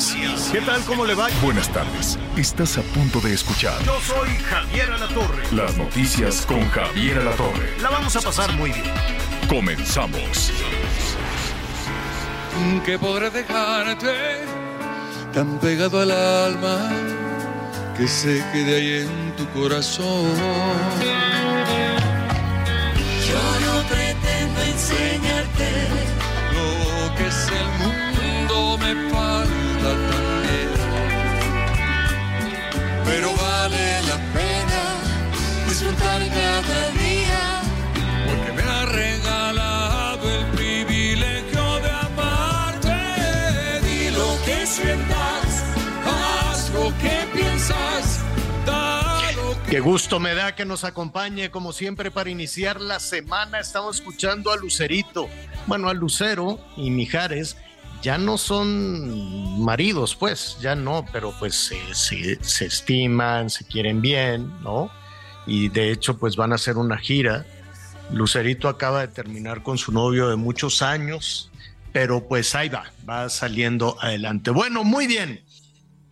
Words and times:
Noticias. 0.00 0.48
¿Qué 0.50 0.60
tal? 0.62 0.82
¿Cómo 0.84 1.04
le 1.04 1.14
va? 1.14 1.28
Buenas 1.42 1.68
tardes. 1.68 2.18
Estás 2.36 2.78
a 2.78 2.82
punto 2.82 3.20
de 3.20 3.34
escuchar 3.34 3.74
Yo 3.84 4.00
soy 4.00 4.30
Javier 4.38 4.90
Alatorre. 4.92 5.42
las 5.52 5.76
noticias 5.76 6.46
con 6.46 6.66
Javier 6.70 7.18
Alatorre. 7.18 7.76
La 7.82 7.90
vamos 7.90 8.16
a 8.16 8.20
pasar 8.22 8.50
muy 8.56 8.70
bien. 8.70 8.86
Comenzamos. 9.48 10.52
que 12.84 12.98
podré 12.98 13.30
dejarte 13.30 14.44
tan 15.34 15.58
pegado 15.58 16.00
al 16.00 16.10
alma 16.10 16.90
que 17.96 18.08
se 18.08 18.42
quede 18.52 18.76
ahí 18.76 19.06
en 19.06 19.36
tu 19.36 19.46
corazón. 19.50 20.30
Cada 36.04 36.90
día. 36.92 37.62
porque 38.26 38.52
me 38.52 38.62
ha 38.62 38.86
regalado 38.86 40.30
el 40.30 40.46
privilegio 40.56 41.80
de 41.80 41.90
amarte. 41.90 43.80
Di 43.82 44.10
lo 44.10 44.36
que 44.44 44.66
sientas, 44.66 45.64
haz 46.06 46.70
lo 46.70 46.88
que 46.98 47.26
piensas, 47.34 48.20
da 48.66 49.20
lo 49.36 49.62
que 49.64 49.70
Qué 49.70 49.80
gusto 49.80 50.18
me 50.20 50.34
da 50.34 50.54
que 50.54 50.64
nos 50.64 50.84
acompañe, 50.84 51.50
como 51.50 51.72
siempre, 51.72 52.10
para 52.10 52.30
iniciar 52.30 52.80
la 52.80 52.98
semana. 53.00 53.60
Estamos 53.60 53.96
escuchando 53.96 54.50
a 54.52 54.56
Lucerito. 54.56 55.28
Bueno, 55.66 55.88
a 55.88 55.94
Lucero 55.94 56.58
y 56.76 56.90
Mijares 56.90 57.56
ya 58.02 58.16
no 58.16 58.38
son 58.38 59.62
maridos, 59.62 60.14
pues, 60.16 60.56
ya 60.62 60.74
no, 60.74 61.04
pero 61.12 61.34
pues 61.38 61.54
se, 61.54 61.94
se- 61.94 62.42
se 62.42 62.64
estiman, 62.64 63.50
se 63.50 63.64
quieren 63.66 64.00
bien, 64.00 64.50
¿no? 64.62 64.90
Y 65.46 65.68
de 65.68 65.90
hecho, 65.90 66.18
pues 66.18 66.36
van 66.36 66.52
a 66.52 66.56
hacer 66.56 66.76
una 66.76 66.98
gira. 66.98 67.46
Lucerito 68.12 68.68
acaba 68.68 69.00
de 69.00 69.08
terminar 69.08 69.62
con 69.62 69.78
su 69.78 69.92
novio 69.92 70.28
de 70.28 70.36
muchos 70.36 70.82
años, 70.82 71.50
pero 71.92 72.26
pues 72.26 72.54
ahí 72.54 72.68
va, 72.68 72.92
va 73.08 73.28
saliendo 73.28 73.96
adelante. 74.00 74.50
Bueno, 74.50 74.84
muy 74.84 75.06
bien. 75.06 75.42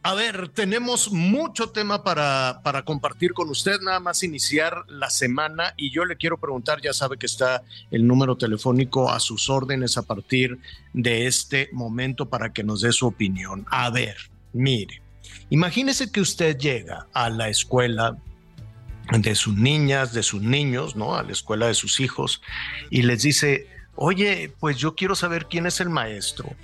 A 0.03 0.15
ver, 0.15 0.49
tenemos 0.49 1.13
mucho 1.13 1.71
tema 1.71 2.05
para, 2.05 2.61
para 2.63 2.83
compartir 2.83 3.35
con 3.35 3.51
usted, 3.51 3.81
nada 3.81 3.99
más 3.99 4.23
iniciar 4.23 4.85
la 4.89 5.11
semana 5.11 5.75
y 5.77 5.91
yo 5.91 6.05
le 6.05 6.17
quiero 6.17 6.39
preguntar, 6.39 6.81
ya 6.81 6.93
sabe 6.93 7.19
que 7.19 7.27
está 7.27 7.63
el 7.91 8.07
número 8.07 8.37
telefónico 8.37 9.11
a 9.11 9.19
sus 9.19 9.51
órdenes 9.51 9.99
a 9.99 10.03
partir 10.03 10.61
de 10.93 11.27
este 11.27 11.69
momento 11.73 12.27
para 12.27 12.53
que 12.53 12.63
nos 12.63 12.81
dé 12.83 12.93
su 12.93 13.09
opinión. 13.09 13.67
A 13.71 13.91
ver, 13.91 14.17
mire, 14.53 15.03
imagínese 15.51 16.13
que 16.13 16.21
usted 16.21 16.57
llega 16.57 17.09
a 17.13 17.29
la 17.29 17.49
escuela 17.49 18.17
de 19.11 19.35
sus 19.35 19.57
niñas, 19.57 20.13
de 20.13 20.23
sus 20.23 20.43
niños, 20.43 20.97
¿no? 20.97 21.17
A 21.17 21.23
la 21.23 21.33
escuela 21.33 21.67
de 21.67 21.75
sus 21.75 22.01
hijos 22.01 22.43
y 22.91 23.03
les 23.03 23.23
dice, 23.23 23.67
oye, 23.95 24.53
pues 24.61 24.77
yo 24.77 24.95
quiero 24.95 25.15
saber 25.15 25.47
quién 25.47 25.67
es 25.67 25.81
el 25.81 25.91
maestro. 25.91 26.55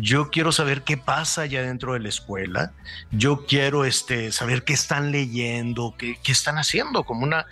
Yo 0.00 0.30
quiero 0.30 0.52
saber 0.52 0.82
qué 0.82 0.96
pasa 0.96 1.42
allá 1.42 1.62
dentro 1.62 1.94
de 1.94 2.00
la 2.00 2.08
escuela. 2.08 2.72
Yo 3.10 3.44
quiero 3.44 3.84
este, 3.84 4.30
saber 4.30 4.62
qué 4.62 4.72
están 4.72 5.10
leyendo, 5.10 5.96
qué, 5.98 6.16
qué 6.22 6.30
están 6.30 6.58
haciendo, 6.58 7.02
como 7.02 7.24
una 7.24 7.46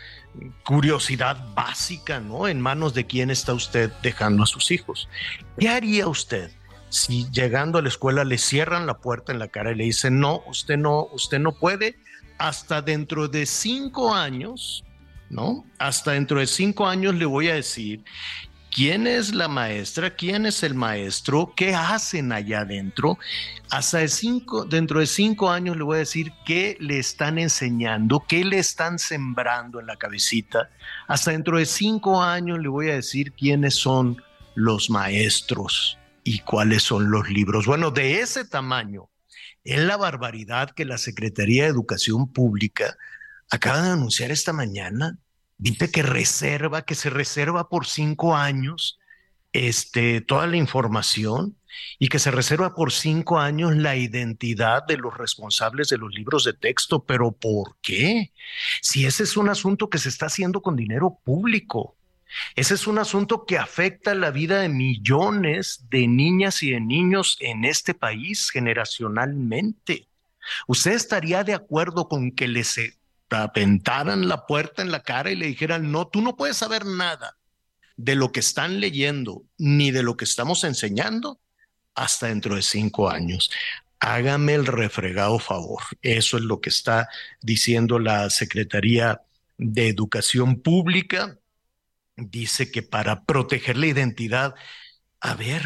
curiosidad 0.63 1.37
básica, 1.55 2.21
¿no? 2.21 2.47
En 2.47 2.61
manos 2.61 2.95
de 2.95 3.07
quién 3.07 3.31
está 3.31 3.55
usted 3.55 3.91
dejando 4.03 4.45
a 4.45 4.47
sus 4.47 4.71
hijos. 4.71 5.09
¿Qué 5.59 5.69
haría 5.69 6.07
usted 6.07 6.53
si 6.91 7.29
llegando 7.31 7.79
a 7.79 7.83
la 7.83 7.89
escuela 7.89 8.25
le 8.25 8.39
cierran 8.39 8.87
la 8.87 8.99
puerta 8.99 9.33
en 9.33 9.39
la 9.39 9.49
cara 9.49 9.73
y 9.73 9.75
le 9.75 9.85
dicen, 9.85 10.21
no, 10.21 10.43
usted 10.47 10.77
no, 10.77 11.05
usted 11.13 11.39
no 11.39 11.53
puede, 11.53 11.99
hasta 12.39 12.81
dentro 12.81 13.29
de 13.29 13.45
cinco 13.47 14.15
años, 14.15 14.85
¿no? 15.31 15.65
Hasta 15.79 16.13
dentro 16.13 16.41
de 16.41 16.47
cinco 16.47 16.87
años 16.87 17.15
le 17.15 17.27
voy 17.27 17.49
a 17.49 17.55
decir 17.55 18.05
quién 18.71 19.07
es 19.07 19.35
la 19.35 19.49
maestra, 19.49 20.15
quién 20.15 20.47
es 20.47 20.63
el 20.63 20.75
maestro, 20.75 21.53
qué 21.57 21.75
hacen 21.75 22.33
allá 22.33 22.61
adentro. 22.61 23.19
Hasta 23.71 24.07
cinco, 24.09 24.65
dentro 24.65 25.01
de 25.01 25.07
cinco 25.07 25.51
años 25.51 25.77
le 25.77 25.83
voy 25.83 25.97
a 25.97 26.01
decir 26.01 26.33
qué 26.47 26.77
le 26.81 26.99
están 26.99 27.39
enseñando, 27.39 28.25
qué 28.27 28.45
le 28.45 28.59
están 28.59 28.99
sembrando 28.99 29.81
en 29.81 29.87
la 29.87 29.97
cabecita. 29.97 30.71
Hasta 31.07 31.33
dentro 31.33 31.59
de 31.59 31.67
cinco 31.67 32.23
años 32.23 32.59
le 32.61 32.69
voy 32.69 32.91
a 32.91 32.95
decir 32.95 33.33
quiénes 33.33 33.75
son 33.75 34.23
los 34.55 34.91
maestros 34.91 35.99
y 36.25 36.41
cuáles 36.41 36.83
son 36.83 37.11
los 37.11 37.29
libros. 37.29 37.67
Bueno, 37.67 37.91
de 37.91 38.21
ese 38.21 38.45
tamaño 38.45 39.09
es 39.75 39.81
la 39.81 39.97
barbaridad 39.97 40.71
que 40.71 40.85
la 40.85 40.99
Secretaría 40.99 41.65
de 41.65 41.71
Educación 41.71 42.33
Pública 42.33 42.97
acaba 43.51 43.83
de 43.83 43.91
anunciar 43.91 44.31
esta 44.31 44.53
mañana 44.53 45.19
dice 45.59 45.91
que 45.91 46.03
reserva, 46.03 46.83
que 46.83 46.95
se 46.95 47.11
reserva 47.11 47.69
por 47.69 47.87
cinco 47.87 48.37
años 48.37 48.99
este, 49.53 50.21
toda 50.21 50.47
la 50.47 50.57
información 50.57 51.57
y 51.99 52.09
que 52.09 52.19
se 52.19 52.31
reserva 52.31 52.75
por 52.75 52.93
cinco 52.93 53.39
años 53.39 53.77
la 53.77 53.97
identidad 53.97 54.85
de 54.87 54.97
los 54.97 55.17
responsables 55.17 55.89
de 55.89 55.99
los 55.99 56.15
libros 56.15 56.45
de 56.45 56.55
texto. 56.55 57.05
Pero 57.05 57.33
¿por 57.33 57.77
qué? 57.83 58.33
Si 58.81 59.05
ese 59.05 59.25
es 59.25 59.37
un 59.37 59.49
asunto 59.49 59.91
que 59.91 59.99
se 59.99 60.09
está 60.09 60.27
haciendo 60.27 60.63
con 60.63 60.77
dinero 60.77 61.19
público. 61.25 61.98
Ese 62.55 62.75
es 62.75 62.87
un 62.87 62.99
asunto 62.99 63.45
que 63.47 63.59
afecta 63.59 64.15
la 64.15 64.31
vida 64.31 64.61
de 64.61 64.69
millones 64.69 65.87
de 65.91 66.07
niñas 66.07 66.63
y 66.63 66.73
de 66.73 66.81
niños 66.81 67.37
en 67.41 67.65
este 67.65 67.95
país 67.95 68.51
generacionalmente. 68.51 70.09
¿Usted 70.67 70.93
estaría 70.93 71.45
de 71.45 71.55
acuerdo 71.55 72.09
con 72.09 72.33
que 72.33 72.49
les 72.49 72.79
aventaran 73.31 74.29
la 74.29 74.47
puerta 74.47 74.83
en 74.83 74.91
la 74.91 75.03
cara 75.03 75.31
y 75.31 75.37
le 75.37 75.47
dijeran, 75.47 75.91
no, 75.91 76.09
tú 76.09 76.23
no 76.23 76.37
puedes 76.37 76.57
saber 76.57 76.87
nada 76.87 77.37
de 77.97 78.15
lo 78.15 78.33
que 78.33 78.41
están 78.41 78.81
leyendo 78.81 79.45
ni 79.59 79.91
de 79.91 80.03
lo 80.03 80.17
que 80.17 80.25
estamos 80.25 80.65
enseñando 80.65 81.41
hasta 81.95 82.29
dentro 82.29 82.57
de 82.57 82.63
cinco 82.63 83.11
años? 83.11 83.51
Hágame 84.01 84.55
el 84.55 84.67
refregado 84.67 85.39
favor. 85.39 85.83
Eso 86.03 86.37
es 86.37 86.45
lo 86.45 86.61
que 86.61 86.71
está 86.71 87.09
diciendo 87.43 87.99
la 87.99 88.31
Secretaría 88.31 89.23
de 89.59 89.89
Educación 89.89 90.61
Pública. 90.61 91.37
Dice 92.21 92.71
que 92.71 92.83
para 92.83 93.25
proteger 93.25 93.77
la 93.77 93.87
identidad, 93.87 94.55
a 95.21 95.35
ver, 95.35 95.63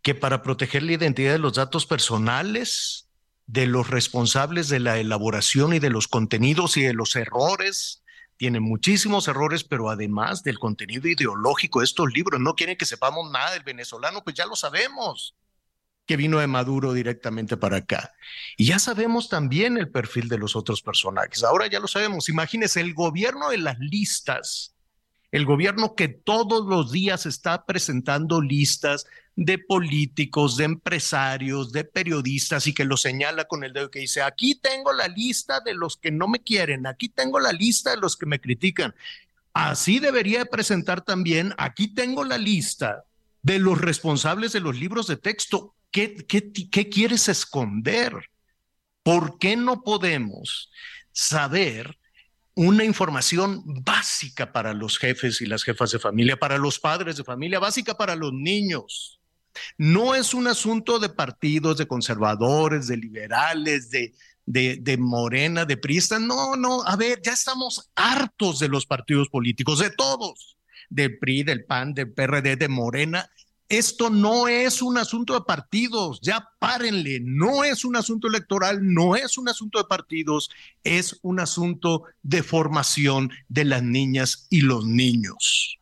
que 0.00 0.14
para 0.14 0.42
proteger 0.42 0.84
la 0.84 0.92
identidad 0.92 1.32
de 1.32 1.38
los 1.38 1.54
datos 1.54 1.86
personales, 1.86 3.08
de 3.48 3.66
los 3.66 3.88
responsables 3.88 4.68
de 4.68 4.78
la 4.78 4.98
elaboración 4.98 5.72
y 5.72 5.78
de 5.78 5.90
los 5.90 6.06
contenidos 6.06 6.76
y 6.76 6.82
de 6.82 6.92
los 6.92 7.16
errores. 7.16 8.04
Tienen 8.36 8.62
muchísimos 8.62 9.26
errores, 9.26 9.64
pero 9.64 9.90
además 9.90 10.44
del 10.44 10.58
contenido 10.58 11.08
ideológico 11.08 11.80
de 11.80 11.86
estos 11.86 12.12
libros, 12.12 12.40
no 12.40 12.54
quieren 12.54 12.76
que 12.76 12.84
sepamos 12.86 13.30
nada 13.32 13.52
del 13.52 13.64
venezolano, 13.64 14.22
pues 14.22 14.36
ya 14.36 14.46
lo 14.46 14.54
sabemos, 14.54 15.34
que 16.06 16.16
vino 16.16 16.38
de 16.38 16.46
Maduro 16.46 16.92
directamente 16.92 17.56
para 17.56 17.78
acá. 17.78 18.12
Y 18.58 18.66
ya 18.66 18.78
sabemos 18.78 19.30
también 19.30 19.78
el 19.78 19.90
perfil 19.90 20.28
de 20.28 20.38
los 20.38 20.54
otros 20.54 20.82
personajes. 20.82 21.42
Ahora 21.42 21.66
ya 21.66 21.80
lo 21.80 21.88
sabemos. 21.88 22.28
Imagínense 22.28 22.80
el 22.80 22.94
gobierno 22.94 23.48
de 23.48 23.58
las 23.58 23.78
listas, 23.78 24.74
el 25.30 25.44
gobierno 25.44 25.94
que 25.94 26.08
todos 26.08 26.66
los 26.66 26.90
días 26.90 27.26
está 27.26 27.66
presentando 27.66 28.40
listas 28.40 29.06
de 29.36 29.58
políticos, 29.58 30.56
de 30.56 30.64
empresarios, 30.64 31.70
de 31.70 31.84
periodistas 31.84 32.66
y 32.66 32.74
que 32.74 32.84
lo 32.84 32.96
señala 32.96 33.44
con 33.44 33.62
el 33.62 33.72
dedo 33.72 33.90
que 33.90 34.00
dice, 34.00 34.22
aquí 34.22 34.54
tengo 34.54 34.92
la 34.92 35.06
lista 35.06 35.60
de 35.60 35.74
los 35.74 35.96
que 35.96 36.10
no 36.10 36.26
me 36.28 36.40
quieren, 36.40 36.86
aquí 36.86 37.08
tengo 37.08 37.38
la 37.38 37.52
lista 37.52 37.90
de 37.90 37.98
los 37.98 38.16
que 38.16 38.26
me 38.26 38.40
critican. 38.40 38.94
Así 39.52 39.98
debería 39.98 40.44
presentar 40.46 41.02
también, 41.02 41.54
aquí 41.58 41.94
tengo 41.94 42.24
la 42.24 42.38
lista 42.38 43.04
de 43.42 43.58
los 43.58 43.80
responsables 43.80 44.52
de 44.52 44.60
los 44.60 44.76
libros 44.76 45.06
de 45.06 45.16
texto. 45.16 45.74
¿Qué, 45.90 46.16
qué, 46.26 46.52
qué 46.52 46.88
quieres 46.88 47.28
esconder? 47.28 48.12
¿Por 49.02 49.38
qué 49.38 49.56
no 49.56 49.82
podemos 49.82 50.70
saber 51.12 51.98
una 52.58 52.82
información 52.82 53.62
básica 53.64 54.52
para 54.52 54.74
los 54.74 54.98
jefes 54.98 55.40
y 55.40 55.46
las 55.46 55.62
jefas 55.62 55.92
de 55.92 56.00
familia, 56.00 56.36
para 56.36 56.58
los 56.58 56.80
padres 56.80 57.16
de 57.16 57.22
familia, 57.22 57.60
básica 57.60 57.96
para 57.96 58.16
los 58.16 58.32
niños? 58.32 59.20
No 59.76 60.16
es 60.16 60.34
un 60.34 60.48
asunto 60.48 60.98
de 60.98 61.08
partidos, 61.08 61.78
de 61.78 61.86
conservadores, 61.86 62.88
de 62.88 62.96
liberales, 62.96 63.90
de, 63.90 64.12
de, 64.44 64.96
Morena, 64.98 65.66
de 65.66 65.76
Priista. 65.76 66.18
No, 66.18 66.56
no, 66.56 66.82
a 66.82 66.96
ver, 66.96 67.20
ya 67.22 67.34
estamos 67.34 67.92
hartos 67.94 68.58
de 68.58 68.66
los 68.66 68.86
partidos 68.86 69.28
políticos, 69.28 69.78
de 69.78 69.90
todos, 69.90 70.56
del 70.90 71.16
PRI, 71.16 71.44
del 71.44 71.64
PAN, 71.64 71.94
del 71.94 72.12
PRD, 72.12 72.56
de 72.56 72.68
Morena. 72.68 73.30
Esto 73.68 74.08
no 74.08 74.48
es 74.48 74.80
un 74.80 74.96
asunto 74.96 75.34
de 75.34 75.42
partidos, 75.42 76.20
ya 76.22 76.48
párenle, 76.58 77.20
no 77.22 77.64
es 77.64 77.84
un 77.84 77.96
asunto 77.96 78.26
electoral, 78.26 78.78
no 78.82 79.14
es 79.14 79.36
un 79.36 79.46
asunto 79.48 79.78
de 79.78 79.84
partidos, 79.84 80.50
es 80.84 81.18
un 81.20 81.38
asunto 81.38 82.04
de 82.22 82.42
formación 82.42 83.30
de 83.48 83.66
las 83.66 83.82
niñas 83.82 84.46
y 84.48 84.62
los 84.62 84.86
niños. 84.86 85.78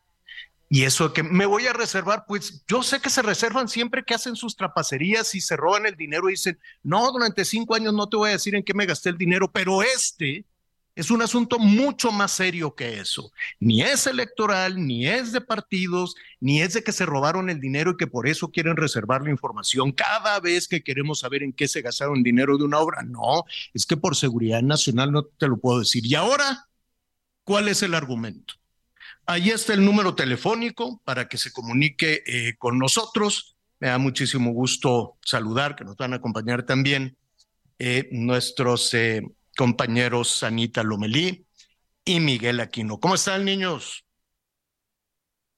Y 0.69 0.83
eso 0.83 1.13
que 1.13 1.23
me 1.23 1.47
voy 1.47 1.69
a 1.69 1.73
reservar, 1.73 2.25
pues 2.27 2.65
yo 2.67 2.83
sé 2.83 2.99
que 3.01 3.09
se 3.09 3.23
reservan 3.23 3.69
siempre 3.69 4.05
que 4.05 4.15
hacen 4.15 4.35
sus 4.35 4.57
trapacerías 4.57 5.37
y 5.37 5.41
se 5.41 5.57
roban 5.57 5.87
el 5.87 5.95
dinero 5.95 6.29
y 6.29 6.33
dicen, 6.33 6.59
no, 6.83 7.13
durante 7.13 7.45
cinco 7.45 7.77
años 7.77 7.95
no 7.95 8.09
te 8.09 8.17
voy 8.17 8.31
a 8.31 8.33
decir 8.33 8.57
en 8.57 8.65
qué 8.65 8.75
me 8.75 8.87
gasté 8.87 9.11
el 9.11 9.19
dinero, 9.19 9.49
pero 9.53 9.83
este 9.85 10.45
es 10.97 11.11
un 11.11 11.21
asunto 11.21 11.59
mucho 11.59 12.11
más 12.11 12.33
serio 12.33 12.75
que 12.75 12.99
eso. 12.99 13.31
Ni 13.61 13.83
es 13.83 14.07
electoral, 14.07 14.85
ni 14.85 15.07
es 15.07 15.31
de 15.31 15.43
partidos, 15.43 16.17
ni 16.41 16.63
es 16.63 16.73
de 16.73 16.83
que 16.83 16.91
se 16.91 17.05
robaron 17.05 17.51
el 17.51 17.61
dinero 17.61 17.91
y 17.93 17.97
que 17.99 18.07
por 18.07 18.27
eso 18.27 18.51
quieren 18.51 18.77
reservar 18.77 19.23
la 19.23 19.31
información 19.31 19.93
cada 19.93 20.41
vez 20.41 20.67
que 20.67 20.83
queremos 20.83 21.21
saber 21.21 21.43
en 21.43 21.53
qué 21.53 21.69
se 21.69 21.83
gastaron 21.83 22.23
dinero 22.23 22.57
de 22.57 22.65
una 22.65 22.79
obra. 22.79 23.03
No, 23.03 23.45
es 23.75 23.85
que 23.85 23.99
por 23.99 24.17
seguridad 24.17 24.63
nacional 24.63 25.13
no 25.13 25.25
te 25.25 25.49
lo 25.49 25.59
puedo 25.59 25.81
decir. 25.81 26.07
Y 26.07 26.15
ahora, 26.15 26.67
¿cuál 27.45 27.69
es 27.69 27.83
el 27.83 27.95
argumento? 27.95 28.55
Ahí 29.27 29.51
está 29.51 29.75
el 29.75 29.85
número 29.85 30.15
telefónico 30.15 31.03
para 31.05 31.29
que 31.29 31.37
se 31.37 31.53
comunique 31.53 32.23
eh, 32.27 32.55
con 32.57 32.79
nosotros. 32.79 33.57
Me 33.81 33.89
da 33.89 33.99
muchísimo 33.99 34.53
gusto 34.53 35.19
saludar, 35.23 35.77
que 35.77 35.85
nos 35.85 35.97
van 35.99 36.15
a 36.15 36.17
acompañar 36.17 36.63
también 36.63 37.19
eh, 37.79 38.09
nuestros 38.13 38.95
eh, 38.95 39.21
compañeros 39.57 40.43
Anita 40.43 40.85
Lomelí 40.85 41.47
y 42.05 42.21
Miguel 42.21 42.61
Aquino. 42.61 43.01
¿Cómo 43.01 43.17
están, 43.17 43.45
niños? 43.45 44.05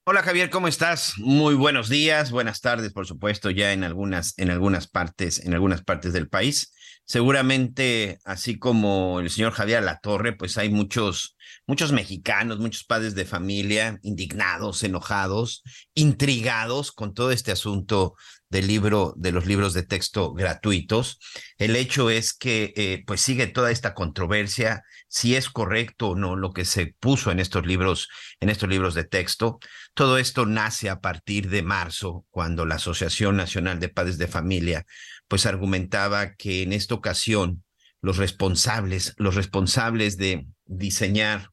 Hola 0.04 0.22
Javier, 0.22 0.48
¿cómo 0.48 0.68
estás? 0.68 1.18
Muy 1.18 1.54
buenos 1.54 1.90
días, 1.90 2.30
buenas 2.30 2.62
tardes, 2.62 2.94
por 2.94 3.06
supuesto, 3.06 3.50
ya 3.50 3.74
en 3.74 3.84
algunas, 3.84 4.32
en 4.38 4.50
algunas 4.50 4.88
partes, 4.88 5.44
en 5.44 5.52
algunas 5.52 5.82
partes 5.82 6.14
del 6.14 6.30
país. 6.30 6.72
Seguramente, 7.04 8.18
así 8.24 8.58
como 8.58 9.20
el 9.20 9.28
señor 9.28 9.52
Javier 9.52 9.82
La 9.82 9.98
Torre, 9.98 10.34
pues 10.34 10.56
hay 10.56 10.70
muchos, 10.70 11.36
muchos 11.66 11.92
mexicanos, 11.92 12.58
muchos 12.58 12.84
padres 12.84 13.14
de 13.14 13.26
familia 13.26 13.98
indignados, 14.02 14.82
enojados, 14.82 15.62
intrigados 15.94 16.92
con 16.92 17.12
todo 17.12 17.30
este 17.30 17.52
asunto 17.52 18.14
del 18.50 18.66
libro, 18.66 19.14
de 19.16 19.32
los 19.32 19.46
libros 19.46 19.74
de 19.74 19.82
texto 19.82 20.32
gratuitos. 20.32 21.18
El 21.58 21.76
hecho 21.76 22.10
es 22.10 22.32
que 22.32 22.72
eh, 22.76 23.04
pues 23.06 23.20
sigue 23.20 23.46
toda 23.46 23.70
esta 23.70 23.94
controversia, 23.94 24.82
si 25.08 25.36
es 25.36 25.50
correcto 25.50 26.10
o 26.10 26.16
no 26.16 26.36
lo 26.36 26.52
que 26.52 26.64
se 26.64 26.94
puso 26.98 27.30
en 27.30 27.40
estos 27.40 27.66
libros, 27.66 28.08
en 28.40 28.48
estos 28.48 28.68
libros 28.68 28.94
de 28.94 29.04
texto. 29.04 29.58
Todo 29.94 30.18
esto 30.18 30.46
nace 30.46 30.88
a 30.90 31.00
partir 31.00 31.48
de 31.48 31.62
marzo, 31.62 32.24
cuando 32.30 32.64
la 32.66 32.76
Asociación 32.76 33.36
Nacional 33.36 33.80
de 33.80 33.88
Padres 33.88 34.18
de 34.18 34.28
Familia 34.28 34.86
pues 35.28 35.44
argumentaba 35.44 36.34
que 36.34 36.62
en 36.62 36.72
esta 36.72 36.94
ocasión 36.94 37.62
los 38.00 38.16
responsables, 38.16 39.14
los 39.18 39.34
responsables 39.34 40.16
de 40.16 40.46
diseñar 40.64 41.50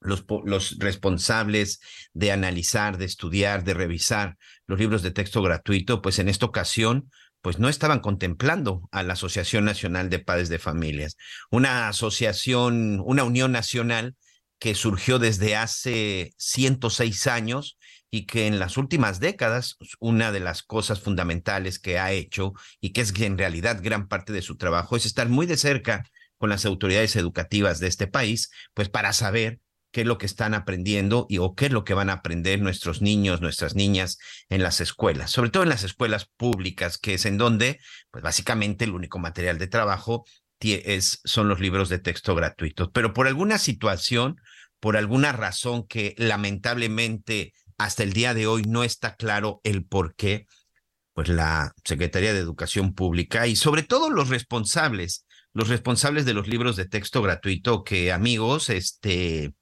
los, 0.00 0.24
los, 0.44 0.78
responsables 0.78 1.80
de 2.12 2.32
analizar, 2.32 2.98
de 2.98 3.04
estudiar, 3.04 3.64
de 3.64 3.74
revisar 3.74 4.36
los 4.66 4.78
libros 4.78 5.02
de 5.02 5.10
texto 5.10 5.42
gratuito, 5.42 6.02
pues 6.02 6.18
en 6.18 6.28
esta 6.28 6.46
ocasión, 6.46 7.10
pues 7.40 7.58
no 7.58 7.68
estaban 7.68 8.00
contemplando 8.00 8.88
a 8.92 9.02
la 9.02 9.14
Asociación 9.14 9.64
Nacional 9.64 10.10
de 10.10 10.18
Padres 10.18 10.48
de 10.48 10.58
Familias, 10.58 11.16
una 11.50 11.88
asociación, 11.88 13.00
una 13.04 13.24
unión 13.24 13.52
nacional 13.52 14.16
que 14.58 14.74
surgió 14.74 15.18
desde 15.18 15.56
hace 15.56 16.32
106 16.36 17.26
años 17.28 17.78
y 18.10 18.26
que 18.26 18.46
en 18.46 18.58
las 18.58 18.76
últimas 18.76 19.20
décadas 19.20 19.76
una 20.00 20.32
de 20.32 20.40
las 20.40 20.62
cosas 20.62 21.00
fundamentales 21.00 21.78
que 21.78 21.98
ha 21.98 22.12
hecho 22.12 22.54
y 22.80 22.92
que 22.92 23.02
es 23.02 23.12
en 23.20 23.38
realidad 23.38 23.80
gran 23.82 24.08
parte 24.08 24.32
de 24.32 24.42
su 24.42 24.56
trabajo 24.56 24.96
es 24.96 25.06
estar 25.06 25.28
muy 25.28 25.46
de 25.46 25.56
cerca 25.56 26.04
con 26.38 26.50
las 26.50 26.64
autoridades 26.64 27.16
educativas 27.16 27.80
de 27.80 27.88
este 27.88 28.06
país, 28.06 28.50
pues 28.72 28.88
para 28.88 29.12
saber 29.12 29.60
qué 29.98 30.02
es 30.02 30.06
lo 30.06 30.16
que 30.16 30.26
están 30.26 30.54
aprendiendo 30.54 31.26
y 31.28 31.38
o 31.38 31.56
qué 31.56 31.66
es 31.66 31.72
lo 31.72 31.82
que 31.82 31.92
van 31.92 32.08
a 32.08 32.12
aprender 32.12 32.60
nuestros 32.60 33.02
niños, 33.02 33.40
nuestras 33.40 33.74
niñas 33.74 34.18
en 34.48 34.62
las 34.62 34.80
escuelas, 34.80 35.32
sobre 35.32 35.50
todo 35.50 35.64
en 35.64 35.70
las 35.70 35.82
escuelas 35.82 36.30
públicas, 36.36 36.98
que 36.98 37.14
es 37.14 37.26
en 37.26 37.36
donde, 37.36 37.80
pues 38.12 38.22
básicamente 38.22 38.84
el 38.84 38.92
único 38.92 39.18
material 39.18 39.58
de 39.58 39.66
trabajo 39.66 40.24
es, 40.60 41.20
son 41.24 41.48
los 41.48 41.58
libros 41.58 41.88
de 41.88 41.98
texto 41.98 42.36
gratuitos. 42.36 42.90
Pero 42.92 43.12
por 43.12 43.26
alguna 43.26 43.58
situación, 43.58 44.40
por 44.78 44.96
alguna 44.96 45.32
razón 45.32 45.84
que 45.84 46.14
lamentablemente 46.16 47.52
hasta 47.76 48.04
el 48.04 48.12
día 48.12 48.34
de 48.34 48.46
hoy 48.46 48.62
no 48.62 48.84
está 48.84 49.16
claro 49.16 49.60
el 49.64 49.84
por 49.84 50.14
qué, 50.14 50.46
pues 51.12 51.28
la 51.28 51.72
Secretaría 51.82 52.32
de 52.32 52.38
Educación 52.38 52.94
Pública 52.94 53.48
y 53.48 53.56
sobre 53.56 53.82
todo 53.82 54.10
los 54.10 54.28
responsables, 54.28 55.26
los 55.54 55.66
responsables 55.66 56.24
de 56.24 56.34
los 56.34 56.46
libros 56.46 56.76
de 56.76 56.86
texto 56.86 57.20
gratuito 57.20 57.82
que 57.82 58.12
amigos, 58.12 58.70
este, 58.70 59.54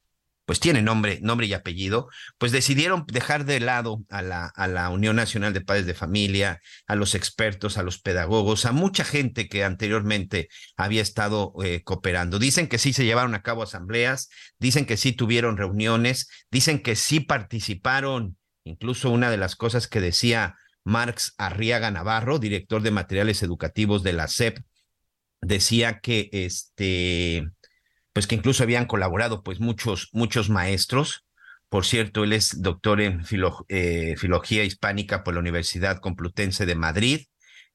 pues 0.46 0.60
tiene 0.60 0.80
nombre, 0.80 1.18
nombre 1.22 1.46
y 1.48 1.52
apellido, 1.52 2.08
pues 2.38 2.52
decidieron 2.52 3.04
dejar 3.08 3.44
de 3.44 3.60
lado 3.60 4.04
a 4.08 4.22
la, 4.22 4.46
a 4.46 4.68
la 4.68 4.88
Unión 4.90 5.16
Nacional 5.16 5.52
de 5.52 5.60
Padres 5.60 5.86
de 5.86 5.94
Familia, 5.94 6.60
a 6.86 6.94
los 6.94 7.14
expertos, 7.16 7.76
a 7.76 7.82
los 7.82 8.00
pedagogos, 8.00 8.64
a 8.64 8.72
mucha 8.72 9.04
gente 9.04 9.48
que 9.48 9.64
anteriormente 9.64 10.48
había 10.76 11.02
estado 11.02 11.52
eh, 11.64 11.82
cooperando. 11.82 12.38
Dicen 12.38 12.68
que 12.68 12.78
sí 12.78 12.92
se 12.92 13.04
llevaron 13.04 13.34
a 13.34 13.42
cabo 13.42 13.64
asambleas, 13.64 14.30
dicen 14.58 14.86
que 14.86 14.96
sí 14.96 15.12
tuvieron 15.12 15.56
reuniones, 15.56 16.28
dicen 16.50 16.80
que 16.80 16.94
sí 16.94 17.18
participaron, 17.18 18.38
incluso 18.62 19.10
una 19.10 19.30
de 19.30 19.38
las 19.38 19.56
cosas 19.56 19.88
que 19.88 20.00
decía 20.00 20.54
Marx 20.84 21.34
Arriaga 21.38 21.90
Navarro, 21.90 22.38
director 22.38 22.82
de 22.82 22.92
materiales 22.92 23.42
educativos 23.42 24.04
de 24.04 24.12
la 24.12 24.28
SEP, 24.28 24.60
decía 25.40 25.98
que 26.00 26.28
este 26.32 27.48
pues 28.16 28.26
que 28.26 28.34
incluso 28.34 28.62
habían 28.62 28.86
colaborado 28.86 29.42
pues 29.42 29.60
muchos, 29.60 30.08
muchos 30.12 30.48
maestros. 30.48 31.26
Por 31.68 31.84
cierto, 31.84 32.24
él 32.24 32.32
es 32.32 32.62
doctor 32.62 33.02
en 33.02 33.20
eh, 33.68 34.14
filología 34.16 34.64
hispánica 34.64 35.22
por 35.22 35.34
la 35.34 35.40
Universidad 35.40 35.98
Complutense 35.98 36.64
de 36.64 36.76
Madrid, 36.76 37.26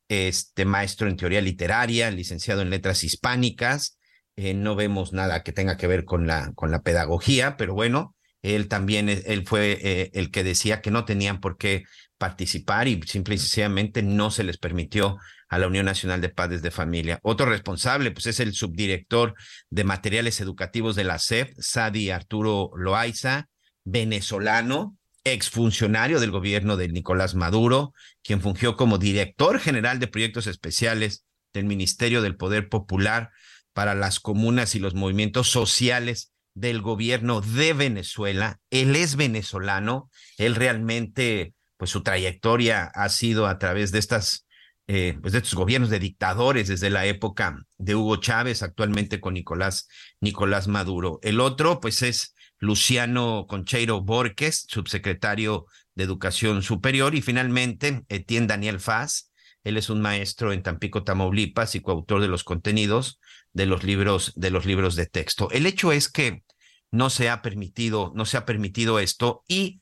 este 0.10 0.66
maestro 0.66 1.08
en 1.08 1.16
teoría 1.16 1.42
literaria, 1.42 2.10
licenciado 2.10 2.64
en 2.64 2.72
letras 2.72 3.04
hispánicas. 3.04 4.00
Eh, 4.36 4.56
no 4.56 4.76
vemos 4.76 5.14
nada 5.14 5.44
que 5.44 5.52
tenga 5.52 5.78
que 5.78 5.86
ver 5.86 6.06
con 6.06 6.26
la, 6.26 6.52
con 6.56 6.72
la 6.72 6.82
pedagogía, 6.82 7.56
pero 7.56 7.76
bueno, 7.76 8.16
él 8.42 8.68
también, 8.68 9.10
él 9.10 9.46
fue 9.46 9.78
eh, 9.80 10.10
el 10.16 10.32
que 10.32 10.44
decía 10.44 10.82
que 10.82 10.90
no 10.90 11.06
tenían 11.06 11.40
por 11.40 11.60
qué 11.60 11.84
participar 12.22 12.88
y 12.88 13.02
simple 13.08 13.34
y 13.34 13.38
sencillamente 13.40 14.04
no 14.04 14.30
se 14.30 14.44
les 14.44 14.60
permitió 14.60 15.18
a 15.50 15.58
la 15.58 15.66
Unión 15.66 15.88
Nacional 15.88 16.22
de 16.22 16.30
Padres 16.30 16.62
de 16.62 16.70
Familia. 16.70 17.20
Otro 17.24 17.48
responsable, 17.48 18.12
pues 18.12 18.28
es 18.28 18.40
el 18.40 18.54
subdirector 18.54 19.34
de 19.72 19.84
materiales 19.86 20.40
educativos 20.40 20.96
de 20.96 21.04
la 21.04 21.18
SEP, 21.18 21.52
Sadi 21.58 22.12
Arturo 22.12 22.70
Loaiza, 22.76 23.50
venezolano, 23.86 24.96
exfuncionario 25.24 26.20
del 26.20 26.30
gobierno 26.30 26.78
de 26.78 26.90
Nicolás 26.90 27.34
Maduro, 27.34 27.92
quien 28.22 28.40
fungió 28.40 28.78
como 28.78 29.00
director 29.00 29.60
general 29.60 29.98
de 29.98 30.06
proyectos 30.06 30.46
especiales 30.46 31.26
del 31.54 31.66
Ministerio 31.66 32.22
del 32.22 32.38
Poder 32.38 32.70
Popular 32.70 33.32
para 33.74 33.96
las 33.96 34.20
comunas 34.20 34.76
y 34.76 34.80
los 34.80 34.94
movimientos 34.94 35.50
sociales 35.50 36.34
del 36.54 36.84
gobierno 36.84 37.42
de 37.42 37.74
Venezuela. 37.74 38.60
Él 38.70 38.96
es 38.96 39.16
venezolano, 39.16 40.12
él 40.38 40.54
realmente, 40.54 41.56
pues 41.82 41.90
su 41.90 42.04
trayectoria 42.04 42.92
ha 42.94 43.10
sido 43.10 43.48
a 43.48 43.58
través 43.58 43.92
de 43.92 43.98
estas 43.98 44.46
eh, 44.86 45.18
pues 45.20 45.34
de 45.34 45.40
estos 45.40 45.56
gobiernos 45.56 45.90
de 45.90 45.98
dictadores 45.98 46.68
desde 46.68 46.92
la 46.92 47.08
época 47.08 47.66
de 47.80 47.96
Hugo 47.96 48.18
Chávez, 48.18 48.62
actualmente 48.62 49.20
con 49.20 49.34
Nicolás, 49.34 49.88
Nicolás 50.20 50.68
Maduro. 50.68 51.18
El 51.24 51.40
otro, 51.40 51.80
pues 51.80 52.04
es 52.04 52.36
Luciano 52.60 53.48
Concheiro 53.50 54.00
Borges, 54.02 54.68
subsecretario 54.70 55.66
de 55.96 56.04
Educación 56.04 56.62
Superior, 56.62 57.16
y 57.16 57.24
finalmente 57.24 58.04
Etienne 58.10 58.46
Daniel 58.46 58.80
Faz, 58.80 59.32
él 59.64 59.76
es 59.76 59.90
un 59.90 60.02
maestro 60.02 60.54
en 60.54 60.62
Tampico, 60.62 61.04
Tamaulipas 61.04 61.74
y 61.74 61.82
coautor 61.82 62.22
de 62.22 62.28
los 62.28 62.44
contenidos 62.44 63.20
de 63.54 63.66
los 63.66 63.84
libros, 63.84 64.34
de 64.36 64.52
los 64.52 64.68
libros 64.68 64.96
de 64.96 65.08
texto. 65.08 65.50
El 65.50 65.66
hecho 65.66 65.92
es 65.92 66.10
que 66.10 66.44
no 66.92 67.10
se 67.10 67.32
ha 67.32 67.42
permitido, 67.42 68.12
no 68.14 68.26
se 68.26 68.38
ha 68.38 68.46
permitido 68.46 69.00
esto 69.00 69.44
y 69.48 69.82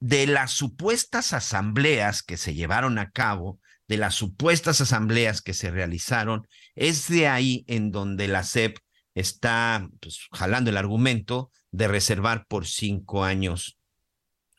de 0.00 0.26
las 0.26 0.50
supuestas 0.50 1.32
asambleas 1.32 2.22
que 2.22 2.36
se 2.36 2.54
llevaron 2.54 2.98
a 2.98 3.10
cabo 3.10 3.60
de 3.86 3.98
las 3.98 4.14
supuestas 4.14 4.80
asambleas 4.80 5.42
que 5.42 5.52
se 5.52 5.70
realizaron, 5.70 6.46
es 6.74 7.08
de 7.08 7.28
ahí 7.28 7.64
en 7.66 7.90
donde 7.90 8.28
la 8.28 8.42
SEP 8.42 8.78
está 9.14 9.88
pues, 10.00 10.28
jalando 10.32 10.70
el 10.70 10.76
argumento 10.76 11.50
de 11.70 11.88
reservar 11.88 12.46
por 12.48 12.66
cinco 12.66 13.24
años 13.24 13.76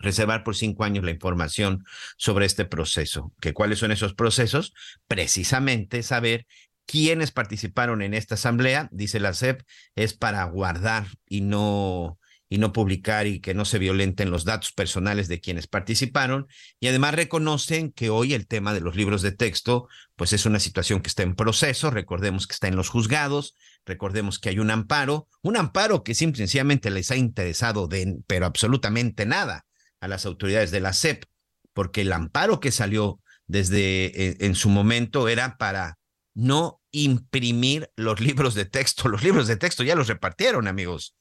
reservar 0.02 0.44
por 0.44 0.56
cinco 0.56 0.84
años 0.84 1.04
la 1.04 1.12
información 1.12 1.86
sobre 2.18 2.48
este 2.48 2.66
proceso. 2.66 3.34
¿Que 3.40 3.54
¿Cuáles 3.54 3.80
son 3.80 3.92
esos 3.92 4.16
procesos? 4.16 4.74
Precisamente 5.08 6.02
saber 6.04 6.48
quiénes 6.86 7.32
participaron 7.32 8.02
en 8.02 8.14
esta 8.14 8.36
asamblea, 8.36 8.90
dice 8.92 9.20
la 9.20 9.34
CEP, 9.34 9.62
es 9.96 10.14
para 10.14 10.44
guardar 10.46 11.06
y 11.28 11.42
no 11.42 12.18
y 12.52 12.58
no 12.58 12.74
publicar 12.74 13.28
y 13.28 13.40
que 13.40 13.54
no 13.54 13.64
se 13.64 13.80
violenten 13.80 14.30
los 14.30 14.44
datos 14.44 14.74
personales 14.74 15.30
de 15.30 15.40
quienes 15.40 15.68
participaron. 15.68 16.48
Y 16.82 16.88
además 16.88 17.14
reconocen 17.14 17.94
que 17.94 18.10
hoy 18.10 18.34
el 18.34 18.46
tema 18.46 18.74
de 18.74 18.82
los 18.82 18.98
libros 18.98 19.22
de 19.22 19.32
texto, 19.32 19.88
pues 20.18 20.34
es 20.34 20.46
una 20.46 20.60
situación 20.60 21.00
que 21.00 21.08
está 21.08 21.24
en 21.24 21.36
proceso. 21.36 21.92
Recordemos 21.92 22.48
que 22.48 22.54
está 22.54 22.68
en 22.68 22.76
los 22.76 22.90
juzgados, 22.90 23.56
recordemos 23.86 24.38
que 24.38 24.50
hay 24.50 24.60
un 24.60 24.70
amparo, 24.70 25.30
un 25.42 25.56
amparo 25.56 26.04
que 26.04 26.14
simple 26.14 26.40
sencillamente 26.40 26.90
les 26.90 27.10
ha 27.10 27.16
interesado 27.16 27.88
de, 27.88 28.18
pero 28.28 28.48
absolutamente 28.48 29.26
nada 29.26 29.66
a 30.02 30.10
las 30.10 30.26
autoridades 30.26 30.72
de 30.72 30.82
la 30.82 30.92
CEP, 30.92 31.24
porque 31.72 32.02
el 32.02 32.12
amparo 32.12 32.60
que 32.60 32.74
salió 32.74 33.22
desde 33.48 34.08
eh, 34.08 34.38
en 34.42 34.56
su 34.56 34.68
momento 34.68 35.30
era 35.30 35.56
para 35.56 36.00
no 36.34 36.82
imprimir 36.92 37.90
los 37.96 38.20
libros 38.20 38.56
de 38.56 38.66
texto. 38.66 39.08
Los 39.08 39.24
libros 39.24 39.48
de 39.48 39.56
texto 39.56 39.84
ya 39.84 39.96
los 39.96 40.10
repartieron, 40.10 40.68
amigos 40.68 41.16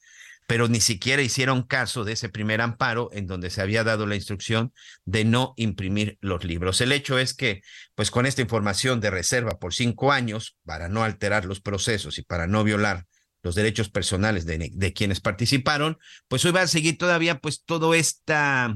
pero 0.51 0.67
ni 0.67 0.81
siquiera 0.81 1.23
hicieron 1.23 1.63
caso 1.63 2.03
de 2.03 2.15
ese 2.15 2.29
primer 2.29 2.61
amparo 2.61 3.09
en 3.13 3.29
donde 3.29 3.51
se 3.51 3.61
había 3.61 3.85
dado 3.85 4.05
la 4.05 4.17
instrucción 4.17 4.73
de 5.05 5.25
no 5.25 5.55
imprimir 5.57 6.19
los 6.21 6.43
libros. 6.43 6.81
El 6.81 6.91
hecho 6.91 7.21
es 7.21 7.35
que, 7.35 7.63
pues 7.95 8.11
con 8.11 8.27
esta 8.27 8.43
información 8.43 9.01
de 9.01 9.11
reserva 9.11 9.61
por 9.61 9.75
cinco 9.75 10.11
años, 10.11 10.57
para 10.65 10.89
no 10.89 11.05
alterar 11.05 11.45
los 11.45 11.61
procesos 11.61 12.19
y 12.19 12.23
para 12.23 12.49
no 12.49 12.65
violar 12.65 13.07
los 13.45 13.55
derechos 13.55 13.91
personales 13.91 14.45
de, 14.45 14.93
quienes 14.93 15.21
participaron, 15.21 15.99
pues 16.27 16.45
hoy 16.45 16.51
va 16.51 16.63
a 16.63 16.67
seguir 16.67 16.99
todavía 16.99 17.39
pues 17.39 17.63
todo 17.65 17.95
esta 17.95 18.75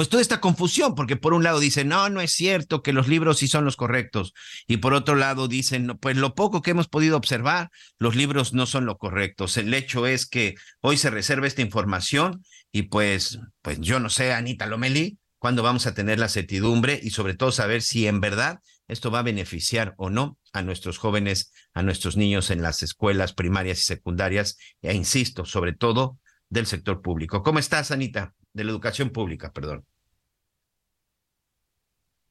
pues 0.00 0.08
toda 0.08 0.22
esta 0.22 0.40
confusión, 0.40 0.94
porque 0.94 1.16
por 1.16 1.34
un 1.34 1.42
lado 1.42 1.60
dicen, 1.60 1.88
no, 1.88 2.08
no 2.08 2.22
es 2.22 2.32
cierto 2.32 2.82
que 2.82 2.94
los 2.94 3.06
libros 3.06 3.36
sí 3.36 3.48
son 3.48 3.66
los 3.66 3.76
correctos, 3.76 4.32
y 4.66 4.78
por 4.78 4.94
otro 4.94 5.14
lado 5.14 5.46
dicen, 5.46 5.88
pues 6.00 6.16
lo 6.16 6.34
poco 6.34 6.62
que 6.62 6.70
hemos 6.70 6.88
podido 6.88 7.18
observar, 7.18 7.70
los 7.98 8.16
libros 8.16 8.54
no 8.54 8.64
son 8.64 8.86
los 8.86 8.96
correctos. 8.96 9.58
El 9.58 9.74
hecho 9.74 10.06
es 10.06 10.24
que 10.24 10.54
hoy 10.80 10.96
se 10.96 11.10
reserva 11.10 11.46
esta 11.46 11.60
información 11.60 12.42
y 12.72 12.84
pues, 12.84 13.40
pues 13.60 13.78
yo 13.78 14.00
no 14.00 14.08
sé, 14.08 14.32
Anita 14.32 14.64
Lomeli, 14.64 15.18
cuándo 15.36 15.62
vamos 15.62 15.86
a 15.86 15.92
tener 15.92 16.18
la 16.18 16.30
certidumbre 16.30 16.98
y 17.02 17.10
sobre 17.10 17.34
todo 17.34 17.52
saber 17.52 17.82
si 17.82 18.06
en 18.06 18.22
verdad 18.22 18.60
esto 18.88 19.10
va 19.10 19.18
a 19.18 19.22
beneficiar 19.22 19.92
o 19.98 20.08
no 20.08 20.38
a 20.54 20.62
nuestros 20.62 20.96
jóvenes, 20.96 21.52
a 21.74 21.82
nuestros 21.82 22.16
niños 22.16 22.50
en 22.50 22.62
las 22.62 22.82
escuelas 22.82 23.34
primarias 23.34 23.80
y 23.80 23.82
secundarias, 23.82 24.56
e 24.80 24.94
insisto, 24.94 25.44
sobre 25.44 25.74
todo 25.74 26.16
del 26.48 26.64
sector 26.64 27.02
público. 27.02 27.42
¿Cómo 27.42 27.58
estás, 27.58 27.90
Anita? 27.90 28.32
de 28.52 28.64
la 28.64 28.70
educación 28.70 29.10
pública, 29.10 29.52
perdón. 29.52 29.84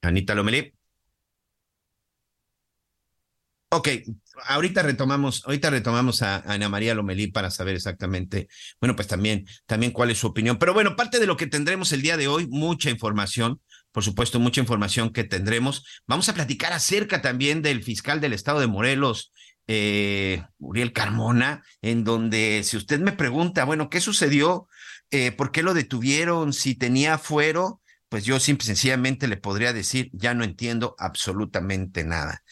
Anita 0.02 0.34
Lomelí. 0.34 0.72
Ok, 3.72 3.88
ahorita 4.46 4.82
retomamos, 4.82 5.44
ahorita 5.46 5.70
retomamos 5.70 6.22
a, 6.22 6.38
Ana 6.52 6.68
María 6.68 6.92
Lomelí 6.92 7.28
para 7.28 7.52
saber 7.52 7.76
exactamente, 7.76 8.48
bueno, 8.80 8.96
pues 8.96 9.06
también, 9.06 9.46
también 9.66 9.92
cuál 9.92 10.10
es 10.10 10.18
su 10.18 10.26
opinión. 10.26 10.58
Pero 10.58 10.74
bueno, 10.74 10.96
parte 10.96 11.20
de 11.20 11.26
lo 11.28 11.36
que 11.36 11.46
tendremos 11.46 11.92
el 11.92 12.02
día 12.02 12.16
de 12.16 12.26
hoy, 12.26 12.48
mucha 12.48 12.90
información, 12.90 13.60
por 13.92 14.02
supuesto, 14.02 14.40
mucha 14.40 14.60
información 14.60 15.12
que 15.12 15.22
tendremos. 15.22 15.84
Vamos 16.08 16.28
a 16.28 16.34
platicar 16.34 16.72
acerca 16.72 17.22
también 17.22 17.62
del 17.62 17.84
fiscal 17.84 18.20
del 18.20 18.32
estado 18.32 18.58
de 18.58 18.66
Morelos, 18.66 19.32
eh, 19.68 20.42
Uriel 20.58 20.92
Carmona, 20.92 21.62
en 21.80 22.02
donde 22.02 22.62
si 22.64 22.76
usted 22.76 22.98
me 22.98 23.12
pregunta, 23.12 23.64
bueno, 23.64 23.88
¿qué 23.88 24.00
sucedió 24.00 24.66
eh, 25.12 25.30
por 25.30 25.52
qué 25.52 25.62
lo 25.62 25.74
detuvieron, 25.74 26.52
si 26.52 26.74
tenía 26.74 27.18
fuero, 27.18 27.80
pues 28.10 28.24
yo 28.24 28.40
simple 28.40 28.66
sencillamente 28.66 29.28
le 29.28 29.36
podría 29.36 29.72
decir, 29.72 30.10
ya 30.12 30.34
no 30.34 30.44
entiendo 30.44 30.96
absolutamente 30.98 32.04
nada. 32.04 32.42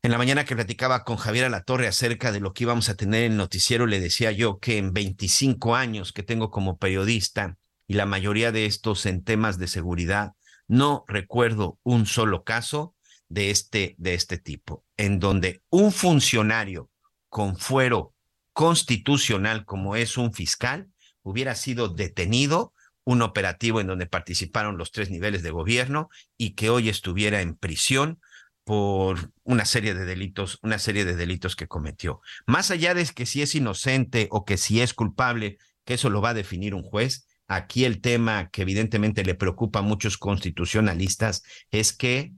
En 0.00 0.12
la 0.12 0.18
mañana 0.18 0.44
que 0.44 0.54
platicaba 0.54 1.02
con 1.02 1.16
Javier 1.16 1.46
Alatorre 1.46 1.88
acerca 1.88 2.30
de 2.30 2.38
lo 2.38 2.52
que 2.52 2.62
íbamos 2.62 2.88
a 2.88 2.94
tener 2.94 3.24
en 3.24 3.32
el 3.32 3.38
noticiero, 3.38 3.86
le 3.86 3.98
decía 3.98 4.30
yo 4.30 4.60
que 4.60 4.78
en 4.78 4.92
25 4.92 5.74
años 5.74 6.12
que 6.12 6.22
tengo 6.22 6.52
como 6.52 6.78
periodista 6.78 7.58
y 7.88 7.94
la 7.94 8.06
mayoría 8.06 8.52
de 8.52 8.66
estos 8.66 9.06
en 9.06 9.24
temas 9.24 9.58
de 9.58 9.66
seguridad, 9.66 10.34
no 10.68 11.04
recuerdo 11.08 11.80
un 11.82 12.06
solo 12.06 12.44
caso 12.44 12.94
de 13.28 13.50
este, 13.50 13.96
de 13.98 14.14
este 14.14 14.38
tipo, 14.38 14.84
en 14.96 15.18
donde 15.18 15.62
un 15.68 15.90
funcionario 15.90 16.90
con 17.28 17.56
fuero 17.56 18.14
constitucional 18.52 19.64
como 19.64 19.96
es 19.96 20.16
un 20.16 20.32
fiscal 20.32 20.88
hubiera 21.22 21.56
sido 21.56 21.88
detenido, 21.88 22.72
un 23.06 23.22
operativo 23.22 23.80
en 23.80 23.86
donde 23.86 24.06
participaron 24.06 24.76
los 24.76 24.90
tres 24.90 25.10
niveles 25.10 25.44
de 25.44 25.52
gobierno 25.52 26.10
y 26.36 26.54
que 26.54 26.70
hoy 26.70 26.88
estuviera 26.88 27.40
en 27.40 27.54
prisión 27.54 28.20
por 28.64 29.30
una 29.44 29.64
serie 29.64 29.94
de 29.94 30.04
delitos, 30.04 30.58
una 30.62 30.80
serie 30.80 31.04
de 31.04 31.14
delitos 31.14 31.54
que 31.54 31.68
cometió. 31.68 32.20
Más 32.46 32.72
allá 32.72 32.94
de 32.94 33.06
que 33.06 33.24
si 33.24 33.42
es 33.42 33.54
inocente 33.54 34.26
o 34.32 34.44
que 34.44 34.56
si 34.56 34.80
es 34.80 34.92
culpable, 34.92 35.56
que 35.84 35.94
eso 35.94 36.10
lo 36.10 36.20
va 36.20 36.30
a 36.30 36.34
definir 36.34 36.74
un 36.74 36.82
juez, 36.82 37.28
aquí 37.46 37.84
el 37.84 38.00
tema 38.00 38.50
que 38.50 38.62
evidentemente 38.62 39.24
le 39.24 39.36
preocupa 39.36 39.78
a 39.78 39.82
muchos 39.82 40.18
constitucionalistas 40.18 41.44
es 41.70 41.92
que 41.92 42.32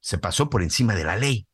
se 0.00 0.16
pasó 0.16 0.48
por 0.48 0.62
encima 0.62 0.94
de 0.94 1.04
la 1.04 1.16
ley, 1.16 1.46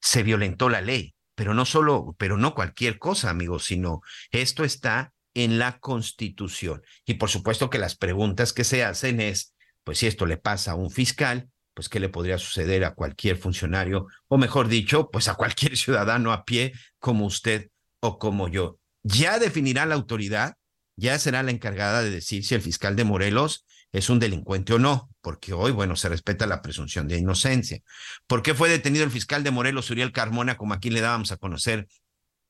se 0.00 0.22
violentó 0.22 0.70
la 0.70 0.80
ley, 0.80 1.14
pero 1.34 1.52
no 1.52 1.66
solo, 1.66 2.16
pero 2.18 2.38
no 2.38 2.54
cualquier 2.54 2.98
cosa, 2.98 3.28
amigos, 3.28 3.66
sino 3.66 4.00
esto 4.30 4.64
está 4.64 5.12
en 5.38 5.60
la 5.60 5.78
Constitución. 5.78 6.82
Y 7.06 7.14
por 7.14 7.30
supuesto 7.30 7.70
que 7.70 7.78
las 7.78 7.96
preguntas 7.96 8.52
que 8.52 8.64
se 8.64 8.82
hacen 8.82 9.20
es, 9.20 9.54
pues 9.84 9.98
si 9.98 10.08
esto 10.08 10.26
le 10.26 10.36
pasa 10.36 10.72
a 10.72 10.74
un 10.74 10.90
fiscal, 10.90 11.48
pues 11.74 11.88
qué 11.88 12.00
le 12.00 12.08
podría 12.08 12.38
suceder 12.38 12.84
a 12.84 12.94
cualquier 12.94 13.36
funcionario, 13.36 14.08
o 14.26 14.36
mejor 14.36 14.66
dicho, 14.66 15.10
pues 15.10 15.28
a 15.28 15.36
cualquier 15.36 15.76
ciudadano 15.76 16.32
a 16.32 16.44
pie 16.44 16.72
como 16.98 17.24
usted 17.24 17.70
o 18.00 18.18
como 18.18 18.48
yo. 18.48 18.80
Ya 19.04 19.38
definirá 19.38 19.86
la 19.86 19.94
autoridad, 19.94 20.54
ya 20.96 21.16
será 21.20 21.44
la 21.44 21.52
encargada 21.52 22.02
de 22.02 22.10
decir 22.10 22.44
si 22.44 22.56
el 22.56 22.60
fiscal 22.60 22.96
de 22.96 23.04
Morelos 23.04 23.64
es 23.92 24.10
un 24.10 24.18
delincuente 24.18 24.74
o 24.74 24.80
no, 24.80 25.08
porque 25.20 25.52
hoy, 25.52 25.70
bueno, 25.70 25.94
se 25.94 26.08
respeta 26.08 26.48
la 26.48 26.62
presunción 26.62 27.06
de 27.06 27.18
inocencia. 27.18 27.80
¿Por 28.26 28.42
qué 28.42 28.54
fue 28.54 28.68
detenido 28.68 29.04
el 29.04 29.12
fiscal 29.12 29.44
de 29.44 29.52
Morelos, 29.52 29.88
Uriel 29.90 30.10
Carmona, 30.10 30.56
como 30.56 30.74
aquí 30.74 30.90
le 30.90 31.00
dábamos 31.00 31.30
a 31.30 31.36
conocer 31.36 31.86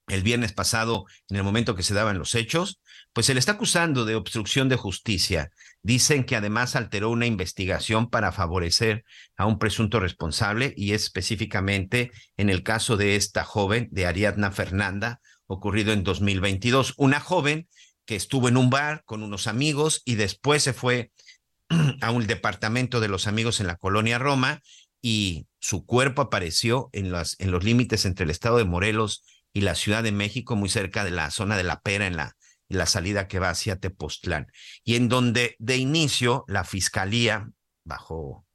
el 0.09 0.23
viernes 0.23 0.53
pasado, 0.53 1.07
en 1.29 1.37
el 1.37 1.43
momento 1.43 1.75
que 1.75 1.83
se 1.83 1.95
daban 1.95 2.19
los 2.19 2.35
hechos, 2.35 2.81
pues 3.13 3.27
se 3.27 3.35
le 3.35 3.41
está 3.41 3.53
acusando 3.53 4.05
de 4.05 4.15
obstrucción 4.15 4.69
de 4.69 4.77
justicia. 4.77 5.51
Dicen 5.83 6.25
que 6.25 6.37
además 6.37 6.77
alteró 6.77 7.11
una 7.11 7.27
investigación 7.27 8.11
para 8.11 8.33
favorecer 8.33 9.05
a 9.37 9.47
un 9.47 9.59
presunto 9.59 10.01
responsable 10.01 10.73
y 10.77 10.93
específicamente 10.93 12.11
en 12.37 12.51
el 12.51 12.63
caso 12.63 12.97
de 12.97 13.17
esta 13.17 13.45
joven, 13.45 13.89
de 13.91 14.07
Ariadna 14.07 14.51
Fernanda, 14.51 15.21
ocurrido 15.47 15.93
en 15.93 16.05
2022. 16.05 16.95
Una 16.97 17.21
joven 17.21 17.69
que 18.05 18.17
estuvo 18.17 18.49
en 18.49 18.57
un 18.57 18.71
bar 18.71 19.03
con 19.05 19.23
unos 19.23 19.47
amigos 19.47 20.03
y 20.05 20.15
después 20.15 20.63
se 20.63 20.73
fue 20.73 21.11
a 22.01 22.11
un 22.11 22.27
departamento 22.27 23.01
de 23.01 23.09
los 23.09 23.27
amigos 23.27 23.61
en 23.61 23.67
la 23.67 23.77
colonia 23.77 24.19
Roma 24.19 24.61
y 25.03 25.47
su 25.61 25.87
cuerpo 25.87 26.23
apareció 26.23 26.89
en, 26.93 27.13
en 27.39 27.51
los 27.51 27.65
límites 27.65 28.05
entre 28.05 28.25
el 28.25 28.31
estado 28.31 28.59
de 28.59 28.65
Morelos 28.65 29.23
y 29.53 29.63
la 29.63 29.75
Ciudad 29.75 30.03
de 30.03 30.13
México, 30.13 30.57
muy 30.57 30.69
cerca 30.69 31.05
de 31.05 31.11
la 31.11 31.31
zona 31.31 31.57
de 31.57 31.65
La 31.65 31.81
Pera, 31.81 32.07
en 32.07 32.17
la, 32.17 32.37
la 32.69 32.87
salida 32.87 33.29
que 33.29 33.39
va 33.39 33.51
hacia 33.51 33.77
Tepoztlán, 33.77 34.47
y 34.85 34.97
en 34.97 35.09
donde 35.09 35.57
de 35.59 35.77
inicio 35.77 36.45
la 36.49 36.65
Fiscalía, 36.65 37.51
bajo 37.85 38.47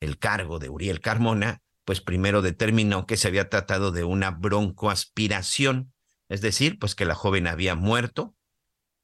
el 0.00 0.18
cargo 0.18 0.58
de 0.58 0.68
Uriel 0.68 1.00
Carmona, 1.00 1.60
pues 1.84 2.00
primero 2.00 2.42
determinó 2.42 3.06
que 3.06 3.16
se 3.16 3.28
había 3.28 3.48
tratado 3.48 3.92
de 3.92 4.04
una 4.04 4.30
broncoaspiración, 4.30 5.92
es 6.28 6.40
decir, 6.40 6.78
pues 6.78 6.94
que 6.94 7.04
la 7.04 7.14
joven 7.14 7.46
había 7.46 7.74
muerto 7.74 8.34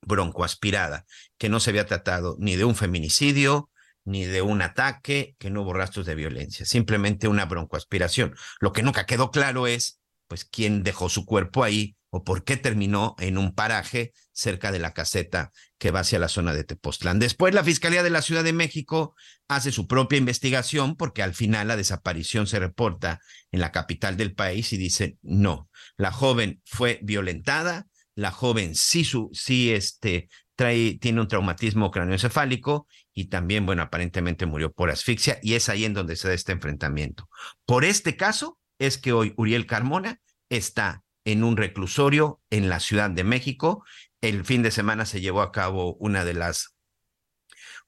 broncoaspirada, 0.02 1.06
que 1.38 1.48
no 1.48 1.60
se 1.60 1.70
había 1.70 1.86
tratado 1.86 2.36
ni 2.38 2.56
de 2.56 2.64
un 2.64 2.74
feminicidio, 2.74 3.70
ni 4.04 4.24
de 4.24 4.42
un 4.42 4.60
ataque, 4.60 5.34
que 5.38 5.50
no 5.50 5.62
hubo 5.62 5.72
rastros 5.72 6.04
de 6.04 6.14
violencia, 6.14 6.66
simplemente 6.66 7.26
una 7.26 7.46
broncoaspiración. 7.46 8.34
Lo 8.60 8.72
que 8.72 8.82
nunca 8.82 9.06
quedó 9.06 9.30
claro 9.30 9.66
es 9.66 9.98
pues 10.26 10.44
quién 10.44 10.82
dejó 10.82 11.08
su 11.08 11.24
cuerpo 11.24 11.64
ahí 11.64 11.96
o 12.10 12.22
por 12.22 12.44
qué 12.44 12.56
terminó 12.56 13.16
en 13.18 13.38
un 13.38 13.54
paraje 13.54 14.12
cerca 14.32 14.70
de 14.70 14.78
la 14.78 14.94
caseta 14.94 15.50
que 15.78 15.90
va 15.90 16.00
hacia 16.00 16.20
la 16.20 16.28
zona 16.28 16.54
de 16.54 16.62
Tepoztlán. 16.62 17.18
Después 17.18 17.54
la 17.54 17.64
Fiscalía 17.64 18.04
de 18.04 18.10
la 18.10 18.22
Ciudad 18.22 18.44
de 18.44 18.52
México 18.52 19.16
hace 19.48 19.72
su 19.72 19.88
propia 19.88 20.18
investigación 20.18 20.96
porque 20.96 21.22
al 21.22 21.34
final 21.34 21.68
la 21.68 21.76
desaparición 21.76 22.46
se 22.46 22.60
reporta 22.60 23.20
en 23.50 23.60
la 23.60 23.72
capital 23.72 24.16
del 24.16 24.32
país 24.32 24.72
y 24.72 24.76
dice, 24.76 25.18
no, 25.22 25.68
la 25.96 26.12
joven 26.12 26.62
fue 26.64 27.00
violentada, 27.02 27.88
la 28.14 28.30
joven 28.30 28.76
sí, 28.76 29.04
su, 29.04 29.30
sí 29.32 29.72
este, 29.72 30.28
tiene 30.56 31.20
un 31.20 31.28
traumatismo 31.28 31.90
craneoencefálico 31.90 32.86
y 33.12 33.26
también, 33.26 33.66
bueno, 33.66 33.82
aparentemente 33.82 34.46
murió 34.46 34.72
por 34.72 34.90
asfixia 34.90 35.38
y 35.42 35.54
es 35.54 35.68
ahí 35.68 35.84
en 35.84 35.94
donde 35.94 36.16
se 36.16 36.28
da 36.28 36.34
este 36.34 36.52
enfrentamiento. 36.52 37.28
Por 37.66 37.84
este 37.84 38.16
caso, 38.16 38.58
es 38.86 38.98
que 38.98 39.12
hoy 39.12 39.34
Uriel 39.36 39.66
Carmona 39.66 40.20
está 40.48 41.02
en 41.24 41.44
un 41.44 41.56
reclusorio 41.56 42.40
en 42.50 42.68
la 42.68 42.80
Ciudad 42.80 43.10
de 43.10 43.24
México. 43.24 43.84
El 44.20 44.44
fin 44.44 44.62
de 44.62 44.70
semana 44.70 45.06
se 45.06 45.20
llevó 45.20 45.42
a 45.42 45.52
cabo 45.52 45.94
una 45.94 46.24
de 46.24 46.34
las 46.34 46.74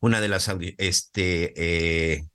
una 0.01 0.21
de 0.21 0.29
las, 0.29 0.51
este, 0.79 1.53
eh, 1.57 2.27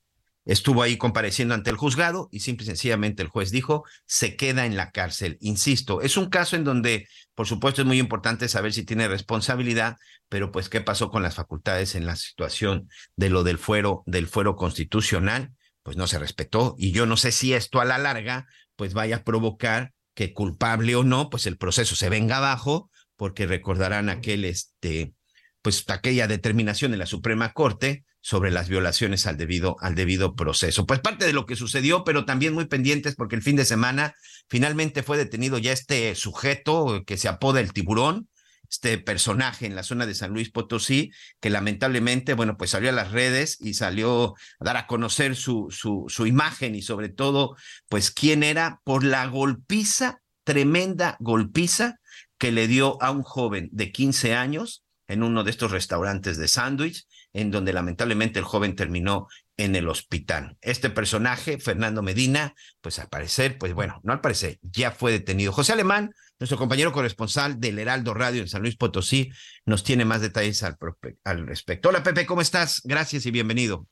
estuvo 0.45 0.81
ahí 0.81 0.97
compareciendo 0.97 1.53
ante 1.53 1.69
el 1.69 1.77
juzgado 1.77 2.27
y 2.31 2.39
simple 2.39 2.63
y 2.63 2.67
sencillamente 2.67 3.21
el 3.21 3.29
juez 3.29 3.51
dijo, 3.51 3.85
se 4.05 4.35
queda 4.35 4.65
en 4.65 4.75
la 4.75 4.91
cárcel. 4.91 5.37
Insisto, 5.41 6.01
es 6.01 6.17
un 6.17 6.29
caso 6.29 6.55
en 6.55 6.63
donde, 6.63 7.07
por 7.35 7.47
supuesto, 7.47 7.81
es 7.81 7.87
muy 7.87 7.99
importante 7.99 8.47
saber 8.49 8.73
si 8.73 8.83
tiene 8.83 9.07
responsabilidad, 9.07 9.97
pero 10.29 10.51
pues 10.51 10.69
qué 10.69 10.81
pasó 10.81 11.09
con 11.11 11.23
las 11.23 11.35
facultades 11.35 11.95
en 11.95 12.05
la 12.05 12.15
situación 12.15 12.89
de 13.15 13.29
lo 13.29 13.43
del 13.43 13.57
fuero, 13.57 14.03
del 14.05 14.27
fuero 14.27 14.55
constitucional, 14.55 15.51
pues 15.83 15.97
no 15.97 16.07
se 16.07 16.19
respetó 16.19 16.75
y 16.77 16.91
yo 16.91 17.05
no 17.05 17.17
sé 17.17 17.31
si 17.31 17.53
esto 17.53 17.81
a 17.81 17.85
la 17.85 17.97
larga 17.97 18.47
pues 18.75 18.93
vaya 18.93 19.17
a 19.17 19.23
provocar 19.23 19.93
que 20.13 20.33
culpable 20.33 20.95
o 20.95 21.03
no, 21.03 21.29
pues 21.29 21.45
el 21.47 21.57
proceso 21.57 21.95
se 21.95 22.09
venga 22.09 22.37
abajo, 22.37 22.89
porque 23.15 23.45
recordarán 23.45 24.09
aquel, 24.09 24.45
este, 24.45 25.13
pues 25.61 25.83
aquella 25.87 26.27
determinación 26.27 26.91
de 26.91 26.97
la 26.97 27.05
Suprema 27.05 27.53
Corte 27.53 28.03
sobre 28.19 28.51
las 28.51 28.69
violaciones 28.69 29.25
al 29.25 29.37
debido, 29.37 29.77
al 29.79 29.95
debido 29.95 30.35
proceso. 30.35 30.85
Pues 30.85 30.99
parte 30.99 31.25
de 31.25 31.33
lo 31.33 31.45
que 31.45 31.55
sucedió, 31.55 32.03
pero 32.03 32.25
también 32.25 32.53
muy 32.53 32.65
pendientes 32.65 33.15
porque 33.15 33.35
el 33.35 33.41
fin 33.41 33.55
de 33.55 33.65
semana 33.65 34.15
finalmente 34.47 35.03
fue 35.03 35.17
detenido 35.17 35.57
ya 35.57 35.71
este 35.71 36.13
sujeto 36.15 37.03
que 37.05 37.17
se 37.17 37.27
apoda 37.27 37.59
el 37.59 37.73
tiburón, 37.73 38.27
este 38.71 38.97
personaje 38.97 39.65
en 39.65 39.75
la 39.75 39.83
zona 39.83 40.05
de 40.05 40.15
San 40.15 40.31
Luis 40.31 40.49
Potosí, 40.49 41.11
que 41.41 41.49
lamentablemente, 41.49 42.33
bueno, 42.33 42.55
pues 42.57 42.71
salió 42.71 42.89
a 42.89 42.93
las 42.93 43.11
redes 43.11 43.57
y 43.59 43.73
salió 43.73 44.35
a 44.59 44.65
dar 44.65 44.77
a 44.77 44.87
conocer 44.87 45.35
su, 45.35 45.67
su, 45.69 46.05
su 46.07 46.25
imagen 46.25 46.73
y 46.73 46.81
sobre 46.81 47.09
todo, 47.09 47.57
pues 47.89 48.11
quién 48.11 48.43
era 48.43 48.79
por 48.85 49.03
la 49.03 49.27
golpiza, 49.27 50.21
tremenda 50.45 51.17
golpiza 51.19 51.99
que 52.37 52.53
le 52.53 52.67
dio 52.67 53.01
a 53.03 53.11
un 53.11 53.23
joven 53.23 53.69
de 53.73 53.91
15 53.91 54.35
años 54.35 54.83
en 55.07 55.21
uno 55.21 55.43
de 55.43 55.51
estos 55.51 55.71
restaurantes 55.71 56.37
de 56.37 56.47
sándwich, 56.47 57.05
en 57.33 57.51
donde 57.51 57.73
lamentablemente 57.73 58.39
el 58.39 58.45
joven 58.45 58.77
terminó 58.77 59.27
en 59.63 59.75
el 59.75 59.87
hospital. 59.87 60.57
Este 60.61 60.89
personaje, 60.89 61.59
Fernando 61.59 62.01
Medina, 62.01 62.55
pues 62.81 62.99
al 62.99 63.09
parecer, 63.09 63.57
pues 63.57 63.73
bueno, 63.73 63.99
no 64.03 64.13
al 64.13 64.21
parecer, 64.21 64.59
ya 64.61 64.91
fue 64.91 65.11
detenido. 65.11 65.51
José 65.51 65.73
Alemán, 65.73 66.13
nuestro 66.39 66.57
compañero 66.57 66.91
corresponsal 66.91 67.59
del 67.59 67.77
Heraldo 67.77 68.13
Radio 68.13 68.41
en 68.41 68.47
San 68.47 68.63
Luis 68.63 68.75
Potosí, 68.75 69.31
nos 69.65 69.83
tiene 69.83 70.05
más 70.05 70.21
detalles 70.21 70.63
al, 70.63 71.47
respecto. 71.47 71.89
Hola 71.89 72.01
Pepe, 72.01 72.25
¿cómo 72.25 72.41
estás? 72.41 72.81
Gracias 72.83 73.25
y 73.25 73.31
bienvenido. 73.31 73.87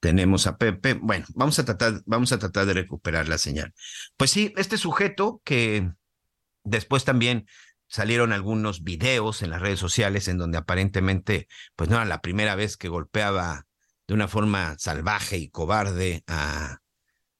Tenemos 0.00 0.46
a 0.46 0.56
Pepe. 0.56 0.94
Bueno, 0.94 1.26
vamos 1.34 1.58
a 1.58 1.64
tratar, 1.64 2.02
vamos 2.06 2.32
a 2.32 2.38
tratar 2.38 2.66
de 2.66 2.74
recuperar 2.74 3.28
la 3.28 3.38
señal. 3.38 3.72
Pues 4.16 4.30
sí, 4.30 4.52
este 4.56 4.78
sujeto 4.78 5.40
que 5.44 5.90
después 6.64 7.04
también 7.04 7.46
salieron 7.90 8.32
algunos 8.32 8.82
videos 8.84 9.42
en 9.42 9.50
las 9.50 9.60
redes 9.60 9.80
sociales 9.80 10.28
en 10.28 10.38
donde 10.38 10.58
aparentemente, 10.58 11.48
pues 11.76 11.90
no 11.90 11.96
era 11.96 12.04
la 12.04 12.22
primera 12.22 12.54
vez 12.54 12.76
que 12.76 12.88
golpeaba 12.88 13.66
de 14.06 14.14
una 14.14 14.28
forma 14.28 14.76
salvaje 14.78 15.36
y 15.36 15.50
cobarde 15.50 16.22
a, 16.26 16.78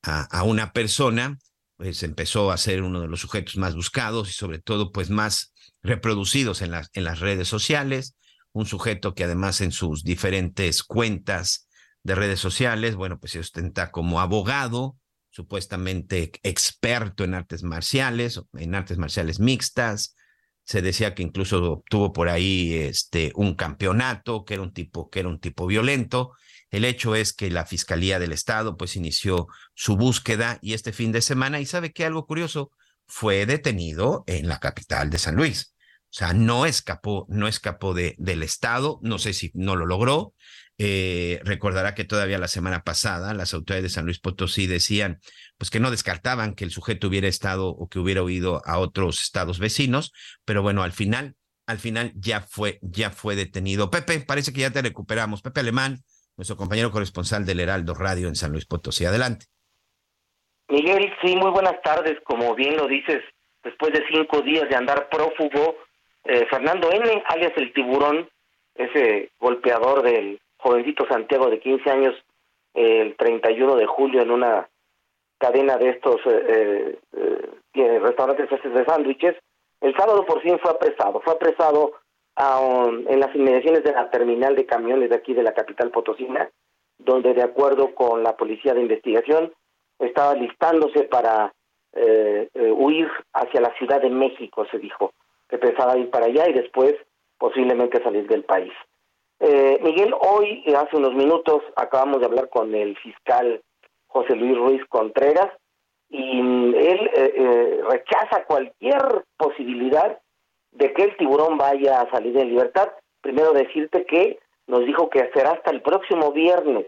a, 0.02 0.42
una 0.42 0.72
persona, 0.72 1.38
pues 1.76 2.02
empezó 2.02 2.50
a 2.50 2.56
ser 2.56 2.82
uno 2.82 3.00
de 3.00 3.08
los 3.08 3.20
sujetos 3.20 3.56
más 3.56 3.74
buscados 3.74 4.28
y 4.28 4.32
sobre 4.32 4.58
todo, 4.58 4.92
pues 4.92 5.08
más 5.08 5.52
reproducidos 5.82 6.62
en 6.62 6.72
las, 6.72 6.90
en 6.94 7.04
las 7.04 7.20
redes 7.20 7.48
sociales. 7.48 8.16
Un 8.52 8.66
sujeto 8.66 9.14
que 9.14 9.24
además 9.24 9.60
en 9.60 9.70
sus 9.70 10.02
diferentes 10.02 10.82
cuentas 10.82 11.68
de 12.02 12.16
redes 12.16 12.40
sociales, 12.40 12.96
bueno, 12.96 13.20
pues 13.20 13.32
se 13.32 13.38
ostenta 13.38 13.92
como 13.92 14.20
abogado, 14.20 14.96
supuestamente 15.30 16.32
experto 16.42 17.22
en 17.22 17.34
artes 17.34 17.62
marciales, 17.62 18.40
en 18.54 18.74
artes 18.74 18.98
marciales 18.98 19.38
mixtas. 19.38 20.16
Se 20.70 20.82
decía 20.82 21.16
que 21.16 21.24
incluso 21.24 21.72
obtuvo 21.72 22.12
por 22.12 22.28
ahí 22.28 22.74
este 22.74 23.32
un 23.34 23.56
campeonato, 23.56 24.44
que 24.44 24.54
era 24.54 24.62
un 24.62 24.72
tipo 24.72 25.10
que 25.10 25.18
era 25.18 25.28
un 25.28 25.40
tipo 25.40 25.66
violento. 25.66 26.30
El 26.70 26.84
hecho 26.84 27.16
es 27.16 27.32
que 27.32 27.50
la 27.50 27.66
Fiscalía 27.66 28.20
del 28.20 28.30
Estado 28.30 28.76
pues 28.76 28.94
inició 28.94 29.48
su 29.74 29.96
búsqueda 29.96 30.60
y 30.62 30.74
este 30.74 30.92
fin 30.92 31.10
de 31.10 31.22
semana 31.22 31.58
y 31.58 31.66
sabe 31.66 31.92
que 31.92 32.04
algo 32.04 32.24
curioso 32.24 32.70
fue 33.08 33.46
detenido 33.46 34.22
en 34.28 34.46
la 34.46 34.60
capital 34.60 35.10
de 35.10 35.18
San 35.18 35.34
Luis. 35.34 35.74
O 36.04 36.12
sea, 36.12 36.34
no 36.34 36.66
escapó, 36.66 37.26
no 37.28 37.48
escapó 37.48 37.92
de, 37.92 38.14
del 38.18 38.44
Estado, 38.44 39.00
no 39.02 39.18
sé 39.18 39.32
si 39.32 39.50
no 39.54 39.74
lo 39.74 39.86
logró, 39.86 40.34
eh, 40.78 41.40
recordará 41.42 41.94
que 41.94 42.04
todavía 42.04 42.38
la 42.38 42.48
semana 42.48 42.84
pasada 42.84 43.34
las 43.34 43.52
autoridades 43.52 43.82
de 43.82 43.94
San 43.94 44.06
Luis 44.06 44.18
Potosí 44.18 44.66
decían 44.66 45.20
pues 45.60 45.68
que 45.68 45.78
no 45.78 45.90
descartaban 45.90 46.54
que 46.54 46.64
el 46.64 46.70
sujeto 46.70 47.08
hubiera 47.08 47.28
estado 47.28 47.68
o 47.68 47.86
que 47.86 47.98
hubiera 47.98 48.22
huido 48.22 48.62
a 48.64 48.78
otros 48.78 49.20
estados 49.20 49.58
vecinos, 49.58 50.10
pero 50.46 50.62
bueno, 50.62 50.82
al 50.82 50.92
final, 50.92 51.34
al 51.66 51.76
final 51.76 52.12
ya 52.14 52.40
fue, 52.40 52.78
ya 52.80 53.10
fue 53.10 53.36
detenido. 53.36 53.90
Pepe, 53.90 54.20
parece 54.20 54.54
que 54.54 54.62
ya 54.62 54.72
te 54.72 54.80
recuperamos. 54.80 55.42
Pepe 55.42 55.60
Alemán, 55.60 55.98
nuestro 56.38 56.56
compañero 56.56 56.90
corresponsal 56.90 57.44
del 57.44 57.60
Heraldo 57.60 57.92
Radio 57.92 58.28
en 58.28 58.36
San 58.36 58.52
Luis 58.52 58.64
Potosí. 58.64 59.04
Adelante. 59.04 59.44
Miguel, 60.70 61.12
sí, 61.22 61.36
muy 61.36 61.50
buenas 61.50 61.78
tardes. 61.82 62.16
Como 62.24 62.54
bien 62.54 62.78
lo 62.78 62.86
dices, 62.86 63.22
después 63.62 63.92
de 63.92 64.02
cinco 64.10 64.40
días 64.40 64.66
de 64.70 64.76
andar 64.76 65.10
prófugo, 65.10 65.76
eh, 66.24 66.46
Fernando 66.48 66.90
N., 66.90 67.22
alias 67.26 67.52
el 67.56 67.74
tiburón, 67.74 68.30
ese 68.74 69.30
golpeador 69.38 70.04
del 70.04 70.40
jovencito 70.56 71.06
Santiago 71.06 71.50
de 71.50 71.60
15 71.60 71.90
años 71.90 72.14
el 72.72 73.14
31 73.16 73.76
de 73.76 73.84
julio 73.84 74.22
en 74.22 74.30
una 74.30 74.69
cadena 75.40 75.76
de 75.76 75.90
estos 75.90 76.20
eh, 76.26 76.98
eh, 77.16 77.98
restaurantes 77.98 78.48
de 78.50 78.84
sándwiches. 78.84 79.36
El 79.80 79.96
sábado 79.96 80.24
por 80.26 80.40
fin 80.42 80.58
fue 80.58 80.70
apresado. 80.70 81.20
Fue 81.20 81.32
apresado 81.32 81.92
en 82.36 83.20
las 83.20 83.34
inmediaciones 83.34 83.82
de 83.84 83.92
la 83.92 84.08
terminal 84.10 84.54
de 84.56 84.64
camiones 84.64 85.10
de 85.10 85.16
aquí 85.16 85.34
de 85.34 85.42
la 85.42 85.52
capital 85.52 85.90
potosina, 85.90 86.48
donde 86.98 87.34
de 87.34 87.42
acuerdo 87.42 87.94
con 87.94 88.22
la 88.22 88.36
policía 88.36 88.72
de 88.72 88.80
investigación 88.80 89.52
estaba 89.98 90.34
listándose 90.34 91.02
para 91.04 91.52
eh, 91.92 92.48
huir 92.54 93.10
hacia 93.34 93.60
la 93.60 93.74
Ciudad 93.74 94.00
de 94.00 94.08
México, 94.08 94.64
se 94.70 94.78
dijo, 94.78 95.12
que 95.48 95.58
pensaba 95.58 95.98
ir 95.98 96.08
para 96.08 96.26
allá 96.26 96.48
y 96.48 96.54
después 96.54 96.94
posiblemente 97.36 98.02
salir 98.02 98.26
del 98.28 98.44
país. 98.44 98.72
Eh, 99.40 99.80
Miguel, 99.82 100.14
hoy, 100.20 100.62
eh, 100.66 100.76
hace 100.76 100.96
unos 100.96 101.14
minutos, 101.14 101.62
acabamos 101.74 102.20
de 102.20 102.26
hablar 102.26 102.50
con 102.50 102.74
el 102.74 102.96
fiscal 102.98 103.62
José 104.10 104.36
Luis 104.36 104.56
Ruiz 104.56 104.84
Contreras 104.88 105.50
y 106.08 106.42
mm, 106.42 106.74
él 106.74 107.10
eh, 107.14 107.80
rechaza 107.88 108.44
cualquier 108.44 109.24
posibilidad 109.36 110.18
de 110.72 110.92
que 110.92 111.02
el 111.02 111.16
tiburón 111.16 111.58
vaya 111.58 112.00
a 112.00 112.10
salir 112.10 112.36
en 112.36 112.48
libertad. 112.48 112.90
Primero 113.20 113.52
decirte 113.52 114.04
que 114.06 114.38
nos 114.66 114.84
dijo 114.86 115.10
que 115.10 115.30
será 115.34 115.52
hasta 115.52 115.70
el 115.70 115.82
próximo 115.82 116.32
viernes, 116.32 116.86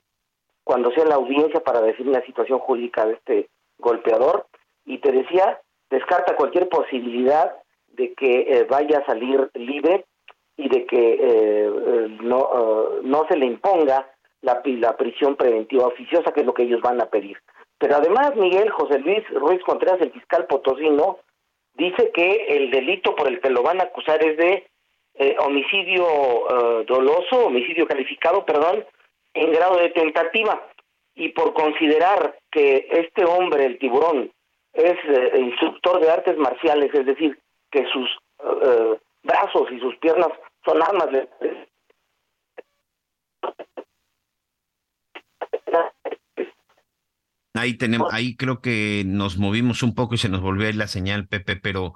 cuando 0.65 0.93
sea 0.93 1.05
la 1.05 1.17
audiencia 1.17 1.61
para 1.61 1.81
decir 1.81 2.07
la 2.07 2.25
situación 2.25 2.61
jurídica 2.61 3.05
de 3.07 3.15
este 3.15 3.49
golpeador. 3.79 4.47
Y 4.85 4.99
te 4.99 5.11
decía, 5.11 5.61
descarta 5.91 6.37
cualquier 6.37 6.69
posibilidad 6.69 7.57
de 7.89 8.15
que 8.15 8.67
vaya 8.71 8.99
a 8.99 9.07
salir 9.07 9.51
libre 9.55 10.05
y 10.57 10.69
de 10.69 10.87
que 10.87 11.13
eh, 11.15 11.67
eh, 11.67 12.19
no, 12.23 12.39
eh, 12.39 13.01
no 13.03 13.27
se 13.29 13.37
le 13.37 13.47
imponga 13.47 14.09
la, 14.43 14.63
la 14.65 14.97
prisión 14.97 15.37
preventiva 15.37 15.87
oficiosa, 15.87 16.33
que 16.33 16.41
es 16.41 16.47
lo 16.47 16.55
que 16.55 16.65
ellos 16.65 16.81
van 16.81 17.01
a 17.01 17.07
pedir. 17.07 17.39
Pero 17.79 17.97
además, 17.97 18.37
Miguel 18.37 18.71
José 18.71 18.99
Luis 19.01 19.29
Ruiz 19.31 19.61
Contreras, 19.65 20.01
el 20.01 20.13
fiscal 20.13 20.47
potosino, 20.47 21.19
dice 21.75 22.11
que 22.13 22.47
el 22.49 22.71
delito 22.71 23.17
por 23.17 23.27
el 23.27 23.41
que 23.41 23.51
lo 23.51 23.63
van 23.63 23.81
a 23.81 23.85
acusar 23.85 24.25
es 24.25 24.37
de 24.37 24.67
homicidio 25.41 26.07
doloso, 26.87 27.47
homicidio 27.47 27.87
calificado, 27.87 28.45
perdón, 28.45 28.85
en 29.35 29.53
grado 29.53 29.79
de 29.79 29.91
tentativa. 29.91 30.69
Y 31.15 31.31
por 31.31 31.53
considerar 31.55 32.39
que 32.51 32.87
este 32.91 33.25
hombre, 33.25 33.67
el 33.67 33.79
tiburón, 33.79 34.31
es 34.73 34.97
instructor 35.39 36.01
de 36.01 36.11
artes 36.11 36.37
marciales, 36.39 36.95
es 36.95 37.05
decir, 37.05 37.39
que 37.71 37.85
sus 37.87 38.09
brazos 39.23 39.71
y 39.71 39.79
sus 39.81 39.97
piernas 39.97 40.31
son 40.65 40.83
armas 40.83 41.09
Ahí 47.55 47.75
tenemos, 47.75 48.12
ahí 48.12 48.35
creo 48.37 48.61
que 48.61 49.05
nos 49.07 49.37
movimos 49.37 49.83
un 49.83 49.95
poco 49.95 50.15
y 50.15 50.19
se 50.19 50.29
nos 50.29 50.41
volvió 50.41 50.73
la 50.73 50.87
señal, 50.88 51.29
Pepe, 51.29 51.57
pero 51.57 51.95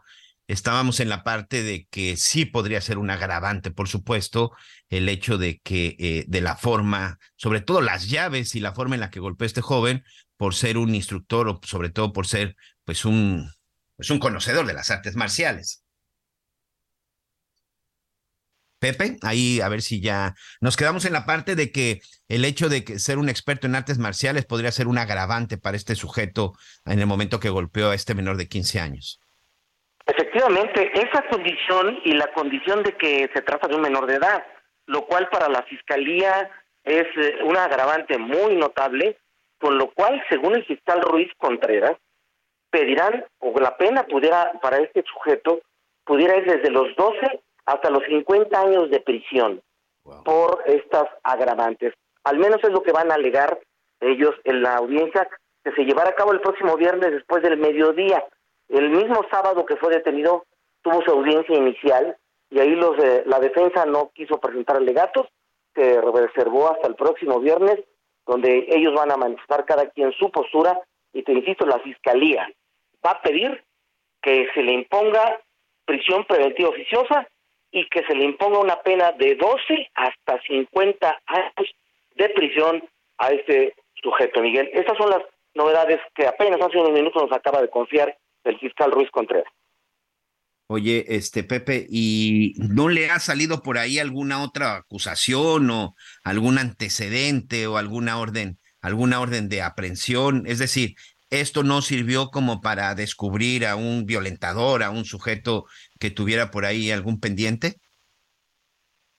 estábamos 0.49 1.01
en 1.01 1.09
la 1.09 1.25
parte 1.25 1.63
de 1.63 1.87
que 1.91 2.17
sí 2.17 2.45
podría 2.45 2.81
ser 2.81 2.99
un 2.99 3.11
agravante, 3.11 3.71
por 3.71 3.89
supuesto, 3.89 4.53
el 4.91 5.09
hecho 5.09 5.39
de 5.39 5.61
que 5.61 5.97
eh, 5.99 6.25
de 6.29 6.41
la 6.41 6.57
forma, 6.57 7.19
sobre 7.37 7.63
todo 7.63 7.81
las 7.81 8.09
llaves 8.09 8.55
y 8.55 8.61
la 8.61 8.73
forma 8.73 8.97
en 8.97 9.01
la 9.01 9.11
que 9.11 9.21
golpeó 9.21 9.47
este 9.47 9.63
joven, 9.63 10.05
por 10.37 10.55
ser 10.55 10.77
un 10.77 10.95
instructor 10.95 11.49
o 11.49 11.61
sobre 11.65 11.89
todo 11.91 12.13
por 12.13 12.27
ser 12.27 12.57
pues 12.85 13.05
un, 13.05 13.51
pues 13.97 14.11
un 14.11 14.19
conocedor 14.19 14.67
de 14.67 14.75
las 14.75 14.91
artes 14.91 15.17
marciales. 15.17 15.86
Pepe, 18.79 19.17
ahí 19.23 19.61
a 19.61 19.69
ver 19.69 19.81
si 19.81 20.03
ya 20.03 20.35
nos 20.61 20.77
quedamos 20.77 21.05
en 21.05 21.13
la 21.13 21.25
parte 21.25 21.55
de 21.55 21.73
que 21.73 22.01
el 22.29 22.45
hecho 22.45 22.69
de 22.69 22.85
que 22.85 22.99
ser 22.99 23.19
un 23.19 23.29
experto 23.29 23.67
en 23.67 23.75
artes 23.75 23.99
marciales 23.99 24.45
podría 24.45 24.71
ser 24.71 24.87
un 24.87 24.99
agravante 24.99 25.57
para 25.57 25.77
este 25.77 25.95
sujeto 25.95 26.53
en 26.85 26.99
el 26.99 27.07
momento 27.07 27.41
que 27.41 27.49
golpeó 27.49 27.91
a 27.91 27.95
este 27.95 28.15
menor 28.15 28.37
de 28.37 28.49
15 28.49 28.81
años. 28.81 29.21
Efectivamente, 30.07 30.93
esa 30.95 31.23
condición 31.29 31.99
y 32.05 32.13
la 32.13 32.33
condición 32.33 32.83
de 32.83 32.93
que 32.97 33.29
se 33.35 33.43
trata 33.43 33.67
de 33.67 33.75
un 33.75 33.83
menor 33.83 34.07
de 34.07 34.17
edad, 34.17 34.45
lo 34.87 35.07
cual 35.07 35.29
para 35.31 35.49
la 35.49 35.63
Fiscalía 35.63 36.51
es 36.85 37.07
eh, 37.17 37.39
un 37.43 37.57
agravante 37.57 38.17
muy 38.19 38.55
notable, 38.55 39.19
con 39.59 39.79
lo 39.79 39.91
cual, 39.91 40.23
según 40.29 40.55
el 40.55 40.65
fiscal 40.65 41.01
Ruiz 41.03 41.31
Contreras, 41.39 41.97
pedirán, 42.71 43.25
o 43.39 43.59
la 43.59 43.77
pena 43.77 44.05
pudiera, 44.05 44.53
para 44.61 44.79
este 44.79 45.03
sujeto, 45.03 45.61
pudiera 46.05 46.37
ir 46.37 46.45
desde 46.45 46.71
los 46.71 46.95
12 46.97 47.41
hasta 47.67 47.91
los 47.91 48.03
50 48.05 48.59
años 48.59 48.91
de 48.91 49.01
prisión 49.01 49.61
por 50.25 50.63
estas 50.67 51.09
agravantes. 51.23 51.93
Al 52.25 52.39
menos 52.39 52.59
es 52.63 52.71
lo 52.71 52.83
que 52.83 52.93
van 52.93 53.11
a 53.11 53.15
alegar 53.15 53.59
ellos 54.01 54.35
en 54.45 54.63
la 54.63 54.77
audiencia 54.77 55.29
que 55.65 55.73
se 55.73 55.85
llevará 55.85 56.11
a 56.11 56.15
cabo 56.15 56.33
el 56.33 56.41
próximo 56.41 56.77
viernes 56.77 57.11
después 57.11 57.43
del 57.43 57.57
mediodía. 57.57 58.25
El 58.69 58.91
mismo 58.91 59.25
sábado 59.31 59.67
que 59.67 59.77
fue 59.77 59.93
detenido 59.93 60.45
tuvo 60.83 61.03
su 61.03 61.11
audiencia 61.11 61.57
inicial 61.57 62.17
y 62.51 62.61
ahí 62.61 62.71
los 62.77 62.97
de 62.97 63.25
la 63.27 63.41
defensa 63.41 63.85
no 63.85 64.11
quiso 64.15 64.39
presentar 64.39 64.77
alegatos, 64.77 65.27
se 65.75 66.01
reservó 66.01 66.71
hasta 66.71 66.87
el 66.87 66.95
próximo 66.95 67.41
viernes, 67.41 67.81
donde 68.25 68.67
ellos 68.69 68.95
van 68.95 69.11
a 69.11 69.17
manifestar 69.17 69.65
cada 69.65 69.91
quien 69.91 70.13
su 70.13 70.31
postura 70.31 70.81
y 71.13 71.23
te 71.23 71.33
insisto, 71.33 71.67
la 71.67 71.81
fiscalía 71.81 72.49
va 73.05 73.11
a 73.13 73.23
pedir 73.23 73.65
que 74.23 74.49
se 74.55 74.63
le 74.63 74.73
imponga 74.73 75.41
prisión 75.85 76.25
preventiva 76.25 76.69
oficiosa 76.69 77.27
y 77.77 77.87
que 77.91 78.03
se 78.07 78.15
le 78.15 78.25
imponga 78.25 78.59
una 78.59 78.81
pena 78.81 79.13
de 79.13 79.35
12 79.35 79.91
hasta 79.95 80.41
50 80.47 81.21
años 81.27 81.75
de 82.15 82.29
prisión 82.31 82.83
a 83.19 83.29
este 83.29 83.75
sujeto, 84.03 84.41
Miguel. 84.41 84.71
Estas 84.73 84.97
son 84.97 85.11
las 85.11 85.21
novedades 85.55 86.01
que 86.15 86.27
apenas 86.27 86.59
hace 86.59 86.79
unos 86.79 86.93
minutos 86.93 87.23
nos 87.23 87.33
acaba 87.33 87.61
de 87.61 87.69
confiar 87.69 88.17
el 88.45 88.59
fiscal 88.59 88.93
Ruiz 88.93 89.11
Contreras. 89.11 89.53
Oye, 90.69 91.05
este 91.09 91.45
Pepe, 91.45 91.87
¿y 91.91 92.55
no 92.57 92.89
le 92.89 93.11
ha 93.11 93.21
salido 93.21 93.63
por 93.63 93.77
ahí 93.77 93.99
alguna 93.99 94.43
otra 94.43 94.77
acusación 94.77 95.71
o 95.71 95.95
algún 96.25 96.57
antecedente 96.57 97.67
o 97.67 97.77
alguna 97.77 98.19
orden, 98.19 98.59
alguna 98.81 99.21
orden 99.21 99.51
de 99.51 99.61
aprehensión? 99.61 100.45
Es 100.47 100.59
decir, 100.59 100.95
esto 101.31 101.63
no 101.65 101.83
sirvió 101.83 102.31
como 102.31 102.61
para 102.61 102.95
descubrir 102.95 103.67
a 103.67 103.77
un 103.77 104.07
violentador, 104.07 104.83
a 104.83 104.91
un 104.91 105.05
sujeto 105.05 105.67
que 105.99 106.11
tuviera 106.11 106.51
por 106.51 106.65
ahí 106.65 106.91
algún 106.91 107.21
pendiente? 107.21 107.77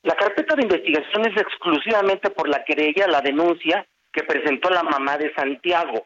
La 0.04 0.16
carpeta 0.16 0.56
de 0.56 0.64
investigación 0.64 1.28
es 1.28 1.42
exclusivamente 1.42 2.30
por 2.30 2.48
la 2.48 2.64
querella, 2.64 3.08
la 3.08 3.22
denuncia 3.22 3.86
que 4.12 4.24
presentó 4.24 4.70
la 4.70 4.84
mamá 4.84 5.18
de 5.18 5.34
Santiago. 5.34 6.06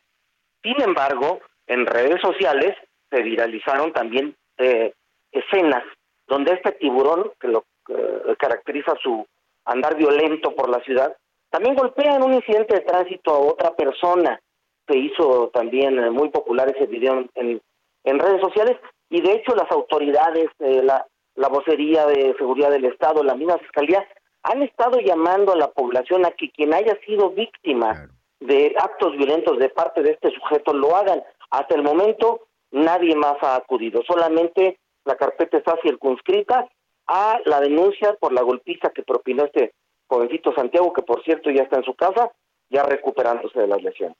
Sin 0.63 0.81
embargo, 0.81 1.39
en 1.67 1.85
redes 1.85 2.19
sociales 2.21 2.75
se 3.09 3.21
viralizaron 3.21 3.93
también 3.93 4.35
eh, 4.57 4.93
escenas 5.31 5.83
donde 6.27 6.53
este 6.53 6.71
tiburón, 6.73 7.31
que 7.39 7.47
lo 7.47 7.65
eh, 7.89 8.35
caracteriza 8.39 8.93
su 9.03 9.25
andar 9.65 9.95
violento 9.97 10.55
por 10.55 10.69
la 10.69 10.81
ciudad, 10.83 11.15
también 11.49 11.75
golpea 11.75 12.15
en 12.15 12.23
un 12.23 12.33
incidente 12.33 12.75
de 12.75 12.81
tránsito 12.81 13.31
a 13.31 13.39
otra 13.39 13.75
persona 13.75 14.39
se 14.87 14.97
hizo 14.97 15.49
también 15.53 15.99
eh, 15.99 16.09
muy 16.09 16.29
popular 16.29 16.73
ese 16.73 16.85
video 16.87 17.25
en, 17.35 17.61
en 18.03 18.19
redes 18.19 18.41
sociales 18.41 18.77
y 19.11 19.21
de 19.21 19.33
hecho 19.33 19.53
las 19.55 19.69
autoridades, 19.69 20.49
eh, 20.59 20.81
la, 20.83 21.05
la 21.35 21.47
vocería 21.49 22.07
de 22.07 22.33
seguridad 22.37 22.71
del 22.71 22.85
Estado, 22.85 23.23
la 23.23 23.35
misma 23.35 23.59
fiscalía, 23.59 24.03
han 24.43 24.63
estado 24.63 24.99
llamando 24.99 25.51
a 25.51 25.57
la 25.57 25.69
población 25.69 26.25
a 26.25 26.31
que 26.31 26.49
quien 26.49 26.73
haya 26.73 26.97
sido 27.05 27.29
víctima 27.29 28.09
de 28.39 28.73
actos 28.79 29.15
violentos 29.15 29.59
de 29.59 29.69
parte 29.69 30.01
de 30.01 30.11
este 30.11 30.31
sujeto 30.31 30.73
lo 30.73 30.95
hagan. 30.95 31.21
Hasta 31.51 31.75
el 31.75 31.83
momento 31.83 32.47
nadie 32.71 33.15
más 33.15 33.35
ha 33.41 33.55
acudido, 33.55 34.01
solamente 34.07 34.79
la 35.05 35.15
carpeta 35.15 35.57
está 35.57 35.75
circunscrita 35.83 36.67
a 37.07 37.39
la 37.45 37.59
denuncia 37.59 38.13
por 38.19 38.31
la 38.31 38.41
golpiza 38.41 38.89
que 38.95 39.03
propinó 39.03 39.45
este 39.45 39.73
jovencito 40.07 40.53
Santiago, 40.55 40.93
que 40.93 41.01
por 41.01 41.23
cierto 41.23 41.49
ya 41.49 41.63
está 41.63 41.77
en 41.77 41.83
su 41.83 41.93
casa, 41.95 42.31
ya 42.69 42.83
recuperándose 42.83 43.59
de 43.59 43.67
las 43.67 43.83
lesiones. 43.83 44.17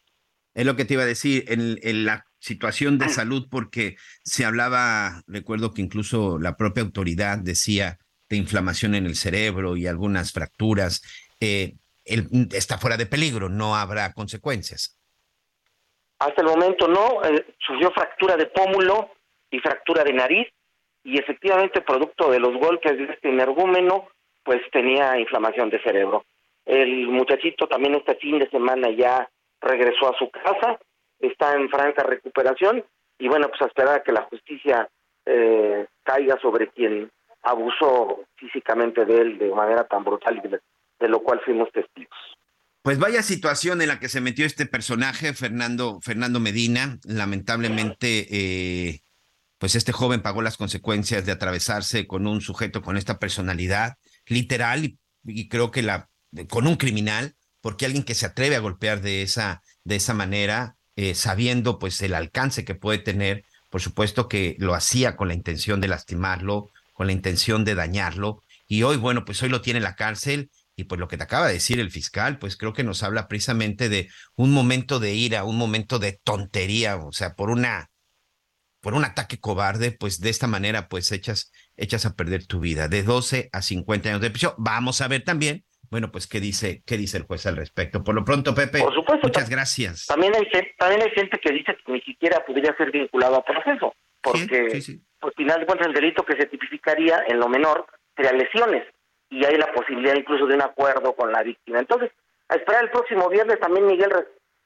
Es 0.53 0.65
lo 0.65 0.75
que 0.75 0.83
te 0.83 0.95
iba 0.95 1.03
a 1.03 1.07
decir, 1.07 1.45
en, 1.47 2.05
la 2.05 2.25
situación 2.41 2.97
de 2.97 3.07
salud, 3.07 3.47
porque 3.49 3.95
se 4.23 4.43
hablaba, 4.43 5.21
recuerdo 5.27 5.73
que 5.73 5.81
incluso 5.81 6.39
la 6.39 6.57
propia 6.57 6.83
autoridad 6.83 7.37
decía 7.37 7.99
de 8.29 8.37
inflamación 8.37 8.95
en 8.95 9.05
el 9.05 9.15
cerebro 9.15 9.77
y 9.77 9.87
algunas 9.87 10.33
fracturas. 10.33 11.01
Eh, 11.39 11.75
está 12.03 12.77
fuera 12.77 12.97
de 12.97 13.05
peligro, 13.05 13.47
no 13.47 13.75
habrá 13.75 14.11
consecuencias. 14.13 14.97
Hasta 16.19 16.41
el 16.41 16.47
momento 16.47 16.87
no, 16.87 17.23
eh, 17.23 17.45
sufrió 17.59 17.91
fractura 17.91 18.35
de 18.35 18.47
pómulo 18.47 19.11
y 19.49 19.59
fractura 19.59 20.03
de 20.03 20.13
nariz 20.13 20.47
y 21.03 21.19
efectivamente 21.19 21.81
producto 21.81 22.31
de 22.31 22.39
los 22.39 22.57
golpes 22.57 22.97
de 22.97 23.05
este 23.05 23.29
energúmeno, 23.29 24.07
pues 24.43 24.61
tenía 24.71 25.19
inflamación 25.19 25.69
de 25.69 25.81
cerebro. 25.81 26.25
El 26.65 27.07
muchachito 27.07 27.67
también 27.67 27.95
este 27.95 28.15
fin 28.15 28.39
de 28.39 28.49
semana 28.49 28.89
ya 28.91 29.29
regresó 29.61 30.13
a 30.13 30.17
su 30.17 30.29
casa, 30.29 30.79
está 31.21 31.53
en 31.53 31.69
franca 31.69 32.03
recuperación 32.03 32.83
y 33.19 33.27
bueno, 33.27 33.47
pues 33.49 33.61
a 33.61 33.65
esperar 33.65 33.99
a 33.99 34.03
que 34.03 34.11
la 34.11 34.23
justicia 34.23 34.89
eh, 35.25 35.85
caiga 36.03 36.39
sobre 36.41 36.69
quien 36.69 37.11
abusó 37.43 38.21
físicamente 38.35 39.05
de 39.05 39.21
él 39.21 39.37
de 39.37 39.49
manera 39.53 39.83
tan 39.85 40.03
brutal 40.03 40.41
y 40.43 40.47
de, 40.47 41.07
lo 41.07 41.21
cual 41.21 41.39
fuimos 41.45 41.71
testigos. 41.71 42.17
Pues 42.81 42.97
vaya 42.97 43.21
situación 43.21 43.81
en 43.81 43.89
la 43.89 43.99
que 43.99 44.09
se 44.09 44.21
metió 44.21 44.45
este 44.45 44.65
personaje, 44.65 45.33
Fernando, 45.33 45.99
Fernando 46.01 46.39
Medina. 46.39 46.97
Lamentablemente, 47.05 48.25
eh, 48.31 49.01
pues 49.59 49.75
este 49.75 49.91
joven 49.91 50.23
pagó 50.23 50.41
las 50.41 50.57
consecuencias 50.57 51.25
de 51.25 51.31
atravesarse 51.31 52.07
con 52.07 52.25
un 52.25 52.41
sujeto 52.41 52.81
con 52.81 52.97
esta 52.97 53.19
personalidad, 53.19 53.97
literal, 54.25 54.85
y, 54.85 54.97
y 55.25 55.47
creo 55.47 55.69
que 55.69 55.83
la, 55.83 56.09
con 56.49 56.65
un 56.65 56.75
criminal, 56.75 57.35
porque 57.61 57.85
alguien 57.85 58.03
que 58.03 58.15
se 58.15 58.25
atreve 58.25 58.55
a 58.55 58.61
golpear 58.61 59.01
de 59.01 59.21
esa, 59.21 59.61
de 59.83 59.95
esa 59.97 60.15
manera, 60.15 60.75
eh, 60.95 61.15
sabiendo 61.15 61.79
pues 61.79 62.01
el 62.01 62.13
alcance 62.13 62.65
que 62.65 62.75
puede 62.75 62.99
tener, 62.99 63.45
por 63.69 63.81
supuesto 63.81 64.27
que 64.27 64.55
lo 64.59 64.73
hacía 64.73 65.15
con 65.15 65.27
la 65.27 65.33
intención 65.33 65.81
de 65.81 65.87
lastimarlo, 65.87 66.71
con 66.93 67.07
la 67.07 67.13
intención 67.13 67.65
de 67.65 67.75
dañarlo, 67.75 68.43
y 68.67 68.83
hoy, 68.83 68.97
bueno, 68.97 69.25
pues 69.25 69.41
hoy 69.43 69.49
lo 69.49 69.61
tiene 69.61 69.77
en 69.77 69.83
la 69.83 69.95
cárcel, 69.95 70.49
y 70.75 70.85
pues 70.85 70.99
lo 70.99 71.07
que 71.07 71.17
te 71.17 71.23
acaba 71.23 71.47
de 71.47 71.53
decir 71.53 71.79
el 71.79 71.91
fiscal, 71.91 72.39
pues 72.39 72.57
creo 72.57 72.73
que 72.73 72.83
nos 72.83 73.03
habla 73.03 73.27
precisamente 73.27 73.89
de 73.89 74.09
un 74.35 74.51
momento 74.51 74.99
de 74.99 75.13
ira, 75.13 75.43
un 75.43 75.57
momento 75.57 75.99
de 75.99 76.19
tontería, 76.23 76.97
o 76.97 77.11
sea, 77.11 77.35
por 77.35 77.49
una 77.49 77.89
por 78.79 78.95
un 78.95 79.05
ataque 79.05 79.39
cobarde, 79.39 79.91
pues 79.91 80.19
de 80.21 80.31
esta 80.31 80.47
manera 80.47 80.87
pues 80.87 81.11
echas 81.11 81.51
echas 81.77 82.05
a 82.05 82.15
perder 82.15 82.47
tu 82.47 82.59
vida 82.59 82.87
de 82.87 83.03
12 83.03 83.49
a 83.51 83.61
50 83.61 84.09
años 84.09 84.21
de 84.21 84.31
prisión. 84.31 84.53
Vamos 84.57 85.01
a 85.01 85.07
ver 85.07 85.23
también 85.23 85.65
bueno, 85.91 86.09
pues 86.09 86.25
qué 86.25 86.39
dice, 86.39 86.81
qué 86.87 86.95
dice 86.95 87.17
el 87.17 87.23
juez 87.23 87.45
al 87.45 87.57
respecto. 87.57 88.01
Por 88.01 88.15
lo 88.15 88.23
pronto, 88.23 88.55
Pepe, 88.55 88.79
Por 88.79 88.95
supuesto, 88.95 89.27
muchas 89.27 89.49
gracias. 89.49 90.07
También 90.07 90.33
hay, 90.33 90.47
también 90.77 91.01
hay 91.01 91.11
gente 91.11 91.37
que 91.37 91.51
dice 91.51 91.75
que 91.85 91.91
ni 91.91 92.01
siquiera 92.01 92.43
podría 92.45 92.73
ser 92.77 92.91
vinculado 92.91 93.35
a 93.35 93.43
proceso, 93.43 93.93
porque 94.21 94.81
al 95.19 95.33
final 95.33 95.59
de 95.59 95.65
cuentas 95.65 95.87
el 95.87 95.93
delito 95.93 96.23
que 96.23 96.37
se 96.37 96.45
tipificaría 96.45 97.25
en 97.27 97.39
lo 97.39 97.49
menor 97.49 97.85
sería 98.15 98.31
lesiones 98.31 98.87
y 99.29 99.43
hay 99.45 99.57
la 99.57 99.71
posibilidad 99.73 100.15
incluso 100.15 100.47
de 100.47 100.55
un 100.55 100.61
acuerdo 100.61 101.13
con 101.13 101.29
la 101.29 101.43
víctima. 101.43 101.79
Entonces, 101.79 102.09
a 102.47 102.55
esperar 102.55 102.85
el 102.85 102.91
próximo 102.91 103.27
viernes 103.27 103.59
también, 103.59 103.85
Miguel, 103.85 104.11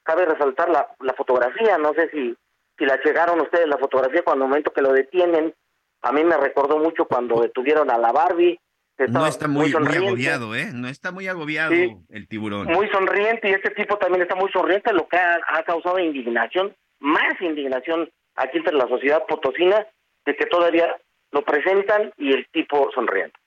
cabe 0.04 0.26
resaltar 0.26 0.68
la, 0.68 0.94
la 1.00 1.14
fotografía, 1.14 1.76
no 1.76 1.92
sé 1.94 2.08
si, 2.10 2.36
si 2.78 2.84
la 2.84 3.00
llegaron 3.04 3.40
ustedes 3.40 3.66
la 3.66 3.78
fotografía 3.78 4.22
cuando 4.22 4.44
el 4.44 4.50
momento 4.50 4.72
que 4.72 4.82
lo 4.82 4.92
detienen, 4.92 5.52
a 6.02 6.12
mí 6.12 6.22
me 6.22 6.36
recordó 6.36 6.78
mucho 6.78 7.06
cuando 7.06 7.40
detuvieron 7.40 7.90
a 7.90 7.98
la 7.98 8.12
Barbie, 8.12 8.60
no 9.08 9.26
está 9.26 9.48
muy, 9.48 9.72
muy, 9.72 9.96
agobiado, 9.96 10.54
¿eh? 10.54 10.70
No 10.72 10.88
está 10.88 11.12
muy 11.12 11.28
agobiado 11.28 11.72
el 12.08 12.28
tiburón. 12.28 12.66
Muy 12.66 12.88
sonriente 12.88 13.50
y 13.50 13.52
este 13.52 13.70
tipo 13.70 13.98
también 13.98 14.22
está 14.22 14.34
muy 14.34 14.50
sonriente, 14.52 14.92
lo 14.92 15.06
que 15.06 15.16
ha, 15.16 15.62
causado 15.64 15.98
indignación, 15.98 16.74
más 17.00 17.40
indignación 17.40 18.10
aquí 18.36 18.58
entre 18.58 18.74
la 18.74 18.88
sociedad 18.88 19.22
potosina, 19.28 19.86
de 20.24 20.36
que 20.36 20.46
todavía 20.46 20.96
lo 21.30 21.44
presentan 21.44 22.12
y 22.16 22.32
el 22.32 22.46
tipo 22.52 22.90
sonriente. 22.94 23.38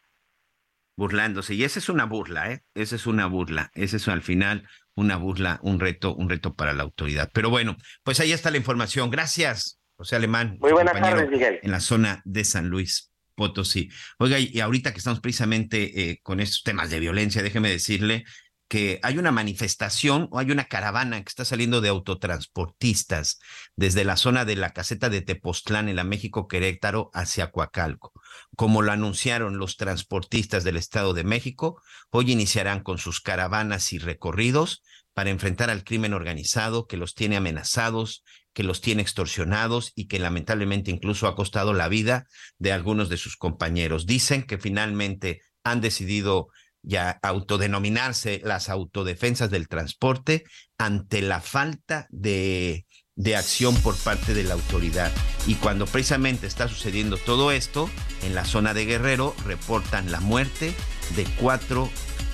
Burlándose. 0.95 1.55
Y 1.55 1.63
esa 1.63 1.79
es 1.79 1.89
una 1.89 2.05
burla, 2.05 2.51
¿eh? 2.51 2.62
Esa 2.75 2.95
es 2.95 3.07
una 3.07 3.25
burla. 3.25 3.71
Ese 3.73 3.97
es 3.97 4.07
al 4.07 4.21
final 4.21 4.67
una 4.95 5.15
burla, 5.15 5.59
un 5.63 5.79
reto, 5.79 6.13
un 6.13 6.29
reto 6.29 6.53
para 6.55 6.73
la 6.73 6.83
autoridad. 6.83 7.31
Pero 7.33 7.49
bueno, 7.49 7.77
pues 8.03 8.19
ahí 8.19 8.33
está 8.33 8.51
la 8.51 8.57
información. 8.57 9.09
Gracias, 9.09 9.79
José 9.95 10.17
Alemán. 10.17 10.57
Muy 10.59 10.73
buenas 10.73 10.99
tardes, 10.99 11.29
Miguel. 11.29 11.59
En 11.63 11.71
la 11.71 11.79
zona 11.79 12.21
de 12.25 12.43
San 12.43 12.67
Luis. 12.67 13.09
Potosí. 13.39 13.89
Oiga, 14.17 14.38
y 14.38 14.60
ahorita 14.60 14.91
que 14.91 14.97
estamos 14.97 15.21
precisamente 15.21 16.12
eh, 16.12 16.19
con 16.21 16.41
estos 16.41 16.62
temas 16.63 16.89
de 16.89 16.99
violencia, 16.99 17.41
déjeme 17.41 17.69
decirle 17.69 18.25
que 18.67 18.99
hay 19.02 19.17
una 19.17 19.32
manifestación 19.32 20.28
o 20.30 20.39
hay 20.39 20.52
una 20.52 20.65
caravana 20.65 21.23
que 21.23 21.30
está 21.30 21.45
saliendo 21.45 21.80
de 21.80 21.88
autotransportistas 21.88 23.39
desde 23.78 24.04
la 24.04 24.17
zona 24.17 24.43
de 24.43 24.58
la 24.58 24.73
caseta 24.73 25.10
de 25.10 25.21
Tepoztlán 25.21 25.88
en 25.88 25.95
la 25.95 26.04
México 26.04 26.49
Querétaro 26.49 27.10
hacia 27.13 27.49
Coacalco. 27.49 28.12
Como 28.58 28.82
lo 28.82 28.91
anunciaron 28.91 29.58
los 29.58 29.78
transportistas 29.78 30.65
del 30.65 30.75
Estado 30.75 31.13
de 31.13 31.23
México, 31.23 31.82
hoy 32.12 32.34
iniciarán 32.34 32.84
con 32.84 32.97
sus 32.97 33.21
caravanas 33.21 33.93
y 33.93 33.99
recorridos 33.99 34.84
para 35.13 35.30
enfrentar 35.30 35.69
al 35.69 35.86
crimen 35.86 36.13
organizado 36.13 36.88
que 36.88 36.97
los 36.97 37.15
tiene 37.15 37.38
amenazados 37.38 38.23
que 38.53 38.63
los 38.63 38.81
tiene 38.81 39.01
extorsionados 39.01 39.91
y 39.95 40.07
que 40.07 40.19
lamentablemente 40.19 40.91
incluso 40.91 41.27
ha 41.27 41.35
costado 41.35 41.73
la 41.73 41.88
vida 41.88 42.27
de 42.57 42.71
algunos 42.71 43.09
de 43.09 43.17
sus 43.17 43.38
compañeros. 43.38 44.05
Dicen 44.05 44.43
que 44.43 44.57
finalmente 44.57 45.41
han 45.63 45.81
decidido 45.81 46.49
ya 46.81 47.19
autodenominarse 47.23 48.41
las 48.43 48.69
autodefensas 48.69 49.49
del 49.49 49.67
transporte 49.67 50.43
ante 50.77 51.21
la 51.21 51.41
falta 51.41 52.07
de, 52.09 52.85
de 53.15 53.35
acción 53.35 53.75
por 53.81 53.97
parte 53.97 54.33
de 54.33 54.43
la 54.45 54.53
autoridad. 54.53 55.12
Y 55.45 55.55
cuando 55.55 55.85
precisamente 55.85 56.47
está 56.47 56.69
sucediendo 56.69 57.17
todo 57.17 57.51
esto, 57.51 57.89
en 58.23 58.33
la 58.33 58.45
zona 58.45 58.73
de 58.73 58.85
Guerrero 58.85 59.35
reportan 59.45 60.12
la 60.12 60.21
muerte 60.21 60.73
de 61.15 61.25
cuatro 61.38 61.89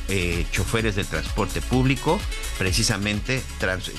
eh, 0.07 0.45
choferes 0.51 0.95
del 0.95 1.07
transporte 1.07 1.61
público, 1.61 2.19
precisamente 2.57 3.41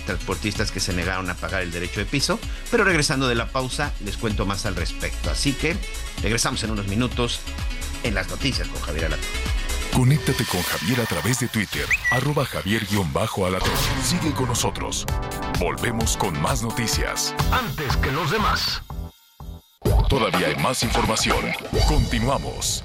transportistas 0.07 0.71
que 0.71 0.81
se 0.81 0.93
negaron 0.93 1.29
a 1.31 1.35
pagar 1.35 1.63
el 1.63 1.71
derecho 1.71 2.01
de 2.01 2.07
piso. 2.07 2.39
Pero 2.71 2.85
regresando 2.85 3.29
de 3.29 3.35
la 3.35 3.49
pausa, 3.49 3.93
les 4.05 4.17
cuento 4.17 4.47
más 4.47 4.67
al 4.67 4.77
respecto. 4.77 5.31
Así 5.31 5.53
que 5.53 5.77
regresamos 6.23 6.63
en 6.63 6.71
unos 6.71 6.87
minutos 6.89 7.41
en 8.03 8.15
las 8.15 8.29
noticias 8.29 8.69
con 8.69 8.81
Javier 8.83 9.07
Alatorre. 9.07 9.57
Conéctate 9.93 10.45
con 10.45 10.63
Javier 10.63 11.01
a 11.01 11.07
través 11.07 11.41
de 11.41 11.49
Twitter, 11.49 11.87
arroba 12.11 12.45
javier-alatorre. 12.45 13.73
Sigue 14.05 14.33
con 14.35 14.49
nosotros. 14.49 15.07
Volvemos 15.59 16.19
con 16.19 16.39
más 16.43 16.63
noticias. 16.63 17.35
Antes 17.51 17.97
que 17.97 18.13
los 18.13 18.31
demás. 18.31 18.83
Todavía 20.09 20.49
hay 20.49 20.57
más 20.57 20.83
información. 20.83 21.47
Continuamos. 21.89 22.85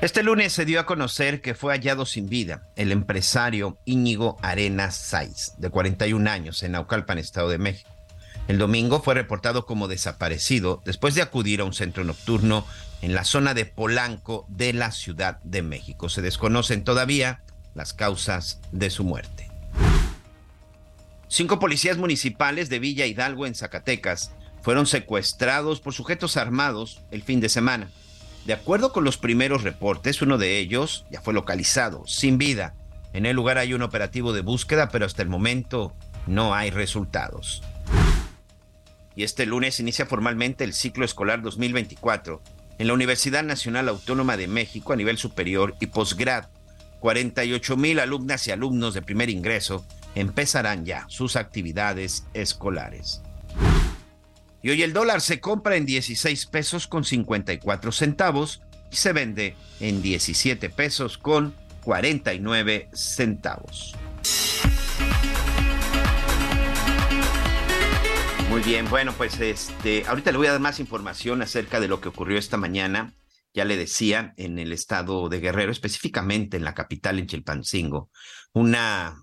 Este 0.00 0.22
lunes 0.22 0.54
se 0.54 0.64
dio 0.64 0.80
a 0.80 0.86
conocer 0.86 1.42
que 1.42 1.54
fue 1.54 1.74
hallado 1.74 2.06
sin 2.06 2.30
vida 2.30 2.62
el 2.74 2.90
empresario 2.90 3.76
Íñigo 3.84 4.38
Arenas 4.40 4.96
Saiz, 4.96 5.52
de 5.58 5.68
41 5.68 6.30
años, 6.30 6.62
en 6.62 6.72
Naucalpan, 6.72 7.18
Estado 7.18 7.50
de 7.50 7.58
México. 7.58 7.90
El 8.48 8.56
domingo 8.56 9.02
fue 9.02 9.12
reportado 9.12 9.66
como 9.66 9.88
desaparecido 9.88 10.80
después 10.86 11.14
de 11.14 11.20
acudir 11.20 11.60
a 11.60 11.64
un 11.64 11.74
centro 11.74 12.02
nocturno 12.02 12.66
en 13.02 13.14
la 13.14 13.24
zona 13.24 13.52
de 13.52 13.66
Polanco 13.66 14.46
de 14.48 14.72
la 14.72 14.90
Ciudad 14.90 15.38
de 15.42 15.60
México. 15.60 16.08
Se 16.08 16.22
desconocen 16.22 16.82
todavía 16.82 17.42
las 17.74 17.92
causas 17.92 18.58
de 18.72 18.88
su 18.88 19.04
muerte. 19.04 19.50
Cinco 21.28 21.58
policías 21.58 21.98
municipales 21.98 22.70
de 22.70 22.78
Villa 22.78 23.04
Hidalgo 23.04 23.46
en 23.46 23.54
Zacatecas 23.54 24.32
fueron 24.62 24.86
secuestrados 24.86 25.82
por 25.82 25.92
sujetos 25.92 26.38
armados 26.38 27.02
el 27.10 27.22
fin 27.22 27.40
de 27.40 27.50
semana. 27.50 27.90
De 28.50 28.54
acuerdo 28.54 28.92
con 28.92 29.04
los 29.04 29.16
primeros 29.16 29.62
reportes, 29.62 30.22
uno 30.22 30.36
de 30.36 30.58
ellos 30.58 31.06
ya 31.08 31.20
fue 31.20 31.32
localizado, 31.32 32.04
sin 32.08 32.36
vida. 32.36 32.74
En 33.12 33.24
el 33.24 33.36
lugar 33.36 33.58
hay 33.58 33.74
un 33.74 33.82
operativo 33.82 34.32
de 34.32 34.40
búsqueda, 34.40 34.88
pero 34.88 35.06
hasta 35.06 35.22
el 35.22 35.28
momento 35.28 35.94
no 36.26 36.52
hay 36.52 36.70
resultados. 36.70 37.62
Y 39.14 39.22
este 39.22 39.46
lunes 39.46 39.78
inicia 39.78 40.04
formalmente 40.04 40.64
el 40.64 40.72
ciclo 40.72 41.04
escolar 41.04 41.42
2024 41.42 42.42
en 42.80 42.88
la 42.88 42.92
Universidad 42.92 43.44
Nacional 43.44 43.88
Autónoma 43.88 44.36
de 44.36 44.48
México 44.48 44.92
a 44.92 44.96
nivel 44.96 45.16
superior 45.16 45.76
y 45.78 45.86
posgrado. 45.86 46.48
48 46.98 47.76
mil 47.76 48.00
alumnas 48.00 48.48
y 48.48 48.50
alumnos 48.50 48.94
de 48.94 49.02
primer 49.02 49.30
ingreso 49.30 49.86
empezarán 50.16 50.84
ya 50.84 51.04
sus 51.06 51.36
actividades 51.36 52.24
escolares. 52.34 53.22
Y 54.62 54.70
hoy 54.70 54.82
el 54.82 54.92
dólar 54.92 55.20
se 55.20 55.40
compra 55.40 55.76
en 55.76 55.86
16 55.86 56.46
pesos 56.46 56.86
con 56.86 57.04
54 57.04 57.92
centavos 57.92 58.62
y 58.90 58.96
se 58.96 59.12
vende 59.12 59.56
en 59.80 60.02
17 60.02 60.68
pesos 60.68 61.16
con 61.16 61.54
49 61.82 62.90
centavos. 62.92 63.94
Muy 68.50 68.60
bien, 68.62 68.90
bueno, 68.90 69.14
pues 69.16 69.40
este, 69.40 70.04
ahorita 70.06 70.32
le 70.32 70.38
voy 70.38 70.48
a 70.48 70.52
dar 70.52 70.60
más 70.60 70.80
información 70.80 71.40
acerca 71.40 71.80
de 71.80 71.88
lo 71.88 72.00
que 72.00 72.08
ocurrió 72.08 72.36
esta 72.36 72.56
mañana. 72.56 73.14
Ya 73.54 73.64
le 73.64 73.76
decía, 73.76 74.34
en 74.36 74.58
el 74.58 74.72
estado 74.72 75.28
de 75.28 75.40
Guerrero, 75.40 75.72
específicamente 75.72 76.56
en 76.56 76.64
la 76.64 76.74
capital, 76.74 77.18
en 77.18 77.28
Chilpancingo, 77.28 78.10
una, 78.52 79.22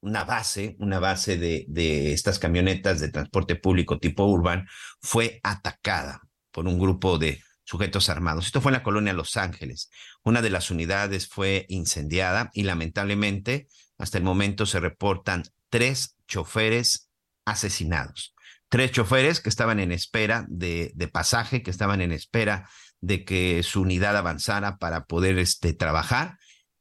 una 0.00 0.24
base, 0.24 0.76
una 0.78 0.98
base 0.98 1.36
de, 1.36 1.64
de 1.68 2.12
estas 2.12 2.38
camionetas 2.38 3.00
de 3.00 3.10
transporte 3.10 3.56
público 3.56 3.98
tipo 3.98 4.24
urban 4.24 4.66
fue 5.00 5.40
atacada 5.42 6.20
por 6.50 6.66
un 6.66 6.78
grupo 6.78 7.18
de 7.18 7.42
sujetos 7.64 8.08
armados. 8.08 8.46
Esto 8.46 8.60
fue 8.60 8.70
en 8.70 8.78
la 8.78 8.82
colonia 8.82 9.12
Los 9.12 9.36
Ángeles. 9.36 9.90
Una 10.24 10.42
de 10.42 10.50
las 10.50 10.70
unidades 10.72 11.28
fue 11.28 11.66
incendiada 11.68 12.50
y 12.52 12.64
lamentablemente 12.64 13.68
hasta 13.96 14.18
el 14.18 14.24
momento 14.24 14.66
se 14.66 14.80
reportan 14.80 15.44
tres 15.68 16.16
choferes 16.26 17.10
asesinados. 17.44 18.34
Tres 18.68 18.90
choferes 18.90 19.40
que 19.40 19.48
estaban 19.48 19.78
en 19.78 19.92
espera 19.92 20.46
de, 20.48 20.90
de 20.94 21.08
pasaje, 21.08 21.62
que 21.62 21.70
estaban 21.70 22.00
en 22.00 22.10
espera 22.10 22.68
de 23.00 23.24
que 23.24 23.62
su 23.62 23.82
unidad 23.82 24.16
avanzara 24.16 24.78
para 24.78 25.04
poder 25.04 25.38
este, 25.38 25.72
trabajar 25.72 26.39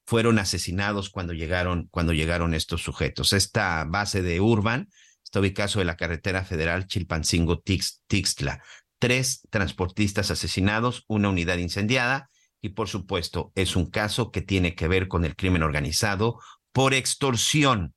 fueron 0.10 0.40
asesinados 0.40 1.12
cuando 1.12 1.34
llegaron, 1.34 1.88
cuando 1.92 2.14
llegaron 2.14 2.56
estos 2.56 2.82
sujetos. 2.82 3.32
Esta 3.32 3.86
base 3.86 4.24
de 4.24 4.42
Urban 4.42 4.90
está 5.24 5.40
ubicada 5.40 5.82
en 5.82 5.86
la 5.86 5.98
carretera 5.98 6.44
federal 6.44 6.88
Chilpancingo-Tixtla. 6.88 8.60
Tres 8.98 9.48
transportistas 9.52 10.32
asesinados, 10.32 11.04
una 11.06 11.30
unidad 11.30 11.60
incendiada 11.60 12.32
y 12.60 12.70
por 12.70 12.90
supuesto 12.90 13.52
es 13.54 13.76
un 13.76 13.86
caso 13.92 14.32
que 14.32 14.42
tiene 14.42 14.74
que 14.74 14.88
ver 14.88 15.10
con 15.10 15.26
el 15.26 15.36
crimen 15.36 15.62
organizado 15.62 16.40
por 16.72 16.96
extorsión. 16.96 17.94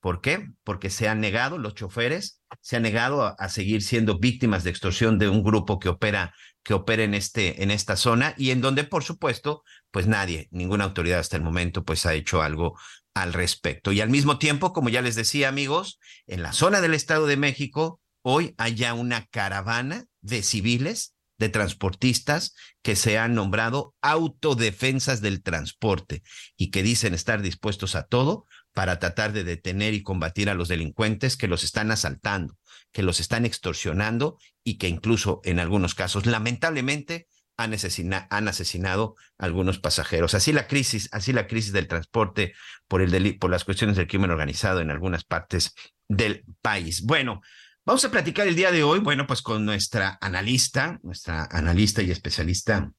¿Por 0.00 0.22
qué? 0.22 0.48
Porque 0.64 0.88
se 0.88 1.06
han 1.06 1.20
negado, 1.20 1.58
los 1.58 1.74
choferes, 1.74 2.35
se 2.60 2.76
han 2.76 2.82
negado 2.82 3.22
a, 3.22 3.30
a, 3.30 3.48
seguir 3.48 3.82
siendo 3.82 4.18
víctimas 4.18 4.64
de 4.64 4.70
extorsión 4.70 5.18
de 5.18 5.28
un 5.28 5.42
grupo 5.42 5.78
que 5.78 5.88
opera 5.88 6.34
que 6.66 6.74
opera 6.74 7.04
en, 7.04 7.14
este, 7.14 7.62
en 7.62 7.70
esta 7.70 7.96
zona 7.96 8.34
y 8.36 8.50
en 8.50 8.60
donde, 8.60 8.82
por 8.82 9.04
supuesto, 9.04 9.62
pues 9.92 10.08
nadie, 10.08 10.48
ninguna 10.50 10.82
autoridad 10.82 11.20
hasta 11.20 11.36
el 11.36 11.44
momento, 11.44 11.84
pues 11.84 12.04
ha 12.06 12.14
hecho 12.14 12.42
algo 12.42 12.76
al 13.14 13.32
respecto. 13.32 13.92
Y 13.92 14.00
al 14.00 14.10
mismo 14.10 14.38
tiempo, 14.38 14.72
como 14.72 14.88
ya 14.88 15.00
les 15.00 15.14
decía, 15.14 15.48
amigos, 15.48 16.00
en 16.26 16.42
la 16.42 16.52
zona 16.52 16.80
del 16.80 16.94
Estado 16.94 17.26
de 17.26 17.36
México, 17.36 18.00
hoy 18.22 18.52
hay 18.58 18.74
ya 18.74 18.94
una 18.94 19.26
caravana 19.26 20.06
de 20.22 20.42
civiles, 20.42 21.14
de 21.38 21.50
transportistas 21.50 22.54
que 22.82 22.96
se 22.96 23.16
han 23.16 23.34
nombrado 23.34 23.94
autodefensas 24.02 25.20
del 25.20 25.42
transporte 25.44 26.24
y 26.56 26.70
que 26.72 26.82
dicen 26.82 27.14
estar 27.14 27.42
dispuestos 27.42 27.94
a 27.94 28.06
todo 28.06 28.46
para 28.76 28.98
tratar 28.98 29.32
de 29.32 29.42
detener 29.42 29.94
y 29.94 30.02
combatir 30.02 30.50
a 30.50 30.54
los 30.54 30.68
delincuentes 30.68 31.38
que 31.38 31.48
los 31.48 31.64
están 31.64 31.90
asaltando, 31.90 32.58
que 32.92 33.02
los 33.02 33.20
están 33.20 33.46
extorsionando 33.46 34.36
y 34.62 34.76
que 34.76 34.86
incluso 34.86 35.40
en 35.44 35.60
algunos 35.60 35.94
casos, 35.94 36.26
lamentablemente, 36.26 37.26
han, 37.56 37.72
asesina 37.72 38.26
han 38.28 38.48
asesinado 38.48 39.14
a 39.38 39.46
algunos 39.46 39.78
pasajeros. 39.78 40.34
Así 40.34 40.52
la 40.52 40.66
crisis, 40.66 41.08
así 41.12 41.32
la 41.32 41.46
crisis 41.46 41.72
del 41.72 41.88
transporte 41.88 42.52
por, 42.86 43.00
el 43.00 43.38
por 43.38 43.50
las 43.50 43.64
cuestiones 43.64 43.96
del 43.96 44.08
crimen 44.08 44.30
organizado 44.30 44.82
en 44.82 44.90
algunas 44.90 45.24
partes 45.24 45.72
del 46.06 46.44
país. 46.60 47.00
Bueno, 47.00 47.40
vamos 47.86 48.04
a 48.04 48.10
platicar 48.10 48.46
el 48.46 48.56
día 48.56 48.72
de 48.72 48.82
hoy, 48.82 48.98
bueno, 48.98 49.26
pues 49.26 49.40
con 49.40 49.64
nuestra 49.64 50.18
analista, 50.20 51.00
nuestra 51.02 51.48
analista 51.50 52.02
y 52.02 52.10
especialista 52.10 52.92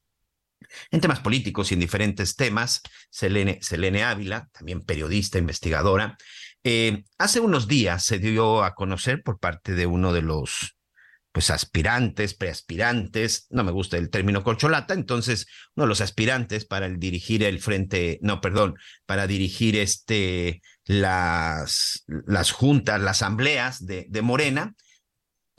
en 0.90 1.00
temas 1.00 1.20
políticos 1.20 1.70
y 1.70 1.74
en 1.74 1.80
diferentes 1.80 2.36
temas, 2.36 2.82
Selene, 3.10 4.04
Ávila, 4.04 4.48
también 4.52 4.82
periodista, 4.82 5.38
investigadora, 5.38 6.16
eh, 6.64 7.04
hace 7.18 7.40
unos 7.40 7.68
días 7.68 8.04
se 8.04 8.18
dio 8.18 8.62
a 8.64 8.74
conocer 8.74 9.22
por 9.22 9.38
parte 9.38 9.74
de 9.74 9.86
uno 9.86 10.12
de 10.12 10.22
los 10.22 10.76
pues 11.30 11.50
aspirantes, 11.50 12.34
preaspirantes, 12.34 13.46
no 13.50 13.62
me 13.62 13.70
gusta 13.70 13.96
el 13.96 14.10
término 14.10 14.42
corcholata, 14.42 14.94
entonces 14.94 15.46
uno 15.76 15.84
de 15.84 15.88
los 15.88 16.00
aspirantes 16.00 16.64
para 16.64 16.88
dirigir 16.88 17.44
el 17.44 17.60
frente, 17.60 18.18
no, 18.22 18.40
perdón, 18.40 18.76
para 19.06 19.26
dirigir 19.26 19.76
este 19.76 20.62
las, 20.84 22.04
las 22.06 22.50
juntas, 22.50 23.00
las 23.00 23.22
asambleas 23.22 23.86
de, 23.86 24.06
de 24.08 24.22
Morena, 24.22 24.74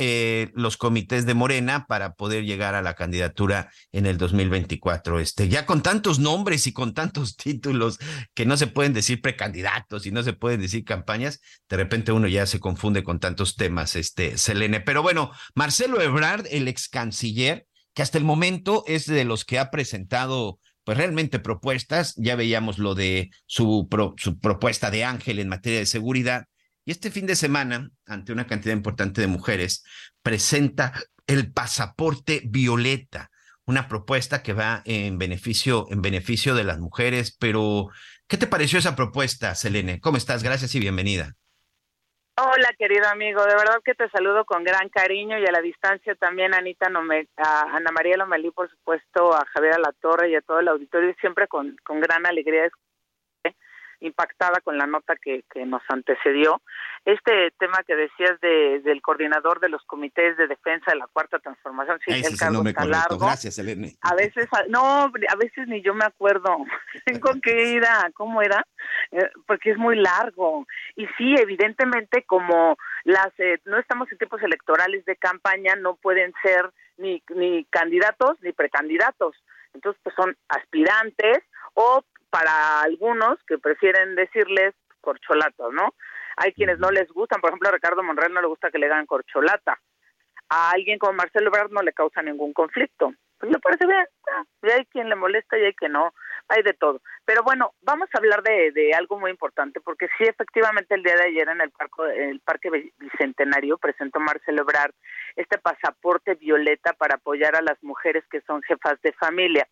eh, 0.01 0.49
los 0.55 0.77
comités 0.77 1.25
de 1.25 1.33
Morena 1.33 1.85
para 1.85 2.13
poder 2.13 2.45
llegar 2.45 2.73
a 2.73 2.81
la 2.81 2.93
candidatura 2.93 3.69
en 3.91 4.05
el 4.05 4.17
2024. 4.17 5.19
Este, 5.19 5.49
ya 5.49 5.65
con 5.65 5.83
tantos 5.83 6.19
nombres 6.19 6.67
y 6.67 6.71
con 6.71 6.93
tantos 6.93 7.35
títulos 7.37 7.99
que 8.33 8.45
no 8.45 8.55
se 8.55 8.67
pueden 8.67 8.93
decir 8.93 9.19
precandidatos 9.21 10.05
y 10.05 10.11
no 10.11 10.23
se 10.23 10.31
pueden 10.31 10.61
decir 10.61 10.85
campañas, 10.85 11.41
de 11.67 11.75
repente 11.75 12.13
uno 12.13 12.29
ya 12.29 12.45
se 12.45 12.61
confunde 12.61 13.03
con 13.03 13.19
tantos 13.19 13.57
temas, 13.57 13.97
este, 13.97 14.37
Selene. 14.37 14.79
Pero 14.79 15.03
bueno, 15.03 15.31
Marcelo 15.53 16.01
Ebrard, 16.01 16.45
el 16.49 16.69
ex 16.69 16.87
canciller, 16.87 17.67
que 17.93 18.01
hasta 18.01 18.17
el 18.17 18.23
momento 18.23 18.85
es 18.87 19.05
de 19.05 19.25
los 19.25 19.43
que 19.43 19.59
ha 19.59 19.69
presentado 19.69 20.61
pues 20.85 20.97
realmente 20.97 21.39
propuestas, 21.39 22.13
ya 22.15 22.37
veíamos 22.37 22.77
lo 22.77 22.95
de 22.95 23.31
su, 23.45 23.89
su 24.15 24.39
propuesta 24.39 24.89
de 24.91 25.03
Ángel 25.03 25.39
en 25.39 25.49
materia 25.49 25.79
de 25.79 25.85
seguridad, 25.85 26.45
y 26.89 26.91
este 26.91 27.11
fin 27.11 27.27
de 27.27 27.35
semana, 27.35 27.91
ante 28.07 28.31
una 28.31 28.47
cantidad 28.47 28.73
importante 28.73 29.21
de 29.21 29.27
mujeres, 29.27 29.85
presenta 30.23 30.91
el 31.27 31.53
pasaporte 31.53 32.41
violeta, 32.45 33.29
una 33.67 33.87
propuesta 33.87 34.41
que 34.41 34.53
va 34.53 34.81
en 34.85 35.19
beneficio, 35.19 35.85
en 35.91 36.01
beneficio 36.01 36.55
de 36.55 36.63
las 36.63 36.79
mujeres. 36.79 37.37
Pero, 37.39 37.89
¿qué 38.27 38.37
te 38.37 38.47
pareció 38.47 38.79
esa 38.79 38.95
propuesta, 38.95 39.53
Selene? 39.53 40.01
¿Cómo 40.01 40.17
estás? 40.17 40.41
Gracias 40.41 40.73
y 40.73 40.79
bienvenida. 40.79 41.35
Hola, 42.37 42.73
querido 42.75 43.07
amigo. 43.07 43.45
De 43.45 43.53
verdad 43.53 43.81
que 43.85 43.93
te 43.93 44.09
saludo 44.09 44.43
con 44.45 44.63
gran 44.63 44.89
cariño 44.89 45.37
y 45.37 45.45
a 45.45 45.51
la 45.51 45.61
distancia 45.61 46.15
también 46.15 46.55
Anita 46.55 46.87
a 46.87 47.61
Ana 47.75 47.91
María 47.91 48.17
Lomelí, 48.17 48.49
por 48.49 48.67
supuesto, 48.67 49.35
a 49.35 49.45
Javier 49.53 49.75
Torre 50.01 50.31
y 50.31 50.35
a 50.35 50.41
todo 50.41 50.59
el 50.59 50.67
auditorio, 50.69 51.13
siempre 51.21 51.47
con, 51.47 51.75
con 51.83 51.99
gran 51.99 52.25
alegría 52.25 52.65
impactada 54.01 54.61
con 54.61 54.77
la 54.77 54.87
nota 54.87 55.15
que, 55.15 55.43
que 55.51 55.65
nos 55.65 55.81
antecedió. 55.89 56.61
Este 57.05 57.51
tema 57.57 57.83
que 57.85 57.95
decías 57.95 58.39
de, 58.41 58.81
del 58.81 59.01
coordinador 59.01 59.59
de 59.59 59.69
los 59.69 59.83
comités 59.83 60.37
de 60.37 60.47
defensa 60.47 60.91
de 60.91 60.97
la 60.97 61.07
cuarta 61.07 61.39
transformación, 61.39 61.99
sí, 62.05 62.11
el 62.11 62.37
cargo 62.37 62.63
está 62.65 62.85
largo. 62.85 63.17
Gracias, 63.17 63.57
Elene. 63.57 63.95
A 64.01 64.15
veces, 64.15 64.47
no, 64.69 65.03
a 65.03 65.35
veces 65.37 65.67
ni 65.67 65.81
yo 65.81 65.93
me 65.93 66.05
acuerdo. 66.05 66.57
Tengo 67.05 67.31
que 67.41 67.71
ir 67.71 67.83
a, 67.85 68.09
¿cómo 68.13 68.41
era? 68.41 68.65
Eh, 69.11 69.29
porque 69.47 69.71
es 69.71 69.77
muy 69.77 69.95
largo. 69.95 70.65
Y 70.95 71.05
sí, 71.17 71.35
evidentemente, 71.37 72.23
como 72.23 72.77
las 73.03 73.31
eh, 73.37 73.59
no 73.65 73.77
estamos 73.77 74.11
en 74.11 74.17
tiempos 74.17 74.41
electorales 74.43 75.05
de 75.05 75.15
campaña, 75.15 75.75
no 75.75 75.95
pueden 75.95 76.33
ser 76.43 76.71
ni, 76.97 77.23
ni 77.35 77.65
candidatos 77.65 78.37
ni 78.41 78.51
precandidatos. 78.51 79.35
Entonces, 79.73 80.01
pues 80.03 80.15
son 80.15 80.35
aspirantes 80.47 81.39
o 81.73 82.03
para 82.29 82.81
algunos 82.81 83.41
que 83.47 83.57
prefieren 83.57 84.15
decirles 84.15 84.75
corcholatos, 85.01 85.73
¿no? 85.73 85.93
Hay 86.37 86.53
quienes 86.53 86.79
no 86.79 86.91
les 86.91 87.07
gustan, 87.09 87.41
por 87.41 87.49
ejemplo, 87.49 87.69
a 87.69 87.73
Ricardo 87.73 88.03
Monreal 88.03 88.33
no 88.33 88.41
le 88.41 88.47
gusta 88.47 88.71
que 88.71 88.77
le 88.77 88.85
hagan 88.85 89.05
corcholata. 89.05 89.79
A 90.49 90.71
alguien 90.71 90.97
como 90.97 91.13
Marcelo 91.13 91.47
Ebrard 91.47 91.71
no 91.71 91.81
le 91.81 91.93
causa 91.93 92.21
ningún 92.21 92.53
conflicto. 92.53 93.13
Pues 93.39 93.51
me 93.51 93.59
parece 93.59 93.87
bien, 93.87 94.05
y 94.63 94.69
hay 94.69 94.85
quien 94.87 95.07
le 95.07 95.15
molesta 95.15 95.57
y 95.57 95.63
hay 95.63 95.73
quien 95.73 95.93
no, 95.93 96.13
hay 96.49 96.61
de 96.61 96.73
todo. 96.73 97.01
Pero 97.23 97.41
bueno, 97.43 97.73
vamos 97.81 98.09
a 98.13 98.17
hablar 98.17 98.43
de, 98.43 98.71
de 98.71 98.93
algo 98.93 99.17
muy 99.17 99.31
importante, 99.31 99.79
porque 99.79 100.07
sí, 100.17 100.25
efectivamente, 100.25 100.93
el 100.93 101.03
día 101.03 101.15
de 101.15 101.23
ayer 101.23 101.47
en 101.47 101.61
el, 101.61 101.71
parco, 101.71 102.05
en 102.05 102.29
el 102.31 102.39
Parque 102.41 102.91
Bicentenario 102.97 103.77
presentó 103.77 104.19
Marcelo 104.19 104.63
Ebrard 104.63 104.93
este 105.37 105.57
pasaporte 105.57 106.35
violeta 106.35 106.91
para 106.93 107.15
apoyar 107.15 107.55
a 107.55 107.61
las 107.61 107.81
mujeres 107.81 108.25
que 108.29 108.41
son 108.41 108.61
jefas 108.63 109.01
de 109.03 109.13
familia. 109.13 109.67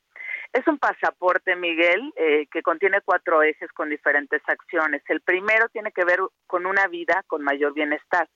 Es 0.54 0.68
un 0.68 0.78
pasaporte, 0.78 1.56
Miguel, 1.56 2.14
eh, 2.16 2.48
que 2.52 2.62
contiene 2.62 3.02
cuatro 3.02 3.44
ejes 3.44 3.72
con 3.74 3.90
diferentes 3.90 4.42
acciones. 4.48 5.04
El 5.08 5.22
primero 5.22 5.68
tiene 5.70 5.92
que 5.92 6.06
ver 6.06 6.20
con 6.48 6.66
una 6.66 6.88
vida 6.88 7.24
con 7.28 7.44
mayor 7.44 7.74
bienestar. 7.74 8.28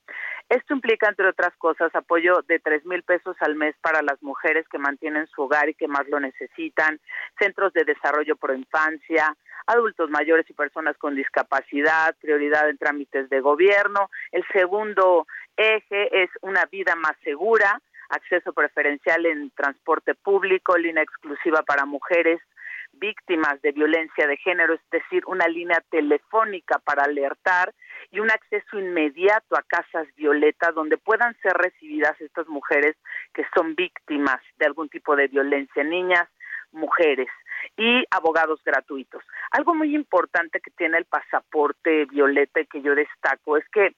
Esto 0.49 0.73
implica, 0.73 1.07
entre 1.07 1.29
otras 1.29 1.55
cosas, 1.57 1.95
apoyo 1.95 2.41
de 2.47 2.59
tres 2.59 2.85
mil 2.85 3.03
pesos 3.03 3.37
al 3.39 3.55
mes 3.55 3.75
para 3.81 4.01
las 4.01 4.21
mujeres 4.21 4.67
que 4.67 4.77
mantienen 4.77 5.27
su 5.27 5.43
hogar 5.43 5.69
y 5.69 5.73
que 5.73 5.87
más 5.87 6.07
lo 6.09 6.19
necesitan, 6.19 6.99
centros 7.39 7.71
de 7.73 7.85
desarrollo 7.85 8.35
por 8.35 8.53
infancia, 8.53 9.35
adultos 9.67 10.09
mayores 10.09 10.49
y 10.49 10.53
personas 10.53 10.97
con 10.97 11.15
discapacidad, 11.15 12.15
prioridad 12.19 12.69
en 12.69 12.77
trámites 12.77 13.29
de 13.29 13.39
gobierno. 13.39 14.09
El 14.31 14.43
segundo 14.51 15.25
eje 15.55 16.23
es 16.23 16.29
una 16.41 16.65
vida 16.65 16.95
más 16.95 17.15
segura, 17.23 17.81
acceso 18.11 18.53
preferencial 18.53 19.25
en 19.25 19.51
transporte 19.51 20.15
público, 20.15 20.77
línea 20.77 21.03
exclusiva 21.03 21.63
para 21.63 21.85
mujeres 21.85 22.39
víctimas 22.93 23.61
de 23.61 23.71
violencia 23.71 24.27
de 24.27 24.37
género, 24.37 24.73
es 24.73 24.81
decir, 24.91 25.23
una 25.25 25.47
línea 25.47 25.81
telefónica 25.89 26.77
para 26.79 27.03
alertar 27.03 27.73
y 28.11 28.19
un 28.19 28.29
acceso 28.29 28.77
inmediato 28.77 29.57
a 29.57 29.63
casas 29.63 30.07
violetas 30.15 30.75
donde 30.75 30.97
puedan 30.97 31.35
ser 31.41 31.53
recibidas 31.53 32.19
estas 32.19 32.47
mujeres 32.47 32.95
que 33.33 33.45
son 33.55 33.75
víctimas 33.75 34.41
de 34.59 34.65
algún 34.65 34.89
tipo 34.89 35.15
de 35.15 35.27
violencia, 35.27 35.83
niñas, 35.83 36.27
mujeres 36.71 37.27
y 37.77 38.03
abogados 38.11 38.61
gratuitos. 38.63 39.23
Algo 39.51 39.75
muy 39.75 39.95
importante 39.95 40.59
que 40.59 40.71
tiene 40.71 40.97
el 40.97 41.05
pasaporte 41.05 42.05
violeta 42.05 42.61
y 42.61 42.67
que 42.67 42.81
yo 42.81 42.95
destaco 42.95 43.57
es 43.57 43.67
que 43.69 43.95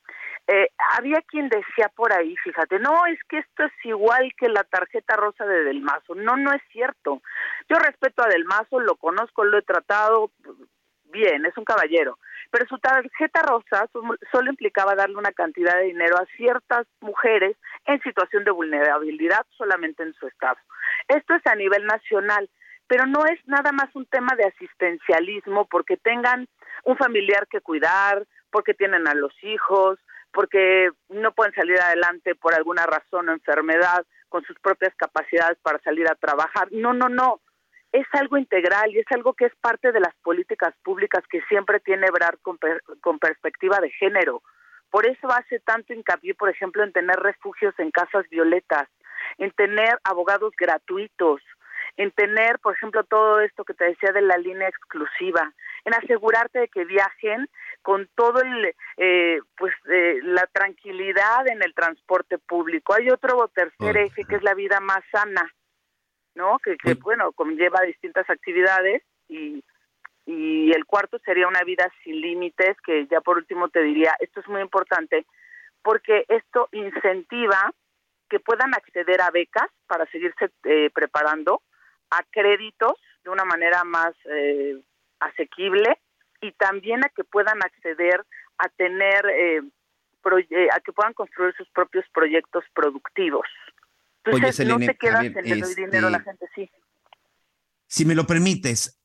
eh, 0.48 0.70
había 0.98 1.22
quien 1.22 1.48
decía 1.48 1.90
por 1.96 2.12
ahí, 2.12 2.36
fíjate, 2.44 2.80
no, 2.80 3.06
es 3.06 3.20
que 3.30 3.40
esto 3.40 3.64
es 3.64 3.72
igual 3.86 4.34
que 4.38 4.50
la 4.50 4.64
tarjeta 4.64 5.16
rosa 5.16 5.46
de 5.46 5.64
Del 5.64 5.82
Mazo. 5.82 6.16
No, 6.16 6.36
no 6.36 6.52
es 6.54 6.62
cierto. 6.72 7.22
Yo 7.70 7.78
respeto 7.78 8.24
a 8.24 8.28
Del 8.28 8.46
Mazo, 8.46 8.80
lo 8.80 8.96
conozco, 8.96 9.46
lo 9.46 9.58
he 9.58 9.62
tratado 9.62 10.32
bien, 11.14 11.46
es 11.46 11.58
un 11.58 11.64
caballero. 11.64 12.18
Pero 12.52 12.68
su 12.68 12.78
tarjeta 12.80 13.42
rosa 13.44 13.88
solo 14.32 14.50
implicaba 14.50 14.96
darle 14.96 15.16
una 15.16 15.32
cantidad 15.32 15.76
de 15.78 15.86
dinero 15.86 16.18
a 16.18 16.26
ciertas 16.38 16.86
mujeres 17.00 17.56
en 17.86 18.02
situación 18.02 18.44
de 18.44 18.52
vulnerabilidad 18.52 19.46
solamente 19.58 20.04
en 20.04 20.14
su 20.16 20.28
estado. 20.28 20.58
Esto 21.08 21.36
es 21.36 21.48
a 21.48 21.56
nivel 21.56 21.86
nacional 21.86 22.50
pero 22.88 23.06
no 23.06 23.26
es 23.26 23.40
nada 23.48 23.72
más 23.72 23.96
un 23.96 24.06
tema 24.06 24.36
de 24.36 24.46
asistencialismo 24.46 25.66
porque 25.66 25.98
tengan 25.98 26.48
un 26.84 26.98
familiar 26.98 27.48
que 27.48 27.62
cuidar, 27.62 28.26
porque 28.52 28.74
tienen 28.74 29.08
a 29.08 29.14
los 29.14 29.34
hijos, 29.44 30.00
porque 30.32 30.90
no 31.10 31.32
pueden 31.34 31.54
salir 31.54 31.80
adelante 31.80 32.36
por 32.36 32.54
alguna 32.54 32.86
razón 32.86 33.30
o 33.30 33.34
enfermedad 33.34 34.06
con 34.30 34.44
sus 34.44 34.60
propias 34.60 34.94
capacidades 34.96 35.58
para 35.62 35.80
salir 35.80 36.08
a 36.10 36.16
trabajar. 36.16 36.68
No, 36.72 36.94
no, 36.94 37.08
no. 37.08 37.40
Es 37.92 38.08
algo 38.14 38.38
integral 38.38 38.92
y 38.92 39.00
es 39.00 39.06
algo 39.12 39.34
que 39.34 39.46
es 39.46 39.56
parte 39.62 39.92
de 39.92 40.00
las 40.00 40.16
políticas 40.24 40.74
públicas 40.84 41.24
que 41.30 41.42
siempre 41.44 41.80
tiene 41.80 42.08
Ebrard 42.08 42.40
con, 42.42 42.58
con 43.02 43.20
perspectiva 43.20 43.80
de 43.80 43.92
género. 43.92 44.42
Por 44.90 45.06
eso 45.06 45.28
hace 45.32 45.60
tanto 45.60 45.94
hincapié, 45.94 46.34
por 46.34 46.50
ejemplo, 46.50 46.84
en 46.84 46.92
tener 46.92 47.18
refugios 47.18 47.74
en 47.78 47.92
casas 47.92 48.28
violetas, 48.30 48.88
en 49.38 49.52
tener 49.52 50.00
abogados 50.04 50.54
gratuitos, 50.58 51.42
en 51.98 52.12
tener, 52.12 52.60
por 52.60 52.74
ejemplo, 52.74 53.04
todo 53.04 53.40
esto 53.42 53.64
que 53.64 53.74
te 53.74 53.86
decía 53.86 54.12
de 54.12 54.22
la 54.22 54.38
línea 54.38 54.68
exclusiva, 54.68 55.54
en 55.86 55.94
asegurarte 55.94 56.60
de 56.60 56.68
que 56.68 56.86
viajen 56.86 57.48
con 57.82 58.10
todo 58.16 58.42
el, 58.42 58.74
eh, 58.98 59.40
pues, 59.58 59.74
eh, 59.92 60.20
la 60.24 60.48
tranquilidad 60.48 61.48
en 61.48 61.62
el 61.62 61.74
transporte 61.74 62.38
público. 62.38 62.94
Hay 62.94 63.10
otro 63.10 63.50
tercer 63.54 63.98
eje 63.98 64.24
que 64.24 64.36
es 64.36 64.44
la 64.44 64.54
vida 64.54 64.80
más 64.80 65.04
sana, 65.12 65.52
¿no? 66.36 66.58
Que, 66.60 66.78
que 66.78 66.96
bueno, 66.96 67.32
conlleva 67.34 67.82
distintas 67.82 68.28
actividades 68.30 69.04
y, 69.28 69.64
y 70.26 70.72
el 70.72 70.86
cuarto 70.86 71.20
sería 71.20 71.48
una 71.48 71.64
vida 71.64 71.92
sin 72.04 72.22
límites, 72.22 72.78
que 72.86 73.06
ya 73.08 73.22
por 73.22 73.38
último 73.38 73.70
te 73.70 73.82
diría, 73.82 74.16
esto 74.20 74.40
es 74.40 74.48
muy 74.48 74.62
importante, 74.62 75.26
porque 75.82 76.26
esto 76.30 76.70
incentiva 76.72 77.72
que 78.30 78.40
puedan 78.40 78.74
acceder 78.74 79.22
a 79.22 79.30
becas 79.32 79.70
para 79.86 80.06
seguirse 80.08 80.50
eh, 80.64 80.90
preparando, 80.94 81.62
a 82.18 82.24
créditos 82.30 82.94
de 83.24 83.30
una 83.30 83.46
manera 83.46 83.84
más 83.84 84.14
eh, 84.26 84.80
asequible 85.20 86.00
y 86.42 86.52
también 86.54 87.04
a 87.04 87.10
que 87.10 87.24
puedan 87.24 87.64
acceder 87.64 88.24
a 88.58 88.70
tener, 88.70 89.26
eh, 89.28 89.62
a 90.72 90.80
que 90.80 90.94
puedan 90.94 91.14
construir 91.14 91.54
sus 91.56 91.68
propios 91.70 92.06
proyectos 92.14 92.64
productivos. 92.74 93.48
Entonces, 94.26 94.68
no 94.68 94.80
te 94.80 94.96
quedas 94.96 95.26
en 95.26 95.38
el 95.38 95.76
dinero 95.76 96.10
la 96.10 96.18
este, 96.18 96.30
gente, 96.30 96.46
sí. 96.56 96.72
Si 97.88 98.06
me 98.06 98.16
lo 98.16 98.26
permites, 98.26 99.00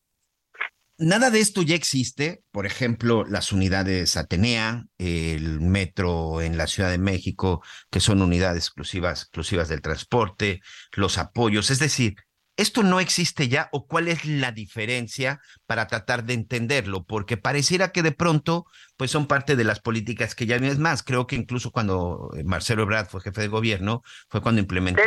nada 0.98 1.30
de 1.30 1.40
esto 1.40 1.62
ya 1.62 1.74
existe. 1.74 2.42
Por 2.52 2.66
ejemplo, 2.66 3.24
las 3.24 3.52
unidades 3.52 4.16
Atenea, 4.16 4.84
el 4.98 5.61
metro 5.61 6.40
en 6.40 6.56
la 6.56 6.66
Ciudad 6.66 6.90
de 6.90 6.98
México, 6.98 7.62
que 7.90 8.00
son 8.00 8.22
unidades 8.22 8.64
exclusivas, 8.64 9.22
exclusivas 9.22 9.68
del 9.68 9.82
transporte, 9.82 10.61
los 10.96 11.18
apoyos. 11.18 11.70
Es 11.70 11.80
decir, 11.80 12.14
¿Esto 12.59 12.82
no 12.82 12.98
existe 12.98 13.46
ya 13.46 13.68
o 13.70 13.86
cuál 13.86 14.09
es 14.09 14.24
la 14.24 14.50
diferencia 14.50 15.40
para 15.66 15.86
tratar 15.86 16.24
de 16.24 16.34
entenderlo? 16.34 17.04
Porque 17.04 17.36
pareciera 17.36 17.92
que 17.92 18.02
de 18.02 18.11
pronto 18.11 18.66
pues 18.96 19.12
son 19.12 19.28
parte 19.28 19.54
de 19.54 19.62
las 19.62 19.78
políticas 19.78 20.34
que 20.34 20.44
ya 20.44 20.56
es 20.56 20.78
más. 20.80 21.04
Creo 21.04 21.28
que 21.28 21.36
incluso 21.36 21.70
cuando 21.70 22.32
eh, 22.36 22.42
Marcelo 22.42 22.82
Ebrard 22.82 23.06
fue 23.06 23.20
jefe 23.20 23.42
de 23.42 23.46
gobierno 23.46 24.02
fue 24.28 24.42
cuando 24.42 24.61
implementó 24.61 25.02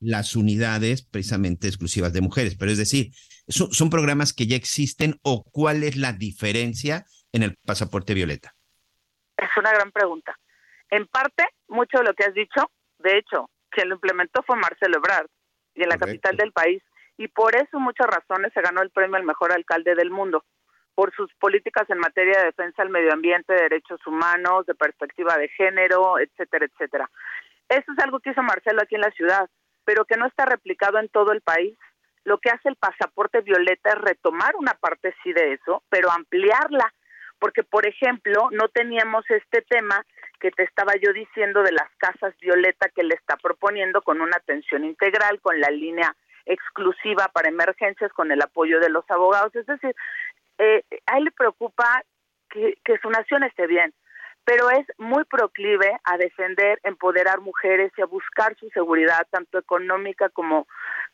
las, 0.00 0.34
unidades 0.34 1.06
precisamente 1.06 1.68
exclusivas 1.68 2.12
de 2.12 2.22
mujeres. 2.22 2.56
Pero 2.56 2.72
es 2.72 2.78
decir, 2.78 3.12
¿son, 3.46 3.88
programas 3.88 4.32
que 4.32 4.48
ya 4.48 4.56
existen 4.56 5.20
o 5.22 5.44
cuál 5.44 5.84
es 5.84 5.96
la 5.96 6.12
diferencia 6.12 7.04
en 7.30 7.44
el 7.44 7.54
pasaporte 7.64 8.14
violeta? 8.14 8.56
Es 9.36 9.50
una 9.56 9.70
gran 9.70 9.92
pregunta. 9.92 10.36
En 10.90 11.06
parte, 11.06 11.44
mucho 11.68 11.98
de 11.98 12.04
lo 12.04 12.14
que 12.14 12.24
has 12.24 12.34
dicho, 12.34 12.68
de 12.98 13.16
hecho, 13.16 13.48
quien 13.70 13.90
lo 13.90 13.94
implementó 13.94 14.42
fue 14.42 14.56
Marcelo 14.56 14.96
Ebrard 14.96 15.28
y 15.74 15.82
en 15.82 15.88
la 15.88 15.98
capital 15.98 16.36
del 16.36 16.52
país 16.52 16.82
y 17.16 17.28
por 17.28 17.54
eso 17.56 17.78
muchas 17.78 18.06
razones 18.06 18.52
se 18.52 18.60
ganó 18.60 18.82
el 18.82 18.90
premio 18.90 19.16
al 19.16 19.24
mejor 19.24 19.52
alcalde 19.52 19.94
del 19.94 20.10
mundo 20.10 20.44
por 20.94 21.14
sus 21.14 21.32
políticas 21.34 21.88
en 21.90 21.98
materia 21.98 22.38
de 22.38 22.46
defensa 22.46 22.82
del 22.82 22.92
medio 22.92 23.12
ambiente, 23.12 23.52
de 23.52 23.62
derechos 23.62 24.04
humanos, 24.06 24.66
de 24.66 24.74
perspectiva 24.74 25.36
de 25.36 25.48
género, 25.48 26.18
etcétera, 26.18 26.66
etcétera. 26.66 27.10
Eso 27.68 27.92
es 27.92 27.98
algo 27.98 28.20
que 28.20 28.30
hizo 28.30 28.42
Marcelo 28.42 28.82
aquí 28.82 28.94
en 28.94 29.00
la 29.00 29.10
ciudad, 29.10 29.48
pero 29.84 30.04
que 30.04 30.16
no 30.16 30.26
está 30.26 30.44
replicado 30.44 30.98
en 30.98 31.08
todo 31.08 31.32
el 31.32 31.40
país. 31.40 31.76
Lo 32.24 32.38
que 32.38 32.50
hace 32.50 32.68
el 32.68 32.76
pasaporte 32.76 33.40
violeta 33.40 33.90
es 33.90 34.00
retomar 34.00 34.54
una 34.56 34.74
parte 34.74 35.14
sí 35.22 35.32
de 35.32 35.54
eso, 35.54 35.82
pero 35.88 36.10
ampliarla, 36.10 36.92
porque 37.44 37.62
por 37.62 37.86
ejemplo 37.86 38.48
no 38.52 38.70
teníamos 38.70 39.22
este 39.28 39.60
tema 39.60 40.02
que 40.40 40.50
te 40.50 40.62
estaba 40.62 40.94
yo 40.94 41.12
diciendo 41.12 41.62
de 41.62 41.72
las 41.72 41.90
casas 41.98 42.34
violeta 42.40 42.88
que 42.88 43.02
le 43.02 43.14
está 43.14 43.36
proponiendo 43.36 44.00
con 44.00 44.22
una 44.22 44.38
atención 44.38 44.82
integral, 44.82 45.42
con 45.42 45.60
la 45.60 45.68
línea 45.68 46.16
exclusiva 46.46 47.28
para 47.34 47.50
emergencias, 47.50 48.10
con 48.14 48.32
el 48.32 48.40
apoyo 48.40 48.80
de 48.80 48.88
los 48.88 49.04
abogados. 49.10 49.54
Es 49.56 49.66
decir, 49.66 49.94
eh, 50.56 50.84
a 51.04 51.18
él 51.18 51.24
le 51.24 51.32
preocupa 51.32 52.02
que, 52.48 52.78
su 53.02 53.10
nación 53.10 53.42
esté 53.42 53.66
bien, 53.66 53.92
pero 54.46 54.70
es 54.70 54.86
muy 54.96 55.24
proclive 55.24 56.00
a 56.04 56.16
defender, 56.16 56.80
empoderar 56.82 57.42
mujeres 57.42 57.92
y 57.98 58.00
a 58.00 58.06
buscar 58.06 58.56
su 58.56 58.70
seguridad, 58.70 59.26
tanto 59.28 59.58
económica 59.58 60.30
como 60.30 60.66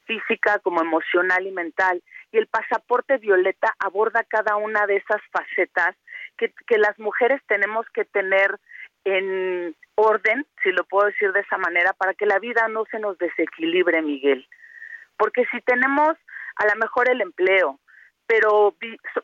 física, 0.05 0.61
como 0.61 0.81
emocional 0.81 1.45
y 1.45 1.51
mental. 1.51 2.01
Y 2.31 2.39
el 2.39 2.47
pasaporte 2.47 3.17
violeta 3.17 3.75
aborda 3.81 4.23
cada 4.23 4.55
una 4.55 4.87
de 4.87 4.99
esas 4.99 5.21
facetas 5.33 5.97
que, 6.41 6.53
que 6.67 6.79
las 6.79 6.99
mujeres 6.99 7.43
tenemos 7.47 7.87
que 7.93 8.07
tener 8.07 8.59
en 9.05 9.77
orden, 9.95 10.47
si 10.63 10.73
lo 10.73 10.85
puedo 10.85 11.07
decir 11.07 11.33
de 11.33 11.41
esa 11.41 11.59
manera, 11.59 11.93
para 11.93 12.15
que 12.15 12.25
la 12.25 12.39
vida 12.39 12.67
no 12.69 12.87
se 12.91 12.99
nos 12.99 13.19
desequilibre, 13.19 14.01
Miguel. 14.01 14.49
Porque 15.19 15.45
si 15.53 15.61
tenemos 15.61 16.17
a 16.57 16.67
lo 16.67 16.77
mejor 16.77 17.11
el 17.11 17.21
empleo, 17.21 17.79
pero 18.27 18.75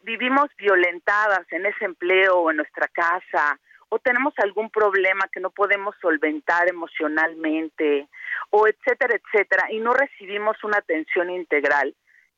vivimos 0.02 0.48
violentadas 0.58 1.50
en 1.52 1.64
ese 1.64 1.84
empleo 1.84 2.36
o 2.36 2.50
en 2.50 2.58
nuestra 2.58 2.88
casa, 2.88 3.58
o 3.88 3.98
tenemos 3.98 4.34
algún 4.38 4.68
problema 4.68 5.28
que 5.32 5.40
no 5.40 5.50
podemos 5.50 5.94
solventar 6.02 6.68
emocionalmente, 6.68 8.08
o 8.50 8.66
etcétera, 8.66 9.14
etcétera, 9.16 9.68
y 9.70 9.78
no 9.78 9.94
recibimos 9.94 10.62
una 10.64 10.78
atención 10.78 11.30
integral, 11.30 11.94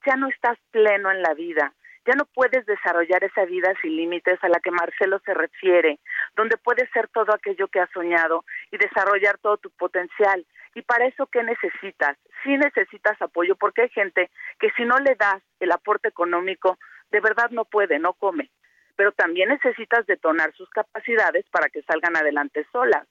ya 0.07 0.17
no 0.17 0.29
estás 0.29 0.59
pleno 0.71 1.11
en 1.11 1.23
la 1.23 1.35
vida, 1.35 1.73
ya 2.09 2.15
no 2.15 2.25
puedes 2.25 2.65
desarrollar 2.65 3.23
esa 3.23 3.45
vida 3.45 3.71
sin 3.83 3.95
límites 3.95 4.43
a 4.43 4.49
la 4.49 4.61
que 4.61 4.71
Marcelo 4.71 5.21
se 5.27 5.35
refiere, 5.35 6.01
donde 6.35 6.57
puedes 6.57 6.89
ser 6.91 7.07
todo 7.09 7.35
aquello 7.35 7.69
que 7.69 7.81
has 7.81 7.91
soñado 7.91 8.47
y 8.71 8.79
desarrollar 8.79 9.37
todo 9.37 9.59
tu 9.59 9.69
potencial. 9.73 10.47
¿Y 10.75 10.81
para 10.81 11.07
eso 11.07 11.27
qué 11.27 11.43
necesitas? 11.43 12.17
Sí 12.43 12.57
necesitas 12.57 13.21
apoyo, 13.21 13.57
porque 13.57 13.83
hay 13.83 13.89
gente 13.91 14.31
que 14.59 14.71
si 14.71 14.87
no 14.87 14.97
le 14.97 15.17
das 15.17 15.43
el 15.61 15.71
aporte 15.71 16.09
económico, 16.09 16.79
de 17.11 17.21
verdad 17.21 17.51
no 17.51 17.67
puede, 17.67 17.99
no 17.99 18.15
come. 18.15 18.51
Pero 18.97 19.13
también 19.13 19.51
necesitas 19.51 20.07
detonar 20.07 20.55
sus 20.55 20.71
capacidades 20.71 21.45
para 21.51 21.69
que 21.69 21.83
salgan 21.83 22.17
adelante 22.17 22.67
solas. 22.73 23.07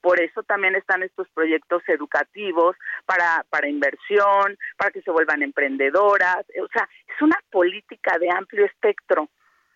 Por 0.00 0.20
eso 0.20 0.42
también 0.42 0.76
están 0.76 1.02
estos 1.02 1.28
proyectos 1.30 1.82
educativos 1.88 2.76
para, 3.04 3.44
para 3.50 3.68
inversión, 3.68 4.56
para 4.76 4.90
que 4.90 5.02
se 5.02 5.10
vuelvan 5.10 5.42
emprendedoras. 5.42 6.44
O 6.62 6.68
sea, 6.72 6.88
es 7.06 7.22
una 7.22 7.38
política 7.50 8.18
de 8.18 8.30
amplio 8.30 8.64
espectro. 8.64 9.28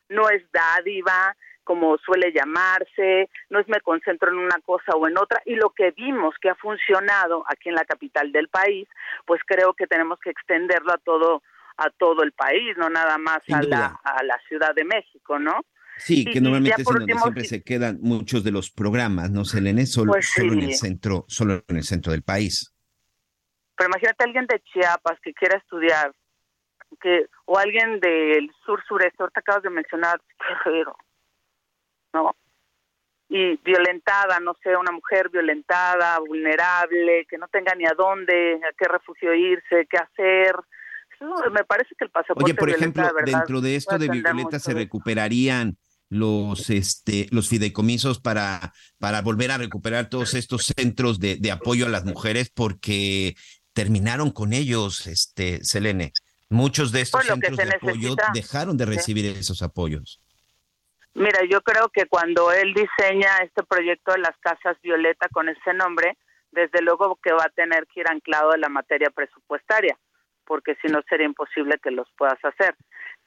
No 0.09 0.29
es 0.31 0.43
dádiva, 0.53 1.35
como 1.64 1.97
suele 1.99 2.33
llamarse, 2.33 3.29
no 3.51 3.61
es 3.61 3.68
me 3.68 3.81
concentro 3.81 4.31
en 4.31 4.39
una 4.39 4.59
cosa 4.64 4.93
o 4.95 5.07
en 5.07 5.16
otra, 5.16 5.41
y 5.45 5.55
lo 5.55 5.70
que 5.70 5.93
vimos 5.93 6.35
que 6.41 6.51
ha 6.51 6.55
funcionado 6.55 7.45
aquí 7.49 7.68
en 7.68 7.77
la 7.77 7.85
capital 7.85 8.33
del 8.33 8.49
país, 8.49 8.89
pues 9.25 9.41
creo 9.47 9.75
que 9.75 9.87
tenemos 9.87 10.18
que 10.20 10.31
extenderlo 10.31 10.93
a 10.93 10.99
todo 10.99 11.43
a 11.79 11.89
todo 11.89 12.23
el 12.23 12.33
país, 12.33 12.77
no 12.77 12.91
nada 12.91 13.16
más 13.16 13.41
a 13.51 13.62
la, 13.62 13.99
a 14.05 14.23
la 14.23 14.39
Ciudad 14.47 14.75
de 14.75 14.85
México, 14.85 15.39
¿no? 15.39 15.64
Sí, 16.05 16.25
que 16.25 16.41
normalmente 16.41 16.83
es 16.83 16.89
en 16.89 16.95
donde 16.95 17.15
siempre 17.15 17.45
se 17.45 17.63
quedan 17.63 17.99
muchos 18.01 18.43
de 18.43 18.51
los 18.51 18.71
programas, 18.71 19.31
¿no, 19.31 19.45
Selene? 19.45 19.87
Solo, 19.87 20.13
pues 20.13 20.31
solo 20.31 20.55
en 20.55 20.63
el 20.63 20.75
centro, 20.75 21.25
solo 21.29 21.63
en 21.69 21.77
el 21.77 21.85
centro 21.85 22.13
del 22.13 22.23
país. 22.23 22.75
Pero 23.77 23.89
imagínate 23.89 24.25
alguien 24.25 24.47
de 24.47 24.61
Chiapas 24.61 25.19
que 25.23 25.33
quiera 25.33 25.59
estudiar, 25.59 26.13
que, 27.01 27.27
o 27.45 27.57
alguien 27.59 28.01
del 28.01 28.51
sur 28.65 28.83
sureste, 28.87 29.17
ahorita 29.21 29.41
acabas 29.41 29.63
de 29.63 29.71
mencionar 29.71 30.21
Guerrero, 30.39 30.97
¿no? 32.13 32.35
Y 33.29 33.57
violentada, 33.59 34.41
no 34.41 34.55
sé, 34.63 34.77
una 34.77 34.93
mujer 34.93 35.31
violentada, 35.31 36.19
vulnerable, 36.19 37.27
que 37.31 37.39
no 37.39 37.49
tenga 37.49 37.75
ni 37.75 37.87
a 37.87 37.95
dónde, 37.97 38.57
a 38.57 38.73
qué 38.77 38.89
refugio 38.89 39.35
irse, 39.35 39.87
qué 39.89 39.97
hacer. 39.97 40.57
Me 41.53 41.65
parece 41.65 41.95
que 41.97 42.05
el 42.05 42.11
pasaporte. 42.11 42.45
Oye, 42.45 42.55
por 42.55 42.69
ejemplo, 42.69 43.09
dentro 43.25 43.61
de 43.61 43.77
esto 43.77 43.97
de 43.97 44.09
Violeta 44.09 44.59
se 44.59 44.75
recuperarían 44.75 45.79
los 46.13 46.69
este 46.69 47.27
los 47.31 47.49
fideicomisos 47.49 48.21
para 48.21 48.75
para 48.99 49.23
volver 49.23 49.51
a 49.51 49.57
recuperar 49.57 50.11
todos 50.11 50.35
estos 50.35 50.67
centros 50.77 51.19
de, 51.19 51.37
de 51.37 51.51
apoyo 51.51 51.87
a 51.87 51.89
las 51.89 52.05
mujeres 52.05 52.51
porque 52.51 53.35
terminaron 53.73 54.31
con 54.31 54.53
ellos 54.53 55.07
este 55.07 55.65
Selene. 55.65 56.13
Muchos 56.51 56.93
de 56.93 57.01
estos 57.01 57.25
centros 57.25 57.57
de 57.57 57.75
apoyo 57.75 58.15
dejaron 58.35 58.77
de 58.77 58.85
recibir 58.85 59.25
esos 59.25 59.63
apoyos. 59.63 60.21
Mira, 61.15 61.41
yo 61.51 61.63
creo 61.63 61.89
que 61.89 62.05
cuando 62.05 62.53
él 62.53 62.75
diseña 62.75 63.39
este 63.39 63.63
proyecto 63.63 64.13
de 64.13 64.19
las 64.19 64.37
casas 64.39 64.77
Violeta 64.83 65.29
con 65.31 65.49
ese 65.49 65.73
nombre, 65.73 66.19
desde 66.51 66.83
luego 66.83 67.19
que 67.23 67.33
va 67.33 67.45
a 67.47 67.55
tener 67.55 67.87
que 67.87 68.01
ir 68.01 68.07
anclado 68.11 68.55
en 68.55 68.61
la 68.61 68.69
materia 68.69 69.09
presupuestaria, 69.09 69.97
porque 70.45 70.77
si 70.83 70.89
no 70.89 71.01
sería 71.09 71.27
imposible 71.27 71.79
que 71.83 71.91
los 71.91 72.07
puedas 72.19 72.39
hacer. 72.45 72.77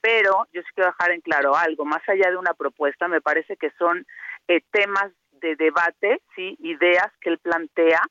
Pero 0.06 0.48
yo 0.54 0.62
sí 0.62 0.68
quiero 0.76 0.92
dejar 0.92 1.12
en 1.12 1.22
claro 1.22 1.56
algo, 1.56 1.84
más 1.84 2.08
allá 2.08 2.30
de 2.30 2.38
una 2.38 2.54
propuesta, 2.54 3.08
me 3.08 3.22
parece 3.22 3.58
que 3.58 3.72
son 3.72 4.06
eh, 4.48 4.62
temas 4.70 5.12
de 5.42 5.56
debate, 5.56 6.22
sí, 6.36 6.56
ideas 6.60 7.12
que 7.22 7.32
él 7.32 7.40
plantea 7.40 8.02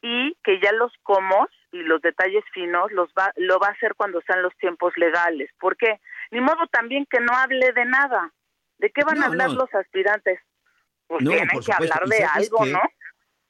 y 0.00 0.36
que 0.44 0.60
ya 0.60 0.70
los 0.70 0.92
comos 1.02 1.48
y 1.72 1.78
los 1.82 2.00
detalles 2.02 2.44
finos 2.52 2.92
los 2.92 3.08
va, 3.18 3.32
lo 3.34 3.58
va 3.58 3.68
a 3.68 3.72
hacer 3.72 3.94
cuando 3.96 4.20
sean 4.20 4.42
los 4.42 4.56
tiempos 4.58 4.92
legales. 4.96 5.50
¿Por 5.58 5.76
qué? 5.76 5.98
Ni 6.30 6.40
modo 6.40 6.68
también 6.70 7.04
que 7.10 7.18
no 7.18 7.36
hable 7.36 7.72
de 7.72 7.84
nada, 7.84 8.32
¿De 8.78 8.90
qué 8.90 9.02
van 9.04 9.22
a 9.22 9.26
hablar 9.26 9.50
los 9.50 9.72
aspirantes? 9.74 10.38
Pues 11.06 11.24
tienen 11.24 11.48
que 11.48 11.72
hablar 11.72 12.06
de 12.06 12.24
algo, 12.24 12.66
¿no? 12.66 12.80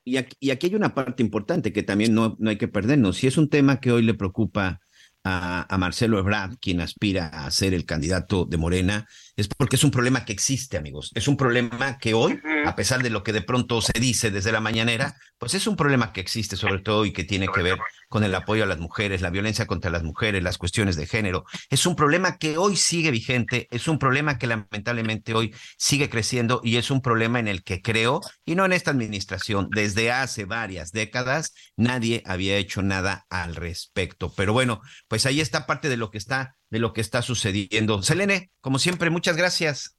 Y 0.05 0.19
aquí, 0.19 0.37
y 0.39 0.51
aquí, 0.51 0.67
hay 0.67 0.75
una 0.75 0.95
parte 0.95 1.23
importante 1.23 1.73
que 1.73 1.83
también 1.83 2.15
no, 2.15 2.37
no 2.39 2.51
hay 2.51 2.59
que 2.59 2.69
perdernos. 2.69 3.17
Si 3.17 3.27
es 3.27 3.39
un 3.39 3.49
tema 3.49 3.81
que 3.81 3.91
hoy 3.91 4.03
le 4.03 4.15
preocupa 4.15 4.81
a, 5.25 5.77
Marcelo 5.79 6.19
Ebrard, 6.19 6.59
quien 6.61 6.81
aspira 6.81 7.29
a 7.29 7.51
ser 7.51 7.75
el 7.75 7.87
candidato 7.87 8.45
de 8.45 8.59
Morena, 8.59 9.09
es 9.37 9.49
porque 9.49 9.77
es 9.77 9.85
un 9.85 9.91
problema 9.91 10.25
que 10.25 10.33
existe, 10.33 10.77
amigos. 10.77 11.11
Es 11.15 11.29
un 11.29 11.37
problema 11.37 11.99
que 11.99 12.15
hoy, 12.15 12.41
a 12.65 12.77
pesar 12.77 13.03
de 13.03 13.11
lo 13.11 13.23
que 13.23 13.33
de 13.33 13.43
pronto 13.43 13.81
se 13.81 13.99
dice 13.99 14.31
desde 14.31 14.53
la 14.53 14.61
mañanera, 14.61 15.17
pues 15.39 15.55
es 15.55 15.67
un 15.67 15.77
problema 15.77 16.13
que 16.13 16.21
existe 16.21 16.57
sobre 16.57 16.81
todo 16.81 17.05
y 17.05 17.13
que 17.13 17.25
tiene 17.25 17.49
que 17.49 17.63
ver 17.63 17.79
con 18.09 18.23
el 18.23 18.35
apoyo 18.35 18.63
a 18.63 18.67
las 18.67 18.79
mujeres, 18.79 19.23
la 19.23 19.31
violencia 19.31 19.67
contra 19.67 19.91
las 19.91 20.05
mujeres, 20.05 20.43
las 20.43 20.57
cuestiones 20.57 20.97
de 20.97 21.07
género. 21.07 21.45
Es 21.69 21.85
un 21.85 21.97
problema 21.97 22.39
que 22.39 22.57
hoy 22.57 22.77
sigue 22.77 23.11
vigente, 23.11 23.67
es 23.71 23.89
un 23.89 23.99
problema 23.99 24.39
que 24.39 24.47
lamentablemente 24.47 25.35
hoy 25.35 25.53
sigue 25.77 26.09
creciendo 26.09 26.61
y 26.63 26.77
es 26.77 26.91
un 26.91 27.03
problema 27.03 27.41
en 27.41 27.49
el 27.49 27.65
que 27.65 27.83
creo, 27.83 28.21
y 28.45 28.55
no 28.55 28.65
en 28.65 28.73
esta 28.73 28.93
administración, 28.93 29.69
desde 29.71 30.13
hace 30.13 30.45
varias 30.45 30.93
décadas, 30.93 31.55
nadie 31.77 32.23
había 32.25 32.57
hecho 32.57 32.83
nada 32.83 33.27
al 33.31 33.57
respecto. 33.57 34.33
Pero 34.37 34.53
bueno, 34.53 34.81
pues 35.09 35.27
ahí 35.27 35.41
está 35.41 35.67
parte 35.67 35.89
de 35.89 35.97
lo 35.97 36.11
que 36.11 36.19
está, 36.19 36.57
de 36.75 36.81
lo 36.81 36.93
que 36.93 37.01
está 37.01 37.23
sucediendo. 37.23 38.03
Selene, 38.03 38.51
como 38.61 38.81
siempre, 38.81 39.09
muchas 39.09 39.37
gracias. 39.37 39.97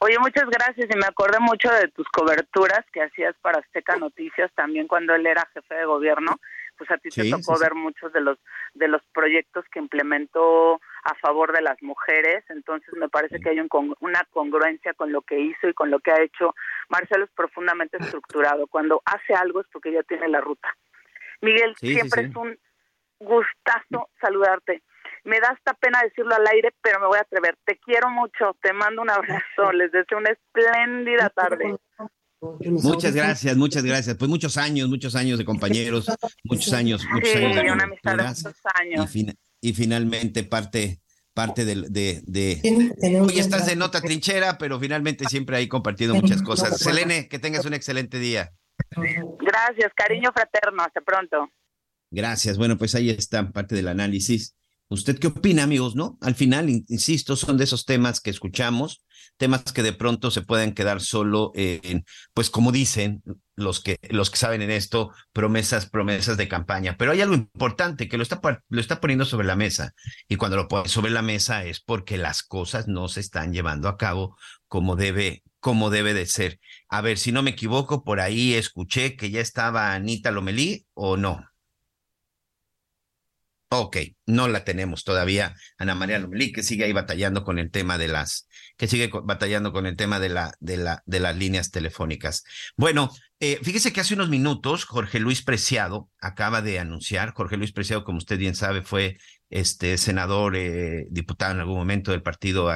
Oye, 0.00 0.18
muchas 0.18 0.50
gracias 0.50 0.88
y 0.90 0.98
me 0.98 1.06
acordé 1.06 1.38
mucho 1.38 1.70
de 1.70 1.86
tus 1.88 2.08
coberturas 2.08 2.84
que 2.92 3.02
hacías 3.02 3.36
para 3.40 3.60
Azteca 3.60 3.96
Noticias 3.96 4.50
también 4.56 4.88
cuando 4.88 5.14
él 5.14 5.24
era 5.26 5.48
jefe 5.54 5.74
de 5.76 5.84
gobierno 5.84 6.40
pues 6.80 6.90
a 6.90 6.96
ti 6.96 7.10
te 7.10 7.28
tocó 7.28 7.58
ver 7.58 7.74
muchos 7.74 8.10
de 8.14 8.22
los 8.22 8.38
de 8.72 8.88
los 8.88 9.02
proyectos 9.12 9.66
que 9.70 9.80
implementó 9.80 10.80
a 11.04 11.14
favor 11.16 11.52
de 11.52 11.60
las 11.60 11.76
mujeres, 11.82 12.42
entonces 12.48 12.88
me 12.94 13.10
parece 13.10 13.38
que 13.38 13.50
hay 13.50 13.60
un, 13.60 13.68
una 14.00 14.24
congruencia 14.30 14.94
con 14.94 15.12
lo 15.12 15.20
que 15.20 15.38
hizo 15.38 15.68
y 15.68 15.74
con 15.74 15.90
lo 15.90 16.00
que 16.00 16.10
ha 16.10 16.22
hecho. 16.22 16.54
Marcelo 16.88 17.26
es 17.26 17.30
profundamente 17.32 17.98
estructurado, 17.98 18.66
cuando 18.66 19.02
hace 19.04 19.34
algo 19.34 19.60
es 19.60 19.66
porque 19.70 19.92
ya 19.92 20.02
tiene 20.04 20.28
la 20.28 20.40
ruta. 20.40 20.74
Miguel, 21.42 21.74
siempre 21.76 22.22
es 22.22 22.34
un 22.34 22.58
gustazo 23.18 24.08
saludarte. 24.18 24.82
Me 25.24 25.40
da 25.40 25.48
hasta 25.48 25.74
pena 25.74 26.00
decirlo 26.02 26.34
al 26.34 26.46
aire, 26.46 26.70
pero 26.82 27.00
me 27.00 27.06
voy 27.06 27.18
a 27.18 27.22
atrever. 27.22 27.56
Te 27.64 27.78
quiero 27.78 28.10
mucho, 28.10 28.56
te 28.62 28.72
mando 28.72 29.02
un 29.02 29.10
abrazo, 29.10 29.72
les 29.72 29.92
deseo 29.92 30.18
una 30.18 30.30
espléndida 30.30 31.30
tarde. 31.30 31.76
Muchas 32.40 33.14
gracias, 33.14 33.56
muchas 33.56 33.84
gracias. 33.84 34.16
Pues 34.16 34.30
muchos 34.30 34.56
años, 34.56 34.88
muchos 34.88 35.14
años 35.14 35.38
de 35.38 35.44
compañeros, 35.44 36.06
muchos 36.44 36.72
años, 36.72 37.04
muchos 37.12 37.36
años 37.36 37.54
de 37.54 37.72
una 37.72 37.84
amistad 37.84 38.16
de 38.16 38.22
muchos 38.22 38.54
años. 38.74 39.16
Y, 39.62 39.74
finalmente 39.74 40.42
parte 40.44 41.02
parte 41.34 41.66
de, 41.66 41.76
de, 42.26 43.20
hoy 43.20 43.38
estás 43.38 43.66
de 43.66 43.76
nota 43.76 44.00
trinchera, 44.00 44.56
pero 44.56 44.80
finalmente 44.80 45.26
siempre 45.26 45.56
hay 45.58 45.68
compartido 45.68 46.14
muchas 46.14 46.42
cosas. 46.42 46.78
Selene, 46.78 47.28
que 47.28 47.38
tengas 47.38 47.66
un 47.66 47.74
excelente 47.74 48.18
día. 48.18 48.52
Gracias, 48.96 49.92
cariño 49.94 50.32
fraterno, 50.32 50.82
hasta 50.82 51.00
pronto. 51.02 51.48
Gracias. 52.10 52.58
Bueno, 52.58 52.76
pues 52.76 52.94
ahí 52.94 53.10
está 53.10 53.50
parte 53.50 53.74
del 53.74 53.88
análisis. 53.88 54.56
¿Usted 54.90 55.20
qué 55.20 55.28
opina, 55.28 55.62
amigos? 55.62 55.94
¿No? 55.94 56.18
Al 56.20 56.34
final, 56.34 56.68
insisto, 56.68 57.36
son 57.36 57.56
de 57.56 57.62
esos 57.62 57.84
temas 57.84 58.20
que 58.20 58.30
escuchamos, 58.30 59.04
temas 59.36 59.62
que 59.62 59.84
de 59.84 59.92
pronto 59.92 60.32
se 60.32 60.42
pueden 60.42 60.74
quedar 60.74 61.00
solo 61.00 61.52
en, 61.54 62.04
pues 62.34 62.50
como 62.50 62.72
dicen 62.72 63.22
los 63.54 63.80
que, 63.80 63.98
los 64.10 64.30
que 64.30 64.36
saben 64.36 64.62
en 64.62 64.72
esto, 64.72 65.12
promesas, 65.32 65.88
promesas 65.88 66.36
de 66.36 66.48
campaña. 66.48 66.96
Pero 66.98 67.12
hay 67.12 67.20
algo 67.20 67.34
importante 67.34 68.08
que 68.08 68.16
lo 68.16 68.24
está, 68.24 68.40
lo 68.68 68.80
está 68.80 69.00
poniendo 69.00 69.24
sobre 69.24 69.46
la 69.46 69.54
mesa. 69.54 69.94
Y 70.28 70.34
cuando 70.34 70.56
lo 70.56 70.66
pone 70.66 70.88
sobre 70.88 71.12
la 71.12 71.22
mesa 71.22 71.64
es 71.64 71.78
porque 71.78 72.18
las 72.18 72.42
cosas 72.42 72.88
no 72.88 73.06
se 73.06 73.20
están 73.20 73.52
llevando 73.52 73.88
a 73.88 73.96
cabo 73.96 74.36
como 74.66 74.96
debe, 74.96 75.44
como 75.60 75.90
debe 75.90 76.14
de 76.14 76.26
ser. 76.26 76.58
A 76.88 77.00
ver, 77.00 77.16
si 77.16 77.30
no 77.30 77.44
me 77.44 77.50
equivoco, 77.50 78.02
por 78.02 78.18
ahí 78.18 78.54
escuché 78.54 79.14
que 79.14 79.30
ya 79.30 79.40
estaba 79.40 79.94
Anita 79.94 80.32
Lomelí 80.32 80.84
o 80.94 81.16
no. 81.16 81.49
Ok, 83.72 83.98
no 84.26 84.48
la 84.48 84.64
tenemos 84.64 85.04
todavía, 85.04 85.54
Ana 85.78 85.94
María 85.94 86.18
Lomelí, 86.18 86.50
que 86.50 86.64
sigue 86.64 86.84
ahí 86.84 86.92
batallando 86.92 87.44
con 87.44 87.60
el 87.60 87.70
tema 87.70 87.98
de 87.98 88.08
las, 88.08 88.48
que 88.76 88.88
sigue 88.88 89.08
batallando 89.22 89.72
con 89.72 89.86
el 89.86 89.94
tema 89.94 90.18
de 90.18 90.28
la, 90.28 90.54
de 90.58 90.76
la, 90.76 91.04
de 91.06 91.20
las 91.20 91.36
líneas 91.36 91.70
telefónicas. 91.70 92.42
Bueno, 92.76 93.12
eh, 93.38 93.60
fíjese 93.62 93.92
que 93.92 94.00
hace 94.00 94.14
unos 94.14 94.28
minutos 94.28 94.84
Jorge 94.86 95.20
Luis 95.20 95.42
Preciado 95.44 96.10
acaba 96.18 96.62
de 96.62 96.80
anunciar, 96.80 97.32
Jorge 97.32 97.56
Luis 97.56 97.70
Preciado, 97.70 98.02
como 98.02 98.18
usted 98.18 98.38
bien 98.38 98.56
sabe, 98.56 98.82
fue 98.82 99.18
este 99.50 99.98
senador, 99.98 100.54
eh, 100.56 101.08
diputado 101.10 101.52
en 101.52 101.60
algún 101.60 101.76
momento 101.76 102.12
del 102.12 102.22
Partido 102.22 102.70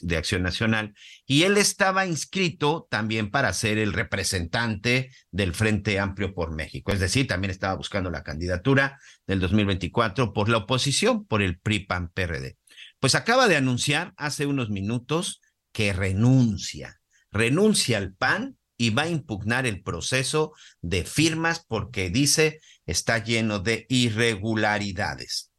de 0.00 0.16
Acción 0.16 0.42
Nacional, 0.42 0.94
y 1.26 1.42
él 1.42 1.58
estaba 1.58 2.06
inscrito 2.06 2.88
también 2.90 3.30
para 3.30 3.52
ser 3.52 3.76
el 3.76 3.92
representante 3.92 5.10
del 5.30 5.54
Frente 5.54 6.00
Amplio 6.00 6.34
por 6.34 6.54
México, 6.54 6.90
es 6.90 7.00
decir, 7.00 7.26
también 7.26 7.50
estaba 7.50 7.74
buscando 7.74 8.10
la 8.10 8.22
candidatura 8.22 8.98
del 9.26 9.40
2024 9.40 10.32
por 10.32 10.48
la 10.48 10.58
oposición, 10.58 11.26
por 11.26 11.42
el 11.42 11.58
PRI-PAN-PRD. 11.58 12.56
Pues 12.98 13.14
acaba 13.14 13.46
de 13.46 13.56
anunciar 13.56 14.14
hace 14.16 14.46
unos 14.46 14.70
minutos 14.70 15.42
que 15.72 15.92
renuncia, 15.92 16.98
renuncia 17.30 17.98
al 17.98 18.14
PAN 18.14 18.56
y 18.78 18.90
va 18.90 19.02
a 19.02 19.08
impugnar 19.08 19.66
el 19.66 19.82
proceso 19.82 20.54
de 20.80 21.04
firmas 21.04 21.64
porque 21.66 22.08
dice 22.08 22.60
está 22.86 23.22
lleno 23.22 23.58
de 23.58 23.86
irregularidades 23.88 25.50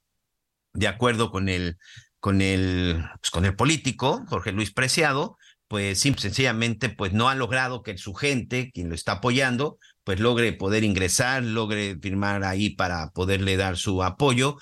de 0.77 0.87
acuerdo 0.87 1.31
con 1.31 1.49
el, 1.49 1.77
con 2.19 2.41
el, 2.41 3.03
pues, 3.19 3.31
con 3.31 3.45
el 3.45 3.55
político, 3.55 4.23
Jorge 4.29 4.51
Luis 4.51 4.71
Preciado, 4.71 5.37
pues 5.67 5.99
sencillamente 5.99 6.87
pues 6.89 7.13
no 7.13 7.29
ha 7.29 7.35
logrado 7.35 7.81
que 7.81 7.97
su 7.97 8.13
gente, 8.13 8.71
quien 8.71 8.89
lo 8.89 8.95
está 8.95 9.13
apoyando, 9.13 9.79
pues 10.03 10.19
logre 10.19 10.53
poder 10.53 10.83
ingresar, 10.83 11.43
logre 11.43 11.97
firmar 11.99 12.43
ahí 12.43 12.69
para 12.69 13.09
poderle 13.09 13.57
dar 13.57 13.75
su 13.75 14.03
apoyo. 14.03 14.57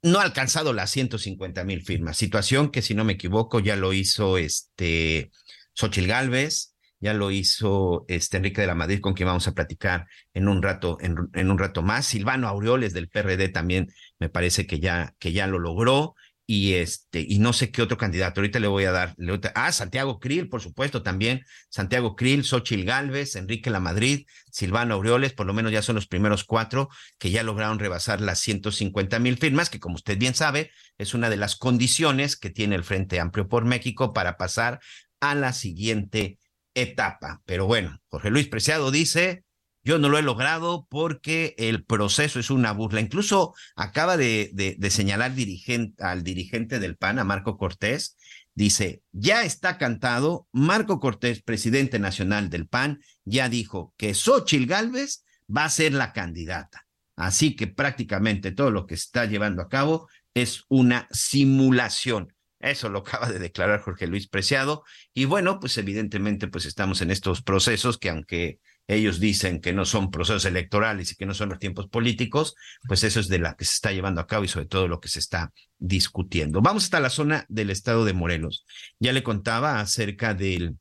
No 0.00 0.20
ha 0.20 0.22
alcanzado 0.22 0.72
las 0.72 0.90
150 0.90 1.64
mil 1.64 1.82
firmas, 1.82 2.16
situación 2.16 2.70
que 2.70 2.80
si 2.80 2.94
no 2.94 3.04
me 3.04 3.14
equivoco 3.14 3.58
ya 3.58 3.74
lo 3.74 3.92
hizo 3.92 4.38
este 4.38 5.32
Xochil 5.74 6.06
Gálvez, 6.06 6.76
ya 7.00 7.14
lo 7.14 7.30
hizo 7.30 8.04
este 8.08 8.38
Enrique 8.38 8.60
de 8.60 8.66
la 8.66 8.74
Madrid, 8.74 9.00
con 9.00 9.14
quien 9.14 9.28
vamos 9.28 9.46
a 9.48 9.52
platicar 9.52 10.06
en 10.34 10.48
un 10.48 10.62
rato, 10.62 10.98
en, 11.00 11.50
un 11.50 11.58
rato 11.58 11.82
más. 11.82 12.06
Silvano 12.06 12.48
Aureoles 12.48 12.92
del 12.92 13.08
PRD 13.08 13.48
también 13.48 13.92
me 14.18 14.28
parece 14.28 14.66
que 14.66 14.80
ya, 14.80 15.14
que 15.18 15.32
ya 15.32 15.46
lo 15.46 15.58
logró. 15.58 16.14
Y 16.50 16.74
este, 16.74 17.20
y 17.28 17.40
no 17.40 17.52
sé 17.52 17.70
qué 17.70 17.82
otro 17.82 17.98
candidato. 17.98 18.40
Ahorita 18.40 18.58
le 18.58 18.68
voy 18.68 18.84
a 18.84 18.90
dar. 18.90 19.14
Ah, 19.54 19.70
Santiago 19.70 20.18
Krill, 20.18 20.48
por 20.48 20.62
supuesto, 20.62 21.02
también. 21.02 21.44
Santiago 21.68 22.16
Krill, 22.16 22.42
Xochil 22.42 22.86
Gálvez, 22.86 23.36
Enrique 23.36 23.68
La 23.68 23.80
Madrid, 23.80 24.26
Silvano 24.50 24.94
Aureoles, 24.94 25.34
por 25.34 25.46
lo 25.46 25.52
menos 25.52 25.72
ya 25.72 25.82
son 25.82 25.96
los 25.96 26.06
primeros 26.06 26.44
cuatro 26.44 26.88
que 27.18 27.30
ya 27.30 27.42
lograron 27.42 27.78
rebasar 27.78 28.22
las 28.22 28.40
150 28.40 29.18
mil 29.18 29.36
firmas, 29.36 29.68
que 29.68 29.78
como 29.78 29.96
usted 29.96 30.16
bien 30.16 30.34
sabe, 30.34 30.70
es 30.96 31.12
una 31.12 31.28
de 31.28 31.36
las 31.36 31.54
condiciones 31.54 32.34
que 32.34 32.48
tiene 32.48 32.76
el 32.76 32.84
Frente 32.84 33.20
Amplio 33.20 33.46
por 33.46 33.66
México 33.66 34.14
para 34.14 34.38
pasar 34.38 34.80
a 35.20 35.34
la 35.34 35.52
siguiente 35.52 36.38
etapa. 36.82 37.42
Pero 37.44 37.66
bueno, 37.66 37.98
Jorge 38.08 38.30
Luis 38.30 38.48
Preciado 38.48 38.90
dice, 38.90 39.44
yo 39.82 39.98
no 39.98 40.08
lo 40.08 40.18
he 40.18 40.22
logrado 40.22 40.86
porque 40.90 41.54
el 41.58 41.84
proceso 41.84 42.40
es 42.40 42.50
una 42.50 42.72
burla. 42.72 43.00
Incluso 43.00 43.54
acaba 43.76 44.16
de, 44.16 44.50
de, 44.52 44.90
señalar 44.90 45.34
dirigente, 45.34 46.02
al 46.02 46.22
dirigente 46.22 46.78
del 46.78 46.96
PAN, 46.96 47.18
a 47.18 47.24
Marco 47.24 47.56
Cortés, 47.56 48.16
dice, 48.54 49.02
ya 49.12 49.44
está 49.44 49.78
cantado, 49.78 50.48
Marco 50.52 51.00
Cortés, 51.00 51.42
presidente 51.42 51.98
nacional 51.98 52.50
del 52.50 52.66
PAN, 52.66 53.00
ya 53.24 53.48
dijo 53.48 53.94
que 53.96 54.14
Xochil 54.14 54.66
Gálvez 54.66 55.24
va 55.48 55.64
a 55.64 55.70
ser 55.70 55.94
la 55.94 56.12
candidata. 56.12 56.86
Así 57.16 57.56
que 57.56 57.66
prácticamente 57.66 58.52
todo 58.52 58.70
lo 58.70 58.86
que 58.86 58.94
está 58.94 59.24
llevando 59.26 59.62
a 59.62 59.68
cabo 59.68 60.08
es 60.34 60.64
una 60.68 61.08
simulación. 61.10 62.34
Eso 62.60 62.88
lo 62.88 63.00
acaba 63.00 63.30
de 63.30 63.38
declarar 63.38 63.80
Jorge 63.80 64.06
Luis 64.06 64.28
Preciado. 64.28 64.84
Y 65.14 65.26
bueno, 65.26 65.60
pues 65.60 65.78
evidentemente 65.78 66.48
pues 66.48 66.66
estamos 66.66 67.00
en 67.02 67.10
estos 67.10 67.42
procesos 67.42 67.98
que 67.98 68.10
aunque 68.10 68.58
ellos 68.88 69.20
dicen 69.20 69.60
que 69.60 69.74
no 69.74 69.84
son 69.84 70.10
procesos 70.10 70.46
electorales 70.46 71.12
y 71.12 71.16
que 71.16 71.26
no 71.26 71.34
son 71.34 71.50
los 71.50 71.58
tiempos 71.58 71.88
políticos, 71.88 72.54
pues 72.88 73.04
eso 73.04 73.20
es 73.20 73.28
de 73.28 73.38
la 73.38 73.54
que 73.54 73.66
se 73.66 73.74
está 73.74 73.92
llevando 73.92 74.20
a 74.20 74.26
cabo 74.26 74.44
y 74.44 74.48
sobre 74.48 74.66
todo 74.66 74.88
lo 74.88 74.98
que 74.98 75.08
se 75.08 75.18
está 75.18 75.52
discutiendo. 75.76 76.62
Vamos 76.62 76.84
hasta 76.84 76.98
la 76.98 77.10
zona 77.10 77.44
del 77.48 77.70
estado 77.70 78.06
de 78.06 78.14
Morelos. 78.14 78.64
Ya 78.98 79.12
le 79.12 79.22
contaba 79.22 79.80
acerca 79.80 80.32
de 80.32 80.74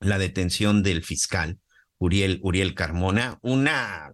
la 0.00 0.18
detención 0.18 0.82
del 0.82 1.04
fiscal 1.04 1.58
Uriel, 1.98 2.40
Uriel 2.42 2.74
Carmona, 2.74 3.38
una 3.42 4.12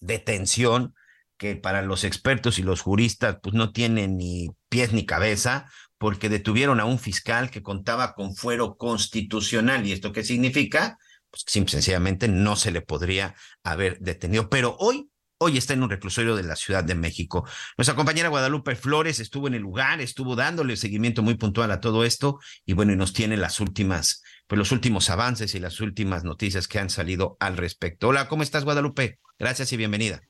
detención 0.00 0.94
que 1.38 1.56
para 1.56 1.82
los 1.82 2.04
expertos 2.04 2.58
y 2.58 2.62
los 2.62 2.80
juristas 2.80 3.38
pues 3.42 3.54
no 3.54 3.72
tiene 3.72 4.08
ni 4.08 4.48
pies 4.68 4.92
ni 4.92 5.04
cabeza, 5.04 5.70
porque 5.98 6.28
detuvieron 6.28 6.80
a 6.80 6.84
un 6.84 6.98
fiscal 6.98 7.50
que 7.50 7.62
contaba 7.62 8.14
con 8.14 8.34
fuero 8.34 8.76
constitucional. 8.76 9.86
¿Y 9.86 9.92
esto 9.92 10.12
qué 10.12 10.22
significa? 10.22 10.98
Pues 11.30 11.44
que 11.44 11.68
sencillamente 11.68 12.28
no 12.28 12.56
se 12.56 12.70
le 12.70 12.82
podría 12.82 13.34
haber 13.62 13.98
detenido. 14.00 14.48
Pero 14.48 14.76
hoy, 14.78 15.10
hoy 15.38 15.56
está 15.58 15.74
en 15.74 15.82
un 15.82 15.90
reclusorio 15.90 16.36
de 16.36 16.42
la 16.42 16.56
Ciudad 16.56 16.84
de 16.84 16.94
México. 16.94 17.46
Nuestra 17.76 17.96
compañera 17.96 18.28
Guadalupe 18.28 18.76
Flores 18.76 19.20
estuvo 19.20 19.48
en 19.48 19.54
el 19.54 19.62
lugar, 19.62 20.00
estuvo 20.00 20.36
dándole 20.36 20.76
seguimiento 20.76 21.22
muy 21.22 21.34
puntual 21.34 21.70
a 21.70 21.80
todo 21.80 22.04
esto 22.04 22.38
y 22.64 22.74
bueno, 22.74 22.92
y 22.92 22.96
nos 22.96 23.12
tiene 23.12 23.36
las 23.36 23.60
últimas, 23.60 24.22
pues 24.46 24.58
los 24.58 24.72
últimos 24.72 25.10
avances 25.10 25.54
y 25.54 25.60
las 25.60 25.80
últimas 25.80 26.24
noticias 26.24 26.68
que 26.68 26.78
han 26.78 26.90
salido 26.90 27.36
al 27.40 27.56
respecto. 27.56 28.08
Hola, 28.08 28.28
¿cómo 28.28 28.42
estás, 28.42 28.64
Guadalupe? 28.64 29.18
Gracias 29.38 29.72
y 29.72 29.76
bienvenida. 29.76 30.20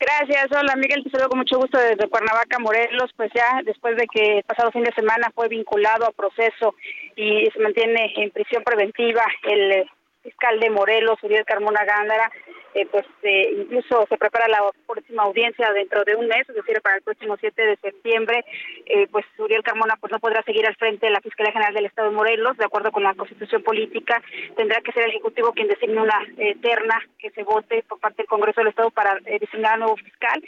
Gracias, 0.00 0.46
hola 0.52 0.76
Miguel, 0.76 1.02
te 1.02 1.10
saludo 1.10 1.30
con 1.30 1.38
mucho 1.40 1.58
gusto 1.58 1.76
desde 1.76 2.08
Cuernavaca, 2.08 2.60
Morelos, 2.60 3.10
pues 3.16 3.32
ya 3.34 3.62
después 3.64 3.96
de 3.96 4.06
que 4.06 4.38
el 4.38 4.44
pasado 4.44 4.70
fin 4.70 4.84
de 4.84 4.92
semana 4.92 5.32
fue 5.34 5.48
vinculado 5.48 6.06
a 6.06 6.12
proceso 6.12 6.76
y 7.16 7.46
se 7.52 7.58
mantiene 7.58 8.12
en 8.16 8.30
prisión 8.30 8.62
preventiva 8.62 9.24
el 9.42 9.90
fiscal 10.22 10.60
de 10.60 10.70
Morelos, 10.70 11.22
Uriel 11.22 11.44
Carmona 11.44 11.84
Gándara, 11.84 12.30
eh, 12.74 12.86
pues 12.90 13.04
eh, 13.22 13.54
incluso 13.62 14.06
se 14.08 14.18
prepara 14.18 14.46
la 14.46 14.60
próxima 14.86 15.22
audiencia 15.22 15.72
dentro 15.72 16.04
de 16.04 16.14
un 16.14 16.28
mes, 16.28 16.48
es 16.48 16.54
decir, 16.54 16.80
para 16.82 16.96
el 16.96 17.02
próximo 17.02 17.36
7 17.36 17.60
de 17.60 17.76
septiembre, 17.76 18.44
eh, 18.86 19.06
pues 19.10 19.24
Uriel 19.38 19.62
Carmona 19.62 19.96
pues 19.98 20.12
no 20.12 20.20
podrá 20.20 20.42
seguir 20.42 20.66
al 20.66 20.76
frente 20.76 21.06
de 21.06 21.12
la 21.12 21.20
Fiscalía 21.20 21.52
General 21.52 21.74
del 21.74 21.86
Estado 21.86 22.10
de 22.10 22.16
Morelos, 22.16 22.56
de 22.56 22.66
acuerdo 22.66 22.92
con 22.92 23.02
la 23.02 23.14
Constitución 23.14 23.62
Política, 23.62 24.22
tendrá 24.56 24.80
que 24.80 24.92
ser 24.92 25.04
el 25.04 25.10
Ejecutivo 25.10 25.52
quien 25.52 25.68
designe 25.68 26.00
una 26.00 26.20
terna 26.62 27.02
que 27.18 27.30
se 27.30 27.42
vote 27.42 27.82
por 27.88 27.98
parte 27.98 28.22
del 28.22 28.26
Congreso 28.26 28.60
del 28.60 28.68
Estado 28.68 28.90
para 28.90 29.18
designar 29.20 29.74
al 29.74 29.80
nuevo 29.80 29.96
fiscal. 29.96 30.42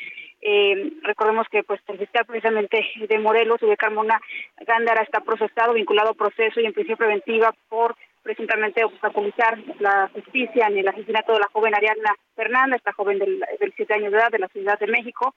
recordemos 1.03 1.47
que 1.51 1.63
pues 1.63 1.81
el 1.89 1.99
fiscal 1.99 2.27
precisamente 2.27 2.87
de 2.97 3.19
Morelos, 3.19 3.63
Uriel 3.63 3.79
Carmona 3.79 4.21
Gándara, 4.61 5.03
está 5.03 5.21
procesado, 5.21 5.73
vinculado 5.73 6.11
a 6.11 6.15
proceso 6.15 6.61
y 6.61 6.67
en 6.67 6.73
prisión 6.73 6.97
preventiva 6.97 7.53
por 7.69 7.97
presuntamente 8.23 8.85
obstaculizar 8.85 9.59
la 9.79 10.09
justicia 10.13 10.67
en 10.67 10.79
el 10.79 10.89
asesinato 10.89 11.33
de 11.33 11.41
la 11.41 11.49
joven 11.53 11.75
Ariadna 11.75 12.15
Fernanda, 12.35 12.77
esta 12.77 12.93
joven 12.93 13.19
del, 13.19 13.43
del 13.59 13.73
siete 13.77 13.95
años 13.95 14.13
de 14.13 14.19
edad 14.19 14.31
de 14.31 14.39
la 14.39 14.49
Ciudad 14.49 14.79
de 14.79 14.87
México. 14.87 15.35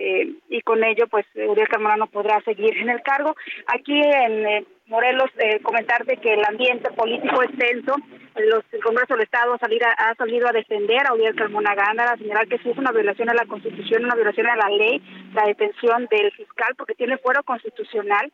Eh, 0.00 0.32
y 0.48 0.60
con 0.60 0.84
ello, 0.84 1.08
pues, 1.08 1.26
Uriel 1.34 1.66
Carmona 1.66 2.06
podrá 2.06 2.40
seguir 2.42 2.76
en 2.78 2.88
el 2.88 3.02
cargo. 3.02 3.34
Aquí 3.66 4.00
en 4.00 4.46
eh, 4.46 4.64
Morelos, 4.86 5.28
eh, 5.38 5.58
comentarte 5.60 6.18
que 6.18 6.34
el 6.34 6.44
ambiente 6.44 6.88
político 6.92 7.42
es 7.42 7.50
tenso. 7.58 7.96
Los, 8.36 8.62
el 8.70 8.80
Congreso 8.80 9.14
del 9.14 9.24
Estado 9.24 9.54
ha, 9.54 10.14
salido 10.14 10.46
a 10.46 10.52
defender 10.52 11.04
a 11.04 11.14
Uriel 11.14 11.34
Carmona 11.34 11.74
Gándara, 11.74 12.12
a 12.12 12.16
señalar 12.16 12.46
que 12.46 12.58
sí 12.58 12.70
es 12.70 12.78
una 12.78 12.92
violación 12.92 13.28
a 13.28 13.34
la 13.34 13.46
Constitución, 13.46 14.04
una 14.04 14.14
violación 14.14 14.46
a 14.46 14.54
la 14.54 14.68
ley, 14.68 15.02
la 15.34 15.42
detención 15.46 16.06
del 16.08 16.30
fiscal, 16.30 16.76
porque 16.76 16.94
tiene 16.94 17.18
fuero 17.18 17.42
constitucional. 17.42 18.32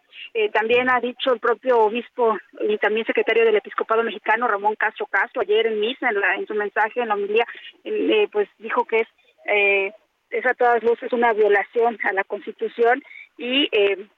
también 0.52 0.90
ha 0.90 1.00
dicho 1.00 1.32
el 1.32 1.40
propio 1.40 1.78
obispo 1.78 2.36
y 2.68 2.76
también 2.76 3.06
secretario 3.06 3.46
del 3.46 3.56
Episcopado 3.56 4.02
Mexicano, 4.02 4.46
Ramón 4.46 4.74
Castro 4.74 5.06
Castro, 5.06 5.40
ayer 5.40 5.68
en 5.68 5.80
misa, 5.80 6.10
en, 6.10 6.18
en 6.40 6.46
su 6.46 6.54
mensaje, 6.54 7.00
en 7.00 7.08
la 7.08 7.14
homilía, 7.14 7.46
pues 8.30 8.46
dijo 8.58 8.84
que 8.84 8.98
es 8.98 9.94
es 10.34 10.46
a 10.46 10.54
todas 10.54 10.82
luces 10.82 11.12
una 11.12 11.32
violación 11.32 11.98
a 12.04 12.12
la 12.12 12.24
Constitución 12.24 13.02
y 13.38 13.68
eh, 13.72 14.08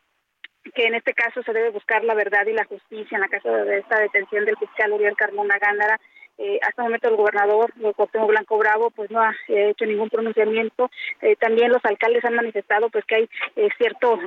que 0.75 0.85
en 0.85 0.95
este 0.95 1.13
caso 1.13 1.43
se 1.43 1.53
debe 1.53 1.71
buscar 1.71 2.05
la 2.05 2.15
verdad 2.15 2.47
y 2.47 2.53
la 2.53 2.65
justicia 2.65 3.17
en 3.17 3.21
la 3.21 3.29
caso 3.29 3.49
de 3.51 3.79
esta 3.79 4.01
detención 4.01 4.45
del 4.45 4.57
fiscal 4.57 4.93
Uriel 4.93 5.17
Carmona 5.17 5.59
Gándara. 5.59 6.01
Eh, 6.39 6.59
hasta 6.63 6.83
el 6.83 6.89
momento 6.89 7.09
el 7.09 7.17
gobernador 7.17 7.73
Cuauhtémoc 7.95 8.29
Blanco 8.29 8.59
Bravo 8.59 8.91
pues 8.91 9.11
no 9.11 9.23
ha 9.23 9.35
eh, 9.49 9.71
hecho 9.71 9.87
ningún 9.87 10.11
pronunciamiento. 10.11 10.91
Eh, 11.23 11.37
también 11.37 11.71
los 11.71 11.85
alcaldes 11.85 12.25
han 12.25 12.35
manifestado 12.35 12.91
pues 12.91 13.05
que 13.05 13.15
hay 13.17 13.29
eh, 13.57 13.69
cierto 13.79 14.19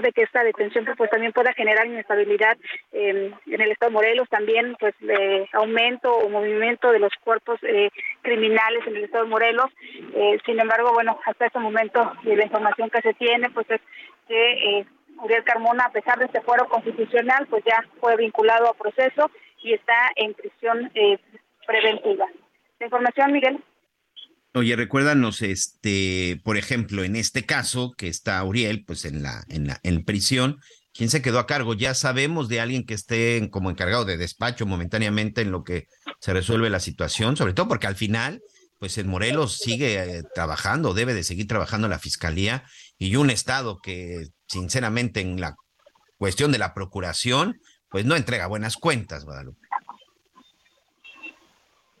de 0.00 0.12
que 0.12 0.22
esta 0.22 0.42
detención 0.44 0.84
pues 0.96 1.10
también 1.10 1.32
pueda 1.32 1.52
generar 1.52 1.86
inestabilidad 1.86 2.56
en 2.92 3.34
el 3.46 3.72
estado 3.72 3.90
de 3.90 3.94
Morelos, 3.94 4.28
también 4.28 4.76
pues 4.78 4.94
de 5.00 5.48
aumento 5.52 6.12
o 6.12 6.28
movimiento 6.28 6.92
de 6.92 6.98
los 6.98 7.12
cuerpos 7.22 7.58
eh, 7.62 7.90
criminales 8.22 8.86
en 8.86 8.96
el 8.96 9.04
estado 9.04 9.24
de 9.24 9.30
Morelos. 9.30 9.70
Eh, 10.14 10.38
sin 10.44 10.58
embargo, 10.60 10.92
bueno, 10.92 11.18
hasta 11.24 11.46
este 11.46 11.58
momento 11.58 12.12
la 12.24 12.44
información 12.44 12.90
que 12.90 13.02
se 13.02 13.14
tiene 13.14 13.50
pues 13.50 13.70
es 13.70 13.80
que 14.28 14.52
eh, 14.52 14.86
Uriel 15.22 15.44
Carmona, 15.44 15.84
a 15.84 15.92
pesar 15.92 16.18
de 16.18 16.26
este 16.26 16.40
fuero 16.42 16.66
constitucional, 16.68 17.46
pues 17.48 17.64
ya 17.64 17.82
fue 18.00 18.16
vinculado 18.16 18.68
a 18.68 18.74
proceso 18.74 19.30
y 19.62 19.72
está 19.72 20.10
en 20.16 20.34
prisión 20.34 20.90
eh, 20.94 21.18
preventiva. 21.66 22.26
La 22.78 22.86
información, 22.86 23.32
Miguel. 23.32 23.58
Oye, 24.56 24.74
recuérdanos, 24.74 25.42
este, 25.42 26.40
por 26.42 26.56
ejemplo, 26.56 27.04
en 27.04 27.14
este 27.14 27.44
caso 27.44 27.92
que 27.92 28.08
está 28.08 28.42
Uriel, 28.42 28.86
pues 28.86 29.04
en 29.04 29.22
la, 29.22 29.44
en 29.50 29.66
la, 29.66 29.80
en 29.82 30.02
prisión, 30.02 30.60
¿quién 30.94 31.10
se 31.10 31.20
quedó 31.20 31.40
a 31.40 31.46
cargo? 31.46 31.74
Ya 31.74 31.92
sabemos 31.92 32.48
de 32.48 32.60
alguien 32.60 32.86
que 32.86 32.94
esté 32.94 33.50
como 33.50 33.68
encargado 33.68 34.06
de 34.06 34.16
despacho 34.16 34.64
momentáneamente 34.64 35.42
en 35.42 35.50
lo 35.50 35.62
que 35.62 35.88
se 36.20 36.32
resuelve 36.32 36.70
la 36.70 36.80
situación, 36.80 37.36
sobre 37.36 37.52
todo 37.52 37.68
porque 37.68 37.86
al 37.86 37.96
final, 37.96 38.40
pues 38.78 38.96
en 38.96 39.08
Morelos 39.08 39.58
sigue 39.58 40.02
eh, 40.02 40.22
trabajando, 40.34 40.94
debe 40.94 41.12
de 41.12 41.22
seguir 41.22 41.46
trabajando 41.46 41.86
la 41.86 41.98
fiscalía 41.98 42.64
y 42.96 43.16
un 43.16 43.28
estado 43.28 43.78
que, 43.82 44.28
sinceramente, 44.46 45.20
en 45.20 45.38
la 45.38 45.54
cuestión 46.16 46.50
de 46.50 46.56
la 46.56 46.72
procuración, 46.72 47.60
pues 47.90 48.06
no 48.06 48.16
entrega 48.16 48.46
buenas 48.46 48.78
cuentas, 48.78 49.26
Guadalupe. 49.26 49.65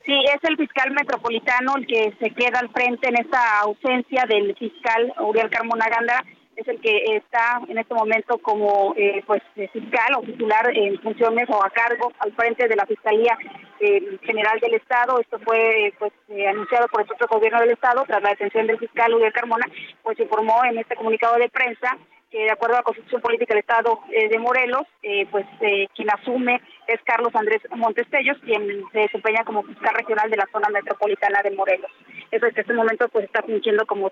Sí, 0.06 0.14
es 0.32 0.48
el 0.48 0.56
fiscal 0.56 0.92
metropolitano 0.92 1.74
el 1.76 1.86
que 1.86 2.14
se 2.20 2.30
queda 2.30 2.60
al 2.60 2.70
frente 2.70 3.08
en 3.08 3.16
esta 3.16 3.60
ausencia 3.60 4.24
del 4.28 4.54
fiscal 4.54 5.12
Uriel 5.18 5.50
Carmona 5.50 5.88
Gándara, 5.88 6.24
es 6.54 6.66
el 6.68 6.80
que 6.80 7.16
está 7.16 7.60
en 7.68 7.76
este 7.76 7.92
momento 7.92 8.38
como 8.38 8.94
eh, 8.96 9.22
pues 9.26 9.42
fiscal 9.54 10.14
o 10.16 10.22
titular 10.22 10.70
en 10.74 10.98
funciones 11.02 11.48
o 11.50 11.62
a 11.62 11.70
cargo 11.70 12.12
al 12.20 12.32
frente 12.34 12.68
de 12.68 12.76
la 12.76 12.86
Fiscalía 12.86 13.36
eh, 13.80 14.18
General 14.22 14.58
del 14.60 14.74
Estado. 14.74 15.18
Esto 15.20 15.38
fue 15.40 15.92
pues 15.98 16.12
eh, 16.28 16.46
anunciado 16.48 16.86
por 16.88 17.02
el 17.02 17.08
propio 17.08 17.26
gobierno 17.28 17.60
del 17.60 17.72
Estado 17.72 18.04
tras 18.06 18.22
la 18.22 18.30
detención 18.30 18.66
del 18.66 18.78
fiscal 18.78 19.12
Uriel 19.12 19.32
Carmona, 19.32 19.66
pues 20.02 20.18
informó 20.18 20.64
en 20.64 20.78
este 20.78 20.96
comunicado 20.96 21.36
de 21.36 21.50
prensa 21.50 21.98
que 22.30 22.38
de 22.38 22.50
acuerdo 22.50 22.74
a 22.74 22.78
la 22.78 22.84
Constitución 22.84 23.20
Política 23.20 23.54
del 23.54 23.60
Estado 23.60 24.00
eh, 24.12 24.28
de 24.28 24.38
Morelos, 24.38 24.82
eh, 25.02 25.26
pues 25.30 25.46
eh, 25.60 25.86
quien 25.94 26.10
asume 26.10 26.60
es 26.86 27.00
Carlos 27.04 27.34
Andrés 27.34 27.62
Montestellos, 27.76 28.36
quien 28.44 28.82
se 28.92 28.98
desempeña 28.98 29.44
como 29.44 29.62
fiscal 29.62 29.94
regional 29.94 30.30
de 30.30 30.36
la 30.36 30.48
zona 30.52 30.68
metropolitana 30.68 31.42
de 31.42 31.52
Morelos. 31.52 31.90
Eso 32.30 32.46
es 32.46 32.54
que 32.54 32.60
en 32.60 32.64
este 32.64 32.74
momento 32.74 33.08
pues 33.08 33.24
está 33.24 33.42
fungiendo 33.42 33.86
como 33.86 34.10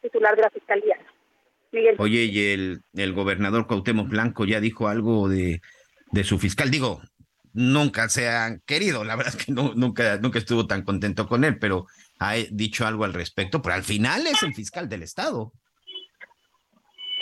titular 0.00 0.34
de 0.36 0.42
la 0.42 0.50
Fiscalía. 0.50 0.98
Miguel. 1.70 1.96
Oye, 1.98 2.24
y 2.24 2.52
el, 2.52 2.82
el 2.94 3.12
gobernador 3.14 3.66
Cuauhtémoc 3.66 4.08
Blanco 4.08 4.44
ya 4.44 4.60
dijo 4.60 4.88
algo 4.88 5.28
de, 5.28 5.62
de 6.10 6.24
su 6.24 6.38
fiscal. 6.38 6.70
Digo, 6.70 7.00
nunca 7.54 8.08
se 8.08 8.28
han 8.28 8.60
querido, 8.66 9.04
la 9.04 9.16
verdad 9.16 9.34
es 9.36 9.46
que 9.46 9.52
no, 9.52 9.72
nunca, 9.74 10.18
nunca 10.18 10.38
estuvo 10.38 10.66
tan 10.66 10.82
contento 10.82 11.26
con 11.26 11.44
él, 11.44 11.58
pero 11.58 11.86
ha 12.18 12.34
dicho 12.50 12.86
algo 12.86 13.04
al 13.04 13.14
respecto, 13.14 13.62
pero 13.62 13.74
al 13.74 13.82
final 13.82 14.26
es 14.26 14.42
el 14.42 14.54
fiscal 14.54 14.88
del 14.88 15.02
Estado. 15.02 15.52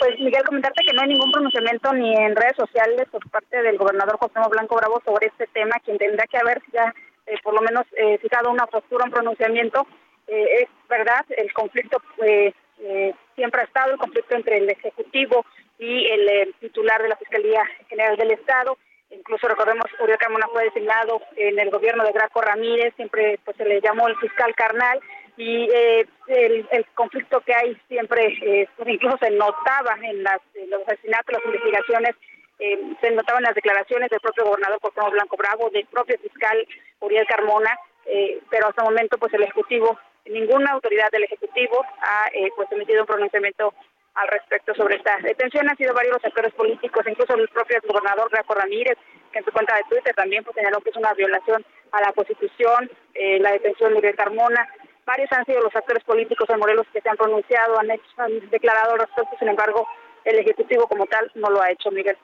Pues 0.01 0.19
Miguel, 0.19 0.43
comentarte 0.43 0.83
que 0.83 0.93
no 0.93 1.03
hay 1.03 1.09
ningún 1.09 1.31
pronunciamiento 1.31 1.93
ni 1.93 2.11
en 2.15 2.35
redes 2.35 2.55
sociales 2.55 3.07
por 3.11 3.21
parte 3.29 3.61
del 3.61 3.77
gobernador 3.77 4.17
José 4.17 4.39
Blanco 4.49 4.75
Bravo 4.77 4.99
sobre 5.05 5.27
este 5.27 5.45
tema, 5.53 5.75
quien 5.85 5.99
tendrá 5.99 6.25
que 6.25 6.39
haber 6.39 6.59
ya 6.73 6.91
eh, 7.27 7.35
por 7.43 7.53
lo 7.53 7.61
menos 7.61 7.85
eh, 7.95 8.17
fijado 8.17 8.49
una 8.49 8.65
postura, 8.65 9.05
un 9.05 9.11
pronunciamiento. 9.11 9.85
Eh, 10.25 10.63
es 10.63 10.69
verdad, 10.89 11.23
el 11.37 11.53
conflicto 11.53 12.01
eh, 12.25 12.51
eh, 12.79 13.13
siempre 13.35 13.61
ha 13.61 13.65
estado, 13.65 13.91
el 13.91 13.99
conflicto 13.99 14.35
entre 14.35 14.57
el 14.57 14.71
Ejecutivo 14.71 15.45
y 15.77 16.07
el, 16.07 16.55
titular 16.59 16.99
de 17.03 17.09
la 17.09 17.17
Fiscalía 17.17 17.63
General 17.87 18.17
del 18.17 18.31
Estado. 18.31 18.79
Incluso 19.11 19.47
recordemos, 19.49 19.85
Uriel 19.99 20.17
Carmona 20.17 20.47
fue 20.51 20.63
designado 20.63 21.21
en 21.35 21.59
el 21.59 21.69
gobierno 21.69 22.03
de 22.03 22.11
Graco 22.11 22.41
Ramírez, 22.41 22.95
siempre 22.95 23.39
pues 23.45 23.55
se 23.55 23.65
le 23.65 23.79
llamó 23.81 24.07
el 24.07 24.17
fiscal 24.17 24.55
carnal 24.55 24.99
y 25.37 25.69
eh, 25.71 26.07
el, 26.27 26.67
el, 26.71 26.85
conflicto 26.93 27.41
que 27.41 27.53
hay 27.53 27.77
siempre, 27.87 28.27
eh, 28.41 28.67
incluso 28.85 29.17
se 29.17 29.31
notaba 29.31 29.97
en, 30.03 30.23
las, 30.23 30.39
en 30.55 30.69
los 30.69 30.81
asesinatos, 30.87 31.33
las 31.33 31.45
investigaciones, 31.45 32.15
eh, 32.59 32.79
se 33.01 33.11
notaban 33.11 33.43
las 33.43 33.55
declaraciones 33.55 34.09
del 34.09 34.19
propio 34.19 34.45
gobernador 34.45 34.79
Cuauhtémoc 34.79 35.11
Blanco 35.11 35.37
Bravo, 35.37 35.69
del 35.71 35.85
propio 35.87 36.17
fiscal 36.19 36.67
Uriel 36.99 37.25
Carmona, 37.25 37.75
eh, 38.05 38.39
pero 38.49 38.67
hasta 38.67 38.83
el 38.83 38.89
momento 38.89 39.17
pues 39.17 39.33
el 39.33 39.43
Ejecutivo, 39.43 39.97
ninguna 40.25 40.71
autoridad 40.71 41.09
del 41.11 41.23
Ejecutivo 41.23 41.83
ha 42.01 42.27
eh, 42.33 42.51
pues 42.55 42.71
emitido 42.71 43.01
un 43.01 43.07
pronunciamiento 43.07 43.73
al 44.13 44.27
respecto 44.27 44.75
sobre 44.75 44.97
esta 44.97 45.17
detención. 45.17 45.69
Han 45.69 45.77
sido 45.77 45.93
varios 45.93 46.13
los 46.13 46.25
actores 46.25 46.53
políticos, 46.53 47.03
incluso 47.07 47.33
el 47.35 47.47
propio 47.49 47.79
gobernador 47.87 48.29
Graco 48.29 48.53
Ramírez, 48.53 48.97
que 49.31 49.39
en 49.39 49.45
su 49.45 49.51
cuenta 49.51 49.75
de 49.75 49.83
Twitter 49.89 50.13
también 50.13 50.43
pues, 50.43 50.55
señaló 50.55 50.81
que 50.81 50.89
es 50.89 50.97
una 50.97 51.13
violación 51.13 51.65
a 51.93 52.01
la 52.01 52.13
Constitución, 52.13 52.91
eh, 53.13 53.39
la 53.39 53.53
detención 53.53 53.93
de 53.93 53.99
Uriel 53.99 54.15
Carmona, 54.15 54.67
varios 55.05 55.31
han 55.31 55.45
sido 55.45 55.61
los 55.61 55.75
actores 55.75 56.03
políticos 56.03 56.49
en 56.49 56.59
Morelos 56.59 56.87
que 56.93 57.01
se 57.01 57.09
han 57.09 57.17
pronunciado, 57.17 57.79
han, 57.79 57.91
hecho, 57.91 58.03
han 58.17 58.49
declarado 58.49 58.95
respecto, 58.97 59.35
sin 59.39 59.49
embargo, 59.49 59.87
el 60.25 60.39
Ejecutivo 60.39 60.87
como 60.87 61.05
tal 61.05 61.31
no 61.35 61.49
lo 61.49 61.61
ha 61.61 61.71
hecho, 61.71 61.91
Miguel. 61.91 62.17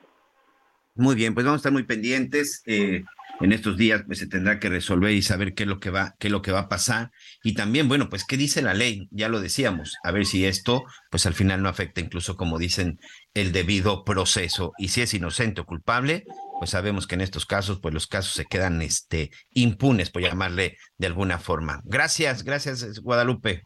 Muy 0.95 1.15
bien, 1.15 1.33
pues 1.33 1.45
vamos 1.45 1.59
a 1.59 1.61
estar 1.61 1.71
muy 1.71 1.83
pendientes. 1.83 2.63
Eh, 2.65 3.03
en 3.39 3.51
estos 3.51 3.77
días 3.77 4.03
pues 4.05 4.19
se 4.19 4.27
tendrá 4.27 4.59
que 4.59 4.69
resolver 4.69 5.11
y 5.11 5.21
saber 5.21 5.53
qué 5.53 5.63
es 5.63 5.69
lo 5.69 5.79
que 5.79 5.89
va, 5.89 6.15
qué 6.19 6.27
es 6.27 6.31
lo 6.31 6.41
que 6.41 6.51
va 6.51 6.61
a 6.61 6.69
pasar. 6.69 7.11
Y 7.43 7.53
también, 7.53 7.87
bueno, 7.87 8.09
pues 8.09 8.25
qué 8.25 8.37
dice 8.37 8.61
la 8.61 8.73
ley, 8.73 9.07
ya 9.11 9.29
lo 9.29 9.39
decíamos, 9.39 9.97
a 10.03 10.11
ver 10.11 10.25
si 10.25 10.45
esto, 10.45 10.83
pues 11.09 11.25
al 11.25 11.33
final 11.33 11.61
no 11.61 11.69
afecta 11.69 12.01
incluso, 12.01 12.35
como 12.35 12.57
dicen, 12.57 12.99
el 13.33 13.51
debido 13.51 14.03
proceso. 14.03 14.73
Y 14.77 14.89
si 14.89 15.01
es 15.01 15.13
inocente 15.13 15.61
o 15.61 15.65
culpable, 15.65 16.25
pues 16.59 16.71
sabemos 16.71 17.07
que 17.07 17.15
en 17.15 17.21
estos 17.21 17.45
casos, 17.45 17.79
pues 17.81 17.93
los 17.93 18.07
casos 18.07 18.33
se 18.33 18.45
quedan 18.45 18.81
este, 18.81 19.31
impunes, 19.51 20.09
por 20.09 20.21
llamarle 20.21 20.77
de 20.97 21.07
alguna 21.07 21.39
forma. 21.39 21.81
Gracias, 21.83 22.43
gracias, 22.43 22.99
Guadalupe. 22.99 23.63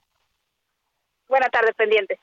Buenas 1.27 1.51
tardes, 1.51 1.73
pendiente 1.75 2.19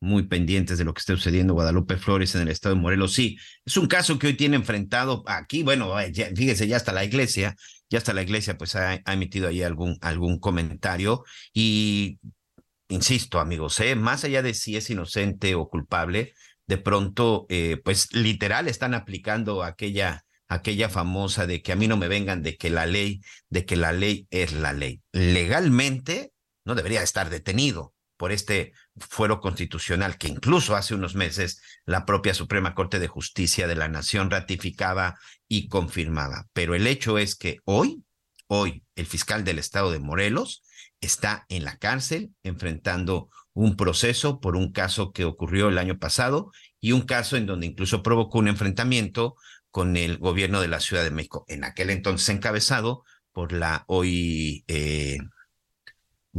muy 0.00 0.24
pendientes 0.24 0.78
de 0.78 0.84
lo 0.84 0.94
que 0.94 1.00
está 1.00 1.14
sucediendo 1.14 1.54
Guadalupe 1.54 1.96
Flores 1.96 2.34
en 2.34 2.42
el 2.42 2.48
estado 2.48 2.74
de 2.74 2.80
Morelos. 2.80 3.14
Sí, 3.14 3.38
es 3.64 3.76
un 3.76 3.86
caso 3.86 4.18
que 4.18 4.28
hoy 4.28 4.34
tiene 4.34 4.56
enfrentado 4.56 5.24
aquí, 5.26 5.62
bueno, 5.62 5.94
ya, 6.08 6.28
fíjese, 6.34 6.68
ya 6.68 6.76
hasta 6.76 6.92
la 6.92 7.04
iglesia, 7.04 7.56
ya 7.90 7.98
hasta 7.98 8.14
la 8.14 8.22
iglesia 8.22 8.56
pues 8.58 8.76
ha, 8.76 9.00
ha, 9.04 9.12
emitido 9.12 9.48
ahí 9.48 9.62
algún, 9.62 9.98
algún 10.00 10.38
comentario 10.38 11.24
y 11.52 12.18
insisto, 12.88 13.40
amigos, 13.40 13.78
¿eh? 13.80 13.94
más 13.96 14.24
allá 14.24 14.42
de 14.42 14.54
si 14.54 14.76
es 14.76 14.88
inocente 14.90 15.54
o 15.54 15.68
culpable, 15.68 16.32
de 16.66 16.78
pronto, 16.78 17.46
eh, 17.48 17.80
pues 17.84 18.12
literal 18.14 18.68
están 18.68 18.94
aplicando 18.94 19.62
aquella 19.62 20.24
aquella 20.48 20.88
famosa 20.88 21.46
de 21.46 21.62
que 21.62 21.72
a 21.72 21.76
mí 21.76 21.88
no 21.88 21.96
me 21.96 22.08
vengan 22.08 22.42
de 22.42 22.56
que 22.56 22.70
la 22.70 22.86
ley, 22.86 23.20
de 23.50 23.64
que 23.66 23.76
la 23.76 23.92
ley 23.92 24.26
es 24.30 24.52
la 24.52 24.72
ley. 24.72 25.02
Legalmente 25.12 26.32
no 26.64 26.74
debería 26.74 27.02
estar 27.02 27.30
detenido, 27.30 27.94
por 28.18 28.32
este 28.32 28.72
fuero 28.98 29.40
constitucional 29.40 30.18
que 30.18 30.28
incluso 30.28 30.76
hace 30.76 30.94
unos 30.94 31.14
meses 31.14 31.62
la 31.86 32.04
propia 32.04 32.34
Suprema 32.34 32.74
Corte 32.74 32.98
de 32.98 33.08
Justicia 33.08 33.66
de 33.66 33.76
la 33.76 33.88
Nación 33.88 34.30
ratificaba 34.30 35.18
y 35.46 35.68
confirmaba. 35.68 36.48
Pero 36.52 36.74
el 36.74 36.86
hecho 36.86 37.16
es 37.16 37.36
que 37.36 37.60
hoy, 37.64 38.02
hoy, 38.48 38.84
el 38.96 39.06
fiscal 39.06 39.44
del 39.44 39.58
estado 39.58 39.90
de 39.90 40.00
Morelos 40.00 40.62
está 41.00 41.46
en 41.48 41.64
la 41.64 41.78
cárcel 41.78 42.32
enfrentando 42.42 43.30
un 43.54 43.76
proceso 43.76 44.40
por 44.40 44.56
un 44.56 44.72
caso 44.72 45.12
que 45.12 45.24
ocurrió 45.24 45.68
el 45.68 45.78
año 45.78 45.98
pasado 45.98 46.50
y 46.80 46.92
un 46.92 47.02
caso 47.02 47.36
en 47.36 47.46
donde 47.46 47.66
incluso 47.66 48.02
provocó 48.02 48.38
un 48.38 48.48
enfrentamiento 48.48 49.36
con 49.70 49.96
el 49.96 50.18
gobierno 50.18 50.60
de 50.60 50.68
la 50.68 50.80
Ciudad 50.80 51.04
de 51.04 51.10
México, 51.10 51.44
en 51.46 51.62
aquel 51.62 51.90
entonces 51.90 52.28
encabezado 52.30 53.04
por 53.32 53.52
la 53.52 53.84
hoy 53.86 54.64
eh, 54.66 55.18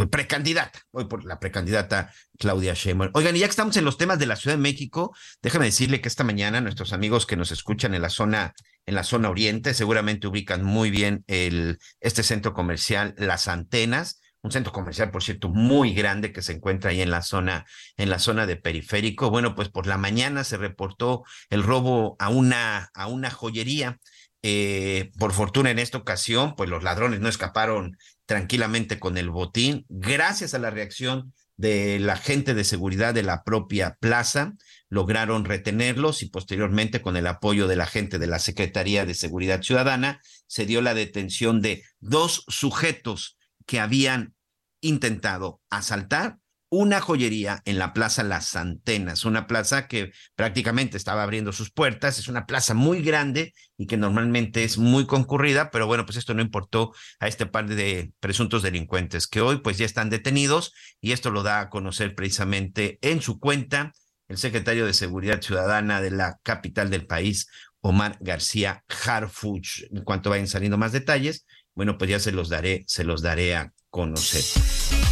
precandidata, 0.10 0.80
voy 0.92 1.06
por 1.06 1.26
la 1.26 1.40
precandidata 1.40 2.14
Claudia 2.38 2.74
Sheinbaum. 2.74 3.12
Oigan, 3.14 3.36
y 3.36 3.40
ya 3.40 3.48
que 3.48 3.52
estamos 3.52 3.76
en 3.78 3.86
los 3.86 3.98
temas 3.98 4.20
de 4.20 4.26
la 4.26 4.36
Ciudad 4.36 4.56
de 4.56 4.62
México, 4.62 5.16
déjame 5.42 5.66
decirle 5.66 6.02
que 6.02 6.08
esta 6.08 6.24
mañana 6.24 6.62
nuestros 6.62 6.94
amigos 6.94 7.26
que 7.26 7.36
nos 7.36 7.52
escuchan 7.52 7.94
en 7.94 8.02
la 8.02 8.10
zona 8.10 8.54
en 8.86 8.96
la 8.96 9.04
zona 9.04 9.30
oriente 9.30 9.74
seguramente 9.74 10.28
ubican 10.28 10.64
muy 10.64 10.90
bien 10.90 11.24
el 11.28 11.80
este 12.00 12.24
centro 12.24 12.54
comercial 12.54 13.14
Las 13.18 13.48
Antenas, 13.48 14.22
un 14.42 14.52
centro 14.52 14.72
comercial 14.72 15.12
por 15.12 15.24
cierto 15.24 15.50
muy 15.50 15.94
grande 15.94 16.32
que 16.32 16.42
se 16.42 16.54
encuentra 16.54 16.92
ahí 16.92 17.02
en 17.02 17.12
la 17.12 17.22
zona 17.22 17.66
en 17.98 18.10
la 18.10 18.20
zona 18.20 18.46
de 18.46 18.56
periférico. 18.56 19.30
Bueno, 19.30 19.56
pues 19.56 19.70
por 19.70 19.86
la 19.86 19.98
mañana 19.98 20.44
se 20.44 20.58
reportó 20.58 21.24
el 21.50 21.64
robo 21.64 22.16
a 22.20 22.30
una 22.30 22.90
a 22.94 23.08
una 23.08 23.30
joyería 23.30 24.00
eh, 24.42 25.12
por 25.20 25.34
fortuna 25.34 25.70
en 25.72 25.80
esta 25.80 25.98
ocasión, 25.98 26.56
pues 26.56 26.70
los 26.70 26.84
ladrones 26.84 27.20
no 27.20 27.28
escaparon 27.28 27.98
tranquilamente 28.30 29.00
con 29.00 29.18
el 29.18 29.32
botín, 29.32 29.88
gracias 29.90 30.54
a 30.54 30.60
la 30.60 30.70
reacción 30.70 31.34
de 31.58 31.98
la 31.98 32.16
gente 32.16 32.54
de 32.54 32.64
seguridad 32.64 33.12
de 33.12 33.24
la 33.24 33.44
propia 33.44 33.98
plaza, 34.00 34.54
lograron 34.88 35.46
retenerlos 35.46 36.22
y 36.22 36.28
posteriormente 36.28 37.02
con 37.02 37.18
el 37.18 37.26
apoyo 37.26 37.68
de 37.68 37.76
la 37.76 37.88
gente 37.88 38.20
de 38.20 38.28
la 38.28 38.38
Secretaría 38.38 39.04
de 39.04 39.16
Seguridad 39.16 39.64
Ciudadana 39.64 40.22
se 40.46 40.68
dio 40.68 40.84
la 40.84 40.94
detención 40.94 41.64
de 41.64 41.84
dos 42.02 42.46
sujetos 42.50 43.36
que 43.66 43.80
habían 43.80 44.36
intentado 44.80 45.60
asaltar 45.72 46.38
una 46.70 47.02
joyería 47.02 47.62
en 47.66 47.80
la 47.80 47.94
Plaza 47.94 48.24
Las 48.24 48.56
Antenas, 48.56 49.26
una 49.26 49.48
plaza 49.48 49.88
que 49.88 50.12
prácticamente 50.36 50.98
estaba 50.98 51.24
abriendo 51.24 51.52
sus 51.52 51.72
puertas, 51.72 52.20
es 52.20 52.28
una 52.28 52.46
plaza 52.46 52.74
muy 52.74 53.02
grande 53.02 53.54
y 53.78 53.88
que 53.88 53.98
normalmente 53.98 54.64
es 54.64 54.78
muy 54.78 55.08
concurrida, 55.08 55.72
pero 55.72 55.88
bueno, 55.88 56.06
pues 56.06 56.18
esto 56.18 56.34
no 56.34 56.42
importó 56.42 56.94
a 57.20 57.28
este 57.28 57.48
par 57.48 57.68
de 57.68 58.14
presuntos 58.20 58.62
delincuentes 58.62 59.28
que 59.28 59.42
hoy 59.42 59.58
pues 59.58 59.78
ya 59.78 59.86
están 59.86 60.10
detenidos 60.10 60.74
y 61.02 61.12
esto 61.12 61.32
lo 61.32 61.44
da 61.44 61.60
a 61.60 61.70
conocer 61.70 62.14
precisamente 62.14 63.00
en 63.02 63.22
su 63.22 63.40
cuenta 63.40 63.92
el 64.28 64.38
secretario 64.38 64.86
de 64.86 64.94
Seguridad 64.94 65.42
Ciudadana 65.42 66.02
de 66.02 66.12
la 66.12 66.38
capital 66.44 66.92
del 66.92 67.08
país, 67.08 67.48
Omar 67.82 68.18
García 68.22 68.84
Harfuch. 69.06 69.86
En 69.92 70.04
cuanto 70.04 70.30
vayan 70.30 70.48
saliendo 70.48 70.78
más 70.78 70.92
detalles, 70.92 71.48
bueno, 71.74 71.98
pues 71.98 72.12
ya 72.12 72.20
se 72.20 72.32
los 72.32 72.50
daré, 72.50 72.84
se 72.88 73.04
los 73.04 73.24
daré 73.24 73.56
a 73.56 73.74
conocer. 73.90 74.44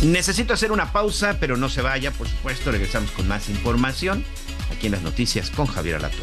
Necesito 0.03 0.53
hacer 0.53 0.71
una 0.71 0.91
pausa, 0.91 1.37
pero 1.39 1.57
no 1.57 1.69
se 1.69 1.81
vaya, 1.81 2.11
por 2.11 2.27
supuesto, 2.27 2.71
regresamos 2.71 3.11
con 3.11 3.27
más 3.27 3.49
información 3.49 4.23
aquí 4.71 4.85
en 4.85 4.91
las 4.93 5.01
noticias 5.01 5.49
con 5.49 5.65
Javier 5.65 5.95
Alato. 5.95 6.17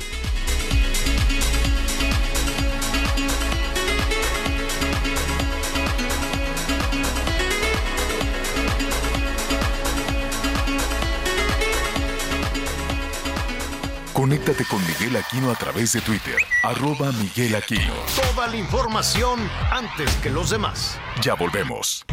Conéctate 14.13 14.65
con 14.65 14.81
Miguel 14.87 15.17
Aquino 15.17 15.51
a 15.51 15.57
través 15.57 15.93
de 15.93 16.01
Twitter, 16.01 16.39
arroba 16.63 17.11
Miguel 17.13 17.57
Aquino. 17.57 17.93
Toda 18.15 18.47
la 18.47 18.57
información 18.57 19.41
antes 19.71 20.15
que 20.23 20.31
los 20.31 20.51
demás. 20.51 20.99
Ya 21.21 21.35
volvemos. 21.35 22.07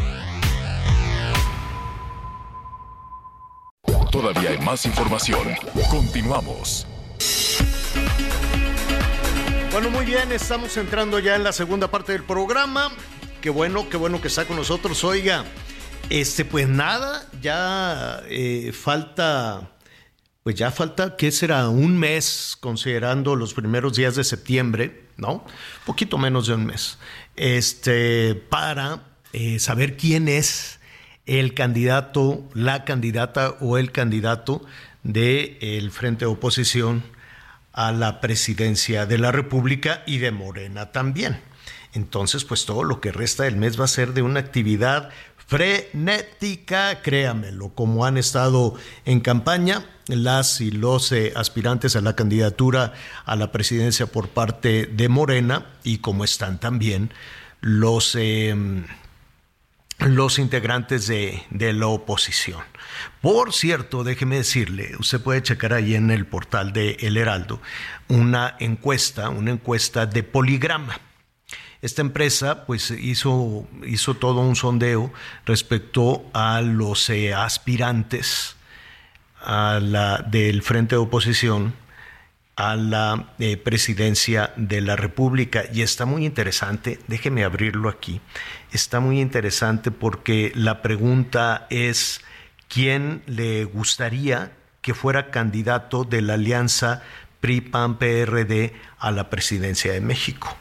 Todavía 4.11 4.49
hay 4.49 4.59
más 4.59 4.85
información. 4.85 5.55
Continuamos. 5.89 6.85
Bueno, 9.71 9.89
muy 9.89 10.05
bien, 10.05 10.31
estamos 10.33 10.75
entrando 10.75 11.17
ya 11.19 11.35
en 11.35 11.43
la 11.43 11.53
segunda 11.53 11.89
parte 11.89 12.11
del 12.11 12.23
programa. 12.23 12.91
Qué 13.39 13.49
bueno, 13.49 13.87
qué 13.89 13.95
bueno 13.95 14.19
que 14.19 14.27
está 14.27 14.43
con 14.45 14.57
nosotros. 14.57 15.03
Oiga, 15.05 15.45
este, 16.09 16.43
pues 16.43 16.67
nada, 16.67 17.25
ya 17.41 18.21
eh, 18.27 18.73
falta 18.73 19.71
pues 20.43 20.55
ya 20.55 20.71
falta, 20.71 21.15
¿qué 21.15 21.31
será? 21.31 21.69
Un 21.69 21.97
mes, 21.97 22.57
considerando 22.59 23.35
los 23.35 23.53
primeros 23.53 23.95
días 23.95 24.15
de 24.15 24.23
septiembre, 24.23 25.05
¿no? 25.15 25.45
Poquito 25.85 26.17
menos 26.17 26.47
de 26.47 26.55
un 26.55 26.65
mes, 26.65 26.97
este, 27.35 28.35
para 28.35 29.03
eh, 29.33 29.59
saber 29.59 29.97
quién 29.97 30.27
es 30.27 30.80
el 31.25 31.53
candidato, 31.53 32.43
la 32.53 32.85
candidata 32.85 33.55
o 33.59 33.77
el 33.77 33.91
candidato 33.91 34.65
del 35.03 35.57
el 35.61 35.91
Frente 35.91 36.25
de 36.25 36.31
Oposición 36.31 37.03
a 37.73 37.91
la 37.91 38.21
presidencia 38.21 39.05
de 39.05 39.17
la 39.17 39.31
República 39.31 40.03
y 40.05 40.17
de 40.17 40.31
Morena 40.31 40.91
también. 40.91 41.39
Entonces, 41.93 42.45
pues 42.45 42.65
todo 42.65 42.83
lo 42.83 43.01
que 43.01 43.11
resta 43.11 43.43
del 43.43 43.57
mes 43.57 43.79
va 43.79 43.85
a 43.85 43.89
ser 43.89 44.13
de 44.13 44.21
una 44.21 44.39
actividad 44.39 45.09
frenética, 45.51 47.01
créamelo, 47.01 47.69
como 47.69 48.05
han 48.05 48.17
estado 48.17 48.75
en 49.03 49.19
campaña 49.19 49.85
las 50.07 50.61
y 50.61 50.71
los 50.71 51.11
eh, 51.11 51.33
aspirantes 51.35 51.97
a 51.97 52.01
la 52.01 52.15
candidatura 52.15 52.93
a 53.25 53.35
la 53.35 53.51
presidencia 53.51 54.07
por 54.07 54.29
parte 54.29 54.85
de 54.85 55.09
Morena 55.09 55.65
y 55.83 55.97
como 55.97 56.23
están 56.23 56.59
también 56.59 57.13
los, 57.59 58.15
em, 58.15 58.85
los 60.01 60.39
integrantes 60.39 61.07
de, 61.07 61.43
de, 61.49 61.73
la 61.73 61.87
oposición. 61.87 62.61
Por 63.21 63.53
cierto, 63.53 64.03
déjeme 64.03 64.37
decirle, 64.37 64.91
usted 64.99 65.21
puede 65.21 65.43
checar 65.43 65.73
ahí 65.73 65.95
en 65.95 66.11
el 66.11 66.25
portal 66.25 66.73
de 66.73 66.97
El 67.01 67.17
Heraldo 67.17 67.61
una 68.07 68.55
encuesta, 68.59 69.29
una 69.29 69.51
encuesta 69.51 70.05
de 70.05 70.23
poligrama 70.23 70.99
esta 71.81 72.01
empresa 72.01 72.65
pues 72.65 72.91
hizo, 72.91 73.67
hizo 73.85 74.13
todo 74.13 74.41
un 74.41 74.55
sondeo 74.55 75.11
respecto 75.45 76.23
a 76.33 76.61
los 76.61 77.09
eh, 77.09 77.33
aspirantes 77.33 78.55
a 79.41 79.79
la, 79.81 80.17
del 80.19 80.61
Frente 80.61 80.95
de 80.95 81.01
Oposición 81.01 81.73
a 82.55 82.75
la 82.75 83.33
eh, 83.39 83.57
presidencia 83.57 84.53
de 84.55 84.81
la 84.81 84.95
República. 84.95 85.63
Y 85.73 85.81
está 85.81 86.05
muy 86.05 86.25
interesante, 86.25 86.99
déjeme 87.07 87.43
abrirlo 87.43 87.89
aquí, 87.89 88.21
está 88.71 88.99
muy 88.99 89.19
interesante 89.19 89.91
porque 89.91 90.51
la 90.55 90.81
pregunta 90.81 91.67
es, 91.69 92.21
¿quién 92.67 93.23
le 93.27 93.65
gustaría 93.65 94.51
que 94.81 94.93
fuera 94.93 95.31
candidato 95.31 96.03
de 96.03 96.21
la 96.21 96.33
alianza 96.33 97.03
PRI-PAN-PRD 97.39 98.73
a 98.99 99.11
la 99.11 99.29
presidencia 99.29 99.93
de 99.93 100.01
México? 100.01 100.55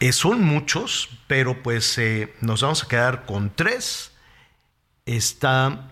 Eh, 0.00 0.12
son 0.12 0.42
muchos, 0.42 1.08
pero 1.26 1.62
pues 1.62 1.98
eh, 1.98 2.32
nos 2.40 2.62
vamos 2.62 2.84
a 2.84 2.88
quedar 2.88 3.26
con 3.26 3.50
tres. 3.54 4.12
Está 5.06 5.90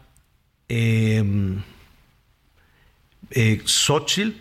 em, 0.68 1.62
eh, 3.30 3.62
Xochitl, 3.64 4.40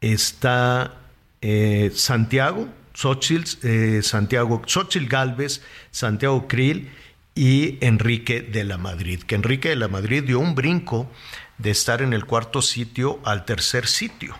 está 0.00 0.94
eh, 1.42 1.92
Santiago, 1.94 2.68
Xochitl, 3.00 4.02
Santiago, 4.02 4.62
Xochitl 4.66 5.06
Galvez, 5.06 5.62
Santiago 5.90 6.46
Krill 6.46 6.90
y 7.34 7.78
Enrique 7.80 8.42
de 8.42 8.64
la 8.64 8.76
Madrid. 8.76 9.22
Que 9.22 9.36
Enrique 9.36 9.70
de 9.70 9.76
la 9.76 9.88
Madrid 9.88 10.24
dio 10.24 10.38
un 10.38 10.54
brinco 10.54 11.10
de 11.56 11.70
estar 11.70 12.02
en 12.02 12.12
el 12.12 12.26
cuarto 12.26 12.60
sitio 12.60 13.20
al 13.24 13.44
tercer 13.44 13.86
sitio. 13.86 14.36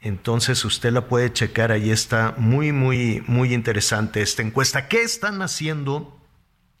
Entonces 0.00 0.64
usted 0.64 0.92
la 0.92 1.06
puede 1.06 1.32
checar, 1.32 1.72
ahí 1.72 1.90
está 1.90 2.34
muy, 2.36 2.72
muy, 2.72 3.22
muy 3.26 3.54
interesante 3.54 4.20
esta 4.22 4.42
encuesta. 4.42 4.88
¿Qué 4.88 5.02
están 5.02 5.42
haciendo? 5.42 6.18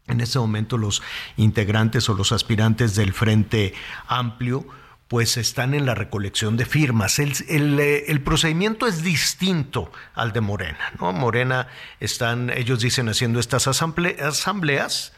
En 0.08 0.20
este 0.20 0.40
momento 0.40 0.76
los 0.78 1.02
integrantes 1.36 2.08
o 2.08 2.14
los 2.14 2.32
aspirantes 2.32 2.96
del 2.96 3.12
Frente 3.12 3.74
Amplio, 4.08 4.66
pues 5.12 5.36
están 5.36 5.74
en 5.74 5.84
la 5.84 5.94
recolección 5.94 6.56
de 6.56 6.64
firmas. 6.64 7.18
El, 7.18 7.78
el, 7.78 8.20
procedimiento 8.22 8.86
es 8.86 9.02
distinto 9.02 9.92
al 10.14 10.32
de 10.32 10.40
Morena. 10.40 10.78
¿no? 10.98 11.12
Morena 11.12 11.68
están, 12.00 12.48
ellos 12.48 12.80
dicen, 12.80 13.10
haciendo 13.10 13.38
estas 13.38 13.66
asambleas 13.66 15.12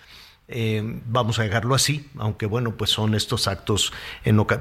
eh, 0.48 0.82
vamos 1.06 1.38
a 1.38 1.44
dejarlo 1.44 1.76
así, 1.76 2.08
aunque 2.18 2.46
bueno, 2.46 2.76
pues 2.76 2.90
son 2.90 3.14
estos 3.14 3.46
actos 3.46 3.92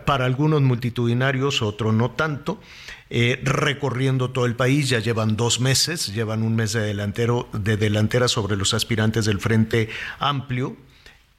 para 0.06 0.26
algunos 0.26 0.62
multitudinarios, 0.62 1.64
otros 1.64 1.96
no 1.96 2.12
tanto, 2.12 2.62
eh, 3.10 3.42
recorriendo 3.44 4.30
todo 4.30 4.46
el 4.46 4.56
país, 4.56 4.88
ya 4.88 5.00
llevan 5.00 5.36
dos 5.36 5.60
meses, 5.60 6.14
llevan 6.14 6.44
un 6.44 6.56
mes 6.56 6.74
de, 6.74 6.82
delantero, 6.82 7.50
de 7.54 7.76
delantera 7.76 8.28
sobre 8.28 8.56
los 8.56 8.76
aspirantes 8.76 9.26
del 9.26 9.40
Frente 9.40 9.90
Amplio, 10.20 10.78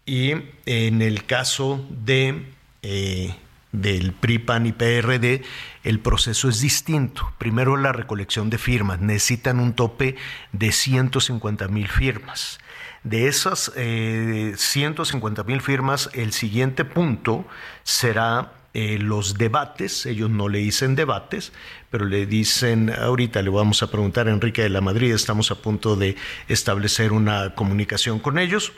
y 0.05 0.33
en 0.67 1.01
el 1.01 1.27
caso 1.27 1.87
de... 1.91 2.53
Eh, 2.83 3.33
del 3.75 4.13
PRI, 4.13 4.39
PAN 4.39 4.67
y 4.67 4.73
PRD, 4.73 5.43
el 5.83 5.99
proceso 5.99 6.49
es 6.49 6.61
distinto. 6.61 7.33
Primero 7.39 7.77
la 7.77 7.93
recolección 7.93 8.49
de 8.49 8.59
firmas, 8.59 9.01
necesitan 9.01 9.59
un 9.59 9.75
tope 9.75 10.17
de 10.53 10.73
150 10.73 11.69
mil 11.69 11.89
firmas. 11.89 12.59
De 13.03 13.29
esas 13.29 13.73
eh, 13.77 14.55
150 14.57 15.43
mil 15.45 15.61
firmas, 15.61 16.09
el 16.15 16.33
siguiente 16.33 16.85
punto 16.85 17.47
será 17.83 18.53
eh, 18.73 18.99
los 18.99 19.37
debates. 19.37 20.07
Ellos 20.07 20.31
no 20.31 20.49
le 20.49 20.61
dicen 20.61 20.95
debates, 20.95 21.53
pero 21.91 22.07
le 22.07 22.27
dicen, 22.27 22.91
ahorita 22.91 23.43
le 23.43 23.51
vamos 23.51 23.83
a 23.83 23.91
preguntar 23.91 24.29
a 24.29 24.31
Enrique 24.31 24.63
de 24.63 24.71
la 24.71 24.81
Madrid, 24.81 25.13
estamos 25.13 25.51
a 25.51 25.57
punto 25.57 25.97
de 25.97 26.17
establecer 26.49 27.13
una 27.13 27.55
comunicación 27.55 28.21
con 28.21 28.39
ellos. 28.39 28.73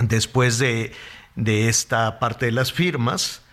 Después 0.00 0.58
de, 0.58 0.92
de 1.36 1.68
esta 1.68 2.18
parte 2.18 2.46
de 2.46 2.52
las 2.52 2.72
firmas, 2.72 3.43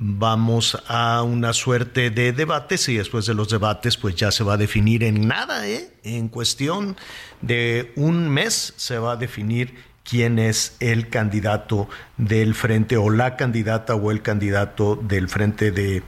vamos 0.00 0.80
a 0.86 1.22
una 1.24 1.52
suerte 1.52 2.10
de 2.10 2.32
debates 2.32 2.88
y 2.88 2.96
después 2.96 3.26
de 3.26 3.34
los 3.34 3.48
debates 3.48 3.96
pues 3.96 4.14
ya 4.14 4.30
se 4.30 4.44
va 4.44 4.54
a 4.54 4.56
definir 4.56 5.02
en 5.02 5.26
nada, 5.26 5.66
¿eh? 5.66 5.90
en 6.04 6.28
cuestión 6.28 6.96
de 7.42 7.92
un 7.96 8.28
mes 8.28 8.74
se 8.76 8.98
va 8.98 9.12
a 9.12 9.16
definir 9.16 9.74
quién 10.08 10.38
es 10.38 10.76
el 10.78 11.08
candidato 11.08 11.88
del 12.16 12.54
frente 12.54 12.96
o 12.96 13.10
la 13.10 13.36
candidata 13.36 13.96
o 13.96 14.12
el 14.12 14.22
candidato 14.22 14.94
del 14.94 15.28
frente 15.28 15.72
de 15.72 16.04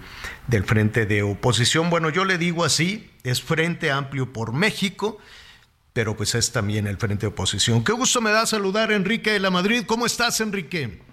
del 0.46 0.64
frente 0.64 1.04
de 1.04 1.22
oposición. 1.22 1.90
Bueno, 1.90 2.10
yo 2.10 2.24
le 2.24 2.38
digo 2.38 2.64
así, 2.64 3.10
es 3.24 3.42
Frente 3.42 3.90
Amplio 3.90 4.32
por 4.32 4.52
México, 4.52 5.18
pero 5.92 6.16
pues 6.16 6.34
es 6.34 6.50
también 6.50 6.86
el 6.86 6.96
frente 6.96 7.22
de 7.22 7.28
oposición. 7.28 7.84
Qué 7.84 7.92
gusto 7.92 8.20
me 8.20 8.30
da 8.30 8.46
saludar 8.46 8.90
Enrique 8.90 9.32
de 9.32 9.40
la 9.40 9.50
Madrid. 9.50 9.84
¿Cómo 9.86 10.06
estás, 10.06 10.40
Enrique? 10.40 11.09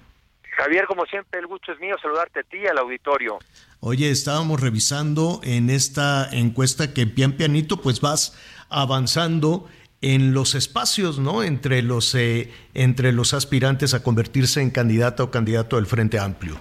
Javier, 0.57 0.85
como 0.87 1.05
siempre, 1.05 1.39
el 1.39 1.45
gusto 1.45 1.71
es 1.71 1.79
mío 1.79 1.95
saludarte 2.01 2.39
a 2.39 2.43
ti 2.43 2.57
y 2.57 2.65
al 2.65 2.79
auditorio. 2.79 3.37
Oye, 3.79 4.09
estábamos 4.09 4.59
revisando 4.59 5.39
en 5.43 5.69
esta 5.69 6.27
encuesta 6.31 6.95
que 6.95 7.05
pian 7.05 7.33
pianito 7.33 7.77
pues 7.77 8.01
vas 8.01 8.35
avanzando 8.69 9.67
en 10.01 10.33
los 10.33 10.55
espacios, 10.55 11.19
¿no? 11.19 11.43
Entre 11.43 11.83
los, 11.83 12.15
eh, 12.15 12.51
entre 12.73 13.11
los 13.11 13.35
aspirantes 13.35 13.93
a 13.93 14.01
convertirse 14.01 14.61
en 14.61 14.71
candidato 14.71 15.25
o 15.25 15.31
candidato 15.31 15.75
del 15.75 15.85
Frente 15.85 16.17
Amplio. 16.19 16.55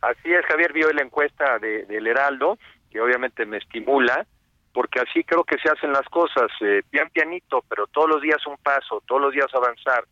Así 0.00 0.32
es, 0.32 0.44
Javier 0.46 0.72
vio 0.72 0.92
la 0.92 1.02
encuesta 1.02 1.60
de, 1.60 1.84
del 1.86 2.08
Heraldo, 2.08 2.58
que 2.90 3.00
obviamente 3.00 3.46
me 3.46 3.58
estimula, 3.58 4.26
porque 4.74 4.98
así 4.98 5.22
creo 5.22 5.44
que 5.44 5.58
se 5.58 5.70
hacen 5.70 5.92
las 5.92 6.08
cosas, 6.08 6.50
eh, 6.60 6.82
pian 6.90 7.08
pianito, 7.10 7.64
pero 7.68 7.86
todos 7.86 8.08
los 8.08 8.20
días 8.20 8.44
un 8.48 8.56
paso, 8.56 9.00
todos 9.06 9.22
los 9.22 9.32
días 9.32 9.46
avanzar. 9.54 10.04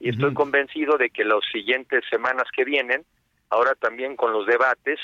Y 0.00 0.10
estoy 0.10 0.34
convencido 0.34 0.98
de 0.98 1.10
que 1.10 1.24
las 1.24 1.40
siguientes 1.50 2.04
semanas 2.10 2.44
que 2.54 2.64
vienen, 2.64 3.04
ahora 3.50 3.74
también 3.74 4.16
con 4.16 4.32
los 4.32 4.46
debates, 4.46 4.98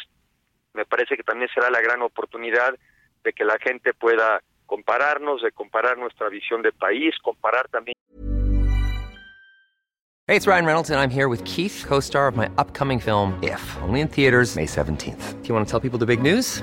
me 0.74 0.84
parece 0.84 1.16
que 1.16 1.22
también 1.22 1.48
será 1.54 1.70
la 1.70 1.80
gran 1.80 2.02
oportunidad 2.02 2.74
de 3.24 3.32
que 3.32 3.44
la 3.44 3.58
gente 3.58 3.94
pueda 3.94 4.42
compararnos, 4.66 5.42
de 5.42 5.52
comparar 5.52 5.98
nuestra 5.98 6.28
visión 6.28 6.62
de 6.62 6.72
país, 6.72 7.14
comparar 7.22 7.68
también. 7.68 7.94
Hey, 10.26 10.36
it's 10.36 10.46
Ryan 10.46 10.64
Reynolds, 10.64 10.90
and 10.90 11.00
I'm 11.00 11.10
here 11.10 11.28
with 11.28 11.44
Keith, 11.44 11.84
co 11.88 11.98
star 11.98 12.28
of 12.28 12.36
my 12.36 12.48
upcoming 12.56 13.00
film, 13.00 13.36
If, 13.42 13.60
only 13.82 14.00
in 14.00 14.06
theaters, 14.06 14.54
May 14.54 14.66
17th. 14.66 15.42
Do 15.42 15.48
you 15.48 15.54
want 15.54 15.66
to 15.66 15.70
tell 15.70 15.80
people 15.80 15.98
the 15.98 16.06
big 16.06 16.22
news? 16.22 16.62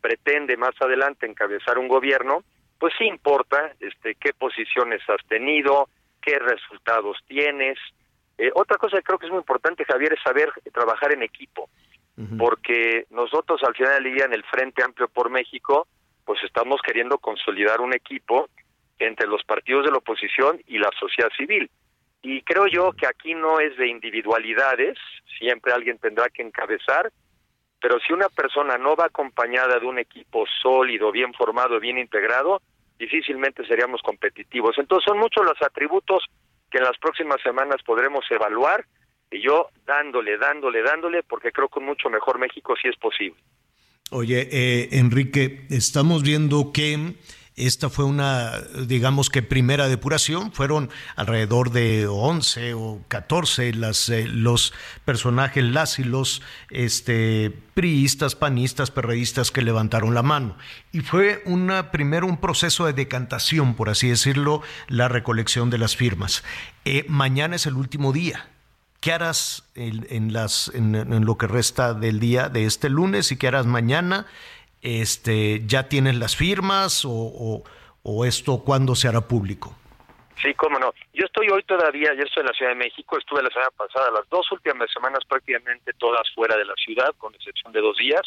pretende 0.00 0.56
más 0.56 0.74
adelante 0.80 1.26
encabezar 1.26 1.78
un 1.78 1.88
gobierno, 1.88 2.44
pues 2.78 2.94
sí 2.98 3.04
importa 3.04 3.72
este, 3.80 4.14
qué 4.14 4.32
posiciones 4.32 5.02
has 5.08 5.24
tenido, 5.26 5.88
qué 6.20 6.38
resultados 6.38 7.18
tienes. 7.26 7.78
Eh, 8.38 8.50
otra 8.54 8.78
cosa 8.78 8.96
que 8.96 9.02
creo 9.02 9.18
que 9.18 9.26
es 9.26 9.32
muy 9.32 9.40
importante, 9.40 9.84
Javier, 9.84 10.14
es 10.14 10.22
saber 10.22 10.50
trabajar 10.72 11.12
en 11.12 11.22
equipo, 11.22 11.68
porque 12.36 13.06
nosotros 13.08 13.62
al 13.62 13.74
final 13.74 14.02
del 14.02 14.14
día 14.14 14.24
en 14.26 14.34
el 14.34 14.44
Frente 14.44 14.82
Amplio 14.82 15.08
por 15.08 15.30
México, 15.30 15.86
pues 16.26 16.38
estamos 16.44 16.82
queriendo 16.82 17.16
consolidar 17.16 17.80
un 17.80 17.94
equipo 17.94 18.48
entre 18.98 19.26
los 19.26 19.42
partidos 19.44 19.86
de 19.86 19.90
la 19.90 19.98
oposición 19.98 20.60
y 20.66 20.78
la 20.78 20.90
sociedad 20.98 21.30
civil. 21.36 21.70
Y 22.22 22.42
creo 22.42 22.66
yo 22.66 22.92
que 22.92 23.06
aquí 23.06 23.34
no 23.34 23.60
es 23.60 23.76
de 23.78 23.88
individualidades, 23.88 24.98
siempre 25.38 25.72
alguien 25.72 25.98
tendrá 25.98 26.28
que 26.28 26.42
encabezar, 26.42 27.10
pero 27.80 27.98
si 28.00 28.12
una 28.12 28.28
persona 28.28 28.76
no 28.76 28.94
va 28.94 29.06
acompañada 29.06 29.78
de 29.78 29.86
un 29.86 29.98
equipo 29.98 30.44
sólido, 30.62 31.10
bien 31.10 31.32
formado, 31.32 31.80
bien 31.80 31.98
integrado, 31.98 32.60
difícilmente 32.98 33.66
seríamos 33.66 34.02
competitivos. 34.02 34.76
Entonces 34.78 35.04
son 35.08 35.18
muchos 35.18 35.44
los 35.44 35.60
atributos 35.62 36.24
que 36.70 36.78
en 36.78 36.84
las 36.84 36.98
próximas 36.98 37.40
semanas 37.42 37.82
podremos 37.84 38.24
evaluar 38.30 38.84
y 39.30 39.40
yo 39.40 39.68
dándole, 39.86 40.36
dándole, 40.36 40.82
dándole, 40.82 41.22
porque 41.22 41.52
creo 41.52 41.68
que 41.68 41.78
un 41.78 41.86
mucho 41.86 42.10
mejor 42.10 42.38
México 42.38 42.74
sí 42.80 42.88
es 42.88 42.96
posible. 42.96 43.40
Oye, 44.12 44.48
eh, 44.50 44.88
Enrique, 44.92 45.66
estamos 45.70 46.22
viendo 46.22 46.72
que 46.72 47.14
esta 47.66 47.90
fue 47.90 48.04
una, 48.04 48.58
digamos 48.86 49.30
que 49.30 49.42
primera 49.42 49.88
depuración, 49.88 50.52
fueron 50.52 50.90
alrededor 51.16 51.70
de 51.70 52.06
11 52.06 52.74
o 52.74 53.00
14 53.08 53.74
las, 53.74 54.08
eh, 54.08 54.26
los 54.26 54.72
personajes, 55.04 55.64
las 55.64 55.98
y 55.98 56.04
los 56.04 56.42
este, 56.70 57.50
priistas, 57.74 58.34
panistas, 58.34 58.90
perredistas 58.90 59.50
que 59.50 59.62
levantaron 59.62 60.14
la 60.14 60.22
mano. 60.22 60.56
Y 60.92 61.00
fue 61.00 61.42
una, 61.46 61.90
primero 61.90 62.26
un 62.26 62.38
proceso 62.38 62.86
de 62.86 62.92
decantación, 62.92 63.74
por 63.74 63.88
así 63.88 64.08
decirlo, 64.08 64.62
la 64.88 65.08
recolección 65.08 65.70
de 65.70 65.78
las 65.78 65.96
firmas. 65.96 66.42
Eh, 66.84 67.04
mañana 67.08 67.56
es 67.56 67.66
el 67.66 67.74
último 67.74 68.12
día. 68.12 68.48
¿Qué 69.00 69.12
harás 69.12 69.64
en, 69.74 70.34
lo 71.24 71.38
que 71.38 71.46
resta 71.46 71.94
del 71.94 72.20
día 72.20 72.50
de 72.50 72.66
este 72.66 72.90
lunes 72.90 73.32
y 73.32 73.36
qué 73.36 73.48
harás 73.48 73.64
mañana? 73.64 74.26
Este, 74.82 75.62
¿ya 75.66 75.88
tienes 75.88 76.16
las 76.16 76.36
firmas 76.36 77.04
o, 77.04 77.62
esto 78.26 78.62
cuándo 78.64 78.94
se 78.94 79.08
hará 79.08 79.20
público? 79.20 79.76
Sí, 80.42 80.54
cómo 80.54 80.78
no. 80.78 80.92
Yo 81.12 81.26
estoy 81.26 81.48
hoy 81.50 81.62
todavía, 81.64 82.14
yo 82.14 82.22
estoy 82.22 82.40
en 82.40 82.46
la 82.46 82.52
Ciudad 82.54 82.72
de 82.72 82.78
México, 82.78 83.18
estuve 83.18 83.42
la 83.42 83.50
semana 83.50 83.70
pasada, 83.76 84.10
las 84.10 84.28
dos 84.30 84.50
últimas 84.52 84.90
semanas 84.90 85.20
prácticamente 85.28 85.92
todas 85.92 86.22
fuera 86.34 86.56
de 86.56 86.64
la 86.64 86.74
ciudad, 86.74 87.14
con 87.18 87.34
excepción 87.34 87.72
de 87.72 87.80
dos 87.80 87.96
días, 87.98 88.22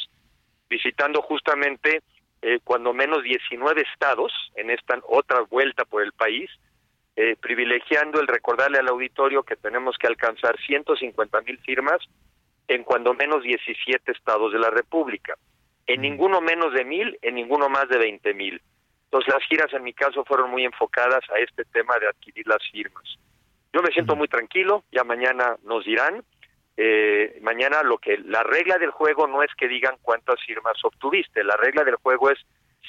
visitando 0.70 1.22
justamente 1.24 2.04
eh, 2.44 2.60
cuando 2.64 2.94
menos 2.94 3.24
19 3.24 3.82
estados 3.94 4.32
en 4.56 4.70
esta 4.70 5.00
otra 5.08 5.42
vuelta 5.42 5.86
por 5.86 6.04
el 6.04 6.12
país, 6.12 6.52
eh, 7.16 7.36
privilegiando 7.40 8.20
el 8.20 8.28
recordarle 8.28 8.78
al 8.78 8.88
auditorio 8.90 9.44
que 9.44 9.56
tenemos 9.56 9.98
que 9.98 10.08
alcanzar 10.08 10.56
150 10.60 11.42
mil 11.42 11.58
firmas 11.60 12.00
en 12.68 12.84
cuando 12.84 13.14
menos 13.14 13.44
17 13.44 14.12
estados 14.12 14.54
de 14.54 14.60
la 14.60 14.70
República 14.70 15.36
en 15.88 16.02
ninguno 16.02 16.42
menos 16.42 16.74
de 16.74 16.86
mil, 16.86 17.18
en 17.22 17.36
ninguno 17.36 17.70
más 17.70 17.90
de 17.90 17.98
veinte 17.98 18.34
mil. 18.34 18.62
Entonces 19.06 19.34
las 19.34 19.44
giras 19.48 19.72
en 19.74 19.84
mi 19.84 19.94
caso 19.94 20.26
fueron 20.26 20.50
muy 20.50 20.66
enfocadas 20.66 21.24
a 21.30 21.40
este 21.40 21.66
tema 21.66 21.98
de 22.00 22.08
adquirir 22.08 22.48
las 22.48 22.64
firmas. 22.72 23.04
Yo 23.72 23.82
me 23.82 23.92
siento 23.92 24.16
muy 24.16 24.28
tranquilo, 24.28 24.84
ya 24.92 25.04
mañana 25.04 25.58
nos 25.64 25.86
dirán, 25.86 26.24
eh, 26.78 27.40
mañana 27.42 27.84
lo 27.84 27.98
que 27.98 28.18
la 28.18 28.44
regla 28.44 28.78
del 28.78 28.92
juego 28.92 29.28
no 29.28 29.44
es 29.44 29.52
que 29.56 29.68
digan 29.68 29.98
cuántas 30.02 30.42
firmas 30.46 30.74
obtuviste, 30.84 31.44
la 31.44 31.56
regla 31.58 31.84
del 31.84 31.96
juego 31.98 32.32
es 32.32 32.40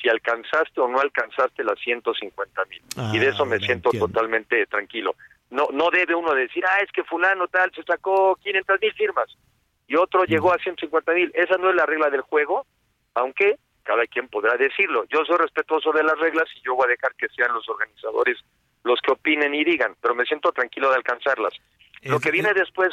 si 0.00 0.08
alcanzaste 0.08 0.80
o 0.80 0.88
no 0.88 1.00
alcanzaste 1.00 1.62
las 1.62 1.78
150 1.80 2.64
mil. 2.66 2.82
y 3.12 3.18
de 3.18 3.28
eso 3.28 3.44
me 3.44 3.58
siento 3.58 3.90
totalmente 3.90 4.66
tranquilo. 4.66 5.14
No, 5.50 5.68
no 5.72 5.90
debe 5.90 6.14
uno 6.14 6.34
decir, 6.34 6.64
ah, 6.66 6.78
es 6.82 6.90
que 6.90 7.04
fulano 7.04 7.48
tal 7.48 7.70
se 7.74 7.82
sacó 7.82 8.36
500 8.36 8.80
mil 8.80 8.92
firmas 8.94 9.36
y 9.86 9.96
otro 9.96 10.24
llegó 10.24 10.52
a 10.52 10.58
150 10.58 11.12
mil. 11.12 11.30
Esa 11.34 11.56
no 11.58 11.70
es 11.70 11.76
la 11.76 11.86
regla 11.86 12.10
del 12.10 12.22
juego 12.22 12.66
aunque 13.14 13.58
cada 13.82 14.06
quien 14.06 14.28
podrá 14.28 14.56
decirlo. 14.56 15.04
Yo 15.10 15.24
soy 15.24 15.36
respetuoso 15.36 15.92
de 15.92 16.02
las 16.02 16.18
reglas 16.18 16.48
y 16.56 16.64
yo 16.64 16.74
voy 16.74 16.86
a 16.86 16.90
dejar 16.90 17.14
que 17.14 17.28
sean 17.28 17.52
los 17.52 17.68
organizadores 17.68 18.38
los 18.84 19.00
que 19.00 19.12
opinen 19.12 19.54
y 19.54 19.64
digan, 19.64 19.96
pero 20.00 20.14
me 20.14 20.24
siento 20.24 20.52
tranquilo 20.52 20.90
de 20.90 20.96
alcanzarlas. 20.96 21.54
Lo 22.02 22.20
que 22.20 22.30
viene 22.30 22.52
después, 22.52 22.92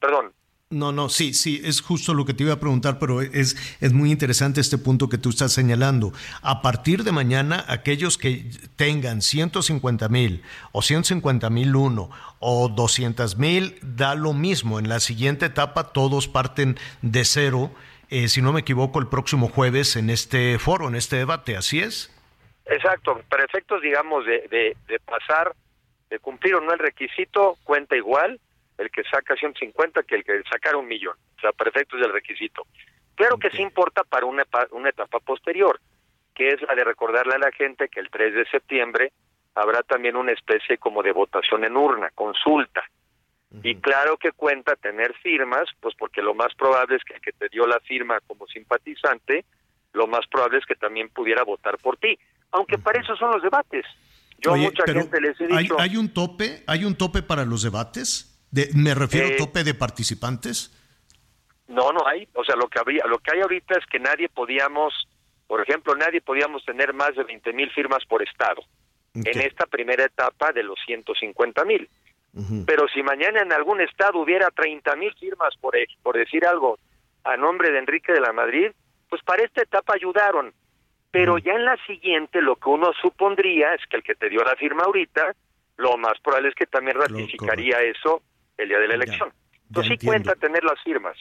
perdón. 0.00 0.32
No, 0.70 0.92
no, 0.92 1.08
sí, 1.08 1.34
sí, 1.34 1.60
es 1.64 1.80
justo 1.80 2.14
lo 2.14 2.24
que 2.24 2.34
te 2.34 2.44
iba 2.44 2.54
a 2.54 2.60
preguntar, 2.60 2.98
pero 2.98 3.20
es, 3.20 3.78
es 3.80 3.92
muy 3.92 4.10
interesante 4.10 4.60
este 4.60 4.78
punto 4.78 5.08
que 5.08 5.18
tú 5.18 5.30
estás 5.30 5.52
señalando. 5.52 6.12
A 6.40 6.62
partir 6.62 7.04
de 7.04 7.12
mañana, 7.12 7.64
aquellos 7.68 8.16
que 8.16 8.46
tengan 8.76 9.22
150 9.22 10.08
mil 10.08 10.42
o 10.72 10.82
150 10.82 11.50
mil 11.50 11.76
uno 11.76 12.10
o 12.38 12.68
200 12.68 13.36
mil, 13.38 13.76
da 13.82 14.14
lo 14.14 14.32
mismo. 14.32 14.78
En 14.78 14.88
la 14.88 15.00
siguiente 15.00 15.46
etapa 15.46 15.92
todos 15.92 16.28
parten 16.28 16.78
de 17.02 17.24
cero 17.24 17.70
eh, 18.10 18.28
si 18.28 18.42
no 18.42 18.52
me 18.52 18.60
equivoco, 18.60 19.00
el 19.00 19.08
próximo 19.08 19.48
jueves 19.48 19.96
en 19.96 20.10
este 20.10 20.58
foro, 20.58 20.88
en 20.88 20.94
este 20.94 21.16
debate, 21.16 21.56
¿así 21.56 21.80
es? 21.80 22.10
Exacto, 22.66 23.20
para 23.28 23.44
efectos, 23.44 23.82
digamos, 23.82 24.24
de, 24.24 24.76
de, 24.86 25.00
pasar, 25.00 25.54
de 26.08 26.18
cumplir 26.18 26.54
o 26.54 26.60
no 26.60 26.72
el 26.72 26.78
requisito, 26.78 27.58
cuenta 27.64 27.96
igual 27.96 28.40
el 28.78 28.90
que 28.90 29.04
saca 29.04 29.36
150 29.36 30.02
que 30.02 30.16
el 30.16 30.24
que 30.24 30.42
sacar 30.50 30.74
un 30.74 30.88
millón, 30.88 31.16
o 31.36 31.40
sea, 31.40 31.52
para 31.52 31.70
efectos 31.70 32.00
del 32.00 32.12
requisito. 32.12 32.66
Claro 33.14 33.38
que 33.38 33.50
sí 33.50 33.62
importa 33.62 34.02
para 34.02 34.26
una, 34.26 34.44
una 34.72 34.88
etapa 34.88 35.20
posterior, 35.20 35.78
que 36.34 36.48
es 36.48 36.62
la 36.62 36.74
de 36.74 36.84
recordarle 36.84 37.34
a 37.34 37.38
la 37.38 37.52
gente 37.52 37.88
que 37.88 38.00
el 38.00 38.10
3 38.10 38.34
de 38.34 38.46
septiembre 38.46 39.12
habrá 39.54 39.82
también 39.82 40.16
una 40.16 40.32
especie 40.32 40.78
como 40.78 41.02
de 41.02 41.12
votación 41.12 41.64
en 41.64 41.76
urna, 41.76 42.10
consulta, 42.14 42.84
y 43.62 43.76
claro 43.76 44.16
que 44.16 44.32
cuenta 44.32 44.74
tener 44.76 45.14
firmas, 45.22 45.68
pues 45.80 45.94
porque 45.96 46.22
lo 46.22 46.34
más 46.34 46.54
probable 46.54 46.96
es 46.96 47.04
que 47.04 47.14
el 47.14 47.20
que 47.20 47.32
te 47.32 47.48
dio 47.48 47.66
la 47.66 47.78
firma 47.80 48.18
como 48.26 48.46
simpatizante, 48.46 49.44
lo 49.92 50.06
más 50.06 50.26
probable 50.26 50.58
es 50.58 50.66
que 50.66 50.74
también 50.74 51.08
pudiera 51.08 51.44
votar 51.44 51.78
por 51.78 51.96
ti. 51.96 52.18
Aunque 52.50 52.78
para 52.78 53.00
eso 53.00 53.16
son 53.16 53.30
los 53.30 53.42
debates. 53.42 53.84
Yo 54.38 54.54
a 54.54 54.56
mucha 54.56 54.84
gente 54.84 55.20
les 55.20 55.40
he 55.40 55.46
dicho... 55.46 55.76
¿hay, 55.78 55.96
un 55.96 56.12
tope? 56.12 56.64
¿Hay 56.66 56.84
un 56.84 56.96
tope 56.96 57.22
para 57.22 57.44
los 57.44 57.62
debates? 57.62 58.46
De, 58.50 58.68
me 58.74 58.94
refiero 58.94 59.28
a 59.28 59.30
eh, 59.30 59.36
tope 59.36 59.64
de 59.64 59.74
participantes. 59.74 60.72
No, 61.68 61.92
no 61.92 62.06
hay. 62.06 62.28
O 62.34 62.44
sea, 62.44 62.56
lo 62.56 62.68
que 62.68 62.80
habría, 62.80 63.04
lo 63.06 63.18
que 63.18 63.32
hay 63.34 63.40
ahorita 63.40 63.78
es 63.78 63.86
que 63.86 63.98
nadie 63.98 64.28
podíamos, 64.28 65.08
por 65.46 65.60
ejemplo, 65.60 65.94
nadie 65.94 66.20
podíamos 66.20 66.64
tener 66.64 66.92
más 66.92 67.14
de 67.16 67.24
20 67.24 67.52
mil 67.52 67.70
firmas 67.70 68.04
por 68.06 68.22
estado 68.22 68.62
en 69.14 69.40
esta 69.40 69.66
primera 69.66 70.04
etapa 70.04 70.52
de 70.52 70.64
los 70.64 70.78
150 70.86 71.64
mil. 71.64 71.88
Pero 72.66 72.88
si 72.88 73.02
mañana 73.02 73.42
en 73.42 73.52
algún 73.52 73.80
estado 73.80 74.18
hubiera 74.18 74.48
30 74.50 74.96
mil 74.96 75.14
firmas, 75.14 75.54
por, 75.60 75.76
e, 75.76 75.86
por 76.02 76.16
decir 76.16 76.44
algo, 76.44 76.78
a 77.22 77.36
nombre 77.36 77.70
de 77.70 77.78
Enrique 77.78 78.12
de 78.12 78.20
la 78.20 78.32
Madrid, 78.32 78.72
pues 79.08 79.22
para 79.22 79.44
esta 79.44 79.62
etapa 79.62 79.94
ayudaron. 79.94 80.52
Pero 81.12 81.38
ya 81.38 81.52
en 81.52 81.64
la 81.64 81.76
siguiente, 81.86 82.42
lo 82.42 82.56
que 82.56 82.68
uno 82.68 82.90
supondría 83.00 83.72
es 83.74 83.82
que 83.88 83.98
el 83.98 84.02
que 84.02 84.16
te 84.16 84.28
dio 84.28 84.42
la 84.42 84.56
firma 84.56 84.82
ahorita, 84.82 85.34
lo 85.76 85.96
más 85.96 86.14
probable 86.20 86.48
es 86.48 86.54
que 86.56 86.66
también 86.66 86.96
ratificaría 86.96 87.80
eso 87.82 88.20
el 88.56 88.68
día 88.68 88.78
de 88.78 88.88
la 88.88 88.94
elección. 88.94 89.32
Entonces 89.68 89.96
sí 89.98 90.06
cuenta 90.06 90.34
tener 90.34 90.64
las 90.64 90.80
firmas. 90.82 91.16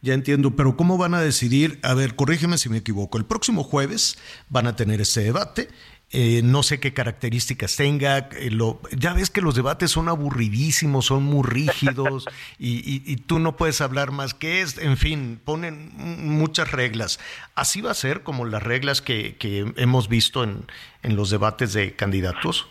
Ya 0.00 0.14
entiendo, 0.14 0.52
pero 0.56 0.76
¿cómo 0.76 0.98
van 0.98 1.14
a 1.14 1.20
decidir? 1.20 1.78
A 1.82 1.94
ver, 1.94 2.16
corrígeme 2.16 2.58
si 2.58 2.68
me 2.68 2.78
equivoco. 2.78 3.18
El 3.18 3.24
próximo 3.24 3.62
jueves 3.62 4.18
van 4.48 4.66
a 4.66 4.74
tener 4.74 5.00
ese 5.00 5.22
debate 5.22 5.68
eh, 6.12 6.40
no 6.44 6.62
sé 6.62 6.78
qué 6.78 6.94
características 6.94 7.76
tenga. 7.76 8.18
Eh, 8.18 8.50
lo, 8.50 8.80
ya 8.96 9.12
ves 9.12 9.30
que 9.30 9.40
los 9.40 9.56
debates 9.56 9.90
son 9.90 10.08
aburridísimos, 10.08 11.06
son 11.06 11.24
muy 11.24 11.44
rígidos 11.44 12.26
y, 12.58 13.16
tú 13.26 13.38
no 13.38 13.56
puedes 13.56 13.80
hablar 13.80 14.12
más 14.12 14.32
que 14.32 14.60
es. 14.60 14.78
En 14.78 14.96
fin, 14.96 15.40
ponen 15.44 15.90
muchas 15.96 16.70
reglas. 16.70 17.18
Así 17.54 17.80
va 17.80 17.90
a 17.90 17.94
ser 17.94 18.22
como 18.22 18.44
las 18.44 18.62
reglas 18.62 19.02
que, 19.02 19.36
hemos 19.76 20.08
visto 20.08 20.44
en, 20.44 20.64
en 21.02 21.16
los 21.16 21.30
debates 21.30 21.72
de 21.72 21.94
candidatos. 21.96 22.68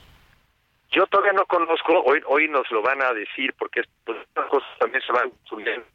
Yo 0.92 1.06
todavía 1.08 1.34
no 1.34 1.46
conozco, 1.46 2.02
hoy, 2.06 2.22
hoy 2.26 2.48
nos 2.48 2.72
lo 2.72 2.82
van 2.82 3.02
a 3.02 3.14
decir 3.14 3.54
porque 3.60 3.82
pues, 4.06 4.18
estas 4.20 4.46
cosas 4.46 4.70
también 4.80 5.04
se 5.06 5.12
van 5.12 5.30
subiendo. 5.44 5.86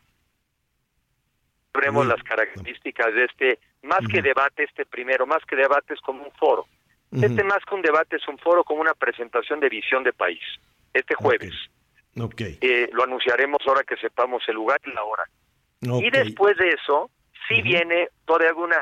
Veremos 1.72 2.06
las 2.06 2.22
características 2.22 3.14
de 3.14 3.24
este, 3.24 3.58
más 3.82 4.00
que 4.12 4.20
debate, 4.20 4.64
este 4.64 4.84
primero, 4.84 5.26
más 5.26 5.42
que 5.46 5.56
debate 5.56 5.94
es 5.94 6.00
como 6.00 6.24
un 6.24 6.32
foro. 6.32 6.66
Este 7.12 7.42
más 7.42 7.58
que 7.68 7.74
un 7.74 7.82
debate 7.82 8.16
es 8.16 8.28
un 8.28 8.38
foro 8.38 8.62
con 8.62 8.78
una 8.78 8.94
presentación 8.94 9.58
de 9.58 9.68
visión 9.68 10.04
de 10.04 10.12
país, 10.12 10.42
este 10.94 11.14
jueves. 11.16 11.52
Okay. 12.16 12.58
Eh, 12.60 12.88
lo 12.92 13.04
anunciaremos 13.04 13.58
ahora 13.66 13.82
que 13.82 13.96
sepamos 13.96 14.42
el 14.48 14.54
lugar 14.54 14.80
y 14.84 14.92
la 14.92 15.02
hora. 15.02 15.24
Y 16.04 16.10
después 16.10 16.56
de 16.56 16.68
eso, 16.68 17.10
si 17.48 17.62
viene 17.62 18.08
toda 18.26 18.48
alguna 18.48 18.76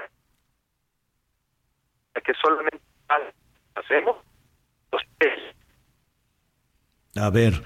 que 2.24 2.33
solamente 2.35 2.81
hacemos 3.74 4.16
los 4.93 5.03
A 7.16 7.31
ver, 7.31 7.62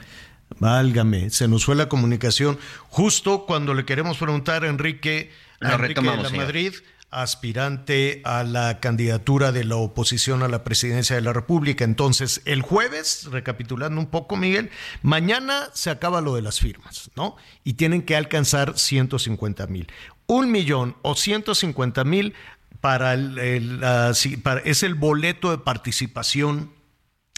válgame, 0.58 1.30
se 1.30 1.48
nos 1.48 1.64
fue 1.64 1.74
la 1.74 1.88
comunicación. 1.88 2.58
Justo 2.88 3.46
cuando 3.46 3.74
le 3.74 3.84
queremos 3.84 4.18
preguntar 4.18 4.64
a 4.64 4.68
Enrique, 4.68 5.32
a 5.60 5.74
Enrique 5.74 6.00
de 6.00 6.16
la 6.16 6.30
Madrid, 6.30 6.74
aspirante 7.12 8.22
a 8.24 8.42
la 8.42 8.80
candidatura 8.80 9.52
de 9.52 9.64
la 9.64 9.76
oposición 9.76 10.42
a 10.42 10.48
la 10.48 10.64
presidencia 10.64 11.14
de 11.14 11.22
la 11.22 11.32
República. 11.32 11.84
Entonces, 11.84 12.40
el 12.46 12.62
jueves, 12.62 13.28
recapitulando 13.30 14.00
un 14.00 14.06
poco, 14.06 14.36
Miguel, 14.36 14.70
mañana 15.02 15.68
se 15.74 15.90
acaba 15.90 16.20
lo 16.20 16.34
de 16.34 16.42
las 16.42 16.58
firmas, 16.58 17.10
¿no? 17.14 17.36
Y 17.64 17.74
tienen 17.74 18.02
que 18.02 18.16
alcanzar 18.16 18.78
150 18.78 19.66
mil. 19.66 19.92
Un 20.26 20.50
millón 20.50 20.96
o 21.02 21.14
150 21.14 22.02
mil 22.04 22.34
para 22.80 23.12
el, 23.12 23.38
es 24.64 24.82
el 24.82 24.94
boleto 24.94 25.50
de 25.50 25.58
participación 25.58 26.72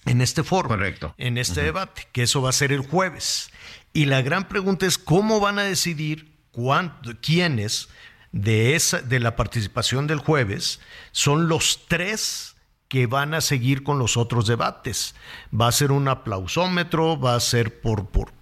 en 0.06 0.20
este 0.20 0.44
foro, 0.44 0.68
Correcto. 0.68 1.14
en 1.18 1.36
este 1.36 1.62
debate, 1.62 2.06
que 2.12 2.22
eso 2.22 2.40
va 2.40 2.50
a 2.50 2.52
ser 2.52 2.72
el 2.72 2.80
jueves. 2.80 3.50
Y 3.92 4.06
la 4.06 4.22
gran 4.22 4.48
pregunta 4.48 4.86
es 4.86 4.98
cómo 4.98 5.40
van 5.40 5.58
a 5.58 5.62
decidir 5.62 6.32
cuánto, 6.50 7.12
quiénes 7.20 7.88
de, 8.34 8.74
esa, 8.74 9.00
de 9.00 9.20
la 9.20 9.36
participación 9.36 10.08
del 10.08 10.18
jueves 10.18 10.80
son 11.12 11.48
los 11.48 11.86
tres 11.86 12.56
que 12.88 13.06
van 13.06 13.32
a 13.32 13.40
seguir 13.40 13.84
con 13.84 13.98
los 13.98 14.16
otros 14.16 14.48
debates. 14.48 15.14
Va 15.58 15.68
a 15.68 15.72
ser 15.72 15.92
un 15.92 16.08
aplausómetro, 16.08 17.18
va 17.18 17.36
a 17.36 17.40
ser 17.40 17.80
por, 17.80 18.08
por 18.08 18.32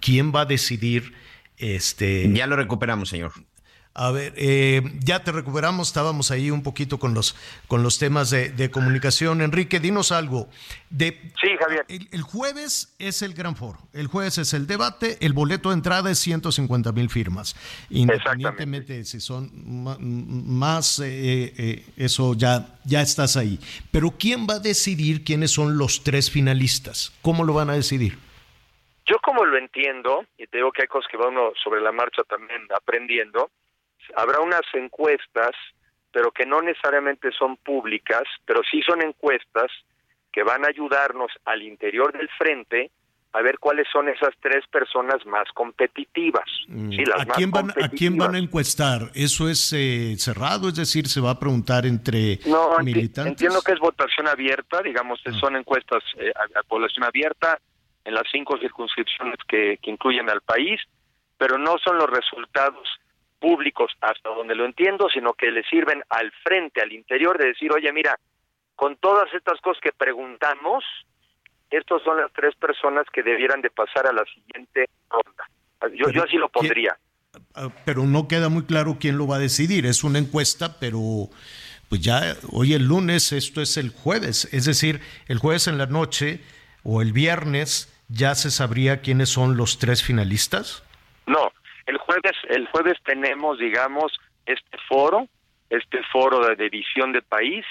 quién 0.00 0.32
va 0.34 0.42
a 0.42 0.46
decidir. 0.46 1.14
Este, 1.56 2.32
ya 2.32 2.46
lo 2.46 2.54
recuperamos, 2.56 3.08
señor. 3.08 3.32
A 3.92 4.12
ver, 4.12 4.32
eh, 4.36 4.82
ya 5.00 5.24
te 5.24 5.32
recuperamos, 5.32 5.88
estábamos 5.88 6.30
ahí 6.30 6.52
un 6.52 6.62
poquito 6.62 6.98
con 6.98 7.12
los, 7.12 7.34
con 7.66 7.82
los 7.82 7.98
temas 7.98 8.30
de, 8.30 8.70
comunicación. 8.70 9.42
Enrique, 9.42 9.80
dinos 9.80 10.12
algo. 10.12 10.48
De, 10.90 11.32
sí, 11.40 11.48
Javier. 11.58 11.84
El, 11.88 12.22
jueves 12.22 12.94
es 13.00 13.22
el 13.22 13.34
gran 13.34 13.56
foro, 13.56 13.80
el 13.92 14.06
jueves 14.06 14.38
es 14.38 14.54
el 14.54 14.68
debate, 14.68 15.18
el 15.20 15.32
boleto 15.32 15.70
de 15.70 15.74
entrada 15.74 16.08
es 16.10 16.18
150 16.20 16.92
mil 16.92 17.10
firmas. 17.10 17.56
Independientemente 17.90 19.04
si 19.04 19.20
son 19.20 19.50
más, 19.54 21.00
eh, 21.00 21.52
eh, 21.58 21.84
eso 21.96 22.34
ya, 22.34 22.78
ya 22.84 23.02
estás 23.02 23.36
ahí. 23.36 23.58
Pero 23.90 24.12
¿quién 24.16 24.46
va 24.48 24.54
a 24.54 24.60
decidir 24.60 25.24
quiénes 25.24 25.50
son 25.50 25.78
los 25.78 26.04
tres 26.04 26.30
finalistas? 26.30 27.12
¿Cómo 27.22 27.44
lo 27.44 27.54
van 27.54 27.70
a 27.70 27.74
decidir? 27.74 28.18
Yo 29.04 29.16
como 29.18 29.44
lo 29.44 29.58
entiendo, 29.58 30.24
y 30.38 30.46
te 30.46 30.58
digo 30.58 30.70
que 30.70 30.82
hay 30.82 30.88
cosas 30.88 31.10
que 31.10 31.16
va 31.16 31.28
uno 31.28 31.52
sobre 31.60 31.80
la 31.80 31.90
marcha 31.90 32.22
también 32.22 32.60
aprendiendo, 32.72 33.50
habrá 34.16 34.40
unas 34.40 34.62
encuestas, 34.74 35.52
pero 36.12 36.30
que 36.30 36.46
no 36.46 36.60
necesariamente 36.60 37.30
son 37.32 37.56
públicas, 37.56 38.22
pero 38.44 38.62
sí 38.70 38.82
son 38.82 39.02
encuestas 39.02 39.70
que 40.32 40.42
van 40.42 40.64
a 40.64 40.68
ayudarnos 40.68 41.30
al 41.44 41.62
interior 41.62 42.12
del 42.12 42.28
frente 42.38 42.90
a 43.32 43.42
ver 43.42 43.58
cuáles 43.58 43.86
son 43.92 44.08
esas 44.08 44.30
tres 44.40 44.66
personas 44.66 45.24
más 45.24 45.46
competitivas. 45.54 46.48
Mm. 46.66 46.92
¿A, 47.16 47.26
quién 47.26 47.50
van, 47.50 47.70
¿A 47.70 47.88
quién 47.88 48.16
van 48.16 48.34
a 48.34 48.38
encuestar? 48.38 49.10
¿Eso 49.14 49.48
es 49.48 49.72
eh, 49.72 50.16
cerrado? 50.18 50.68
Es 50.68 50.74
decir, 50.74 51.06
¿se 51.06 51.20
va 51.20 51.30
a 51.30 51.38
preguntar 51.38 51.86
entre 51.86 52.40
no, 52.46 52.78
militantes? 52.80 53.32
Entiendo 53.32 53.62
que 53.62 53.72
es 53.72 53.78
votación 53.78 54.26
abierta, 54.26 54.82
digamos, 54.82 55.20
ah. 55.26 55.32
son 55.38 55.56
encuestas 55.56 56.02
eh, 56.18 56.32
a, 56.34 56.62
población 56.64 57.04
abierta 57.04 57.60
en 58.04 58.14
las 58.14 58.24
cinco 58.32 58.58
circunscripciones 58.58 59.36
que, 59.46 59.78
que 59.80 59.90
incluyen 59.90 60.28
al 60.28 60.40
país, 60.40 60.80
pero 61.38 61.56
no 61.56 61.76
son 61.78 61.98
los 61.98 62.10
resultados 62.10 62.88
públicos 63.40 63.90
hasta 64.00 64.28
donde 64.28 64.54
lo 64.54 64.64
entiendo, 64.64 65.08
sino 65.08 65.32
que 65.32 65.50
le 65.50 65.64
sirven 65.64 66.02
al 66.10 66.30
frente, 66.44 66.80
al 66.80 66.92
interior, 66.92 67.38
de 67.38 67.48
decir, 67.48 67.72
oye, 67.72 67.92
mira, 67.92 68.16
con 68.76 68.96
todas 68.96 69.32
estas 69.34 69.60
cosas 69.60 69.80
que 69.82 69.92
preguntamos, 69.92 70.84
estos 71.70 72.02
son 72.02 72.18
las 72.18 72.32
tres 72.32 72.54
personas 72.56 73.06
que 73.12 73.22
debieran 73.22 73.60
de 73.62 73.70
pasar 73.70 74.06
a 74.06 74.12
la 74.12 74.24
siguiente 74.24 74.88
ronda. 75.08 75.44
Yo, 75.96 76.10
yo 76.10 76.24
así 76.24 76.36
lo 76.36 76.48
pondría. 76.48 76.96
Ah, 77.54 77.68
pero 77.84 78.04
no 78.04 78.28
queda 78.28 78.48
muy 78.48 78.64
claro 78.64 78.98
quién 79.00 79.18
lo 79.18 79.26
va 79.26 79.36
a 79.36 79.40
decidir. 79.40 79.86
Es 79.86 80.04
una 80.04 80.18
encuesta, 80.18 80.78
pero 80.78 81.28
pues 81.88 82.00
ya 82.00 82.36
hoy 82.52 82.74
el 82.74 82.86
lunes, 82.86 83.32
esto 83.32 83.60
es 83.60 83.76
el 83.76 83.90
jueves. 83.90 84.48
Es 84.52 84.64
decir, 84.64 85.00
el 85.26 85.38
jueves 85.38 85.66
en 85.68 85.78
la 85.78 85.86
noche 85.86 86.40
o 86.82 87.02
el 87.02 87.12
viernes 87.12 87.92
ya 88.08 88.34
se 88.34 88.50
sabría 88.50 89.00
quiénes 89.00 89.28
son 89.28 89.56
los 89.56 89.78
tres 89.78 90.02
finalistas. 90.02 90.82
No, 91.26 91.52
el 91.86 91.98
jueves, 91.98 92.36
el 92.48 92.66
jueves 92.68 92.98
tenemos, 93.04 93.58
digamos, 93.58 94.12
este 94.46 94.78
foro, 94.88 95.28
este 95.68 96.02
foro 96.12 96.54
de, 96.54 96.68
visión 96.68 97.12
de 97.12 97.22
país, 97.22 97.64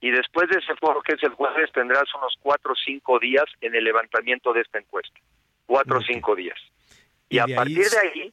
y 0.00 0.10
después 0.10 0.48
de 0.48 0.58
ese 0.58 0.74
foro, 0.76 1.02
que 1.02 1.14
es 1.14 1.22
el 1.22 1.30
jueves, 1.30 1.70
tendrás 1.72 2.04
unos 2.14 2.34
cuatro 2.40 2.72
o 2.72 2.76
cinco 2.76 3.18
días 3.18 3.44
en 3.60 3.74
el 3.74 3.84
levantamiento 3.84 4.52
de 4.52 4.60
esta 4.60 4.78
encuesta. 4.78 5.18
Cuatro 5.66 5.98
o 5.98 6.02
cinco 6.02 6.36
días. 6.36 6.58
Y, 7.28 7.38
a 7.38 7.46
partir 7.46 7.88
de 7.88 7.98
ahí, 7.98 8.32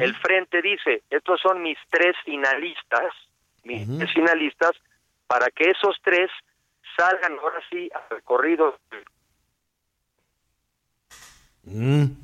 el 0.00 0.14
frente 0.16 0.60
dice, 0.60 1.02
estos 1.10 1.40
son 1.40 1.62
mis 1.62 1.78
tres 1.88 2.16
finalistas, 2.24 3.12
mis 3.62 3.86
tres 3.98 4.12
finalistas, 4.12 4.72
para 5.26 5.46
que 5.50 5.70
esos 5.70 5.96
tres 6.02 6.30
salgan 6.96 7.38
ahora 7.38 7.60
sí 7.70 7.88
al 7.94 8.02
recorrido. 8.10 8.78
Mm. 11.64 12.23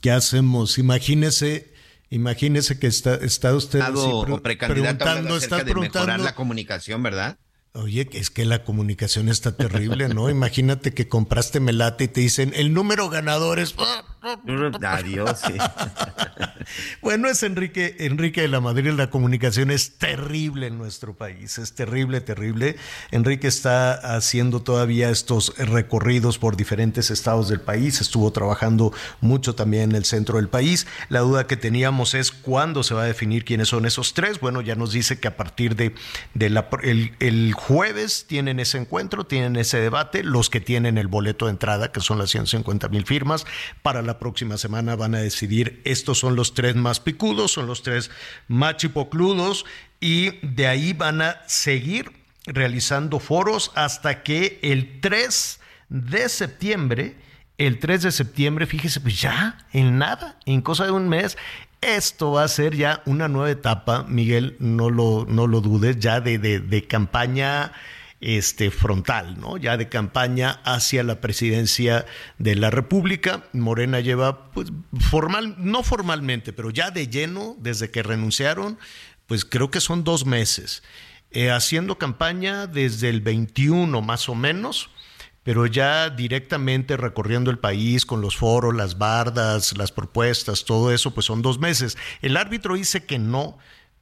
¿Qué 0.00 0.12
hacemos? 0.12 0.78
Imagínese, 0.78 1.72
imagínese 2.10 2.78
que 2.78 2.86
está, 2.86 3.16
está 3.16 3.54
usted 3.54 3.82
o 3.94 4.40
preguntando 4.42 5.34
acerca 5.34 5.64
de 5.64 5.74
mejorar 5.74 6.20
la 6.20 6.34
comunicación, 6.34 7.02
¿verdad? 7.02 7.38
Oye, 7.72 8.08
es 8.12 8.30
que 8.30 8.44
la 8.44 8.64
comunicación 8.64 9.28
está 9.28 9.56
terrible, 9.56 10.08
¿no? 10.08 10.30
Imagínate 10.30 10.94
que 10.94 11.08
compraste 11.08 11.60
melate 11.60 12.04
y 12.04 12.08
te 12.08 12.20
dicen, 12.20 12.52
el 12.54 12.72
número 12.72 13.08
ganador 13.08 13.58
es... 13.58 13.74
Adiós, 14.82 15.40
sí. 15.46 15.54
bueno, 17.02 17.28
es 17.28 17.42
Enrique, 17.42 17.96
Enrique 18.00 18.42
de 18.42 18.48
la 18.48 18.60
Madrid, 18.60 18.90
la 18.92 19.10
comunicación 19.10 19.70
es 19.70 19.98
terrible 19.98 20.66
en 20.66 20.78
nuestro 20.78 21.14
país, 21.14 21.58
es 21.58 21.74
terrible, 21.74 22.20
terrible. 22.20 22.76
Enrique 23.10 23.48
está 23.48 23.94
haciendo 24.16 24.60
todavía 24.60 25.10
estos 25.10 25.56
recorridos 25.58 26.38
por 26.38 26.56
diferentes 26.56 27.10
estados 27.10 27.48
del 27.48 27.60
país, 27.60 28.00
estuvo 28.00 28.30
trabajando 28.32 28.92
mucho 29.20 29.54
también 29.54 29.90
en 29.90 29.96
el 29.96 30.04
centro 30.04 30.36
del 30.36 30.48
país. 30.48 30.86
La 31.08 31.20
duda 31.20 31.46
que 31.46 31.56
teníamos 31.56 32.14
es 32.14 32.30
cuándo 32.32 32.82
se 32.82 32.94
va 32.94 33.02
a 33.02 33.06
definir 33.06 33.44
quiénes 33.44 33.68
son 33.68 33.86
esos 33.86 34.14
tres. 34.14 34.40
Bueno, 34.40 34.60
ya 34.60 34.74
nos 34.74 34.92
dice 34.92 35.18
que 35.18 35.28
a 35.28 35.36
partir 35.36 35.76
de, 35.76 35.94
la, 36.34 36.68
el, 36.82 37.12
el 37.20 37.54
jueves 37.54 38.26
tienen 38.26 38.60
ese 38.60 38.78
encuentro, 38.78 39.24
tienen 39.24 39.56
ese 39.56 39.80
debate, 39.80 40.22
los 40.22 40.50
que 40.50 40.60
tienen 40.60 40.98
el 40.98 41.08
boleto 41.08 41.46
de 41.46 41.52
entrada, 41.52 41.92
que 41.92 42.00
son 42.00 42.18
las 42.18 42.30
150 42.30 42.88
mil 42.88 43.04
firmas, 43.04 43.46
para 43.82 44.02
la 44.02 44.17
próxima 44.18 44.58
semana 44.58 44.96
van 44.96 45.14
a 45.14 45.20
decidir, 45.20 45.80
estos 45.84 46.18
son 46.18 46.36
los 46.36 46.54
tres 46.54 46.76
más 46.76 47.00
picudos, 47.00 47.52
son 47.52 47.66
los 47.66 47.82
tres 47.82 48.10
más 48.46 48.76
chipocludos, 48.76 49.64
y 50.00 50.38
de 50.46 50.66
ahí 50.66 50.92
van 50.92 51.22
a 51.22 51.42
seguir 51.46 52.12
realizando 52.46 53.18
foros 53.20 53.72
hasta 53.74 54.22
que 54.22 54.58
el 54.62 55.00
3 55.00 55.60
de 55.88 56.28
septiembre 56.28 57.16
el 57.58 57.80
3 57.80 58.02
de 58.02 58.12
septiembre, 58.12 58.66
fíjese, 58.66 59.00
pues 59.00 59.20
ya, 59.20 59.58
en 59.72 59.98
nada, 59.98 60.36
en 60.46 60.62
cosa 60.62 60.84
de 60.84 60.92
un 60.92 61.08
mes, 61.08 61.36
esto 61.80 62.32
va 62.32 62.44
a 62.44 62.48
ser 62.48 62.76
ya 62.76 63.02
una 63.04 63.26
nueva 63.26 63.50
etapa, 63.50 64.04
Miguel, 64.08 64.56
no 64.60 64.90
lo, 64.90 65.26
no 65.28 65.48
lo 65.48 65.60
dudes, 65.60 65.98
ya 65.98 66.20
de, 66.20 66.38
de, 66.38 66.86
campaña 66.86 67.72
este, 68.20 68.70
frontal, 68.70 69.38
¿no? 69.40 69.56
Ya 69.56 69.76
de 69.76 69.88
campaña 69.88 70.60
hacia 70.64 71.02
la 71.02 71.20
presidencia 71.20 72.06
de 72.38 72.54
la 72.54 72.70
República. 72.70 73.44
Morena 73.52 74.00
lleva, 74.00 74.50
pues, 74.52 74.72
formal, 74.98 75.54
no 75.58 75.82
formalmente, 75.82 76.52
pero 76.52 76.70
ya 76.70 76.90
de 76.90 77.08
lleno, 77.08 77.56
desde 77.58 77.90
que 77.90 78.02
renunciaron, 78.02 78.78
pues 79.26 79.44
creo 79.44 79.70
que 79.70 79.80
son 79.80 80.04
dos 80.04 80.24
meses, 80.26 80.82
eh, 81.30 81.50
haciendo 81.50 81.98
campaña 81.98 82.66
desde 82.66 83.10
el 83.10 83.20
21 83.20 84.00
más 84.00 84.28
o 84.28 84.34
menos 84.34 84.90
pero 85.48 85.64
ya 85.64 86.10
directamente 86.10 86.98
recorriendo 86.98 87.50
el 87.50 87.58
país 87.58 88.04
con 88.04 88.20
los 88.20 88.36
foros, 88.36 88.74
las 88.74 88.98
bardas, 88.98 89.78
las 89.78 89.92
propuestas, 89.92 90.66
todo 90.66 90.92
eso, 90.92 91.14
pues 91.14 91.24
son 91.24 91.40
dos 91.40 91.58
meses. 91.58 91.96
El 92.20 92.36
árbitro 92.36 92.74
dice 92.74 93.06
que 93.06 93.18
no, 93.18 93.56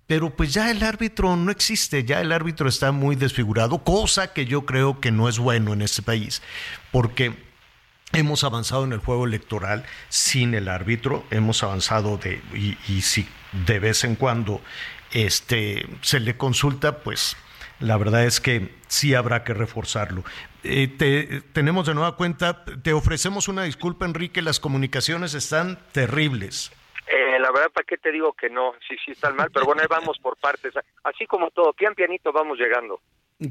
pero 0.07 0.31
pues 0.31 0.55
ya 0.55 0.71
el 0.71 0.83
árbitro 0.83 1.37
no 1.37 1.51
existe, 1.51 2.05
ya 2.05 2.21
el 2.21 2.33
árbitro 2.33 2.69
está 2.69 2.93
muy 2.93 3.17
desfigurado, 3.17 3.79
cosa 3.79 4.33
que 4.33 4.47
yo 4.47 4.65
creo 4.67 5.01
que 5.01 5.11
no 5.11 5.29
es 5.29 5.39
bueno 5.39 5.73
en 5.73 5.83
este 5.83 6.03
país, 6.03 6.43
porque 6.93 7.35
hemos 8.13 8.45
avanzado 8.45 8.85
en 8.85 8.93
el 8.93 9.01
juego 9.01 9.27
electoral 9.27 9.85
sin 10.09 10.55
el 10.55 10.69
árbitro, 10.69 11.25
hemos 11.31 11.63
avanzado 11.63 12.19
de, 12.19 12.41
y, 12.55 12.77
y 12.89 13.03
si 13.03 13.27
de 13.67 13.79
vez 13.79 14.05
en 14.05 14.15
cuando 14.15 14.61
este, 15.13 15.87
se 16.03 16.21
le 16.21 16.37
consulta, 16.37 16.99
pues 17.01 17.37
la 17.81 17.97
verdad 17.97 18.25
es 18.25 18.41
que 18.41 18.75
sí 18.89 19.15
habrá 19.15 19.45
que 19.45 19.55
reforzarlo. 19.55 20.25
Eh, 20.63 20.89
te, 20.89 21.43
tenemos 21.53 21.87
de 21.87 21.95
nueva 21.95 22.17
cuenta, 22.17 22.65
te 22.65 22.93
ofrecemos 22.93 23.49
una 23.49 23.65
disculpa, 23.65 24.05
Enrique, 24.05 24.43
las 24.43 24.61
comunicaciones 24.61 25.35
están 25.35 25.79
terribles. 25.93 26.73
Eh, 27.07 27.39
la 27.39 27.53
verdad, 27.53 27.71
¿para 27.73 27.85
qué 27.85 27.97
te 27.97 28.11
digo 28.11 28.33
que 28.33 28.51
no? 28.51 28.73
Sí, 28.89 28.97
sí 29.05 29.13
están 29.13 29.37
mal, 29.37 29.51
pero 29.53 29.67
bueno, 29.67 29.83
ahí 29.83 29.89
vamos 29.89 30.19
por 30.19 30.37
partes. 30.37 30.75
Así 31.05 31.27
como 31.27 31.51
todo, 31.51 31.73
pian 31.73 31.95
pianito 31.95 32.33
vamos 32.33 32.59
llegando. 32.59 33.01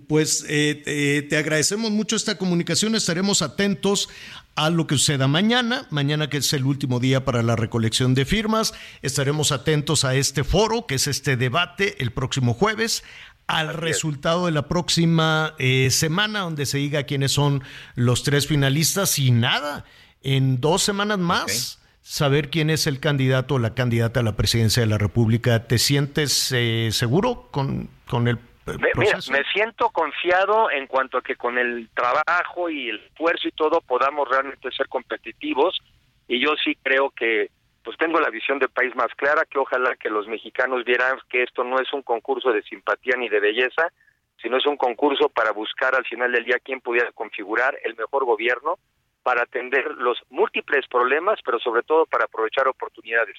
Pues 0.07 0.43
eh, 0.49 1.25
te 1.29 1.37
agradecemos 1.37 1.91
mucho 1.91 2.15
esta 2.15 2.39
comunicación, 2.39 2.95
estaremos 2.95 3.43
atentos 3.43 4.09
a 4.55 4.71
lo 4.71 4.87
que 4.87 4.95
suceda 4.95 5.27
mañana, 5.27 5.85
mañana 5.91 6.27
que 6.27 6.37
es 6.37 6.53
el 6.53 6.65
último 6.65 6.99
día 6.99 7.23
para 7.23 7.43
la 7.43 7.55
recolección 7.55 8.15
de 8.15 8.25
firmas, 8.25 8.73
estaremos 9.03 9.51
atentos 9.51 10.03
a 10.03 10.15
este 10.15 10.43
foro, 10.43 10.87
que 10.87 10.95
es 10.95 11.07
este 11.07 11.37
debate 11.37 12.01
el 12.01 12.11
próximo 12.11 12.55
jueves, 12.55 13.03
al 13.47 13.73
resultado 13.73 14.47
de 14.47 14.51
la 14.51 14.67
próxima 14.67 15.53
eh, 15.59 15.89
semana, 15.91 16.41
donde 16.41 16.65
se 16.65 16.79
diga 16.79 17.03
quiénes 17.03 17.31
son 17.31 17.63
los 17.95 18.23
tres 18.23 18.47
finalistas 18.47 19.19
y 19.19 19.31
nada, 19.31 19.85
en 20.23 20.59
dos 20.61 20.81
semanas 20.81 21.19
más. 21.19 21.79
Saber 22.07 22.51
quién 22.51 22.69
es 22.69 22.85
el 22.85 22.99
candidato 22.99 23.55
o 23.55 23.59
la 23.59 23.73
candidata 23.73 24.19
a 24.19 24.23
la 24.23 24.35
presidencia 24.35 24.79
de 24.79 24.87
la 24.87 24.99
República. 24.99 25.65
¿Te 25.65 25.79
sientes 25.79 26.51
eh, 26.55 26.89
seguro 26.91 27.47
con, 27.49 27.89
con 28.07 28.27
el 28.27 28.37
proceso? 28.63 29.31
me 29.31 29.43
siento 29.51 29.89
confiado 29.89 30.69
en 30.69 30.85
cuanto 30.85 31.17
a 31.17 31.23
que 31.23 31.35
con 31.35 31.57
el 31.57 31.89
trabajo 31.95 32.69
y 32.69 32.89
el 32.89 32.99
esfuerzo 32.99 33.47
y 33.47 33.53
todo 33.53 33.81
podamos 33.81 34.29
realmente 34.29 34.69
ser 34.69 34.87
competitivos. 34.87 35.79
Y 36.27 36.39
yo 36.39 36.53
sí 36.63 36.77
creo 36.83 37.09
que 37.09 37.49
pues 37.83 37.97
tengo 37.97 38.19
la 38.19 38.29
visión 38.29 38.59
de 38.59 38.69
país 38.69 38.95
más 38.95 39.09
clara, 39.15 39.41
que 39.49 39.57
ojalá 39.57 39.95
que 39.95 40.11
los 40.11 40.27
mexicanos 40.27 40.85
vieran 40.85 41.17
que 41.27 41.41
esto 41.41 41.63
no 41.63 41.79
es 41.79 41.91
un 41.91 42.03
concurso 42.03 42.51
de 42.51 42.61
simpatía 42.61 43.15
ni 43.17 43.29
de 43.29 43.39
belleza, 43.39 43.91
sino 44.39 44.57
es 44.57 44.67
un 44.67 44.77
concurso 44.77 45.29
para 45.29 45.53
buscar 45.53 45.95
al 45.95 46.05
final 46.05 46.31
del 46.31 46.45
día 46.45 46.59
quién 46.63 46.81
pudiera 46.81 47.11
configurar 47.13 47.75
el 47.83 47.95
mejor 47.95 48.25
gobierno 48.25 48.77
para 49.25 49.41
atender 49.41 49.83
los 49.97 50.19
múltiples 50.29 50.85
problemas, 50.87 51.39
pero 51.43 51.57
sobre 51.57 51.81
todo 51.81 52.05
para 52.05 52.25
aprovechar 52.25 52.67
oportunidades. 52.67 53.35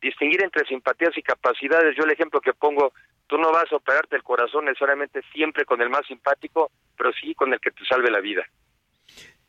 Distinguir 0.00 0.42
entre 0.42 0.64
simpatías 0.64 1.10
y 1.14 1.20
capacidades, 1.20 1.94
yo 1.94 2.04
el 2.04 2.12
ejemplo 2.12 2.40
que 2.40 2.54
pongo, 2.54 2.94
tú 3.26 3.36
no 3.36 3.52
vas 3.52 3.70
a 3.70 3.76
operarte 3.76 4.16
el 4.16 4.22
corazón 4.22 4.64
necesariamente 4.64 5.20
siempre 5.34 5.66
con 5.66 5.82
el 5.82 5.90
más 5.90 6.06
simpático, 6.06 6.70
pero 6.96 7.12
sí 7.12 7.34
con 7.34 7.52
el 7.52 7.60
que 7.60 7.70
te 7.70 7.84
salve 7.84 8.10
la 8.10 8.20
vida. 8.20 8.44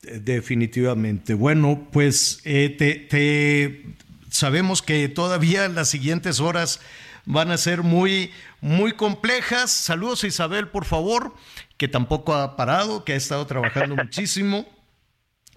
Definitivamente. 0.02 1.36
Bueno, 1.36 1.88
pues 1.94 2.42
eh, 2.44 2.76
te, 2.78 2.96
te 2.96 3.86
sabemos 4.30 4.82
que 4.82 5.08
todavía 5.08 5.70
las 5.70 5.90
siguientes 5.90 6.42
horas 6.42 6.82
van 7.24 7.50
a 7.50 7.58
ser 7.58 7.84
muy, 7.84 8.34
muy 8.60 8.92
complejas. 8.92 9.72
Saludos 9.72 10.26
a 10.26 10.28
Isabel, 10.28 10.68
por 10.68 10.84
favor, 10.84 11.34
que 11.78 11.88
tampoco 11.88 12.34
ha 12.34 12.58
parado, 12.58 13.06
que 13.06 13.14
ha 13.14 13.16
estado 13.16 13.48
trabajando 13.48 13.96
muchísimo. 14.04 14.68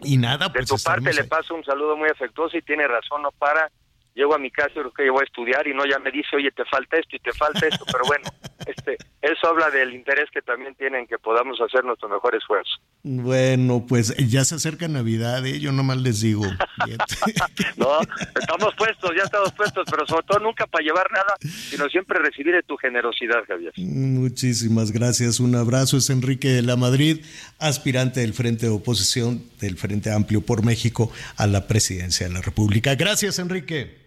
Y 0.03 0.17
nada, 0.17 0.49
De 0.49 0.55
pues 0.55 0.69
tu 0.69 0.77
parte 0.83 1.13
le 1.13 1.25
paso 1.25 1.55
un 1.55 1.65
saludo 1.65 1.97
muy 1.97 2.09
afectuoso 2.09 2.57
y 2.57 2.63
tiene 2.63 2.87
razón, 2.87 3.23
no 3.23 3.31
para. 3.33 3.71
Llego 4.15 4.35
a 4.35 4.39
mi 4.39 4.51
casa 4.51 4.71
y 4.71 4.81
creo 4.81 4.93
que 4.93 5.07
yo 5.07 5.13
voy 5.13 5.23
a 5.23 5.25
estudiar 5.25 5.67
y 5.69 5.75
no 5.75 5.87
ya 5.87 5.99
me 5.99 6.11
dice, 6.11 6.35
oye, 6.35 6.51
te 6.51 6.65
falta 6.65 6.99
esto 6.99 7.15
y 7.15 7.21
te 7.21 7.33
falta 7.33 7.67
esto, 7.67 7.85
pero 7.91 8.05
bueno, 8.07 8.29
este, 8.67 8.97
eso 9.23 9.49
habla 9.49 9.71
del 9.71 9.95
interés 9.95 10.31
que 10.33 10.41
también 10.41 10.75
tienen 10.75 11.07
que 11.07 11.18
podamos 11.18 11.61
hacer 11.61 11.85
nuestro 11.85 12.09
mejor 12.09 12.35
esfuerzo. 12.35 12.71
Bueno, 13.03 13.85
pues 13.87 14.16
ya 14.16 14.45
se 14.45 14.55
acerca 14.55 14.89
Navidad, 14.89 15.47
¿eh? 15.47 15.61
yo 15.61 15.73
nomás 15.73 15.99
les 15.99 16.23
digo. 16.23 16.45
no, 17.77 18.01
estamos 18.35 18.75
puestos, 18.77 19.11
ya 19.14 19.25
estamos 19.25 19.53
puestos, 19.53 19.85
pero 19.91 20.07
sobre 20.07 20.27
todo 20.27 20.39
nunca 20.39 20.66
para 20.66 20.85
llevar 20.85 21.07
nada, 21.12 21.37
sino 21.41 21.87
siempre 21.89 22.18
recibir 22.18 22.55
de 22.55 22.62
tu 22.62 22.77
generosidad, 22.79 23.45
Javier. 23.47 23.73
Muchísimas 23.77 24.91
gracias, 24.91 25.39
un 25.39 25.55
abrazo, 25.55 25.99
es 25.99 26.09
Enrique 26.09 26.49
de 26.49 26.62
la 26.62 26.77
Madrid, 26.77 27.25
aspirante 27.59 28.21
del 28.21 28.33
Frente 28.33 28.66
de 28.66 28.73
Oposición 28.73 29.43
del 29.61 29.77
Frente 29.77 30.12
Amplio 30.12 30.41
por 30.41 30.64
México 30.64 31.12
a 31.37 31.47
la 31.47 31.66
presidencia 31.66 32.27
de 32.27 32.33
la 32.33 32.41
República. 32.41 32.95
Gracias, 32.95 33.39
Enrique. 33.39 33.99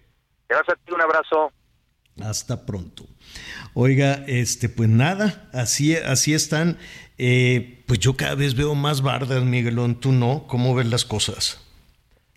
Gracias 0.50 0.76
a 0.76 0.86
ti, 0.86 0.92
un 0.92 1.02
abrazo. 1.02 1.52
Hasta 2.22 2.66
pronto. 2.66 3.08
Oiga, 3.74 4.24
este, 4.28 4.70
pues 4.70 4.90
nada, 4.90 5.50
así, 5.54 5.96
así 5.96 6.34
están. 6.34 6.78
Eh, 7.18 7.84
pues 7.88 8.00
yo 8.00 8.16
cada 8.16 8.36
vez 8.36 8.56
veo 8.56 8.76
más 8.76 9.02
bardas, 9.02 9.44
Miguelón, 9.44 10.00
tú 10.00 10.12
no, 10.12 10.46
¿cómo 10.48 10.76
ves 10.76 10.88
las 10.88 11.06
cosas? 11.06 11.60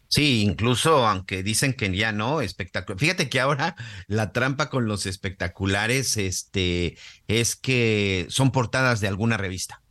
Sí, 0.09 0.43
incluso 0.43 1.07
aunque 1.07 1.43
dicen 1.43 1.75
que 1.75 1.95
ya 1.95 2.13
no, 2.13 2.41
espectacular. 2.41 2.99
Fíjate 2.99 3.29
que 3.29 3.41
ahora 3.41 3.77
la 4.07 4.33
trampa 4.33 4.71
con 4.71 4.87
los 4.87 5.05
espectaculares 5.07 6.17
este, 6.17 6.97
es 7.27 7.57
que 7.57 8.27
son 8.29 8.53
portadas 8.53 9.01
de 9.01 9.09
alguna 9.09 9.37
revista. 9.37 9.83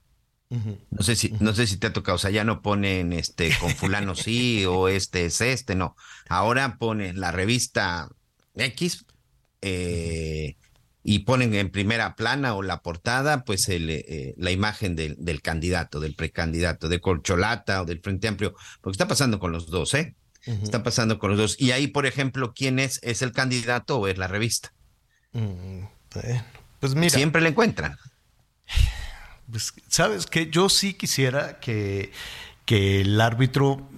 No 0.90 1.04
sé 1.04 1.18
si, 1.18 1.32
no 1.42 1.54
sé 1.54 1.68
si 1.68 1.76
te 1.78 1.88
ha 1.88 1.94
tocado, 1.94 2.16
o 2.16 2.20
sea, 2.20 2.32
ya 2.32 2.46
no 2.46 2.62
ponen 2.62 3.12
este 3.12 3.52
con 3.60 3.72
fulano 3.76 4.16
sí 4.16 4.64
o 4.66 4.88
este 4.88 5.26
es 5.26 5.42
este, 5.42 5.76
no. 5.76 5.98
Ahora 6.30 6.78
ponen 6.78 7.20
la 7.20 7.32
revista 7.32 8.08
X 8.56 9.06
eh, 9.68 10.58
y 11.02 11.20
ponen 11.20 11.56
en 11.56 11.72
primera 11.72 12.16
plana 12.16 12.54
o 12.54 12.62
la 12.62 12.82
portada, 12.82 13.44
pues 13.44 13.68
el, 13.70 13.90
eh, 13.90 14.36
la 14.38 14.52
imagen 14.52 14.96
del, 14.96 15.16
del, 15.18 15.42
candidato, 15.42 16.00
del 16.00 16.16
precandidato, 16.16 16.88
de 16.88 17.02
Corcholata 17.02 17.82
o 17.82 17.86
del 17.86 18.00
Frente 18.00 18.28
Amplio, 18.28 18.54
porque 18.82 18.94
está 18.94 19.08
pasando 19.08 19.40
con 19.40 19.52
los 19.52 19.68
dos, 19.72 19.96
¿eh? 19.96 20.16
Está 20.46 20.84
pasando 20.84 21.18
con 21.18 21.32
los 21.32 21.40
dos. 21.40 21.56
Y 21.60 21.72
ahí, 21.72 21.88
por 21.88 22.06
ejemplo, 22.06 22.54
¿quién 22.54 22.78
es? 22.78 23.00
¿Es 23.02 23.24
el 23.24 23.32
candidato 23.32 23.98
o 23.98 24.08
es 24.08 24.20
la 24.20 24.28
revista? 24.28 24.72
Mm, 25.32 25.86
pues 26.80 26.94
mira. 26.94 27.10
Siempre 27.10 27.42
le 27.42 27.50
encuentran. 27.50 27.98
Pues, 29.50 29.74
Sabes 29.88 30.28
que 30.28 30.52
yo 30.52 30.70
sí 30.70 30.94
quisiera 30.94 31.60
que, 31.60 32.12
que 32.66 33.02
el 33.02 33.20
árbitro 33.20 33.90